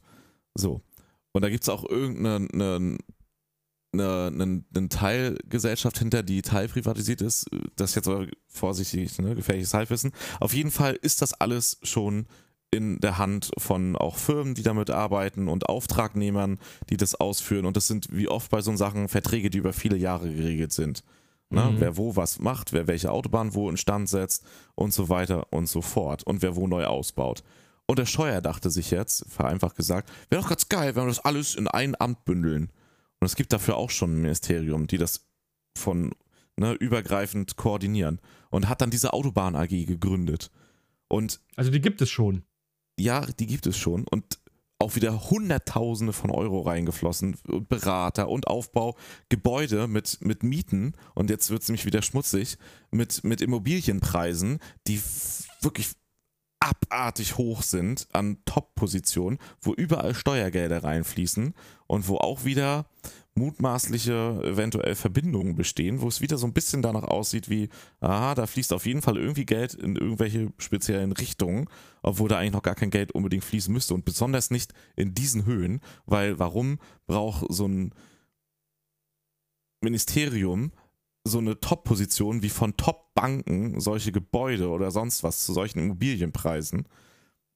So. 0.56 0.82
Und 1.32 1.44
da 1.44 1.50
gibt 1.50 1.64
es 1.64 1.70
auch 1.70 1.88
irgendeine 1.88 2.48
eine, 2.52 2.98
eine, 3.92 4.28
eine, 4.28 4.64
eine 4.76 4.90
Teilgesellschaft 4.90 6.00
hinter, 6.00 6.24
die 6.24 6.42
teilprivatisiert 6.42 7.22
ist. 7.22 7.46
Das 7.76 7.92
ist 7.92 7.96
jetzt 7.96 8.08
aber 8.08 8.28
vorsichtig, 8.48 9.20
ne, 9.20 9.36
gefährliches 9.36 9.74
Halbwissen. 9.74 10.12
Auf 10.40 10.54
jeden 10.54 10.72
Fall 10.72 10.98
ist 11.02 11.22
das 11.22 11.34
alles 11.34 11.80
schon 11.84 12.26
in 12.72 13.00
der 13.00 13.18
Hand 13.18 13.52
von 13.58 13.96
auch 13.96 14.18
Firmen, 14.18 14.54
die 14.54 14.62
damit 14.62 14.90
arbeiten 14.90 15.48
und 15.48 15.68
Auftragnehmern, 15.68 16.60
die 16.90 16.98
das 16.98 17.16
ausführen. 17.16 17.66
Und 17.66 17.76
das 17.78 17.88
sind 17.88 18.08
wie 18.12 18.28
oft 18.28 18.52
bei 18.52 18.62
so 18.62 18.76
Sachen 18.76 19.08
Verträge, 19.08 19.50
die 19.50 19.58
über 19.58 19.74
viele 19.74 19.98
Jahre 19.98 20.32
geregelt 20.32 20.72
sind. 20.72 21.04
Ne? 21.50 21.64
Mhm. 21.64 21.80
Wer 21.80 21.98
wo 21.98 22.16
was 22.16 22.40
macht, 22.40 22.74
wer 22.74 22.88
welche 22.88 23.12
Autobahn 23.12 23.56
wo 23.56 23.70
instand 23.70 24.08
setzt 24.08 24.46
und 24.76 24.94
so 24.94 25.10
weiter 25.10 25.52
und 25.52 25.68
so 25.68 25.82
fort. 25.82 26.24
Und 26.24 26.42
wer 26.42 26.56
wo 26.56 26.68
neu 26.68 26.86
ausbaut. 26.86 27.44
Und 27.88 27.98
der 27.98 28.06
Steuer 28.06 28.40
dachte 28.40 28.70
sich 28.70 28.92
jetzt, 28.92 29.26
vereinfacht 29.30 29.76
gesagt, 29.76 30.12
wäre 30.30 30.44
doch 30.44 30.50
ganz 30.50 30.70
geil, 30.70 30.96
wenn 30.96 31.04
wir 31.04 31.08
das 31.08 31.26
alles 31.26 31.56
in 31.56 31.68
ein 31.68 32.00
Amt 32.00 32.24
bündeln. 32.24 32.72
Und 33.20 33.26
es 33.26 33.36
gibt 33.36 33.52
dafür 33.52 33.78
auch 33.78 33.90
schon 33.90 34.14
ein 34.14 34.22
Ministerium, 34.22 34.86
die 34.86 35.00
das 35.00 35.28
von 35.76 36.14
ne, 36.56 36.74
übergreifend 36.74 37.56
koordinieren. 37.56 38.22
Und 38.52 38.70
hat 38.70 38.82
dann 38.82 38.92
diese 38.92 39.14
Autobahn 39.14 39.56
AG 39.56 39.70
gegründet. 39.70 40.52
Und 41.08 41.42
Also 41.56 41.72
die 41.72 41.82
gibt 41.82 42.02
es 42.02 42.12
schon. 42.12 42.44
Ja, 43.00 43.26
die 43.26 43.48
gibt 43.48 43.68
es 43.68 43.78
schon 43.78 44.06
und 44.08 44.40
auch 44.82 44.96
wieder 44.96 45.30
Hunderttausende 45.30 46.14
von 46.14 46.32
Euro 46.32 46.62
reingeflossen. 46.62 47.36
Und 47.48 47.68
Berater 47.68 48.30
und 48.30 48.48
Aufbau, 48.48 48.96
Gebäude 49.28 49.88
mit, 49.88 50.20
mit 50.22 50.42
Mieten. 50.42 50.94
Und 51.16 51.30
jetzt 51.30 51.50
wird 51.50 51.62
es 51.62 51.68
nämlich 51.68 51.86
wieder 51.86 52.02
schmutzig, 52.02 52.58
mit, 52.90 53.24
mit 53.26 53.42
Immobilienpreisen, 53.42 54.60
die 54.88 55.02
wirklich 55.62 55.90
abartig 56.62 57.38
hoch 57.38 57.62
sind 57.62 58.08
an 58.14 58.38
Top-Positionen, 58.46 59.40
wo 59.62 59.74
überall 59.74 60.16
Steuergelder 60.16 60.84
reinfließen 60.84 61.54
und 61.88 62.08
wo 62.08 62.18
auch 62.18 62.46
wieder 62.46 62.86
mutmaßliche 63.40 64.42
eventuell 64.44 64.94
Verbindungen 64.96 65.56
bestehen, 65.56 66.02
wo 66.02 66.08
es 66.08 66.22
wieder 66.22 66.38
so 66.38 66.46
ein 66.46 66.54
bisschen 66.54 66.82
danach 66.82 67.06
aussieht 67.06 67.50
wie, 67.50 67.70
aha, 68.00 68.36
da 68.36 68.46
fließt 68.46 68.74
auf 68.74 68.86
jeden 68.86 69.02
Fall 69.02 69.18
irgendwie 69.18 69.46
Geld 69.46 69.74
in 69.74 69.96
irgendwelche 69.96 70.54
speziellen 70.58 71.12
Richtungen, 71.12 71.68
obwohl 72.04 72.30
da 72.30 72.38
eigentlich 72.38 72.54
noch 72.54 72.64
gar 72.64 72.76
kein 72.76 72.92
Geld 72.92 73.14
unbedingt 73.14 73.44
fließen 73.44 73.74
müsste 73.74 73.94
und 73.94 74.06
besonders 74.06 74.52
nicht 74.52 74.74
in 74.96 75.14
diesen 75.14 75.46
Höhen, 75.46 75.80
weil 76.06 76.38
warum 76.38 76.80
braucht 77.08 77.46
so 77.50 77.68
ein 77.68 77.94
Ministerium 79.82 80.72
so 81.24 81.40
eine 81.40 81.60
Top-Position 81.60 82.44
wie 82.44 82.50
von 82.50 82.78
Top-Banken 82.78 83.80
solche 83.80 84.12
Gebäude 84.12 84.70
oder 84.70 84.92
sonst 84.92 85.24
was 85.24 85.46
zu 85.46 85.54
solchen 85.54 85.80
Immobilienpreisen? 85.80 86.88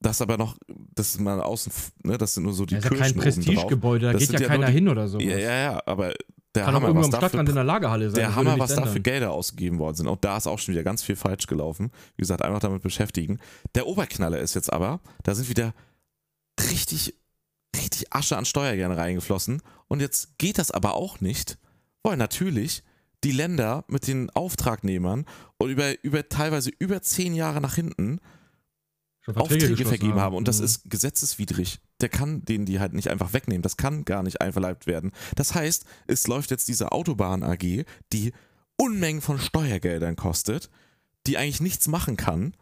Das 0.03 0.21
aber 0.21 0.37
noch, 0.37 0.57
das 0.95 1.11
ist 1.15 1.21
mal 1.21 1.39
außen, 1.41 1.71
ne, 2.03 2.17
das 2.17 2.33
sind 2.33 2.43
nur 2.43 2.53
so 2.53 2.65
die 2.65 2.75
Das 2.75 2.83
ist 2.85 2.91
ja 2.91 2.97
kein. 2.97 3.15
Prestigegebäude, 3.15 4.07
da 4.07 4.13
Das 4.13 4.21
geht 4.29 4.39
ja 4.39 4.47
keiner 4.47 4.67
die- 4.67 4.73
hin 4.73 4.87
oder 4.89 5.07
so. 5.07 5.17
Ja, 5.19 5.37
ja, 5.37 5.55
ja, 5.55 5.83
aber 5.85 6.13
der 6.53 6.65
Kann 6.65 6.75
Hammer, 6.75 6.93
was 6.93 7.09
dafür 7.09 7.39
in 7.39 7.45
der 7.47 7.63
Lagerhalle 7.63 8.09
sein. 8.11 8.15
der 8.19 8.35
Hammer, 8.35 8.51
was 8.59 8.69
nichts 8.71 8.75
dafür 8.75 8.87
ändern. 8.97 9.03
Gelder 9.03 9.31
ausgegeben 9.31 9.79
worden 9.79 9.95
sind. 9.95 10.07
Auch 10.07 10.17
da 10.17 10.37
ist 10.37 10.45
auch 10.45 10.59
schon 10.59 10.73
wieder 10.73 10.83
ganz 10.83 11.01
viel 11.01 11.15
falsch 11.15 11.47
gelaufen. 11.47 11.89
Wie 12.15 12.21
gesagt, 12.21 12.41
einfach 12.43 12.59
damit 12.59 12.83
beschäftigen. 12.83 13.39
Der 13.75 13.87
Oberknaller 13.87 14.37
ist 14.39 14.53
jetzt 14.53 14.71
aber, 14.71 14.99
da 15.23 15.33
sind 15.33 15.49
wieder 15.49 15.73
richtig, 16.69 17.15
richtig 17.75 18.13
Asche 18.13 18.37
an 18.37 18.45
Steuergeldern 18.45 18.91
reingeflossen. 18.97 19.61
Und 19.87 20.01
jetzt 20.01 20.37
geht 20.37 20.57
das 20.57 20.69
aber 20.69 20.93
auch 20.95 21.21
nicht, 21.21 21.57
weil 22.03 22.17
natürlich 22.17 22.83
die 23.23 23.31
Länder 23.31 23.85
mit 23.87 24.05
den 24.07 24.29
Auftragnehmern 24.31 25.25
und 25.57 25.69
über, 25.69 26.03
über 26.03 26.27
teilweise 26.29 26.71
über 26.77 27.01
zehn 27.01 27.33
Jahre 27.33 27.61
nach 27.61 27.75
hinten 27.75 28.19
Aufträge 29.27 29.69
geschlossen 29.69 29.87
vergeben 29.87 30.19
haben. 30.19 30.35
Und 30.35 30.47
das 30.47 30.59
Mhm. 30.59 30.65
ist 30.65 30.89
gesetzeswidrig. 30.89 31.79
Der 32.01 32.09
kann 32.09 32.43
denen 32.45 32.65
die 32.65 32.79
halt 32.79 32.93
nicht 32.93 33.09
einfach 33.09 33.33
wegnehmen. 33.33 33.61
Das 33.61 33.77
kann 33.77 34.03
gar 34.05 34.23
nicht 34.23 34.41
einverleibt 34.41 34.85
werden. 34.87 35.11
Das 35.35 35.55
heißt, 35.55 35.85
es 36.07 36.27
läuft 36.27 36.51
jetzt 36.51 36.67
diese 36.67 36.91
Autobahn 36.91 37.43
AG, 37.43 37.85
die 38.11 38.33
Unmengen 38.77 39.21
von 39.21 39.39
Steuergeldern 39.39 40.15
kostet, 40.15 40.69
die 41.27 41.37
eigentlich 41.37 41.61
nichts 41.61 41.87
machen 41.87 42.17
kann 42.17 42.53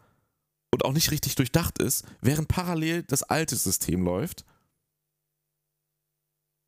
und 0.72 0.84
auch 0.84 0.92
nicht 0.92 1.10
richtig 1.10 1.34
durchdacht 1.34 1.78
ist, 1.78 2.04
während 2.20 2.48
parallel 2.48 3.02
das 3.02 3.22
alte 3.22 3.56
System 3.56 4.04
läuft. 4.04 4.44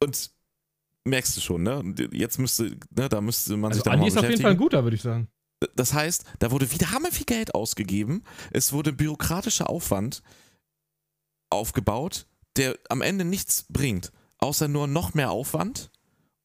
Und 0.03 0.31
merkst 1.05 1.37
du 1.37 1.41
schon, 1.41 1.63
ne? 1.63 1.95
Jetzt 2.13 2.39
müsste, 2.39 2.77
ne, 2.91 3.09
da 3.09 3.21
müsste 3.21 3.57
man 3.57 3.73
sich 3.73 3.81
Also 3.81 3.91
dann 3.91 4.01
Andi 4.01 4.03
mal 4.05 4.09
ist 4.09 4.17
auf 4.25 4.29
jeden. 4.31 4.43
Fall 4.43 4.51
ein 4.53 4.57
guter, 4.57 4.83
würde 4.83 4.97
ich 4.97 5.03
sagen. 5.03 5.29
Das 5.77 5.93
heißt, 5.93 6.25
da 6.39 6.51
wurde 6.51 6.71
wieder 6.73 6.91
hammer 6.91 7.11
viel 7.11 7.27
Geld 7.27 7.55
ausgegeben. 7.55 8.23
Es 8.51 8.73
wurde 8.73 8.93
bürokratischer 8.93 9.69
Aufwand 9.71 10.23
aufgebaut, 11.51 12.27
der 12.57 12.79
am 12.89 13.03
Ende 13.03 13.25
nichts 13.25 13.67
bringt, 13.69 14.13
außer 14.39 14.69
nur 14.69 14.87
noch 14.87 15.15
mehr 15.15 15.31
Aufwand, 15.31 15.91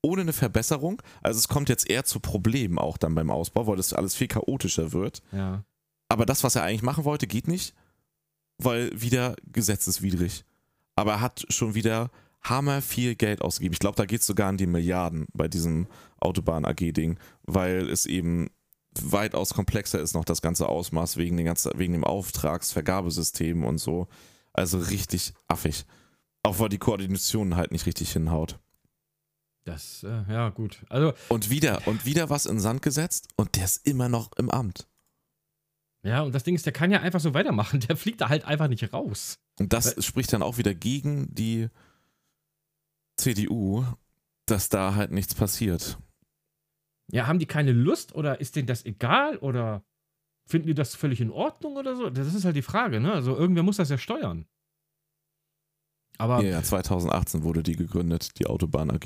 ohne 0.02 0.22
eine 0.22 0.34
Verbesserung. 0.34 1.02
Also 1.22 1.40
es 1.40 1.48
kommt 1.48 1.70
jetzt 1.70 1.90
eher 1.90 2.06
zu 2.06 2.20
Problemen 2.20 2.78
auch 2.78 2.98
dann 2.98 3.16
beim 3.16 3.32
Ausbau, 3.32 3.68
weil 3.68 3.78
das 3.78 3.94
alles 3.94 4.16
viel 4.16 4.28
chaotischer 4.28 4.92
wird. 4.92 5.22
Ja. 5.32 5.64
Aber 6.08 6.26
das, 6.26 6.44
was 6.44 6.56
er 6.56 6.64
eigentlich 6.64 6.82
machen 6.82 7.04
wollte, 7.04 7.28
geht 7.28 7.48
nicht, 7.48 7.76
weil 8.58 8.90
wieder 9.00 9.36
gesetzeswidrig. 9.52 10.46
Aber 10.96 11.14
er 11.14 11.22
hat 11.22 11.46
schon 11.50 11.76
wieder 11.76 12.10
hammer 12.42 12.82
viel 12.82 13.16
Geld 13.16 13.42
ausgegeben. 13.42 13.74
Ich 13.74 13.80
glaube, 13.80 13.96
da 13.96 14.06
geht 14.06 14.22
es 14.22 14.28
sogar 14.28 14.50
an 14.50 14.58
die 14.58 14.68
Milliarden 14.68 15.26
bei 15.34 15.48
diesem 15.48 15.88
Autobahn-AG-Ding, 16.20 17.20
weil 17.44 17.90
es 17.90 18.06
eben 18.06 18.50
weitaus 19.02 19.54
komplexer 19.54 20.00
ist 20.00 20.14
noch 20.14 20.26
das 20.26 20.42
ganze 20.42 20.68
Ausmaß 20.68 21.18
wegen, 21.18 21.38
den 21.38 21.46
ganzen, 21.46 21.72
wegen 21.78 21.94
dem 21.94 22.04
Auftragsvergabesystem 22.04 23.64
und 23.64 23.78
so. 23.78 24.08
Also 24.54 24.80
richtig 24.80 25.34
affig. 25.48 25.86
Auch 26.44 26.60
weil 26.60 26.70
die 26.70 26.78
Koordination 26.78 27.56
halt 27.56 27.72
nicht 27.72 27.86
richtig 27.86 28.12
hinhaut. 28.12 28.60
Das, 29.66 30.04
äh, 30.04 30.24
ja, 30.32 30.50
gut. 30.50 30.84
Also, 30.90 31.14
Und 31.28 31.50
wieder, 31.50 31.88
und 31.88 32.06
wieder 32.06 32.30
was 32.30 32.46
in 32.46 32.60
Sand 32.60 32.82
gesetzt 32.82 33.28
und 33.36 33.56
der 33.56 33.66
ist 33.66 33.86
immer 33.86 34.10
noch 34.10 34.32
im 34.38 34.50
Amt. 34.50 34.88
ja, 36.02 36.22
und 36.24 36.34
das 36.34 36.44
Ding 36.44 36.56
ist, 36.56 36.66
der 36.66 36.74
kann 36.74 36.92
ja 36.92 37.02
einfach 37.02 37.20
so 37.20 37.34
weitermachen. 37.34 37.80
Der 37.88 37.98
fliegt 37.98 38.22
da 38.22 38.30
halt 38.30 38.46
einfach 38.46 38.68
nicht 38.70 38.92
raus. 38.94 39.38
Und 39.60 39.74
das 39.74 40.04
spricht 40.04 40.32
dann 40.34 40.42
auch 40.42 40.58
wieder 40.58 40.74
gegen 40.74 41.28
die 41.36 41.68
CDU, 43.18 43.86
dass 44.46 44.70
da 44.70 44.96
halt 44.96 45.12
nichts 45.12 45.36
passiert. 45.36 46.00
Ja, 47.12 47.28
haben 47.28 47.40
die 47.40 47.46
keine 47.48 47.72
Lust 47.72 48.14
oder 48.16 48.40
ist 48.40 48.56
denen 48.56 48.68
das 48.68 48.86
egal 48.86 49.38
oder 49.38 49.84
finden 50.48 50.68
die 50.68 50.74
das 50.74 50.96
völlig 50.96 51.22
in 51.22 51.32
Ordnung 51.32 51.76
oder 51.78 51.96
so? 51.96 52.10
Das 52.10 52.34
ist 52.34 52.46
halt 52.46 52.56
die 52.56 52.62
Frage, 52.62 53.00
ne? 53.00 53.14
Also 53.14 53.36
irgendwer 53.36 53.64
muss 53.64 53.78
das 53.78 53.90
ja 53.90 53.98
steuern. 53.98 54.46
Aber 56.18 56.42
Ja, 56.44 56.50
ja, 56.52 56.64
2018 56.64 57.44
wurde 57.44 57.64
die 57.64 57.76
gegründet, 57.76 58.38
die 58.40 58.46
Autobahn 58.48 58.92
AG. 58.92 59.06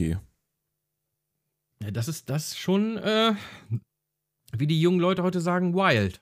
ja, 1.81 1.91
das 1.91 2.07
ist 2.07 2.29
das 2.29 2.57
schon, 2.57 2.97
äh, 2.97 3.35
wie 4.55 4.67
die 4.67 4.81
jungen 4.81 4.99
Leute 4.99 5.23
heute 5.23 5.39
sagen, 5.41 5.73
wild. 5.75 6.21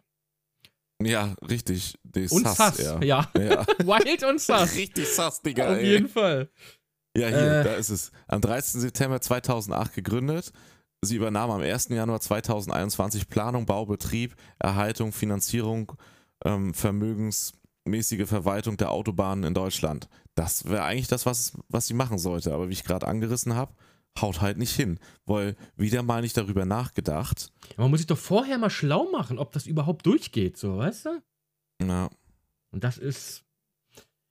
Ja, 1.03 1.33
richtig. 1.49 1.95
Die 2.03 2.27
Und 2.29 2.47
sass, 2.47 2.77
ja. 2.77 3.01
ja. 3.01 3.31
Ja. 3.35 3.65
wild 3.79 4.23
und 4.23 4.39
sass. 4.39 4.75
richtig 4.75 5.07
sass, 5.07 5.41
Digga. 5.41 5.71
Auf 5.71 5.77
ey. 5.77 5.87
jeden 5.89 6.07
Fall. 6.09 6.51
Ja, 7.17 7.27
hier, 7.27 7.37
Äh. 7.61 7.63
da 7.63 7.73
ist 7.73 7.89
es. 7.89 8.11
Am 8.27 8.39
13. 8.41 8.81
September 8.81 9.19
2008 9.19 9.93
gegründet. 9.95 10.51
Sie 11.03 11.15
übernahm 11.15 11.49
am 11.49 11.61
1. 11.61 11.89
Januar 11.89 12.21
2021 12.21 13.27
Planung, 13.27 13.65
Bau, 13.65 13.87
Betrieb, 13.87 14.35
Erhaltung, 14.59 15.11
Finanzierung, 15.11 15.93
ähm, 16.45 16.75
vermögensmäßige 16.75 18.27
Verwaltung 18.27 18.77
der 18.77 18.91
Autobahnen 18.91 19.43
in 19.43 19.55
Deutschland. 19.55 20.07
Das 20.35 20.65
wäre 20.65 20.83
eigentlich 20.83 21.07
das, 21.07 21.25
was, 21.25 21.53
was 21.69 21.87
sie 21.87 21.95
machen 21.95 22.19
sollte. 22.19 22.53
Aber 22.53 22.69
wie 22.69 22.73
ich 22.73 22.83
gerade 22.83 23.07
angerissen 23.07 23.55
habe, 23.55 23.73
haut 24.19 24.41
halt 24.41 24.59
nicht 24.59 24.75
hin. 24.75 24.99
Weil 25.25 25.55
wieder 25.75 26.03
mal 26.03 26.21
nicht 26.21 26.37
darüber 26.37 26.65
nachgedacht. 26.65 27.51
Man 27.77 27.89
muss 27.89 28.01
sich 28.01 28.07
doch 28.07 28.17
vorher 28.17 28.59
mal 28.59 28.69
schlau 28.69 29.09
machen, 29.11 29.39
ob 29.39 29.53
das 29.53 29.65
überhaupt 29.65 30.05
durchgeht, 30.05 30.55
so, 30.57 30.77
weißt 30.77 31.05
du? 31.05 31.23
Na, 31.79 32.11
Und 32.71 32.83
das 32.83 32.99
ist. 32.99 33.43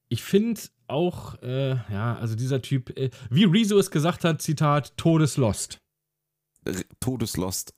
Ich 0.08 0.22
finde 0.22 0.60
auch, 0.86 1.40
äh, 1.42 1.70
ja, 1.92 2.16
also 2.16 2.36
dieser 2.36 2.62
Typ, 2.62 2.96
äh, 2.96 3.10
wie 3.28 3.44
Rezo 3.44 3.76
es 3.78 3.90
gesagt 3.90 4.22
hat, 4.24 4.40
Zitat, 4.40 4.96
Todeslost. 4.96 5.80
Todeslost 7.00 7.72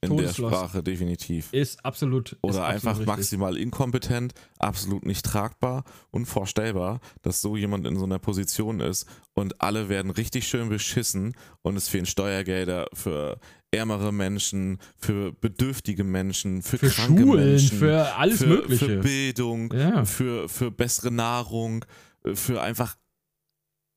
in 0.00 0.10
Todeslost. 0.10 0.38
der 0.52 0.58
Sprache, 0.58 0.82
definitiv. 0.82 1.50
Ist 1.54 1.82
absolut. 1.82 2.32
ist 2.32 2.38
Oder 2.42 2.64
absolut 2.64 2.74
einfach 2.74 2.90
richtig. 2.98 3.06
maximal 3.06 3.56
inkompetent, 3.56 4.34
absolut 4.58 5.06
nicht 5.06 5.24
tragbar, 5.24 5.84
unvorstellbar, 6.10 7.00
dass 7.22 7.40
so 7.40 7.56
jemand 7.56 7.86
in 7.86 7.96
so 7.96 8.04
einer 8.04 8.18
Position 8.18 8.80
ist 8.80 9.06
und 9.32 9.62
alle 9.62 9.88
werden 9.88 10.10
richtig 10.10 10.46
schön 10.46 10.68
beschissen 10.68 11.34
und 11.62 11.76
es 11.76 11.88
fehlen 11.88 12.04
Steuergelder 12.04 12.86
für 12.92 13.38
ärmere 13.70 14.12
Menschen, 14.12 14.78
für 14.98 15.32
bedürftige 15.32 16.04
Menschen, 16.04 16.60
für, 16.62 16.76
Für 16.76 16.90
kranke 16.90 17.22
Schulen, 17.22 17.48
Menschen, 17.52 17.78
für 17.78 18.14
alles 18.14 18.40
für, 18.40 18.46
Mögliche. 18.46 18.86
für 18.86 18.96
Bildung, 18.98 19.72
Ja. 19.72 20.04
für, 20.04 20.50
für 20.50 20.70
bessere 20.70 21.10
Nahrung, 21.12 21.84
äh, 22.24 22.34
für 22.34 22.60
einfach 22.60 22.96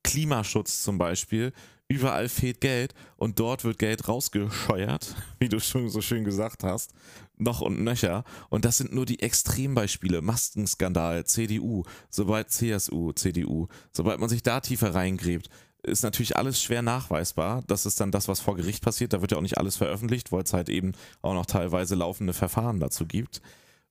Klimaschutz 0.04 0.84
zum 0.84 0.98
Beispiel. 0.98 1.52
Überall 1.90 2.28
fehlt 2.28 2.60
Geld 2.60 2.94
und 3.16 3.40
dort 3.40 3.64
wird 3.64 3.80
Geld 3.80 4.10
rausgescheuert, 4.10 5.16
wie 5.40 5.48
du 5.48 5.60
schon 5.60 5.90
so 5.90 6.02
schön 6.02 6.26
gesagt 6.26 6.64
hast, 6.64 6.94
noch 7.38 7.62
und 7.62 7.82
nöcher. 7.82 8.26
Und 8.50 8.66
das 8.66 8.78
sind 8.78 8.94
nur 8.94 9.06
die 9.06 9.22
Extrembeispiele. 9.22 10.22
Maskenskandal, 10.22 11.26
CDU, 11.26 11.84
sobald 12.10 12.52
CSU, 12.52 13.14
CDU, 13.14 13.68
sobald 13.94 14.20
man 14.20 14.28
sich 14.28 14.44
da 14.44 14.60
tiefer 14.60 14.94
reingräbt, 14.94 15.50
ist 15.84 16.04
natürlich 16.04 16.36
alles 16.36 16.62
schwer 16.62 16.82
nachweisbar. 16.82 17.64
Das 17.68 17.86
ist 17.86 18.02
dann 18.02 18.12
das, 18.12 18.28
was 18.28 18.42
vor 18.42 18.58
Gericht 18.58 18.84
passiert. 18.84 19.14
Da 19.14 19.22
wird 19.22 19.32
ja 19.32 19.38
auch 19.38 19.44
nicht 19.44 19.58
alles 19.58 19.78
veröffentlicht, 19.78 20.34
weil 20.34 20.44
es 20.44 20.54
halt 20.54 20.68
eben 20.68 20.92
auch 21.22 21.34
noch 21.34 21.46
teilweise 21.46 21.96
laufende 21.96 22.34
Verfahren 22.34 22.82
dazu 22.82 23.06
gibt 23.06 23.42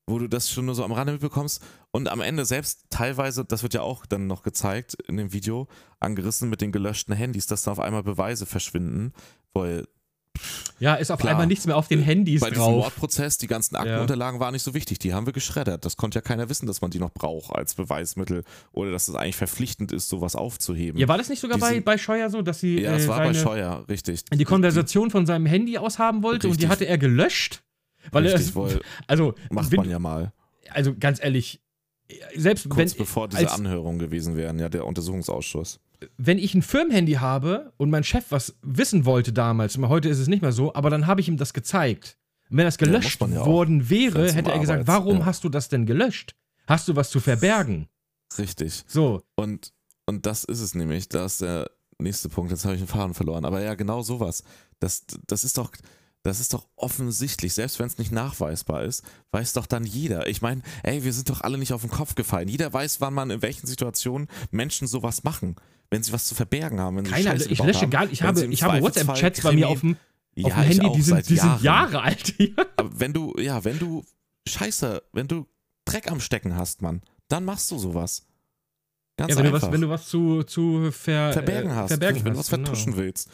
wo 0.06 0.18
du 0.18 0.28
das 0.28 0.50
schon 0.50 0.66
nur 0.66 0.74
so 0.74 0.84
am 0.84 0.92
Rande 0.92 1.12
mitbekommst 1.12 1.62
und 1.90 2.08
am 2.08 2.20
Ende 2.20 2.44
selbst 2.44 2.84
teilweise, 2.90 3.44
das 3.44 3.62
wird 3.62 3.74
ja 3.74 3.82
auch 3.82 4.06
dann 4.06 4.26
noch 4.26 4.42
gezeigt 4.42 4.94
in 5.08 5.16
dem 5.16 5.32
Video, 5.32 5.66
angerissen 6.00 6.48
mit 6.48 6.60
den 6.60 6.72
gelöschten 6.72 7.14
Handys, 7.14 7.46
dass 7.46 7.62
da 7.62 7.72
auf 7.72 7.80
einmal 7.80 8.02
Beweise 8.04 8.46
verschwinden, 8.46 9.12
weil 9.52 9.86
Ja, 10.78 10.94
ist 10.94 11.10
auf 11.10 11.18
Klar. 11.18 11.32
einmal 11.32 11.46
nichts 11.46 11.66
mehr 11.66 11.76
auf 11.76 11.88
den 11.88 12.00
Handys 12.02 12.40
bei 12.42 12.50
diesem 12.50 12.62
drauf. 12.62 12.76
Mordprozess 12.76 13.38
die 13.38 13.46
ganzen 13.46 13.74
Aktenunterlagen 13.74 14.38
waren 14.38 14.52
nicht 14.52 14.62
so 14.62 14.74
wichtig, 14.74 14.98
die 14.98 15.14
haben 15.14 15.24
wir 15.26 15.32
geschreddert. 15.32 15.84
Das 15.84 15.96
konnte 15.96 16.18
ja 16.18 16.20
keiner 16.22 16.48
wissen, 16.50 16.66
dass 16.66 16.82
man 16.82 16.90
die 16.90 16.98
noch 16.98 17.10
braucht 17.10 17.52
als 17.56 17.74
Beweismittel 17.74 18.44
oder 18.72 18.92
dass 18.92 19.08
es 19.08 19.14
eigentlich 19.14 19.36
verpflichtend 19.36 19.90
ist, 19.92 20.08
sowas 20.10 20.36
aufzuheben. 20.36 21.00
Ja, 21.00 21.08
war 21.08 21.16
das 21.18 21.30
nicht 21.30 21.40
sogar 21.40 21.58
bei, 21.58 21.80
bei 21.80 21.96
Scheuer 21.98 22.28
so, 22.30 22.42
dass 22.42 22.60
sie 22.60 22.80
Ja, 22.80 22.90
äh, 22.92 22.98
das 22.98 23.08
war 23.08 23.18
bei 23.20 23.32
Scheuer, 23.34 23.84
richtig. 23.88 24.24
die 24.32 24.44
Konversation 24.44 25.10
von 25.10 25.24
seinem 25.26 25.46
Handy 25.46 25.78
aus 25.78 25.98
haben 25.98 26.22
wollte 26.22 26.46
und 26.48 26.60
die 26.60 26.66
Richtig. 26.66 26.70
hatte 26.70 26.86
er 26.86 26.98
gelöscht? 26.98 27.62
Weil 28.12 28.26
richtig, 28.26 28.54
weil 28.56 28.80
also, 29.06 29.34
macht 29.50 29.70
wenn, 29.70 29.78
man 29.80 29.90
ja 29.90 29.98
mal. 29.98 30.32
also 30.70 30.94
ganz 30.98 31.22
ehrlich, 31.22 31.60
selbst 32.36 32.68
Kurz 32.68 32.92
wenn, 32.92 32.98
bevor 32.98 33.28
diese 33.28 33.40
als- 33.48 33.52
Anhörungen 33.52 33.98
gewesen 33.98 34.36
wären, 34.36 34.58
ja, 34.58 34.68
der 34.68 34.86
Untersuchungsausschuss. 34.86 35.80
wenn 36.16 36.38
ich 36.38 36.54
ein 36.54 36.62
Firmenhandy 36.62 37.14
habe 37.14 37.72
und 37.78 37.90
mein 37.90 38.04
Chef 38.04 38.26
was 38.30 38.54
wissen 38.62 39.04
wollte 39.04 39.32
damals, 39.32 39.76
heute 39.78 40.08
ist 40.08 40.18
es 40.18 40.28
nicht 40.28 40.42
mehr 40.42 40.52
so, 40.52 40.74
aber 40.74 40.90
dann 40.90 41.06
habe 41.06 41.20
ich 41.20 41.28
ihm 41.28 41.36
das 41.36 41.52
gezeigt. 41.52 42.16
Und 42.50 42.58
wenn 42.58 42.64
das 42.64 42.76
Ja, 42.80 42.86
gelöscht 42.86 43.20
ja 43.20 43.40
auch. 43.40 43.46
worden 43.46 43.90
wäre, 43.90 44.32
hätte 44.32 44.52
er 44.52 44.58
gesagt, 44.60 44.80
Arbeits- 44.82 44.88
warum 44.88 45.18
ja. 45.18 45.24
hast 45.26 45.42
du 45.42 45.48
das 45.48 45.68
denn 45.68 45.84
gelöscht? 45.84 46.36
Hast 46.68 46.86
du 46.86 46.94
was 46.94 47.10
zu 47.10 47.18
verbergen? 47.20 47.88
Richtig. 48.38 48.84
So, 48.86 49.22
Und, 49.34 49.72
und 50.04 50.26
das 50.26 50.44
ist 50.44 50.60
es 50.60 50.74
nämlich, 50.76 51.08
da 51.08 51.24
ist 51.24 51.40
der 51.40 51.70
nächste 51.98 52.28
Punkt, 52.28 52.50
jetzt 52.52 52.64
habe 52.64 52.74
ich 52.74 52.80
den 52.80 52.86
Faden 52.88 53.14
verloren. 53.14 53.44
Aber 53.44 53.62
ja, 53.62 53.74
genau 53.74 54.02
sowas. 54.02 54.44
Das, 54.78 55.04
das 55.26 55.42
ist 55.42 55.58
doch, 55.58 55.72
das 56.26 56.40
ist 56.40 56.52
doch 56.52 56.66
offensichtlich, 56.76 57.54
selbst 57.54 57.78
wenn 57.78 57.86
es 57.86 57.98
nicht 57.98 58.12
nachweisbar 58.12 58.82
ist, 58.84 59.02
weiß 59.30 59.52
doch 59.52 59.66
dann 59.66 59.84
jeder. 59.84 60.26
Ich 60.26 60.42
meine, 60.42 60.62
ey, 60.82 61.04
wir 61.04 61.12
sind 61.12 61.30
doch 61.30 61.40
alle 61.40 61.56
nicht 61.56 61.72
auf 61.72 61.82
den 61.82 61.90
Kopf 61.90 62.14
gefallen. 62.14 62.48
Jeder 62.48 62.72
weiß, 62.72 63.00
wann 63.00 63.14
man 63.14 63.30
in 63.30 63.42
welchen 63.42 63.66
Situationen 63.66 64.28
Menschen 64.50 64.88
sowas 64.88 65.24
machen. 65.24 65.56
Wenn 65.88 66.02
sie 66.02 66.12
was 66.12 66.26
zu 66.26 66.34
verbergen 66.34 66.80
haben. 66.80 66.96
Wenn 66.96 67.04
sie 67.04 67.12
keiner, 67.12 67.30
Scheiße 67.30 67.48
ich 67.48 67.62
lösche 67.62 67.82
haben, 67.82 67.90
gar 67.90 68.02
nicht, 68.02 68.14
ich 68.14 68.22
habe, 68.22 68.44
ich 68.44 68.62
habe 68.62 68.80
WhatsApp-Chats 68.82 69.40
bei 69.42 69.52
mir 69.52 69.68
auf 69.68 69.80
dem, 69.80 69.96
ja, 70.34 70.46
auf 70.46 70.54
dem 70.54 70.62
Handy, 70.62 70.92
die 70.96 71.02
sind, 71.02 71.28
die 71.28 71.36
sind. 71.36 71.62
Jahre 71.62 72.02
alt. 72.02 72.34
Aber 72.76 72.90
wenn 72.98 73.12
du, 73.12 73.34
ja, 73.38 73.64
wenn 73.64 73.78
du 73.78 74.04
Scheiße, 74.48 75.02
wenn 75.12 75.28
du 75.28 75.46
Dreck 75.84 76.10
am 76.10 76.20
Stecken 76.20 76.56
hast, 76.56 76.82
Mann, 76.82 77.02
dann 77.28 77.44
machst 77.44 77.70
du 77.70 77.78
sowas. 77.78 78.26
Ganz 79.16 79.30
Ja, 79.30 79.36
wenn, 79.36 79.44
du 79.44 79.54
einfach. 79.54 79.68
was, 79.68 79.72
wenn 79.72 79.80
du 79.80 79.88
was 79.88 80.08
zu, 80.08 80.42
zu 80.42 80.90
ver, 80.90 81.32
verbergen 81.32 81.70
äh, 81.70 81.74
hast, 81.74 81.88
verbergen 81.88 82.24
wenn 82.24 82.32
du 82.32 82.38
was 82.38 82.48
vertuschen 82.48 82.92
genau. 82.92 83.04
willst. 83.04 83.30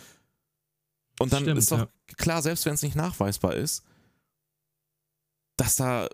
Und 1.21 1.33
dann 1.33 1.43
Stimmt, 1.43 1.59
ist 1.59 1.71
doch 1.73 1.79
ja. 1.79 1.89
klar, 2.17 2.43
selbst 2.43 2.65
wenn 2.67 2.75
es 2.75 2.83
nicht 2.83 2.97
nachweisbar 2.97 3.55
ist, 3.55 3.85
dass 5.57 5.77
da 5.77 6.09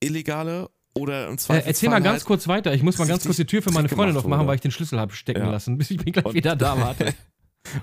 illegale 0.00 0.70
oder 0.94 1.26
im 1.28 1.34
Äh, 1.34 1.36
Zweifelsfall 1.36 1.68
erzähl 1.68 1.88
mal 1.90 2.00
ganz 2.02 2.20
halt 2.20 2.24
kurz 2.26 2.48
weiter. 2.48 2.72
Ich 2.74 2.82
muss 2.82 2.98
mal 2.98 3.06
ganz 3.06 3.24
kurz 3.24 3.36
die 3.36 3.44
Tür 3.46 3.62
für 3.62 3.70
meine 3.72 3.88
Freundin 3.88 4.16
aufmachen, 4.16 4.40
wurde. 4.40 4.48
weil 4.48 4.54
ich 4.56 4.60
den 4.62 4.70
Schlüssel 4.70 4.98
habe 4.98 5.12
stecken 5.14 5.40
Ja. 5.42 5.50
lassen, 5.50 5.76
bis 5.76 5.90
ich 5.90 5.98
bin 5.98 6.12
gleich 6.12 6.24
Und- 6.24 6.34
wieder 6.34 6.56
da 6.56 6.78
warte. 6.80 7.14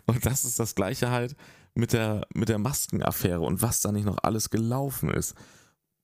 Und 0.06 0.26
das 0.26 0.46
ist 0.46 0.60
das 0.60 0.76
Gleiche 0.76 1.12
halt 1.12 1.36
mit 1.76 1.94
der, 1.94 2.26
mit 2.34 2.50
der 2.50 2.58
Maskenaffäre 2.58 3.42
und 3.42 3.62
was 3.62 3.82
da 3.82 3.92
nicht 3.92 4.06
noch 4.06 4.18
alles 4.24 4.50
gelaufen 4.50 5.10
ist. 5.10 5.36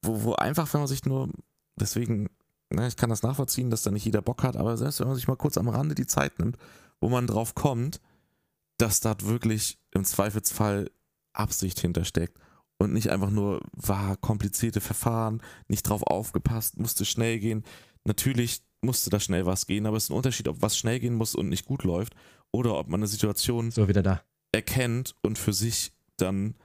Wo, 0.04 0.24
wo 0.24 0.34
einfach, 0.36 0.72
wenn 0.74 0.82
man 0.82 0.88
sich 0.88 1.06
nur, 1.06 1.30
deswegen, 1.80 2.30
ne, 2.70 2.88
ich 2.88 2.98
kann 2.98 3.10
das 3.10 3.24
nachvollziehen, 3.24 3.70
dass 3.70 3.84
da 3.84 3.92
nicht 3.92 4.06
jeder 4.06 4.22
Bock 4.22 4.44
hat, 4.44 4.58
aber 4.58 4.78
selbst 4.78 5.00
wenn 5.00 5.08
man 5.08 5.16
sich 5.16 5.28
mal 5.28 5.36
kurz 5.38 5.58
am 5.58 5.70
Rande 5.70 5.96
die 5.96 6.08
Zeit 6.08 6.40
nimmt, 6.40 6.58
wo 7.00 7.10
man 7.10 7.28
drauf 7.28 7.56
kommt, 7.56 8.02
dass 8.80 9.00
da 9.00 9.16
wirklich 9.22 9.78
im 9.92 10.04
Zweifelsfall 10.04 10.90
Absicht 11.34 11.80
hintersteckt 11.80 12.40
und 12.78 12.94
nicht 12.94 13.10
einfach 13.10 13.30
nur 13.30 13.62
war 13.74 14.18
komplizierte 14.18 14.82
Verfahren, 14.82 15.42
nicht 15.68 15.84
drauf 15.84 16.04
aufgepasst, 16.04 16.80
musste 16.80 17.06
schnell 17.06 17.40
gehen. 17.40 17.64
Natürlich 18.06 18.64
musste 18.82 19.10
da 19.10 19.20
schnell 19.20 19.46
was 19.46 19.68
gehen, 19.68 19.86
aber 19.86 19.98
es 19.98 20.06
ist 20.06 20.10
ein 20.10 20.16
Unterschied, 20.16 20.48
ob 20.48 20.62
was 20.62 20.78
schnell 20.78 21.00
gehen 21.00 21.14
muss 21.14 21.36
und 21.36 21.50
nicht 21.50 21.66
gut 21.66 21.84
läuft 21.84 22.16
oder 22.52 22.78
ob 22.78 22.88
man 22.88 23.02
eine 23.02 23.08
Situation 23.08 23.70
So, 23.72 23.88
wieder 23.88 24.02
da. 24.02 24.24
erkennt 24.54 25.14
und 25.22 25.38
für 25.38 25.54
sich 25.54 25.92
dann 26.18 26.56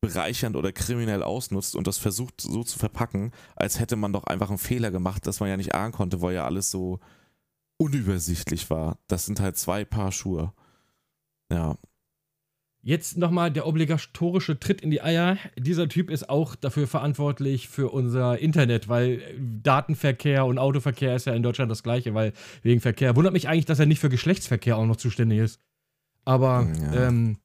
bereichernd 0.00 0.56
oder 0.56 0.72
kriminell 0.72 1.22
ausnutzt 1.22 1.76
und 1.76 1.86
das 1.86 1.98
versucht 1.98 2.40
so 2.40 2.64
zu 2.64 2.76
verpacken, 2.76 3.30
als 3.54 3.78
hätte 3.78 3.94
man 3.94 4.12
doch 4.12 4.24
einfach 4.24 4.48
einen 4.48 4.58
Fehler 4.58 4.90
gemacht, 4.90 5.28
dass 5.28 5.38
man 5.38 5.48
ja 5.48 5.56
nicht 5.56 5.76
ahnen 5.76 5.92
konnte, 5.92 6.20
weil 6.20 6.34
ja 6.34 6.44
alles 6.44 6.72
so 6.72 6.98
unübersichtlich 7.78 8.68
war. 8.68 8.98
Das 9.06 9.26
sind 9.26 9.38
halt 9.38 9.56
zwei 9.56 9.84
Paar 9.84 10.10
Schuhe. 10.10 10.52
Ja, 11.52 11.76
Jetzt 12.84 13.16
nochmal 13.16 13.52
der 13.52 13.68
obligatorische 13.68 14.58
Tritt 14.58 14.80
in 14.80 14.90
die 14.90 15.00
Eier. 15.00 15.38
Dieser 15.56 15.88
Typ 15.88 16.10
ist 16.10 16.28
auch 16.28 16.56
dafür 16.56 16.88
verantwortlich 16.88 17.68
für 17.68 17.90
unser 17.90 18.40
Internet, 18.40 18.88
weil 18.88 19.22
Datenverkehr 19.62 20.44
und 20.44 20.58
Autoverkehr 20.58 21.14
ist 21.14 21.26
ja 21.26 21.32
in 21.32 21.44
Deutschland 21.44 21.70
das 21.70 21.84
gleiche, 21.84 22.12
weil 22.14 22.32
wegen 22.64 22.80
Verkehr. 22.80 23.14
Wundert 23.14 23.34
mich 23.34 23.48
eigentlich, 23.48 23.66
dass 23.66 23.78
er 23.78 23.86
nicht 23.86 24.00
für 24.00 24.08
Geschlechtsverkehr 24.08 24.76
auch 24.76 24.84
noch 24.86 24.96
zuständig 24.96 25.38
ist. 25.38 25.60
Aber 26.24 26.66
Ja. 26.92 27.06
ähm, 27.06 27.38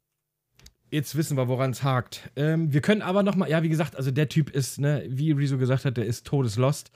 jetzt 0.90 1.16
wissen 1.16 1.38
wir, 1.38 1.48
woran 1.48 1.70
es 1.70 1.84
hakt. 1.84 2.32
Ähm, 2.36 2.74
wir 2.74 2.82
können 2.82 3.04
aber 3.04 3.22
nochmal, 3.22 3.48
ja, 3.48 3.62
wie 3.62 3.70
gesagt, 3.70 3.96
also 3.96 4.10
der 4.10 4.30
Typ 4.30 4.50
ist, 4.50 4.80
ne, 4.80 5.06
wie 5.08 5.34
Rezo 5.34 5.60
gesagt 5.60 5.86
hat, 5.86 5.98
der 5.98 6.08
ist 6.08 6.26
todeslost. 6.26 6.90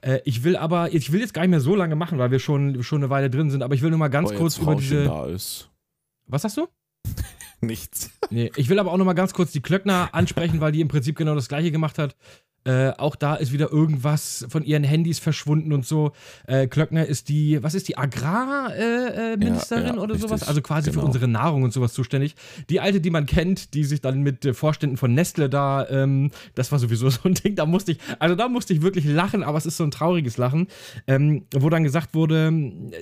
Äh, 0.00 0.18
ich 0.24 0.42
will 0.42 0.56
aber, 0.56 0.92
ich 0.92 1.12
will 1.12 1.20
jetzt 1.20 1.32
gar 1.32 1.42
nicht 1.42 1.50
mehr 1.50 1.60
so 1.60 1.76
lange 1.76 1.94
machen, 1.94 2.18
weil 2.18 2.32
wir 2.32 2.40
schon, 2.40 2.82
schon 2.82 3.02
eine 3.02 3.10
Weile 3.10 3.30
drin 3.30 3.50
sind, 3.50 3.62
aber 3.62 3.74
ich 3.76 3.82
will 3.82 3.90
nur 3.90 4.00
mal 4.00 4.08
ganz 4.08 4.30
weil 4.30 4.38
kurz 4.38 4.58
über 4.58 4.74
diese. 4.74 5.04
da 5.04 5.26
ist. 5.26 5.70
Was 6.26 6.42
sagst 6.42 6.56
du? 6.56 6.68
Nichts. 7.60 8.10
Nee, 8.30 8.50
ich 8.56 8.68
will 8.68 8.78
aber 8.78 8.92
auch 8.92 8.96
noch 8.96 9.04
mal 9.04 9.14
ganz 9.14 9.32
kurz 9.32 9.52
die 9.52 9.62
Klöckner 9.62 10.10
ansprechen, 10.12 10.60
weil 10.60 10.72
die 10.72 10.80
im 10.80 10.88
Prinzip 10.88 11.16
genau 11.16 11.34
das 11.34 11.48
gleiche 11.48 11.70
gemacht 11.70 11.98
hat. 11.98 12.16
Äh, 12.64 12.90
auch 12.96 13.16
da 13.16 13.34
ist 13.34 13.52
wieder 13.52 13.70
irgendwas 13.70 14.46
von 14.48 14.64
ihren 14.64 14.84
Handys 14.84 15.18
verschwunden 15.18 15.72
und 15.72 15.86
so. 15.86 16.12
Äh, 16.46 16.66
Klöckner 16.66 17.06
ist 17.06 17.28
die, 17.28 17.62
was 17.62 17.74
ist 17.74 17.88
die 17.88 17.98
Agrarministerin 17.98 19.32
äh, 19.32 19.36
Ministerin 19.36 19.86
Ja, 19.86 19.94
ja, 19.94 20.00
oder 20.00 20.14
sowas? 20.16 20.32
richtig, 20.32 20.48
Also 20.48 20.62
quasi 20.62 20.90
für 20.90 20.96
genau. 20.96 21.06
unsere 21.06 21.28
Nahrung 21.28 21.62
und 21.62 21.72
sowas 21.72 21.92
zuständig. 21.92 22.36
Die 22.70 22.80
alte, 22.80 23.00
die 23.00 23.10
man 23.10 23.26
kennt, 23.26 23.74
die 23.74 23.84
sich 23.84 24.00
dann 24.00 24.22
mit 24.22 24.44
äh, 24.44 24.54
Vorständen 24.54 24.96
von 24.96 25.12
Nestle 25.12 25.50
da, 25.50 25.86
ähm, 25.88 26.30
das 26.54 26.72
war 26.72 26.78
sowieso 26.78 27.10
so 27.10 27.20
ein 27.24 27.34
Ding, 27.34 27.54
da 27.54 27.66
musste 27.66 27.92
ich, 27.92 27.98
also 28.18 28.34
da 28.34 28.48
musste 28.48 28.72
ich 28.72 28.82
wirklich 28.82 29.04
lachen, 29.04 29.42
aber 29.42 29.58
es 29.58 29.66
ist 29.66 29.76
so 29.76 29.84
ein 29.84 29.90
trauriges 29.90 30.38
Lachen, 30.38 30.68
ähm, 31.06 31.44
wo 31.54 31.68
dann 31.68 31.84
gesagt 31.84 32.14
wurde, 32.14 32.52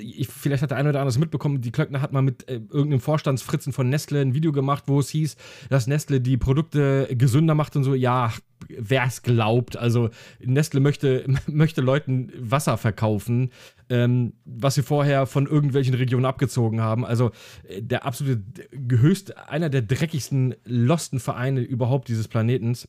ich, 0.00 0.28
vielleicht 0.28 0.62
hat 0.62 0.70
der 0.70 0.78
eine 0.78 0.88
oder 0.88 1.00
andere 1.00 1.10
es 1.10 1.18
mitbekommen, 1.18 1.60
die 1.60 1.70
Klöckner 1.70 2.00
hat 2.00 2.12
mal 2.12 2.22
mit 2.22 2.48
äh, 2.48 2.54
irgendeinem 2.54 3.00
Vorstandsfritzen 3.00 3.72
von 3.72 3.88
Nestle 3.88 4.20
ein 4.20 4.34
Video 4.34 4.52
gemacht, 4.52 4.84
wo 4.86 5.00
es 5.00 5.10
hieß, 5.10 5.36
dass 5.68 5.86
Nestle 5.86 6.20
die 6.20 6.36
Produkte 6.36 7.08
gesünder 7.12 7.54
macht 7.54 7.76
und 7.76 7.84
so. 7.84 7.94
Ja, 7.94 8.32
wer 8.68 9.04
es 9.06 9.22
glaubt. 9.22 9.76
Also 9.76 10.10
Nestle 10.40 10.80
möchte, 10.80 11.24
möchte 11.46 11.80
Leuten 11.80 12.32
Wasser 12.38 12.76
verkaufen, 12.76 13.50
ähm, 13.88 14.34
was 14.44 14.74
sie 14.74 14.82
vorher 14.82 15.26
von 15.26 15.46
irgendwelchen 15.46 15.94
Regionen 15.94 16.26
abgezogen 16.26 16.80
haben. 16.80 17.04
Also 17.04 17.30
äh, 17.68 17.82
der 17.82 18.04
absolute 18.04 18.42
höchst, 18.88 19.36
einer 19.48 19.68
der 19.68 19.82
dreckigsten, 19.82 20.54
losten 20.64 21.20
Vereine 21.20 21.60
überhaupt 21.60 22.08
dieses 22.08 22.28
Planetens. 22.28 22.88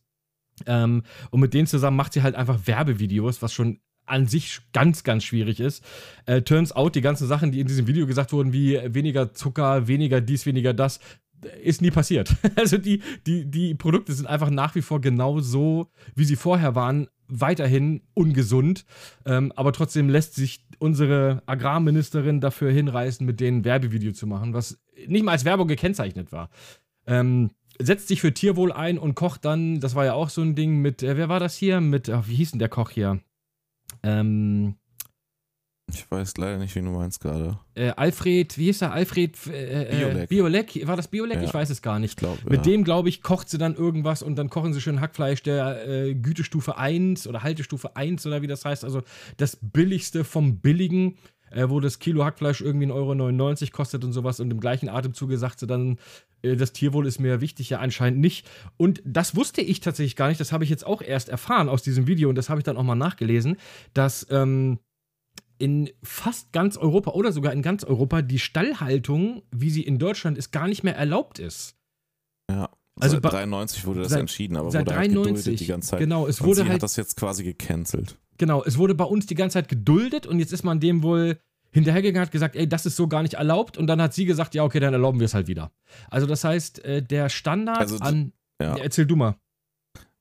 Ähm, 0.65 1.03
und 1.31 1.39
mit 1.39 1.53
denen 1.53 1.67
zusammen 1.67 1.97
macht 1.97 2.13
sie 2.13 2.21
halt 2.21 2.35
einfach 2.35 2.67
Werbevideos, 2.67 3.41
was 3.41 3.53
schon 3.53 3.79
an 4.05 4.27
sich 4.27 4.59
ganz, 4.73 5.03
ganz 5.03 5.23
schwierig 5.23 5.59
ist. 5.59 5.83
Äh, 6.25 6.41
turns 6.41 6.71
out, 6.73 6.95
die 6.95 7.01
ganzen 7.01 7.27
Sachen, 7.27 7.51
die 7.51 7.59
in 7.59 7.67
diesem 7.67 7.87
Video 7.87 8.05
gesagt 8.05 8.33
wurden, 8.33 8.53
wie 8.53 8.79
weniger 8.93 9.33
Zucker, 9.33 9.87
weniger 9.87 10.21
dies, 10.21 10.45
weniger 10.45 10.73
das, 10.73 10.99
ist 11.63 11.81
nie 11.81 11.91
passiert. 11.91 12.35
Also 12.55 12.77
die, 12.77 13.01
die, 13.25 13.45
die 13.49 13.73
Produkte 13.73 14.13
sind 14.13 14.27
einfach 14.27 14.49
nach 14.49 14.75
wie 14.75 14.81
vor 14.81 15.01
genau 15.01 15.39
so, 15.39 15.89
wie 16.15 16.23
sie 16.23 16.35
vorher 16.35 16.75
waren, 16.75 17.07
weiterhin 17.27 18.01
ungesund. 18.13 18.85
Ähm, 19.25 19.51
aber 19.55 19.73
trotzdem 19.73 20.09
lässt 20.09 20.35
sich 20.35 20.65
unsere 20.79 21.41
Agrarministerin 21.45 22.41
dafür 22.41 22.71
hinreißen, 22.71 23.25
mit 23.25 23.39
denen 23.39 23.59
ein 23.59 23.65
Werbevideo 23.65 24.13
zu 24.13 24.27
machen, 24.27 24.53
was 24.53 24.79
nicht 25.07 25.25
mal 25.25 25.31
als 25.31 25.45
Werbung 25.45 25.67
gekennzeichnet 25.67 26.31
war. 26.31 26.49
Ähm, 27.07 27.51
setzt 27.79 28.07
sich 28.07 28.21
für 28.21 28.33
Tierwohl 28.33 28.71
ein 28.71 28.97
und 28.97 29.15
kocht 29.15 29.45
dann, 29.45 29.79
das 29.79 29.95
war 29.95 30.05
ja 30.05 30.13
auch 30.13 30.29
so 30.29 30.41
ein 30.41 30.55
Ding 30.55 30.79
mit, 30.79 31.03
äh, 31.03 31.17
wer 31.17 31.29
war 31.29 31.39
das 31.39 31.55
hier? 31.55 31.81
Mit, 31.81 32.09
ach, 32.09 32.27
wie 32.27 32.35
hieß 32.35 32.51
denn 32.51 32.59
der 32.59 32.69
Koch 32.69 32.91
hier? 32.91 33.19
Ähm, 34.03 34.75
Ich 35.91 36.09
weiß 36.09 36.37
leider 36.37 36.57
nicht, 36.57 36.73
wie 36.75 36.81
du 36.81 36.89
meinst 36.89 37.19
gerade. 37.19 37.59
äh, 37.75 37.89
Alfred, 37.89 38.57
wie 38.57 38.65
hieß 38.65 38.83
er? 38.83 38.93
Alfred 38.93 39.37
äh, 39.47 39.83
äh, 39.83 39.95
Biolek. 39.97 40.29
Biolek? 40.29 40.87
War 40.87 40.95
das 40.95 41.09
Biolek? 41.09 41.37
Ja. 41.37 41.43
Ich 41.43 41.53
weiß 41.53 41.69
es 41.69 41.81
gar 41.81 41.99
nicht. 41.99 42.11
Ich 42.11 42.15
glaube, 42.15 42.39
Mit 42.45 42.65
ja. 42.65 42.71
dem, 42.71 42.83
glaube 42.83 43.09
ich, 43.09 43.21
kocht 43.21 43.49
sie 43.49 43.57
dann 43.57 43.75
irgendwas 43.75 44.23
und 44.23 44.35
dann 44.35 44.49
kochen 44.49 44.73
sie 44.73 44.81
schön 44.81 45.01
Hackfleisch 45.01 45.43
der 45.43 45.87
äh, 45.87 46.15
Gütestufe 46.15 46.77
1 46.77 47.27
oder 47.27 47.43
Haltestufe 47.43 47.95
1 47.95 48.25
oder 48.25 48.41
wie 48.41 48.47
das 48.47 48.63
heißt. 48.63 48.85
Also 48.85 49.01
das 49.37 49.57
billigste 49.61 50.23
vom 50.23 50.59
billigen, 50.59 51.17
äh, 51.51 51.67
wo 51.69 51.81
das 51.81 51.99
Kilo 51.99 52.23
Hackfleisch 52.23 52.61
irgendwie 52.61 52.87
1,99 52.87 53.61
Euro 53.63 53.71
kostet 53.71 54.03
und 54.05 54.13
sowas. 54.13 54.39
Und 54.39 54.51
im 54.51 54.61
gleichen 54.61 54.87
Atemzuge 54.87 55.37
sagt 55.37 55.59
sie 55.59 55.67
dann, 55.67 55.99
äh, 56.43 56.55
das 56.55 56.71
Tierwohl 56.71 57.05
ist 57.05 57.19
mir 57.19 57.41
wichtig, 57.41 57.69
ja 57.69 57.79
anscheinend 57.79 58.19
nicht. 58.19 58.49
Und 58.77 59.01
das 59.05 59.35
wusste 59.35 59.61
ich 59.61 59.81
tatsächlich 59.81 60.15
gar 60.15 60.29
nicht. 60.29 60.39
Das 60.39 60.53
habe 60.53 60.63
ich 60.63 60.69
jetzt 60.69 60.85
auch 60.87 61.01
erst 61.01 61.27
erfahren 61.27 61.67
aus 61.67 61.83
diesem 61.83 62.07
Video 62.07 62.29
und 62.29 62.35
das 62.35 62.49
habe 62.49 62.61
ich 62.61 62.63
dann 62.63 62.77
auch 62.77 62.83
mal 62.83 62.95
nachgelesen, 62.95 63.57
dass 63.93 64.25
ähm, 64.31 64.79
in 65.59 65.89
fast 66.03 66.51
ganz 66.51 66.77
Europa 66.77 67.11
oder 67.11 67.31
sogar 67.31 67.53
in 67.53 67.61
ganz 67.61 67.83
Europa 67.83 68.21
die 68.21 68.39
Stallhaltung, 68.39 69.43
wie 69.51 69.69
sie 69.69 69.83
in 69.83 69.99
Deutschland 69.99 70.37
ist, 70.37 70.51
gar 70.51 70.67
nicht 70.67 70.83
mehr 70.83 70.95
erlaubt 70.95 71.39
ist. 71.39 71.75
Ja. 72.49 72.69
Also 72.99 73.15
seit 73.15 73.23
bei- 73.23 73.29
93 73.29 73.85
wurde 73.85 74.01
das 74.01 74.11
seit- 74.11 74.19
entschieden, 74.19 74.55
aber 74.57 74.69
seit 74.71 74.81
wurde 74.85 74.95
halt 74.95 75.07
93, 75.11 75.43
geduldet 75.45 75.59
die 75.61 75.65
ganze 75.65 75.89
Zeit. 75.89 75.99
genau, 75.99 76.27
es 76.27 76.39
Und 76.41 76.47
wurde 76.47 76.55
sie 76.57 76.61
halt- 76.63 76.73
hat 76.73 76.83
das 76.83 76.95
jetzt 76.95 77.15
quasi 77.17 77.43
gecancelt. 77.43 78.17
Genau, 78.37 78.63
es 78.63 78.77
wurde 78.77 78.93
bei 78.95 79.03
uns 79.05 79.25
die 79.25 79.35
ganze 79.35 79.53
Zeit 79.55 79.67
geduldet 79.67 80.25
und 80.27 80.39
jetzt 80.39 80.53
ist 80.53 80.63
man 80.63 80.79
dem 80.79 81.01
wohl 81.03 81.39
hinterhergegangen, 81.71 82.25
hat 82.25 82.31
gesagt, 82.31 82.55
ey, 82.55 82.67
das 82.69 82.85
ist 82.85 82.95
so 82.95 83.07
gar 83.07 83.23
nicht 83.23 83.33
erlaubt 83.35 83.77
und 83.79 83.87
dann 83.87 83.99
hat 84.01 84.13
sie 84.13 84.25
gesagt, 84.25 84.53
ja, 84.53 84.63
okay, 84.63 84.79
dann 84.79 84.93
erlauben 84.93 85.19
wir 85.19 85.25
es 85.25 85.33
halt 85.33 85.47
wieder. 85.47 85.71
Also 86.11 86.27
das 86.27 86.43
heißt, 86.43 86.83
äh, 86.85 87.01
der 87.01 87.29
Standard 87.29 87.79
Also 87.79 87.97
an. 87.97 88.31
Ja, 88.61 88.75
erzähl 88.77 89.07
du 89.07 89.15
mal. 89.15 89.35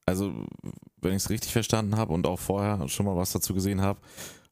Also, 0.07 0.33
wenn 1.01 1.11
ich 1.13 1.23
es 1.23 1.31
richtig 1.31 1.53
verstanden 1.53 1.97
habe 1.97 2.13
und 2.15 2.27
auch 2.27 2.39
vorher 2.39 2.89
schon 2.89 3.07
mal 3.07 3.17
was 3.17 3.33
dazu 3.33 3.55
gesehen 3.55 3.83
habe, 3.83 4.01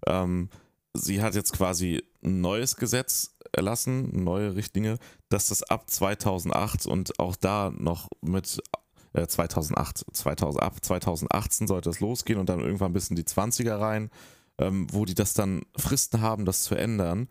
ähm, 0.07 0.49
sie 0.95 1.22
hat 1.22 1.34
jetzt 1.34 1.53
quasi 1.53 2.03
ein 2.22 2.41
neues 2.41 2.76
Gesetz 2.76 3.36
erlassen, 3.53 4.24
neue 4.24 4.55
Richtlinie, 4.55 4.99
dass 5.28 5.49
das 5.49 5.62
ab 5.62 5.88
2008 5.88 6.86
und 6.86 7.18
auch 7.18 7.36
da 7.36 7.72
noch 7.76 8.09
mit 8.20 8.62
äh, 9.12 9.26
2008, 9.26 10.05
2000, 10.12 10.62
ab 10.62 10.84
2018 10.84 11.66
sollte 11.66 11.91
es 11.91 12.01
losgehen 12.01 12.38
und 12.38 12.49
dann 12.49 12.61
irgendwann 12.61 12.93
bis 12.93 13.11
in 13.11 13.16
die 13.16 13.24
20er 13.24 13.78
rein, 13.78 14.11
ähm, 14.59 14.86
wo 14.93 15.05
die 15.05 15.14
das 15.14 15.34
dann 15.34 15.62
Fristen 15.76 16.20
haben, 16.20 16.45
das 16.45 16.62
zu 16.62 16.74
ändern. 16.74 17.28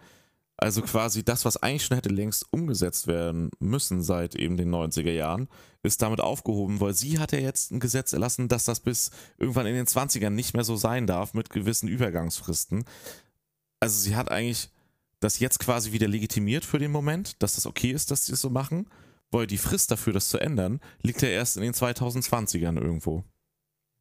Also 0.62 0.82
quasi 0.82 1.24
das, 1.24 1.45
was 1.45 1.55
eigentlich 1.55 1.86
schon 1.86 1.95
hätte 1.95 2.10
längst 2.10 2.45
umgesetzt 2.51 3.07
werden 3.07 3.49
müssen 3.60 4.03
seit 4.03 4.36
eben 4.36 4.57
den 4.57 4.76
90er 4.76 5.12
Jahren, 5.12 5.47
ist 5.84 6.01
damit 6.01 6.20
aufgehoben, 6.20 6.82
weil 6.82 6.93
sie 6.93 7.18
hat 7.18 7.32
ja 7.32 7.39
jetzt 7.39 7.72
ein 7.72 7.80
Gesetz 7.80 8.12
erlassen, 8.12 8.49
dass 8.49 8.66
das 8.66 8.82
bis 8.82 9.10
irgendwann 9.38 9.68
in 9.68 9.76
den 9.76 9.86
20ern 9.86 10.32
nicht 10.32 10.53
mehr 10.53 10.66
so 10.66 10.76
sein 10.76 11.07
darf 11.07 11.34
mit 11.34 11.49
gewissen 11.49 11.88
Übergangsfristen. 11.88 12.84
Also 13.80 14.00
sie 14.00 14.16
hat 14.16 14.32
eigentlich 14.32 14.70
das 15.20 15.40
jetzt 15.40 15.60
quasi 15.60 15.92
wieder 15.92 16.08
legitimiert 16.08 16.66
für 16.66 16.80
den 16.80 16.92
Moment, 16.92 17.42
dass 17.42 17.56
das 17.56 17.66
okay 17.66 17.92
ist, 17.92 18.12
dass 18.12 18.26
sie 18.26 18.34
es 18.34 18.42
so 18.42 18.50
machen, 18.50 18.88
weil 19.32 19.48
die 19.48 19.58
Frist 19.58 19.92
dafür, 19.92 20.14
das 20.14 20.30
zu 20.30 20.40
ändern, 20.40 20.80
liegt 21.02 21.22
ja 21.22 21.30
erst 21.30 21.58
in 21.58 21.64
den 21.64 21.74
2020ern 21.74 22.80
irgendwo. 22.80 23.24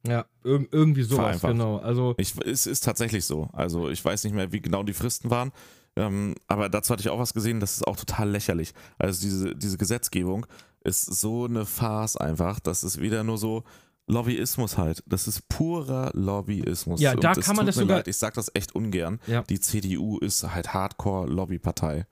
Ja, 0.07 0.25
irg 0.43 0.69
irgendwie 0.71 1.03
sowas, 1.03 1.39
Vereinfacht. 1.39 1.51
genau. 1.51 1.77
Also, 1.77 2.15
Ich, 2.17 2.33
es 2.45 2.65
ist 2.65 2.85
tatsächlich 2.85 3.25
so. 3.25 3.49
Also 3.51 3.89
ich 3.89 4.03
weiß 4.03 4.23
nicht 4.23 4.33
mehr, 4.33 4.51
wie 4.51 4.61
genau 4.61 4.83
die 4.83 4.93
Fristen 4.93 5.29
waren, 5.29 5.51
ähm, 5.97 6.35
aber 6.47 6.69
dazu 6.69 6.93
hatte 6.93 7.01
ich 7.01 7.09
auch 7.09 7.19
was 7.19 7.33
gesehen, 7.33 7.59
das 7.59 7.73
ist 7.73 7.87
auch 7.87 7.97
total 7.97 8.29
lächerlich. 8.29 8.73
Also 8.97 9.21
diese, 9.21 9.55
diese 9.55 9.77
Gesetzgebung 9.77 10.45
ist 10.83 11.05
so 11.05 11.45
eine 11.45 11.65
Farce 11.65 12.15
einfach, 12.15 12.59
das 12.61 12.83
ist 12.85 13.01
wieder 13.01 13.23
nur 13.25 13.37
so 13.37 13.65
Lobbyismus 14.09 14.77
halt. 14.77 15.03
Das 15.07 15.27
ist 15.27 15.47
purer 15.49 16.11
Lobbyismus. 16.13 16.99
Ja, 16.99 17.15
da 17.15 17.33
kann 17.33 17.55
man 17.55 17.65
tut 17.65 17.67
das 17.69 17.75
mir 17.77 17.81
sogar- 17.83 17.97
Leid, 17.97 18.07
ich 18.07 18.17
sag 18.17 18.33
das 18.33 18.51
echt 18.53 18.73
ungern. 18.75 19.19
Ja. 19.27 19.43
Die 19.43 19.59
CDU 19.59 20.17
ist 20.17 20.43
halt 20.53 20.73
Hardcore-Lobbypartei. 20.73 22.05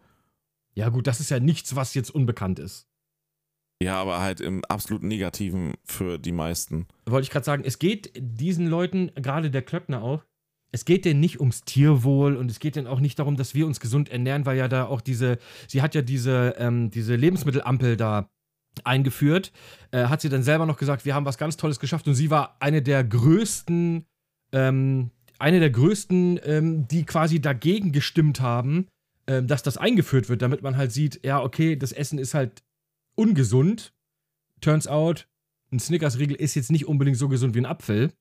ja 0.75 0.89
gut, 0.89 1.07
das 1.07 1.19
ist 1.19 1.29
ja 1.31 1.39
nichts, 1.39 1.75
was 1.75 1.93
jetzt 1.95 2.11
unbekannt 2.11 2.59
ist. 2.59 2.87
Ja, 3.81 4.01
aber 4.01 4.19
halt 4.21 4.41
im 4.41 4.63
absolut 4.65 5.03
Negativen 5.03 5.73
für 5.83 6.17
die 6.17 6.31
meisten. 6.31 6.87
wollte 7.05 7.23
ich 7.25 7.29
gerade 7.29 7.45
sagen, 7.45 7.63
es 7.65 7.77
geht 7.79 8.11
diesen 8.17 8.67
Leuten, 8.67 9.11
gerade 9.15 9.51
der 9.51 9.61
Klöckner 9.61 10.01
auch, 10.01 10.23
es 10.71 10.83
geht 10.83 11.05
denen 11.05 11.19
nicht 11.19 11.39
ums 11.39 11.61
Tierwohl 11.61 12.35
und 12.35 12.49
es 12.51 12.59
geht 12.59 12.75
denen 12.75 12.87
auch 12.87 12.99
nicht 12.99 13.17
darum, 13.19 13.37
dass 13.37 13.53
wir 13.55 13.65
uns 13.67 13.79
gesund 13.79 14.09
ernähren, 14.09 14.45
weil 14.45 14.57
ja 14.57 14.67
da 14.67 14.85
auch 14.85 15.01
diese, 15.01 15.37
sie 15.67 15.81
hat 15.81 15.95
ja 15.95 16.01
diese, 16.01 16.55
ähm, 16.57 16.89
diese 16.91 17.15
Lebensmittelampel 17.15 17.97
da 17.97 18.29
eingeführt, 18.85 19.51
äh, 19.91 20.05
hat 20.05 20.21
sie 20.21 20.29
dann 20.29 20.43
selber 20.43 20.65
noch 20.65 20.77
gesagt, 20.77 21.05
wir 21.05 21.15
haben 21.15 21.25
was 21.25 21.37
ganz 21.37 21.57
Tolles 21.57 21.79
geschafft 21.79 22.07
und 22.07 22.15
sie 22.15 22.29
war 22.29 22.57
eine 22.59 22.81
der 22.81 23.03
größten, 23.03 24.05
ähm, 24.51 25.11
eine 25.39 25.59
der 25.59 25.69
größten, 25.69 26.39
ähm, 26.43 26.87
die 26.87 27.05
quasi 27.05 27.39
dagegen 27.39 27.91
gestimmt 27.91 28.41
haben, 28.41 28.87
ähm, 29.27 29.47
dass 29.47 29.63
das 29.63 29.77
eingeführt 29.77 30.29
wird, 30.29 30.41
damit 30.41 30.61
man 30.61 30.77
halt 30.77 30.91
sieht, 30.91 31.25
ja, 31.25 31.41
okay, 31.41 31.75
das 31.75 31.91
Essen 31.91 32.19
ist 32.19 32.33
halt 32.33 32.63
ungesund. 33.15 33.93
Turns 34.61 34.87
out, 34.87 35.27
ein 35.71 35.79
Snickers-Riegel 35.79 36.35
ist 36.35 36.55
jetzt 36.55 36.71
nicht 36.71 36.87
unbedingt 36.87 37.17
so 37.17 37.27
gesund 37.27 37.53
wie 37.55 37.59
ein 37.59 37.65
Apfel. 37.65 38.13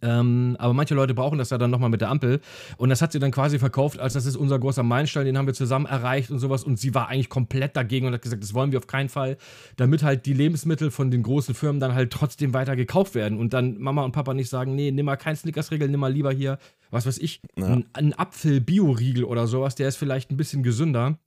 Ähm, 0.00 0.56
aber 0.58 0.74
manche 0.74 0.94
Leute 0.94 1.14
brauchen 1.14 1.38
das 1.38 1.50
ja 1.50 1.58
dann 1.58 1.70
nochmal 1.70 1.90
mit 1.90 2.00
der 2.00 2.10
Ampel. 2.10 2.40
Und 2.76 2.88
das 2.90 3.02
hat 3.02 3.12
sie 3.12 3.18
dann 3.18 3.30
quasi 3.30 3.58
verkauft, 3.58 3.98
als 3.98 4.12
das 4.12 4.26
ist 4.26 4.36
unser 4.36 4.58
großer 4.58 4.82
Meilenstein, 4.82 5.26
den 5.26 5.36
haben 5.36 5.46
wir 5.46 5.54
zusammen 5.54 5.86
erreicht 5.86 6.30
und 6.30 6.38
sowas. 6.38 6.62
Und 6.64 6.78
sie 6.78 6.94
war 6.94 7.08
eigentlich 7.08 7.28
komplett 7.28 7.76
dagegen 7.76 8.06
und 8.06 8.12
hat 8.12 8.22
gesagt, 8.22 8.42
das 8.42 8.54
wollen 8.54 8.70
wir 8.72 8.78
auf 8.78 8.86
keinen 8.86 9.08
Fall, 9.08 9.36
damit 9.76 10.02
halt 10.02 10.26
die 10.26 10.34
Lebensmittel 10.34 10.90
von 10.90 11.10
den 11.10 11.22
großen 11.22 11.54
Firmen 11.54 11.80
dann 11.80 11.94
halt 11.94 12.12
trotzdem 12.12 12.54
weiter 12.54 12.76
gekauft 12.76 13.14
werden. 13.14 13.38
Und 13.38 13.52
dann 13.52 13.78
Mama 13.78 14.04
und 14.04 14.12
Papa 14.12 14.34
nicht 14.34 14.48
sagen, 14.50 14.74
nee, 14.74 14.90
nimm 14.90 15.06
mal 15.06 15.16
kein 15.16 15.36
Snickers-Riegel, 15.36 15.88
nimm 15.88 16.00
mal 16.00 16.12
lieber 16.12 16.32
hier, 16.32 16.58
was 16.90 17.06
weiß 17.06 17.18
ich, 17.18 17.40
Ja. 17.56 17.66
ein, 17.66 17.86
ein 17.92 18.14
Apfel-Bio-Riegel 18.18 19.24
oder 19.24 19.46
sowas, 19.46 19.74
der 19.74 19.88
ist 19.88 19.96
vielleicht 19.96 20.30
ein 20.30 20.36
bisschen 20.36 20.62
gesünder. 20.62 21.18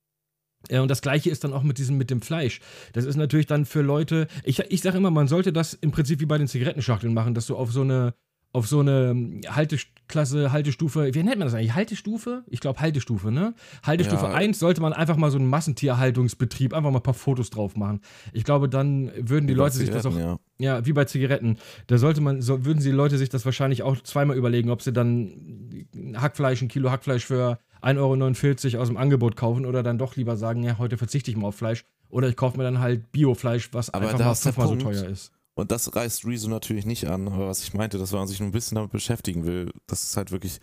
Und 0.72 0.92
das 0.92 1.02
gleiche 1.02 1.32
ist 1.32 1.44
dann 1.44 1.54
auch 1.54 1.64
mit 1.64 1.80
diesem, 1.80 1.98
mit 1.98 2.12
dem 2.12 2.22
Fleisch. 2.22 2.60
Das 2.94 3.06
ist 3.06 3.16
natürlich 3.16 3.48
dann 3.48 3.66
für 3.66 3.82
Leute, 3.82 4.28
ich, 4.44 4.60
ich 4.60 4.82
sage 4.82 4.98
immer, 4.98 5.10
man 5.10 5.28
sollte 5.28 5.52
das 5.52 5.74
im 5.74 5.90
Prinzip 5.92 6.20
wie 6.20 6.28
bei 6.28 6.38
den 6.38 6.48
Zigarettenschachteln 6.48 7.14
machen, 7.14 7.34
dass 7.34 7.48
du 7.48 7.56
auf 7.56 7.72
so 7.72 7.82
eine, 7.82 8.14
auf 8.54 8.68
so 8.68 8.80
eine 8.80 9.42
Halteklasse, 9.48 10.52
Haltestufe, 10.52 11.14
wie 11.14 11.24
nennt 11.24 11.40
man 11.40 11.48
das 11.48 11.54
eigentlich? 11.54 11.74
Haltestufe? 11.74 12.44
Ich 12.48 12.60
glaube 12.60 12.80
Haltestufe, 12.80 13.32
ne? 13.32 13.54
Haltestufe 13.84 14.26
Ja. 14.26 14.34
1 14.34 14.60
sollte 14.60 14.82
man 14.82 14.92
einfach 14.94 15.16
mal 15.16 15.32
so 15.32 15.38
einen 15.38 15.48
Massentierhaltungsbetrieb, 15.48 16.74
einfach 16.74 16.92
mal 16.92 17.00
ein 17.00 17.04
paar 17.04 17.14
Fotos 17.14 17.50
drauf 17.50 17.78
machen. 17.78 18.02
Ich 18.34 18.44
glaube, 18.44 18.68
dann 18.68 19.12
würden 19.16 19.48
die 19.48 19.54
Über 19.54 19.64
Leute 19.64 19.78
sich 19.78 19.90
das 19.90 20.06
auch 20.06 20.18
ja. 20.18 20.38
ja, 20.60 20.86
wie 20.86 20.94
bei 20.94 21.06
Zigaretten. 21.06 21.58
Da 21.88 21.98
sollte 21.98 22.20
man, 22.20 22.42
so, 22.42 22.66
würden 22.66 22.84
die 22.84 22.92
Leute 22.92 23.18
sich 23.18 23.30
das 23.30 23.46
wahrscheinlich 23.46 23.84
auch 23.84 24.02
zweimal 24.02 24.36
überlegen, 24.36 24.70
ob 24.70 24.82
sie 24.82 24.92
dann 24.92 25.88
Hackfleisch, 26.16 26.62
ein 26.62 26.68
Kilo 26.68 26.92
Hackfleisch 26.92 27.26
für 27.26 27.58
1,49 27.82 28.74
Euro 28.74 28.82
aus 28.82 28.88
dem 28.90 28.98
Angebot 28.98 29.36
kaufen 29.36 29.66
oder 29.66 29.82
dann 29.82 29.98
doch 29.98 30.16
lieber 30.16 30.36
sagen, 30.36 30.64
ja, 30.64 30.78
heute 30.78 30.98
verzichte 30.98 31.32
ich 31.32 31.38
mal 31.38 31.48
auf 31.48 31.56
Fleisch 31.56 31.86
Oder 32.10 32.28
ich 32.28 32.36
kaufe 32.36 32.58
mir 32.58 32.64
dann 32.64 32.80
halt 32.80 33.12
Biofleisch, 33.12 33.74
was 33.74 33.94
Aber 33.94 34.10
einfach 34.10 34.20
mal 34.20 34.36
fünfmal 34.36 34.68
so 34.68 34.76
teuer 34.76 35.06
ist. 35.06 35.32
Und 35.54 35.72
das 35.72 35.94
reißt 35.96 36.26
Rezo 36.26 36.48
natürlich 36.48 36.86
nicht 36.86 37.08
an, 37.08 37.28
aber 37.28 37.48
was 37.48 37.64
ich 37.64 37.74
meinte, 37.74 37.98
dass 37.98 38.14
man 38.14 38.28
sich 38.28 38.40
nur 38.40 38.50
ein 38.50 38.54
bisschen 38.54 38.76
damit 38.76 38.92
beschäftigen 38.92 39.46
will, 39.46 39.72
dass 39.86 40.04
es 40.04 40.16
halt 40.16 40.32
wirklich 40.32 40.60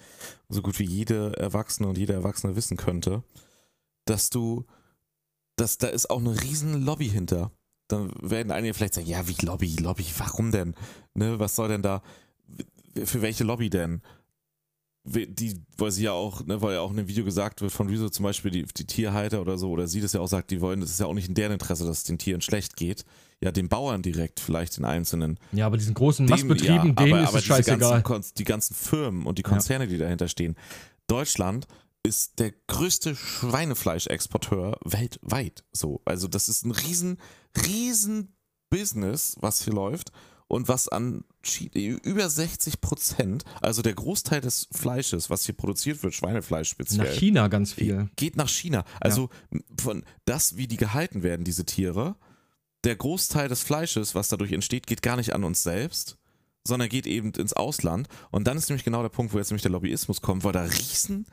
so 0.49 0.63
gut 0.63 0.79
wie 0.79 0.87
jede 0.87 1.37
Erwachsene 1.37 1.89
und 1.89 1.99
jeder 1.99 2.15
Erwachsene 2.15 2.57
wissen 2.57 2.77
könnte, 2.77 3.23
dass 4.07 4.31
du, 4.31 4.65
dass 5.57 5.77
da 5.79 5.89
ist 5.89 6.09
auch 6.09 6.21
eine 6.21 6.41
riesen 6.43 6.83
Lobby 6.85 7.09
hinter. 7.09 7.53
Dann 7.89 8.13
werden 8.21 8.51
einige 8.51 8.75
vielleicht 8.75 8.95
sagen, 8.95 9.07
ja, 9.07 9.29
wie 9.29 9.37
Lobby, 9.45 9.77
Lobby, 9.77 10.07
warum 10.17 10.53
denn? 10.53 10.75
Ne, 11.15 11.39
was 11.39 11.55
soll 11.57 11.69
denn 11.69 11.83
da, 11.83 12.03
für 13.05 13.23
welche 13.23 13.45
Lobby 13.45 13.71
denn? 13.71 14.03
Die, 15.05 15.63
weil 15.79 15.91
sie 15.91 16.05
ja 16.05 16.13
auch, 16.13 16.45
ne, 16.45 16.61
weil 16.61 16.75
ja 16.75 16.81
auch 16.81 16.91
in 16.91 16.99
einem 16.99 17.09
Video 17.09 17.25
gesagt 17.25 17.61
wird 17.61 17.73
von 17.73 17.89
Rezo 17.89 18.09
zum 18.11 18.25
Beispiel, 18.25 18.51
die, 18.51 18.65
die 18.65 18.87
Tierhalter 18.87 19.41
oder 19.41 19.57
so, 19.57 19.71
oder 19.71 19.87
sie 19.87 20.01
das 20.01 20.13
ja 20.13 20.21
auch 20.21 20.27
sagt, 20.29 20.51
die 20.51 20.61
wollen, 20.61 20.81
das 20.81 20.91
ist 20.91 21.01
ja 21.01 21.07
auch 21.07 21.15
nicht 21.15 21.29
in 21.29 21.35
deren 21.35 21.53
Interesse, 21.53 21.87
dass 21.87 21.99
es 21.99 22.05
den 22.05 22.19
Tieren 22.19 22.41
schlecht 22.41 22.77
geht. 22.77 23.05
Ja, 23.41 23.53
den 23.53 23.69
Bauern 23.69 24.03
direkt, 24.03 24.41
vielleicht 24.41 24.77
den 24.79 24.85
Einzelnen. 24.85 25.39
Ja, 25.53 25.67
aber 25.67 25.77
diesen 25.77 25.95
großen 25.95 26.27
Dem- 26.27 26.31
Mastbetrieben, 26.31 26.89
ja, 26.89 26.93
denen 26.93 27.13
aber, 27.13 27.23
ist 27.23 27.29
aber 27.29 27.39
es 27.39 27.45
scheißegal. 27.45 28.03
Ganzen, 28.03 28.35
die 28.37 28.45
ganzen 28.45 28.75
Firmen 28.75 29.27
und 29.27 29.39
die 29.39 29.43
Konzerne, 29.45 29.87
die 29.87 29.97
dahinter 29.99 30.27
stehen. 30.29 30.57
Deutschland 31.07 31.67
ist 32.03 32.39
der 32.41 32.53
größte 32.67 33.15
Schweinefleischexporteur 33.15 34.79
weltweit. 34.85 35.65
So, 35.73 36.01
also 36.05 36.29
das 36.29 36.49
ist 36.49 36.65
ein 36.65 36.71
riesen, 36.73 37.19
riesen 37.65 38.35
Business, 38.71 39.37
was 39.41 39.63
hier 39.63 39.73
läuft 39.73 40.13
und 40.49 40.69
was 40.69 40.89
an 40.89 41.25
über 41.75 42.29
60 42.29 42.81
Prozent, 42.81 43.45
also 43.63 43.83
der 43.83 43.95
Großteil 43.95 44.41
des 44.41 44.69
Fleisches, 44.73 45.31
was 45.31 45.45
hier 45.45 45.57
produziert 45.57 46.03
wird, 46.03 46.15
Schweinefleisch 46.15 46.69
speziell, 46.71 47.07
Nach 47.07 47.13
China 47.15 47.49
ganz 47.49 47.73
viel. 47.73 48.09
geht 48.17 48.37
nach 48.37 48.49
China. 48.49 48.85
Also 49.01 49.31
von 49.81 50.05
das, 50.25 50.57
wie 50.57 50.67
die 50.67 50.77
gehalten 50.77 51.23
werden, 51.23 51.45
diese 51.45 51.65
Tiere, 51.65 52.17
der 52.89 52.97
Großteil 52.97 53.49
des 53.49 53.63
Fleisches, 53.63 54.15
was 54.15 54.29
dadurch 54.29 54.53
entsteht, 54.53 54.87
geht 54.87 55.03
gar 55.03 55.17
nicht 55.17 55.35
an 55.35 55.45
uns 55.45 55.63
selbst, 55.63 56.17
sondern 56.67 56.89
geht 56.89 57.07
eben 57.07 57.33
ins 57.33 57.53
Ausland. 57.53 58.09
Und 58.31 58.47
dann 58.47 58.57
ist 58.57 58.69
nämlich 58.69 58.85
genau 58.85 59.03
der 59.03 59.11
Punkt, 59.11 59.33
wo 59.33 59.39
jetzt 59.39 59.51
nämlich 59.51 59.63
der 59.63 59.71
Lobbyismus 59.71 60.23
kommt, 60.23 60.43
weil 60.45 60.53
da 60.53 60.63
riesen 60.63 61.27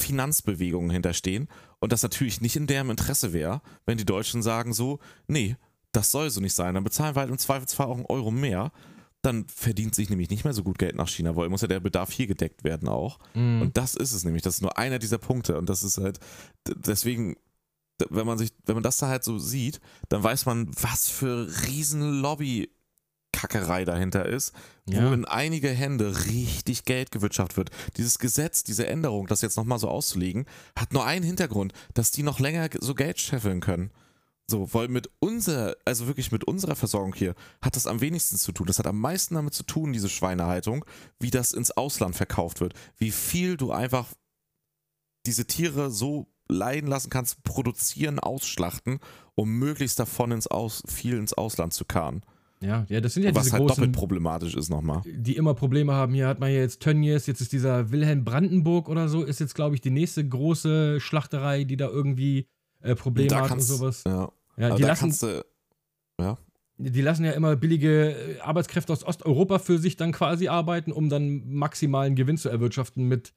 Finanzbewegungen 0.00 0.90
hinterstehen 0.90 1.48
und 1.80 1.92
das 1.92 2.02
natürlich 2.02 2.40
nicht 2.40 2.56
in 2.56 2.66
deren 2.66 2.90
Interesse 2.90 3.32
wäre, 3.32 3.60
wenn 3.84 3.98
die 3.98 4.06
Deutschen 4.06 4.42
sagen 4.42 4.72
so, 4.72 4.98
nee, 5.26 5.56
das 5.92 6.10
soll 6.10 6.30
so 6.30 6.40
nicht 6.40 6.54
sein, 6.54 6.74
dann 6.74 6.84
bezahlen 6.84 7.14
wir 7.14 7.20
halt 7.20 7.30
im 7.30 7.38
Zweifelsfall 7.38 7.86
auch 7.86 7.96
einen 7.96 8.06
Euro 8.06 8.30
mehr. 8.30 8.72
Dann 9.20 9.46
verdient 9.48 9.96
sich 9.96 10.10
nämlich 10.10 10.30
nicht 10.30 10.44
mehr 10.44 10.52
so 10.54 10.62
gut 10.62 10.78
Geld 10.78 10.94
nach 10.94 11.08
China, 11.08 11.34
weil 11.34 11.48
muss 11.48 11.62
ja 11.62 11.68
der 11.68 11.80
Bedarf 11.80 12.12
hier 12.12 12.28
gedeckt 12.28 12.62
werden 12.62 12.88
auch. 12.88 13.18
Mhm. 13.34 13.62
Und 13.62 13.76
das 13.76 13.96
ist 13.96 14.12
es 14.12 14.24
nämlich. 14.24 14.42
Das 14.44 14.54
ist 14.54 14.60
nur 14.62 14.78
einer 14.78 15.00
dieser 15.00 15.18
Punkte. 15.18 15.58
Und 15.58 15.68
das 15.68 15.82
ist 15.82 15.98
halt, 15.98 16.20
deswegen, 16.68 17.34
wenn 18.10 18.26
man 18.26 18.38
sich, 18.38 18.50
wenn 18.66 18.74
man 18.76 18.82
das 18.82 18.98
da 18.98 19.08
halt 19.08 19.24
so 19.24 19.38
sieht, 19.38 19.80
dann 20.08 20.22
weiß 20.22 20.46
man, 20.46 20.70
was 20.80 21.08
für 21.08 21.48
riesen 21.66 22.20
Lobby-Kackerei 22.20 23.84
dahinter 23.84 24.26
ist, 24.26 24.52
Ja. 24.88 25.08
wo 25.08 25.12
in 25.12 25.24
einige 25.24 25.68
Hände 25.68 26.26
richtig 26.26 26.84
Geld 26.84 27.10
gewirtschaftet 27.10 27.56
wird. 27.56 27.70
Dieses 27.96 28.18
Gesetz, 28.18 28.62
diese 28.64 28.86
Änderung, 28.86 29.26
das 29.26 29.42
jetzt 29.42 29.56
nochmal 29.56 29.78
so 29.78 29.88
auszulegen, 29.88 30.46
hat 30.76 30.92
nur 30.92 31.04
einen 31.04 31.24
Hintergrund, 31.24 31.72
dass 31.94 32.10
die 32.10 32.22
noch 32.22 32.40
länger 32.40 32.68
so 32.80 32.94
Geld 32.94 33.18
scheffeln 33.20 33.60
können. 33.60 33.90
So, 34.50 34.72
weil 34.72 34.88
mit 34.88 35.10
unserer, 35.18 35.76
also 35.84 36.06
wirklich 36.06 36.32
mit 36.32 36.42
unserer 36.44 36.74
Versorgung 36.74 37.14
hier, 37.14 37.34
hat 37.60 37.76
das 37.76 37.86
am 37.86 38.00
wenigsten 38.00 38.38
zu 38.38 38.50
tun. 38.52 38.66
Das 38.66 38.78
hat 38.78 38.86
am 38.86 38.98
meisten 38.98 39.34
damit 39.34 39.52
zu 39.52 39.62
tun, 39.62 39.92
diese 39.92 40.08
Schweinehaltung, 40.08 40.86
wie 41.20 41.30
das 41.30 41.52
ins 41.52 41.70
Ausland 41.72 42.16
verkauft 42.16 42.60
wird. 42.60 42.72
Wie 42.96 43.10
viel 43.10 43.58
du 43.58 43.72
einfach 43.72 44.06
diese 45.26 45.44
Tiere 45.46 45.90
so 45.90 46.28
leiden 46.48 46.88
lassen 46.88 47.10
kannst, 47.10 47.42
produzieren, 47.44 48.18
ausschlachten, 48.18 49.00
um 49.34 49.58
möglichst 49.58 49.98
davon 49.98 50.32
ins 50.32 50.46
Aus, 50.46 50.82
viel 50.86 51.16
ins 51.16 51.34
Ausland 51.34 51.72
zu 51.72 51.84
karren. 51.84 52.22
Ja, 52.60 52.84
ja, 52.88 53.00
das 53.00 53.14
sind 53.14 53.22
ja 53.22 53.34
Was 53.34 53.44
diese 53.44 53.52
halt 53.52 53.66
großen, 53.66 53.82
doppelt 53.82 53.96
problematisch 53.96 54.56
ist 54.56 54.68
nochmal. 54.68 55.02
die 55.06 55.36
immer 55.36 55.54
Probleme 55.54 55.92
haben. 55.92 56.12
Hier 56.14 56.26
hat 56.26 56.40
man 56.40 56.50
ja 56.50 56.56
jetzt 56.58 56.80
Tönnies, 56.80 57.26
jetzt 57.26 57.40
ist 57.40 57.52
dieser 57.52 57.92
Wilhelm 57.92 58.24
Brandenburg 58.24 58.88
oder 58.88 59.08
so, 59.08 59.22
ist 59.22 59.38
jetzt, 59.38 59.54
glaube 59.54 59.76
ich, 59.76 59.80
die 59.80 59.90
nächste 59.90 60.26
große 60.26 61.00
Schlachterei, 61.00 61.62
die 61.64 61.76
da 61.76 61.86
irgendwie 61.86 62.48
äh, 62.80 62.96
Probleme 62.96 63.28
Da 63.28 63.42
hat 63.42 63.48
kannst- 63.48 63.70
und 63.70 63.76
sowas. 63.78 64.02
Ja, 64.04 64.32
Ja, 64.56 64.74
die 64.74 64.82
da 64.82 64.88
lassen, 64.88 65.00
kannst 65.00 65.22
du, 65.22 65.44
die 66.78 67.00
lassen 67.00 67.24
ja 67.24 67.32
immer 67.32 67.56
billige 67.56 68.12
äh, 68.12 68.40
Arbeitskräfte 68.40 68.92
aus 68.92 69.04
Osteuropa 69.04 69.58
für 69.58 69.78
sich 69.78 69.96
dann 69.96 70.12
quasi 70.12 70.48
arbeiten, 70.48 70.92
um 70.92 71.08
dann 71.08 71.48
maximalen 71.52 72.14
Gewinn 72.14 72.38
zu 72.38 72.48
erwirtschaften 72.48 73.04
mit 73.06 73.34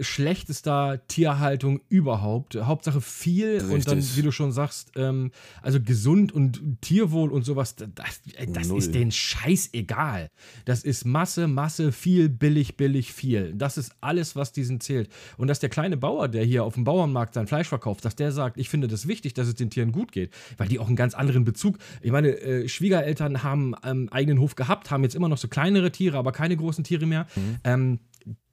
schlechtester 0.00 1.00
Tierhaltung 1.08 1.80
überhaupt. 1.88 2.56
Hauptsache 2.56 3.00
viel 3.00 3.62
und 3.70 3.86
dann, 3.86 3.98
Richtig. 3.98 4.16
wie 4.16 4.22
du 4.22 4.32
schon 4.32 4.52
sagst, 4.52 4.92
ähm, 4.96 5.30
also 5.62 5.80
gesund 5.80 6.32
und 6.32 6.80
Tierwohl 6.80 7.30
und 7.30 7.44
sowas, 7.44 7.76
das, 7.76 8.20
das 8.48 8.68
ist 8.68 8.94
denen 8.94 9.10
scheißegal. 9.10 10.30
Das 10.64 10.84
ist 10.84 11.04
Masse, 11.04 11.46
Masse, 11.48 11.92
viel, 11.92 12.28
billig, 12.28 12.76
billig, 12.76 13.12
viel. 13.12 13.54
Das 13.54 13.78
ist 13.78 13.92
alles, 14.00 14.36
was 14.36 14.52
diesen 14.52 14.80
zählt. 14.80 15.08
Und 15.36 15.48
dass 15.48 15.60
der 15.60 15.68
kleine 15.68 15.96
Bauer, 15.96 16.28
der 16.28 16.44
hier 16.44 16.64
auf 16.64 16.74
dem 16.74 16.84
Bauernmarkt 16.84 17.34
sein 17.34 17.46
Fleisch 17.46 17.68
verkauft, 17.68 18.04
dass 18.04 18.16
der 18.16 18.32
sagt, 18.32 18.58
ich 18.58 18.68
finde 18.68 18.88
das 18.88 19.08
wichtig, 19.08 19.34
dass 19.34 19.48
es 19.48 19.54
den 19.54 19.70
Tieren 19.70 19.92
gut 19.92 20.12
geht, 20.12 20.32
weil 20.56 20.68
die 20.68 20.78
auch 20.78 20.86
einen 20.86 20.96
ganz 20.96 21.14
anderen 21.14 21.44
Bezug. 21.44 21.78
Ich 22.00 22.12
meine, 22.12 22.28
äh, 22.40 22.68
Schwiegereltern 22.68 23.42
haben 23.42 23.74
einen 23.74 24.08
eigenen 24.10 24.40
Hof 24.40 24.56
gehabt, 24.56 24.90
haben 24.90 25.02
jetzt 25.02 25.14
immer 25.14 25.28
noch 25.28 25.38
so 25.38 25.48
kleinere 25.48 25.90
Tiere, 25.90 26.18
aber 26.18 26.32
keine 26.32 26.56
großen 26.56 26.84
Tiere 26.84 27.06
mehr. 27.06 27.26
Ähm, 27.64 27.98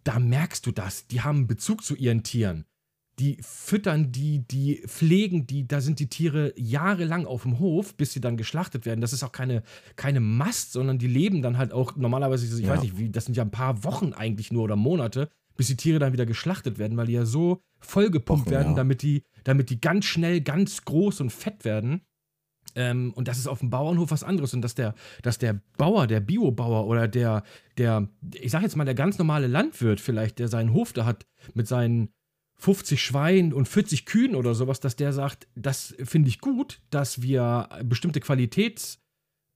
da 0.06 0.20
merkst 0.20 0.66
du 0.66 0.72
das. 0.72 1.08
Die 1.08 1.22
haben 1.22 1.40
einen 1.40 1.48
Bezug 1.48 1.84
zu 1.84 1.96
ihren 1.96 2.24
Tieren. 2.24 2.66
Die 3.20 3.38
füttern 3.42 4.12
die, 4.12 4.40
die 4.46 4.84
pflegen 4.88 5.48
die, 5.48 5.68
da 5.68 5.80
sind 5.80 6.00
die 6.00 6.10
Tiere 6.10 6.54
jahrelang 6.58 7.26
auf 7.26 7.44
dem 7.44 7.60
Hof, 7.60 7.96
bis 7.96 8.12
sie 8.12 8.20
dann 8.20 8.36
geschlachtet 8.36 8.86
werden. 8.86 9.00
Das 9.00 9.14
ist 9.14 9.24
auch 9.24 9.32
keine, 9.32 9.64
keine 9.96 10.20
Mast, 10.20 10.74
sondern 10.74 10.98
die 11.00 11.08
leben 11.08 11.42
dann 11.42 11.58
halt 11.58 11.72
auch 11.72 11.96
normalerweise, 11.96 12.46
ich 12.46 12.66
Ja. 12.66 12.74
weiß 12.74 12.82
nicht, 12.82 12.98
wie, 12.98 13.10
das 13.10 13.26
sind 13.26 13.38
ja 13.38 13.44
ein 13.44 13.52
paar 13.52 13.84
Wochen 13.86 14.12
eigentlich 14.14 14.52
nur 14.52 14.64
oder 14.64 14.76
Monate, 14.76 15.30
bis 15.56 15.68
die 15.68 15.78
Tiere 15.78 16.00
dann 16.00 16.12
wieder 16.12 16.26
geschlachtet 16.26 16.78
werden, 16.78 16.98
weil 16.98 17.08
die 17.08 17.14
ja 17.14 17.26
so 17.26 17.62
vollgepumpt 17.80 18.48
Wochen, 18.48 18.52
werden, 18.52 18.72
ja. 18.72 18.76
damit, 18.76 19.02
die, 19.02 19.24
damit 19.46 19.70
die 19.70 19.80
ganz 19.80 20.04
schnell 20.06 20.42
ganz 20.42 20.84
groß 20.84 21.22
und 21.22 21.32
fett 21.32 21.64
werden. 21.64 22.02
Ähm, 22.76 23.14
und 23.16 23.28
das 23.28 23.38
ist 23.38 23.48
auf 23.48 23.60
dem 23.60 23.70
Bauernhof 23.70 24.12
was 24.12 24.24
anderes. 24.24 24.54
Und 24.54 24.62
dass 24.62 24.76
der, 24.76 24.94
dass 25.24 25.38
der 25.38 25.62
Bauer, 25.78 26.08
der 26.08 26.20
Biobauer 26.20 26.88
oder 26.88 27.08
der, 27.08 27.44
der, 27.78 28.08
ich 28.34 28.52
sag 28.52 28.62
jetzt 28.62 28.76
mal, 28.76 28.86
der 28.86 28.96
ganz 28.96 29.18
normale 29.18 29.48
Landwirt 29.48 30.00
vielleicht, 30.02 30.40
der 30.40 30.48
seinen 30.48 30.74
Hof 30.74 30.94
da 30.94 31.06
hat 31.06 31.26
mit 31.54 31.68
seinen 31.68 32.10
50 32.58 33.02
Schweinen 33.02 33.54
und 33.54 33.68
40 33.68 34.06
Kühen 34.06 34.36
oder 34.36 34.56
sowas, 34.56 34.80
dass 34.80 34.96
der 34.96 35.12
sagt, 35.14 35.48
das 35.56 35.96
finde 36.04 36.30
ich 36.30 36.40
gut, 36.40 36.80
dass 36.90 37.22
wir 37.22 37.68
bestimmte 37.84 38.20
Qualitäts- 38.20 39.00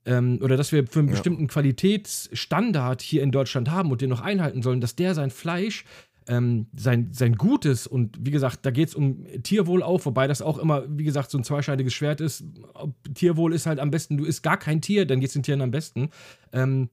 ähm, 0.05 0.39
oder 0.41 0.57
dass 0.57 0.71
wir 0.71 0.87
für 0.87 0.99
einen 0.99 1.09
Ja. 1.09 1.13
bestimmten 1.13 1.47
Qualitätsstandard 1.47 3.01
hier 3.01 3.23
in 3.23 3.31
Deutschland 3.31 3.69
haben 3.69 3.91
und 3.91 4.01
den 4.01 4.09
noch 4.09 4.21
einhalten 4.21 4.61
sollen, 4.61 4.81
dass 4.81 4.95
der 4.95 5.13
sein 5.13 5.29
Fleisch, 5.29 5.85
ähm, 6.29 6.67
sein, 6.75 7.09
sein 7.11 7.35
Gutes 7.35 7.87
und 7.87 8.17
wie 8.21 8.31
gesagt, 8.31 8.59
da 8.65 8.71
geht 8.71 8.89
es 8.89 8.95
um 8.95 9.25
Tierwohl 9.43 9.81
auch, 9.81 10.05
wobei 10.05 10.27
das 10.27 10.41
auch 10.41 10.59
immer, 10.59 10.85
wie 10.87 11.03
gesagt, 11.03 11.31
so 11.31 11.37
ein 11.39 11.43
zweischneidiges 11.43 11.93
Schwert 11.93 12.21
ist. 12.21 12.43
Tierwohl 13.15 13.53
ist 13.53 13.65
halt 13.65 13.79
am 13.79 13.89
besten, 13.89 14.15
du 14.17 14.25
isst 14.25 14.43
gar 14.43 14.57
kein 14.57 14.79
Tier, 14.79 15.05
dann 15.05 15.19
geht 15.19 15.29
es 15.29 15.33
den 15.33 15.43
Tieren 15.43 15.61
am 15.61 15.71
besten. 15.71 16.09
Ähm, 16.53 16.89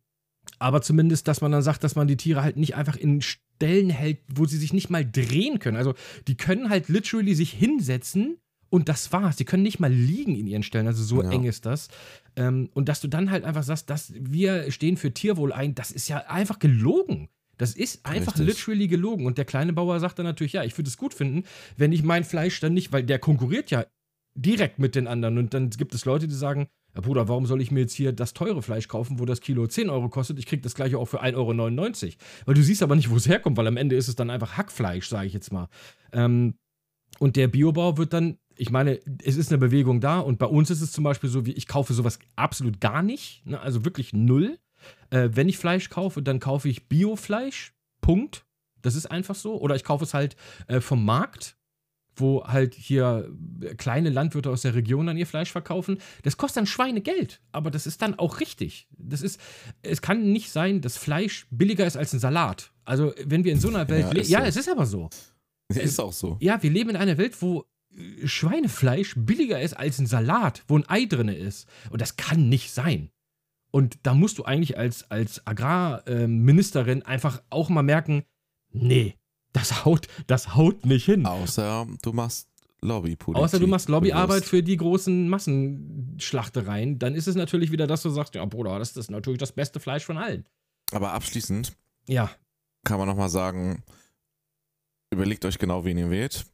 aber 0.59 0.81
zumindest, 0.81 1.29
dass 1.29 1.43
man 1.43 1.53
dann 1.53 1.63
sagt, 1.63 1.85
dass 1.85 1.97
man 1.97 2.09
die 2.09 2.17
Tiere 2.17 2.43
halt 2.43 2.57
nicht 2.57 2.77
einfach 2.77 2.97
in 2.97 3.21
Stellen 3.21 3.91
hält, 3.91 4.21
wo 4.35 4.47
sie 4.47 4.57
sich 4.57 4.73
nicht 4.73 4.89
mal 4.91 5.05
drehen 5.05 5.59
können. 5.59 5.77
Also 5.77 5.95
die 6.29 6.37
können 6.37 6.71
halt 6.71 6.89
literally 6.89 7.35
sich 7.35 7.53
hinsetzen 7.53 8.39
und 8.71 8.89
das 8.89 9.13
war's. 9.13 9.37
Die 9.37 9.45
können 9.45 9.65
nicht 9.65 9.81
mal 9.81 9.93
liegen 9.93 10.35
in 10.35 10.47
ihren 10.47 10.63
Stellen. 10.63 10.87
Also 10.87 11.05
so 11.05 11.23
Ja. 11.23 11.31
eng 11.31 11.45
ist 11.45 11.67
das. 11.67 11.89
Ähm, 12.37 12.71
und 12.73 12.89
dass 12.89 13.01
du 13.01 13.09
dann 13.09 13.31
halt 13.31 13.45
einfach 13.45 13.65
sagst, 13.65 13.91
dass 13.91 14.15
wir 14.19 14.71
stehen 14.71 14.97
für 14.97 15.13
Tierwohl 15.13 15.53
ein, 15.53 15.75
das 15.75 15.91
ist 15.91 16.09
ja 16.09 16.19
einfach 16.29 16.59
gelogen. 16.59 17.29
Das 17.59 17.75
ist 17.75 18.05
einfach 18.05 18.39
Richtig. 18.39 18.59
literally 18.59 18.89
gelogen. 18.89 19.27
Und 19.27 19.39
der 19.39 19.45
kleine 19.45 19.73
Bauer 19.73 19.99
sagt 20.01 20.19
dann 20.19 20.27
natürlich, 20.27 20.53
ja, 20.53 20.65
ich 20.65 20.77
würde 20.77 20.89
es 20.89 20.97
gut 20.97 21.15
finden, 21.15 21.45
wenn 21.77 21.93
ich 21.93 22.03
mein 22.03 22.25
Fleisch 22.25 22.61
dann 22.61 22.75
nicht, 22.75 22.93
weil 22.93 23.03
der 23.03 23.19
konkurriert 23.19 23.71
ja 23.71 23.87
direkt 24.35 24.79
mit 24.79 24.95
den 24.95 25.07
anderen. 25.07 25.39
Und 25.39 25.55
dann 25.55 25.71
gibt 25.71 25.95
es 25.95 26.05
Leute, 26.05 26.29
die 26.29 26.35
sagen, 26.35 26.69
ja 26.95 27.01
Bruder, 27.01 27.29
warum 27.29 27.47
soll 27.47 27.61
ich 27.61 27.71
mir 27.71 27.81
jetzt 27.81 27.95
hier 27.95 28.13
das 28.13 28.35
teure 28.35 28.63
Fleisch 28.63 28.89
kaufen, 28.89 29.19
wo 29.19 29.25
das 29.25 29.41
Kilo 29.41 29.67
10 29.67 29.91
Euro 29.91 30.09
kostet? 30.09 30.39
Ich 30.39 30.47
krieg 30.47 30.63
das 30.63 30.75
gleiche 30.75 30.99
auch 30.99 31.07
für 31.07 31.23
1,99 31.23 32.05
Euro. 32.05 32.15
Weil 32.47 32.55
du 32.55 32.63
siehst 32.63 32.83
aber 32.83 32.97
nicht, 32.97 33.11
wo 33.11 33.17
es 33.17 33.29
herkommt, 33.29 33.57
weil 33.57 33.67
am 33.67 33.77
Ende 33.77 33.97
ist 33.97 34.09
es 34.09 34.17
dann 34.17 34.31
einfach 34.31 34.57
Hackfleisch, 34.57 35.09
sage 35.09 35.27
ich 35.27 35.33
jetzt 35.33 35.53
mal. 35.53 35.69
Ähm, 36.13 36.55
und 37.19 37.37
der 37.37 37.49
Biobauer 37.49 37.97
wird 37.97 38.13
dann, 38.13 38.39
ich 38.57 38.71
meine, 38.71 39.01
es 39.23 39.37
ist 39.37 39.51
eine 39.51 39.59
Bewegung 39.59 40.01
da 40.01 40.21
und 40.21 40.39
bei 40.39 40.47
uns 40.47 40.71
ist 40.71 40.83
es 40.83 40.93
zum 40.93 41.05
Beispiel 41.05 41.31
so, 41.31 41.47
wie 41.47 41.53
ich 41.53 41.67
kaufe 41.67 41.95
sowas 41.95 42.19
absolut 42.37 42.81
gar 42.81 43.03
nicht, 43.03 43.47
ne? 43.47 43.61
also 43.61 43.85
wirklich 43.85 44.13
null. 44.13 44.59
Äh, 45.11 45.31
wenn 45.33 45.49
ich 45.49 45.59
Fleisch 45.59 45.91
kaufe, 45.91 46.23
dann 46.23 46.41
kaufe 46.41 46.69
ich 46.69 46.89
Biofleisch, 46.89 47.75
Punkt. 48.01 48.45
Das 48.83 48.95
ist 48.95 49.07
einfach 49.07 49.35
so. 49.35 49.61
Oder 49.61 49.75
ich 49.77 49.85
kaufe 49.85 50.05
es 50.05 50.15
halt 50.15 50.37
äh, 50.69 50.81
vom 50.81 51.05
Markt, 51.05 51.57
wo 52.15 52.45
halt 52.45 52.75
hier 52.75 53.31
äh, 53.61 53.75
kleine 53.75 54.11
Landwirte 54.11 54.51
aus 54.51 54.63
der 54.63 54.75
Region 54.75 55.07
dann 55.07 55.17
ihr 55.17 55.27
Fleisch 55.27 55.53
verkaufen. 55.53 55.99
Das 56.23 56.37
kostet 56.37 56.59
dann 56.59 56.67
Schweinegeld, 56.67 57.41
aber 57.53 57.71
das 57.71 57.87
ist 57.87 58.03
dann 58.03 58.19
auch 58.19 58.41
richtig. 58.41 58.89
Das 58.97 59.23
ist, 59.23 59.41
es 59.83 60.03
kann 60.03 60.33
nicht 60.33 60.51
sein, 60.51 60.81
dass 60.81 60.97
Fleisch 60.97 61.47
billiger 61.51 61.87
ist 61.87 61.97
als 61.97 62.13
ein 62.13 62.21
Salat. 62.21 62.73
Also, 62.85 63.13
wenn 63.25 63.45
wir 63.45 63.53
in 63.53 63.61
so 63.61 63.69
einer 63.69 63.89
Welt 63.89 64.07
Ja, 64.07 64.13
leben. 64.13 64.29
Ja, 64.29 64.41
so. 64.41 64.47
es 64.47 64.57
ist 64.57 64.69
aber 64.69 64.87
so. 64.87 65.11
Ist 65.69 66.01
auch 66.01 66.13
so. 66.13 66.37
Ja, 66.41 66.63
wir 66.63 66.71
leben 66.71 66.91
in 66.91 66.97
einer 66.97 67.19
Welt, 67.19 67.41
wo 67.43 67.67
Schweinefleisch 68.25 69.15
billiger 69.17 69.61
ist 69.61 69.75
als 69.75 69.99
ein 69.99 70.07
Salat, 70.07 70.63
wo 70.69 70.79
ein 70.79 70.89
Ei 70.89 71.07
drin 71.07 71.29
ist. 71.29 71.69
Und 71.91 72.01
das 72.01 72.17
kann 72.17 72.49
nicht 72.49 72.73
sein. 72.73 73.11
Und 73.77 73.99
da 74.05 74.15
musst 74.15 74.39
du 74.39 74.45
eigentlich 74.47 74.79
als, 74.79 75.11
als 75.11 75.47
Agrarministerin 75.47 77.03
einfach 77.03 77.43
auch 77.51 77.69
mal 77.69 77.83
merken, 77.83 78.25
nee, 78.73 79.17
das 79.53 79.85
haut, 79.85 80.09
das 80.27 80.55
haut 80.55 80.87
nicht 80.87 81.05
hin. 81.05 81.27
Außer 81.27 81.87
du 82.01 82.15
machst 82.15 82.49
Lobbypolitik. 82.81 83.45
Außer 83.45 83.59
du 83.59 83.67
machst 83.67 83.91
Lobbyarbeit 83.91 84.47
für 84.47 84.63
die 84.63 84.79
großen 84.79 85.29
Massenschlachtereien, 85.29 86.99
dann 86.99 87.15
ist 87.15 87.29
es 87.29 87.35
natürlich 87.35 87.71
wieder, 87.71 87.87
dass 87.87 88.01
du 88.01 88.09
sagst, 88.09 88.35
ja 88.35 88.43
Bruder, 88.47 88.79
das 88.79 88.97
ist 88.97 89.11
natürlich 89.11 89.41
das 89.41 89.53
beste 89.53 89.79
Fleisch 89.79 90.07
von 90.07 90.17
allen. 90.17 90.49
Aber 90.93 91.13
abschließend 91.13 91.77
Ja, 92.09 92.31
kann 92.83 92.97
man 92.97 93.07
nochmal 93.07 93.29
sagen, 93.29 93.83
überlegt 95.13 95.45
euch 95.45 95.59
genau, 95.59 95.85
wen 95.85 95.99
ihr 95.99 96.09
wählt. 96.09 96.47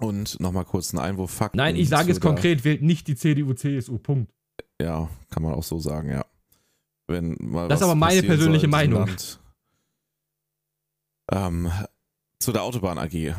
Und 0.00 0.40
nochmal 0.40 0.64
kurz 0.64 0.92
einen 0.92 1.04
Einwurf. 1.04 1.30
Fakten 1.30 1.58
nein, 1.58 1.76
ich 1.76 1.88
sage 1.88 2.10
es 2.10 2.20
konkret, 2.20 2.64
wählt 2.64 2.82
nicht 2.82 3.06
die 3.06 3.14
CDU, 3.14 3.54
CSU, 3.54 3.98
Punkt. 3.98 4.32
Ja, 4.80 5.08
kann 5.30 5.42
man 5.42 5.54
auch 5.54 5.62
so 5.62 5.78
sagen, 5.78 6.10
ja. 6.10 6.24
Wenn 7.06 7.36
mal 7.40 7.68
Das 7.68 7.80
ist 7.80 7.84
aber 7.84 7.94
meine 7.94 8.22
persönliche 8.22 8.68
Meinung. 8.68 9.06
Land. 9.06 9.40
Ähm, 11.30 11.70
zu 12.38 12.52
der 12.52 12.62
Autobahn 12.62 12.98
AG. 12.98 13.34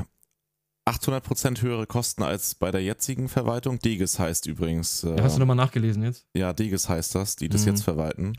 800% 0.85 1.61
höhere 1.61 1.87
Kosten 1.87 2.23
als 2.23 2.55
bei 2.55 2.69
der 2.71 2.83
jetzigen 2.83 3.29
Verwaltung. 3.29 3.79
Deges 3.79 4.19
heißt 4.19 4.47
übrigens. 4.47 5.03
Äh, 5.03 5.15
Ja, 5.17 5.23
hast 5.23 5.35
du 5.35 5.39
nochmal 5.39 5.55
nachgelesen 5.55 6.03
jetzt? 6.03 6.25
ja, 6.33 6.51
Deges 6.53 6.89
heißt 6.89 7.15
das, 7.15 7.35
die 7.37 7.47
das 7.47 7.61
Mhm. 7.61 7.67
jetzt 7.69 7.83
verwalten. 7.83 8.37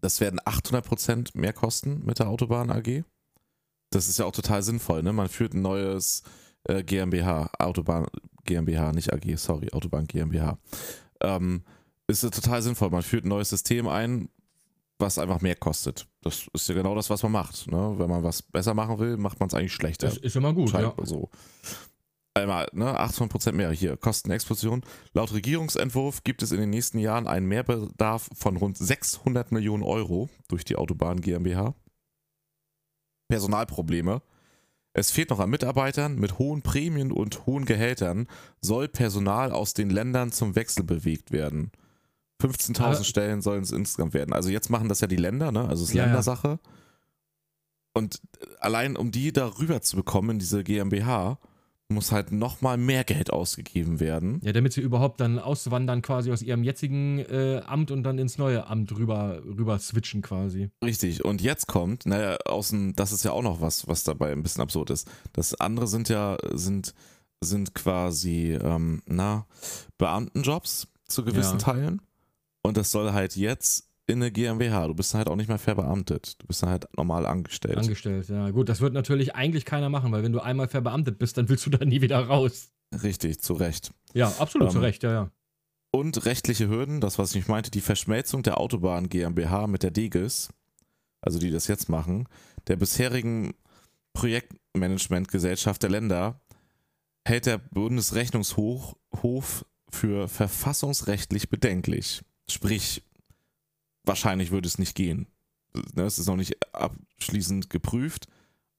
Das 0.00 0.20
werden 0.20 0.38
800% 0.44 1.36
mehr 1.36 1.52
kosten 1.52 2.02
mit 2.04 2.18
der 2.20 2.28
Autobahn 2.28 2.70
AG. 2.70 3.04
Das 3.90 4.08
ist 4.08 4.18
ja 4.18 4.26
auch 4.26 4.32
total 4.32 4.62
sinnvoll, 4.62 5.02
ne? 5.02 5.12
Man 5.12 5.28
führt 5.28 5.54
ein 5.54 5.62
neues 5.62 6.22
äh, 6.68 6.82
GmbH, 6.84 7.50
Autobahn 7.58 8.06
GmbH, 8.44 8.92
nicht 8.92 9.12
AG, 9.12 9.36
sorry, 9.36 9.70
Autobahn 9.72 10.06
GmbH. 10.06 10.58
Ähm, 11.24 11.62
ist 12.06 12.22
ja 12.22 12.30
total 12.30 12.62
sinnvoll. 12.62 12.90
Man 12.90 13.02
führt 13.02 13.24
ein 13.24 13.28
neues 13.28 13.48
System 13.48 13.88
ein, 13.88 14.28
was 14.98 15.18
einfach 15.18 15.40
mehr 15.40 15.56
kostet. 15.56 16.06
Das 16.22 16.46
ist 16.52 16.68
ja 16.68 16.74
genau 16.74 16.94
das, 16.94 17.10
was 17.10 17.22
man 17.22 17.32
macht. 17.32 17.66
Ne? 17.70 17.94
Wenn 17.96 18.10
man 18.10 18.22
was 18.22 18.42
besser 18.42 18.74
machen 18.74 18.98
will, 18.98 19.16
macht 19.16 19.40
man 19.40 19.48
es 19.48 19.54
eigentlich 19.54 19.72
schlechter. 19.72 20.08
Das 20.08 20.18
ist 20.18 20.36
immer 20.36 20.52
gut, 20.52 20.72
ja. 20.72 20.94
So. 21.02 21.30
Einmal, 22.36 22.68
ne, 22.72 22.98
800% 22.98 23.52
mehr 23.52 23.70
hier, 23.70 23.96
Kostenexplosion. 23.96 24.82
Laut 25.12 25.32
Regierungsentwurf 25.32 26.24
gibt 26.24 26.42
es 26.42 26.50
in 26.50 26.58
den 26.58 26.70
nächsten 26.70 26.98
Jahren 26.98 27.28
einen 27.28 27.46
Mehrbedarf 27.46 28.28
von 28.34 28.56
rund 28.56 28.76
600 28.76 29.52
Millionen 29.52 29.84
Euro 29.84 30.28
durch 30.48 30.64
die 30.64 30.74
Autobahn 30.74 31.20
GmbH. 31.20 31.74
Personalprobleme. 33.28 34.20
Es 34.96 35.10
fehlt 35.10 35.30
noch 35.30 35.40
an 35.40 35.50
Mitarbeitern. 35.50 36.16
Mit 36.18 36.38
hohen 36.38 36.62
Prämien 36.62 37.10
und 37.12 37.46
hohen 37.46 37.64
Gehältern 37.66 38.26
soll 38.60 38.88
Personal 38.88 39.50
aus 39.52 39.74
den 39.74 39.90
Ländern 39.90 40.30
zum 40.32 40.54
Wechsel 40.54 40.84
bewegt 40.84 41.32
werden. 41.32 41.72
15.000 42.40 42.80
Aber- 42.80 43.04
Stellen 43.04 43.42
sollen 43.42 43.62
es 43.62 43.72
insgesamt 43.72 44.14
werden. 44.14 44.32
Also 44.32 44.50
jetzt 44.50 44.70
machen 44.70 44.88
das 44.88 45.00
ja 45.00 45.06
die 45.08 45.16
Länder, 45.16 45.50
ne? 45.52 45.68
Also 45.68 45.82
es 45.82 45.90
ist 45.90 45.94
Ja, 45.94 46.02
ja. 46.02 46.06
Ländersache. 46.06 46.58
Und 47.92 48.20
allein 48.60 48.96
um 48.96 49.10
die 49.10 49.32
da 49.32 49.46
rüber 49.58 49.80
zu 49.82 49.96
bekommen 49.96 50.30
in 50.30 50.38
diese 50.38 50.64
GmbH, 50.64 51.38
muss 51.94 52.12
halt 52.12 52.32
nochmal 52.32 52.76
mehr 52.76 53.04
Geld 53.04 53.32
ausgegeben 53.32 54.00
werden. 54.00 54.40
Ja, 54.42 54.52
damit 54.52 54.72
sie 54.72 54.80
überhaupt 54.80 55.20
dann 55.20 55.38
auswandern 55.38 56.02
quasi 56.02 56.30
aus 56.32 56.42
ihrem 56.42 56.62
jetzigen 56.64 57.20
äh, 57.20 57.62
Amt 57.64 57.90
und 57.90 58.02
dann 58.02 58.18
ins 58.18 58.36
neue 58.36 58.66
Amt 58.66 58.92
rüber, 58.96 59.40
rüber 59.44 59.78
switchen 59.78 60.20
quasi. 60.20 60.70
Richtig. 60.84 61.24
Und 61.24 61.40
jetzt 61.40 61.66
kommt, 61.66 62.06
naja, 62.06 62.36
außen, 62.44 62.94
das 62.96 63.12
ist 63.12 63.24
ja 63.24 63.32
auch 63.32 63.42
noch 63.42 63.60
was, 63.60 63.88
was 63.88 64.04
dabei 64.04 64.32
ein 64.32 64.42
bisschen 64.42 64.62
absurd 64.62 64.90
ist. 64.90 65.08
Das 65.32 65.54
andere 65.60 65.86
sind 65.86 66.08
ja, 66.08 66.36
sind, 66.52 66.94
sind 67.40 67.74
quasi, 67.74 68.58
ähm, 68.60 69.02
na, 69.06 69.46
Beamtenjobs 69.98 70.88
zu 71.06 71.24
gewissen 71.24 71.58
Ja. 71.58 71.64
Teilen. 71.64 72.02
Und 72.62 72.76
das 72.76 72.90
soll 72.90 73.12
halt 73.12 73.36
jetzt 73.36 73.88
in 74.06 74.16
eine 74.22 74.30
GmbH. 74.30 74.86
Du 74.88 74.94
bist 74.94 75.14
halt 75.14 75.28
auch 75.28 75.36
nicht 75.36 75.48
mehr 75.48 75.58
verbeamtet. 75.58 76.40
Du 76.40 76.46
bist 76.46 76.62
halt 76.62 76.86
normal 76.96 77.26
angestellt. 77.26 77.78
Angestellt, 77.78 78.28
ja. 78.28 78.50
Gut, 78.50 78.68
das 78.68 78.80
wird 78.80 78.92
natürlich 78.92 79.34
eigentlich 79.34 79.64
keiner 79.64 79.88
machen, 79.88 80.12
weil 80.12 80.22
wenn 80.22 80.32
du 80.32 80.40
einmal 80.40 80.68
verbeamtet 80.68 81.18
bist, 81.18 81.38
dann 81.38 81.48
willst 81.48 81.66
du 81.66 81.70
da 81.70 81.84
nie 81.84 82.00
wieder 82.02 82.18
raus. 82.18 82.70
Richtig, 83.02 83.40
zu 83.40 83.54
Recht. 83.54 83.92
Ja, 84.12 84.28
absolut, 84.38 84.68
Ähm, 84.68 84.72
zu 84.72 84.80
Recht, 84.80 85.02
ja, 85.02 85.12
ja. 85.12 85.30
Und 85.90 86.26
rechtliche 86.26 86.68
Hürden, 86.68 87.00
das, 87.00 87.18
was 87.18 87.34
ich 87.34 87.46
meinte, 87.46 87.70
die 87.70 87.80
Verschmelzung 87.80 88.42
der 88.42 88.58
Autobahn 88.58 89.08
GmbH 89.08 89.68
mit 89.68 89.82
der 89.84 89.90
DEGIS, 89.92 90.48
also 91.20 91.38
die 91.38 91.50
das 91.50 91.68
jetzt 91.68 91.88
machen, 91.88 92.28
der 92.66 92.76
bisherigen 92.76 93.54
Projektmanagementgesellschaft 94.12 95.82
der 95.82 95.90
Länder, 95.90 96.40
hält 97.24 97.46
der 97.46 97.58
Bundesrechnungshof 97.58 98.96
Hof 99.22 99.64
für 99.88 100.28
verfassungsrechtlich 100.28 101.48
bedenklich. 101.48 102.22
Sprich, 102.48 103.02
wahrscheinlich 104.04 104.50
würde 104.50 104.68
es 104.68 104.78
nicht 104.78 104.94
gehen. 104.94 105.26
Ne, 105.94 106.04
Es 106.04 106.18
ist 106.18 106.26
noch 106.26 106.36
nicht 106.36 106.56
abschließend 106.74 107.70
geprüft, 107.70 108.28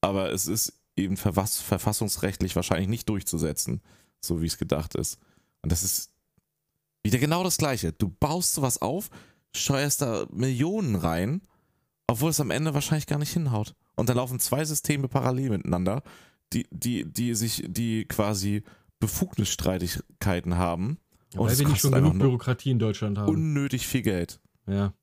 aber 0.02 0.32
es 0.32 0.48
ist 0.48 0.74
eben 0.96 1.18
verfass 1.18 1.60
verfassungsrechtlich 1.60 2.56
wahrscheinlich 2.56 2.88
nicht 2.88 3.10
durchzusetzen, 3.10 3.82
so 4.22 4.42
wie 4.42 4.48
es 4.48 4.58
gedacht 4.58 4.96
ist. 4.96 5.18
Und 5.62 5.72
das 5.72 5.84
ist 5.84 6.12
wieder 7.04 7.20
genau 7.20 7.44
das 7.44 7.58
Gleiche. 7.58 7.92
Du 7.92 8.10
baust 8.10 8.54
sowas 8.54 8.82
auf, 8.82 9.10
steuerst 9.54 10.02
da 10.02 10.26
Millionen 10.32 10.96
rein, 10.96 11.42
obwohl 12.08 12.30
es 12.30 12.40
am 12.40 12.52
Ende 12.52 12.74
wahrscheinlich 12.74 13.08
gar 13.08 13.20
nicht 13.20 13.34
hinhaut. 13.34 13.76
Und 13.96 14.10
dann 14.10 14.18
laufen 14.18 14.40
zwei 14.40 14.64
Systeme 14.64 15.08
parallel 15.08 15.50
miteinander, 15.52 16.04
die, 16.54 16.68
die, 16.72 17.06
die 17.06 17.34
sich, 17.36 17.64
die 17.68 18.06
quasi 18.06 18.64
Befugnisstreitigkeiten 19.00 20.56
haben. 20.58 20.98
ja 21.34 21.40
und 21.40 21.48
weil 21.48 21.54
es 21.54 21.60
wir 21.60 21.68
nicht 21.68 21.82
schon 21.82 21.92
genug 21.92 22.20
Bürokratie 22.20 22.72
in 22.72 22.80
Deutschland 22.80 23.18
haben. 23.18 23.30
unnötig 23.30 23.88
viel 23.88 24.02
Geld. 24.02 24.40
ja. 24.68 24.94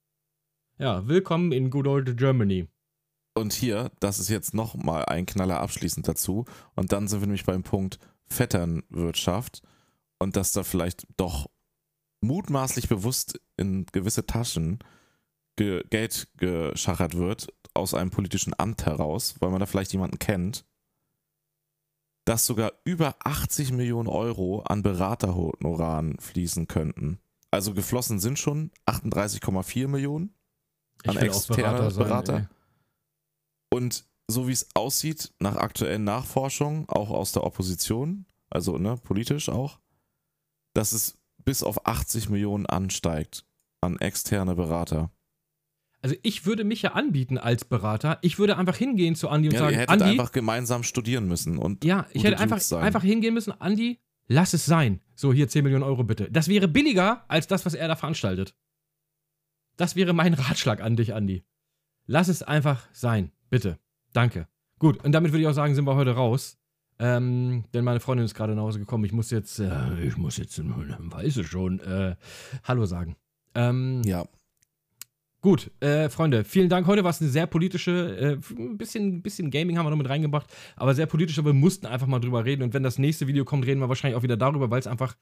Ja, 0.79 1.07
willkommen 1.07 1.53
in 1.53 1.69
good 1.69 1.87
old 1.87 2.17
Germany. 2.17 2.67
Und 3.35 3.53
hier, 3.53 3.93
das 4.01 4.19
ist 4.19 4.31
jetzt 4.31 4.55
nochmal 4.55 5.05
ein 5.05 5.27
Knaller 5.27 5.61
abschließend 5.61 6.09
dazu. 6.09 6.47
Und 6.75 6.93
dann 6.93 7.09
sind 7.09 7.21
wir 7.21 7.27
nämlich 7.27 7.45
beim 7.45 7.63
Punkt 7.63 7.99
Vetternwirtschaft 8.27 9.63
und 10.19 10.35
dass 10.35 10.53
da 10.53 10.63
vielleicht 10.63 11.07
doch 11.19 11.51
mutmaßlich 12.23 12.89
bewusst 12.89 13.39
in 13.59 13.85
gewisse 13.93 14.25
Taschen 14.25 14.79
ge 15.57 15.85
Geld 15.91 16.29
geschachert 16.39 17.17
wird 17.17 17.49
aus 17.75 17.93
einem 17.93 18.11
politischen 18.11 18.55
Amt 18.59 18.87
heraus, 18.87 19.35
weil 19.41 19.51
man 19.51 19.61
da 19.61 19.67
vielleicht 19.67 19.93
jemanden 19.93 20.19
kennt, 20.19 20.65
dass 22.25 22.47
sogar 22.47 22.73
über 22.85 23.17
80 23.25 23.73
Millionen 23.73 24.09
Euro 24.09 24.63
an 24.63 24.83
Beraterhonoraren 24.83 26.19
fließen 26.19 26.67
könnten. 26.67 27.21
Also 27.51 27.75
geflossen 27.75 28.21
sind 28.21 28.39
schon 28.39 28.71
38,4 28.87 29.87
Millionen 29.89 30.35
An 31.07 31.17
externe 31.17 31.63
Berater 31.63 31.91
sein, 31.91 32.05
Berater? 32.05 32.37
ey. 32.37 32.47
Und 33.73 34.05
so 34.31 34.49
wie 34.49 34.53
es 34.53 34.69
aussieht, 34.75 35.33
nach 35.41 35.57
aktuellen 35.57 36.05
Nachforschungen, 36.05 36.89
auch 36.89 37.11
aus 37.11 37.33
der 37.33 37.45
Opposition, 37.45 38.27
also 38.51 38.79
ne, 38.79 38.97
politisch 39.03 39.49
auch, 39.49 39.81
dass 40.75 40.93
es 40.93 41.19
bis 41.45 41.63
auf 41.63 41.87
80 41.87 42.29
Millionen 42.29 42.67
ansteigt 42.67 43.45
an 43.81 43.99
externe 43.99 44.55
Berater. 44.55 45.11
Also 46.03 46.17
ich 46.23 46.47
würde 46.47 46.65
mich 46.65 46.83
ja 46.83 46.93
anbieten 46.93 47.39
als 47.39 47.65
Berater. 47.65 48.19
Ich 48.23 48.39
würde 48.39 48.57
einfach 48.59 48.77
hingehen 48.77 49.15
zu 49.15 49.29
Andi 49.29 49.49
und 49.49 49.55
Ja, 49.55 49.61
ihr 49.61 49.65
sagen, 49.65 49.77
hättet 49.77 49.91
Andi, 49.91 50.05
einfach 50.05 50.33
gemeinsam 50.33 50.83
studieren 50.83 51.29
müssen. 51.29 51.59
Und 51.59 51.85
ja, 51.85 52.07
ich 52.13 52.25
hätte 52.25 52.41
einfach, 52.41 52.61
sein. 52.61 52.83
einfach 52.83 53.05
hingehen 53.05 53.35
müssen, 53.35 53.53
Andi, 53.53 54.01
lass 54.27 54.53
es 54.53 54.67
sein. 54.67 55.01
So, 55.15 55.33
hier 55.33 55.49
10 55.49 55.63
Millionen 55.63 55.85
Euro 55.85 56.03
bitte. 56.03 56.29
Das 56.31 56.49
wäre 56.49 56.67
billiger 56.67 57.25
als 57.29 57.47
das, 57.47 57.65
was 57.65 57.75
er 57.75 57.87
da 57.87 57.95
veranstaltet. 57.95 58.55
Das 59.83 59.97
wäre 59.97 60.13
mein 60.13 60.35
Ratschlag 60.35 60.81
an 60.81 60.95
dich, 60.95 61.13
Andi. 61.13 61.43
Lass 62.07 62.29
es 62.29 62.45
einfach 62.45 62.87
sein. 62.93 63.33
Bitte. 63.51 63.81
Danke. 64.13 64.47
Gut, 64.79 65.05
und 65.05 65.11
damit 65.11 65.33
würde 65.33 65.43
ich 65.43 65.49
auch 65.49 65.55
sagen, 65.55 65.75
sind 65.75 65.87
wir 65.87 65.97
heute 65.97 66.13
raus. 66.13 66.57
Ähm, 67.01 67.65
denn 67.75 67.83
meine 67.83 67.99
Freundin 67.99 68.25
ist 68.25 68.35
gerade 68.35 68.55
nach 68.55 68.63
Hause 68.63 68.79
gekommen. 68.79 69.05
Ich 69.07 69.11
muss 69.11 69.33
jetzt, 69.33 69.59
äh, 69.59 70.01
ich 70.05 70.17
muss 70.17 70.37
jetzt, 70.37 70.63
weiß 70.65 71.37
es 71.37 71.47
schon, 71.49 71.81
äh, 71.81 72.15
Hallo 72.63 72.87
sagen. 72.87 73.17
Ähm, 73.57 74.03
ja, 74.05 74.25
Gut, 75.43 75.73
äh, 75.81 76.09
Freunde, 76.09 76.45
vielen 76.45 76.69
Dank. 76.69 76.87
Heute 76.87 77.03
war 77.03 77.11
es 77.11 77.21
eine 77.21 77.29
sehr 77.29 77.49
politische, 77.49 78.17
äh, 78.17 78.53
ein 78.57 78.79
bisschen, 78.79 79.23
bisschen 79.23 79.51
Gaming 79.51 79.77
haben 79.77 79.87
wir 79.87 79.91
noch 79.91 79.97
mit 79.97 80.09
reingebracht, 80.09 80.47
aber 80.77 80.95
sehr 80.95 81.07
politisch, 81.07 81.37
aber 81.41 81.49
wir 81.49 81.55
mussten 81.55 81.87
einfach 81.87 82.07
mal 82.07 82.21
drüber 82.21 82.45
reden. 82.45 82.63
Und 82.63 82.75
wenn 82.75 82.85
das 82.85 82.97
nächste 82.97 83.27
Video 83.27 83.45
kommt, 83.45 83.67
reden 83.67 83.81
wir 83.81 83.89
wahrscheinlich 83.89 84.17
auch 84.17 84.23
wieder 84.23 84.37
darüber, 84.37 84.71
weil 84.71 84.79
es 84.79 84.87
einfach 84.87 85.17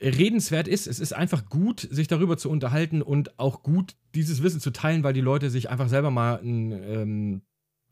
redenswert 0.00 0.68
ist. 0.68 0.86
Es 0.86 0.98
ist 1.00 1.12
einfach 1.12 1.46
gut, 1.46 1.86
sich 1.90 2.08
darüber 2.08 2.36
zu 2.36 2.50
unterhalten 2.50 3.02
und 3.02 3.38
auch 3.38 3.62
gut, 3.62 3.96
dieses 4.14 4.42
Wissen 4.42 4.60
zu 4.60 4.70
teilen, 4.70 5.04
weil 5.04 5.12
die 5.12 5.20
Leute 5.20 5.50
sich 5.50 5.70
einfach 5.70 5.88
selber 5.88 6.10
mal 6.10 6.40
ein, 6.42 6.72
ähm, 6.72 7.42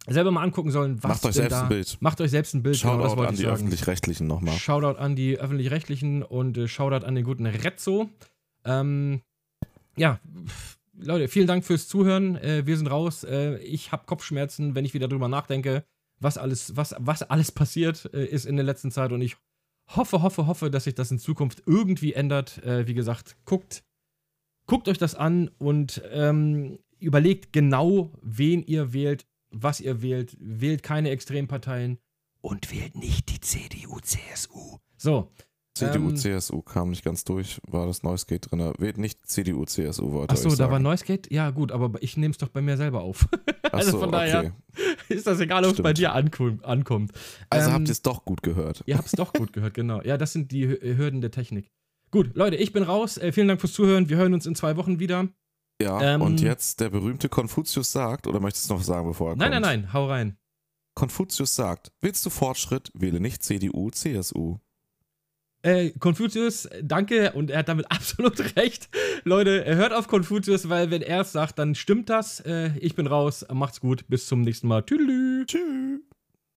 selber 0.06 0.30
mal 0.30 0.42
angucken 0.42 0.70
sollen, 0.70 1.02
was 1.02 1.08
macht 1.08 1.24
euch 1.26 1.34
denn 1.34 1.42
selbst 1.42 1.52
da, 1.52 1.62
ein 1.62 1.68
Bild. 1.68 1.96
Macht 2.00 2.20
euch 2.20 2.30
selbst 2.30 2.54
ein 2.54 2.62
Bild. 2.62 2.80
genau, 2.80 2.94
Shoutout 2.94 3.16
wollte 3.16 3.28
an 3.28 3.36
die. 3.36 3.46
Öffentlich-Rechtlichen 3.46 4.26
nochmal. 4.26 4.56
Shoutout 4.56 4.98
an 4.98 5.16
die 5.16 5.38
Öffentlich-Rechtlichen 5.38 6.22
und 6.22 6.56
äh, 6.56 6.68
Shoutout 6.68 7.04
an 7.06 7.14
den 7.14 7.24
guten 7.24 7.46
Rezzo. 7.46 8.08
Ähm, 8.64 9.22
ja, 9.96 10.20
Leute, 11.00 11.28
vielen 11.28 11.46
Dank 11.46 11.64
fürs 11.64 11.88
Zuhören. 11.88 12.36
Äh, 12.36 12.66
wir 12.66 12.76
sind 12.76 12.88
raus. 12.88 13.24
Äh, 13.24 13.58
ich 13.58 13.92
habe 13.92 14.06
Kopfschmerzen, 14.06 14.74
wenn 14.74 14.84
ich 14.84 14.94
wieder 14.94 15.08
drüber 15.08 15.28
nachdenke, 15.28 15.84
was 16.20 16.38
alles, 16.38 16.76
was, 16.76 16.94
was 16.98 17.22
alles 17.22 17.52
passiert 17.52 18.10
äh, 18.12 18.24
ist 18.24 18.46
in 18.46 18.56
der 18.56 18.64
letzten 18.64 18.90
Zeit. 18.90 19.12
Und 19.12 19.20
ich 19.20 19.36
hoffe, 19.96 20.22
hoffe, 20.22 20.46
hoffe, 20.46 20.70
dass 20.70 20.84
sich 20.84 20.94
das 20.94 21.10
in 21.10 21.18
Zukunft 21.18 21.62
irgendwie 21.66 22.12
ändert. 22.12 22.62
Äh, 22.64 22.86
wie 22.86 22.94
gesagt, 22.94 23.36
guckt, 23.44 23.84
guckt 24.66 24.88
euch 24.88 24.98
das 24.98 25.14
an 25.14 25.50
und 25.58 26.02
ähm, 26.10 26.78
überlegt 26.98 27.52
genau, 27.52 28.12
wen 28.22 28.62
ihr 28.62 28.92
wählt, 28.92 29.26
was 29.50 29.80
ihr 29.80 30.02
wählt. 30.02 30.36
Wählt 30.40 30.82
keine 30.82 31.10
Extremparteien 31.10 31.98
und 32.40 32.72
wählt 32.72 32.96
nicht 32.96 33.30
die 33.30 33.40
CDU, 33.40 33.98
CSU. 34.00 34.78
So. 34.96 35.30
CDU, 35.78 36.08
ähm, 36.10 36.16
CSU 36.16 36.62
kam 36.62 36.90
nicht 36.90 37.04
ganz 37.04 37.24
durch, 37.24 37.60
war 37.68 37.86
das 37.86 38.02
Noise 38.02 38.26
Gate 38.26 38.50
drin. 38.50 38.72
Nicht 38.96 39.26
CDU, 39.26 39.64
CSU, 39.64 40.12
wollte 40.12 40.32
Achso, 40.34 40.48
ich 40.48 40.54
da 40.56 40.70
war 40.70 40.78
Noise 40.78 41.04
Gate? 41.04 41.30
Ja, 41.32 41.50
gut, 41.50 41.72
aber 41.72 42.02
ich 42.02 42.16
nehme 42.16 42.32
es 42.32 42.38
doch 42.38 42.48
bei 42.48 42.60
mir 42.60 42.76
selber 42.76 43.00
auf. 43.02 43.28
also 43.72 43.88
Achso, 43.88 43.98
von 44.00 44.12
daher 44.12 44.38
okay. 44.40 44.52
ist 45.08 45.26
das 45.26 45.40
egal, 45.40 45.64
ob 45.64 45.72
es 45.74 45.82
bei 45.82 45.92
dir 45.92 46.12
ankom 46.14 46.60
ankommt. 46.62 47.12
Also 47.50 47.68
Ähm, 47.68 47.74
habt 47.74 47.88
ihr 47.88 47.92
es 47.92 48.02
doch 48.02 48.24
gut 48.24 48.42
gehört. 48.42 48.82
Ihr 48.86 48.96
habt 48.96 49.06
es 49.06 49.12
doch 49.12 49.32
gut 49.32 49.52
gehört, 49.52 49.74
genau. 49.74 50.02
Ja, 50.02 50.16
das 50.16 50.32
sind 50.32 50.52
die 50.52 50.66
Hü- 50.68 50.96
Hürden 50.96 51.20
der 51.20 51.30
Technik. 51.30 51.70
Gut, 52.10 52.34
Leute, 52.34 52.56
ich 52.56 52.72
bin 52.72 52.82
raus. 52.82 53.18
Äh, 53.18 53.32
vielen 53.32 53.48
Dank 53.48 53.60
fürs 53.60 53.72
Zuhören. 53.72 54.08
Wir 54.08 54.16
hören 54.16 54.32
uns 54.34 54.46
in 54.46 54.54
zwei 54.54 54.76
Wochen 54.76 54.98
wieder. 54.98 55.28
Ja, 55.80 56.00
ähm, 56.14 56.22
und 56.22 56.40
jetzt 56.40 56.80
der 56.80 56.90
berühmte 56.90 57.28
Konfuzius 57.28 57.92
sagt, 57.92 58.26
oder 58.26 58.40
möchtest 58.40 58.68
du 58.70 58.74
noch 58.74 58.82
sagen, 58.82 59.06
bevor 59.06 59.30
er 59.30 59.36
Nein, 59.36 59.52
kommt? 59.52 59.62
nein, 59.62 59.80
nein, 59.82 59.92
hau 59.92 60.06
rein. 60.08 60.36
Konfuzius 60.94 61.54
sagt, 61.54 61.92
willst 62.00 62.26
du 62.26 62.30
Fortschritt, 62.30 62.90
wähle 62.94 63.20
nicht 63.20 63.44
CDU, 63.44 63.90
CSU. 63.90 64.56
Äh, 65.62 65.90
Konfuzius, 65.98 66.68
danke, 66.82 67.32
und 67.32 67.50
er 67.50 67.58
hat 67.58 67.68
damit 67.68 67.86
absolut 67.90 68.56
recht. 68.56 68.88
Leute, 69.24 69.64
hört 69.64 69.92
auf 69.92 70.08
Konfuzius, 70.08 70.68
weil 70.68 70.90
wenn 70.90 71.02
er 71.02 71.22
es 71.22 71.32
sagt, 71.32 71.58
dann 71.58 71.74
stimmt 71.74 72.10
das. 72.10 72.40
Äh, 72.40 72.70
ich 72.80 72.94
bin 72.94 73.06
raus. 73.06 73.44
Macht's 73.52 73.80
gut. 73.80 74.06
Bis 74.08 74.26
zum 74.26 74.42
nächsten 74.42 74.68
Mal. 74.68 74.82
Tüdelü. 74.82 75.44
Tschüss. 75.46 76.07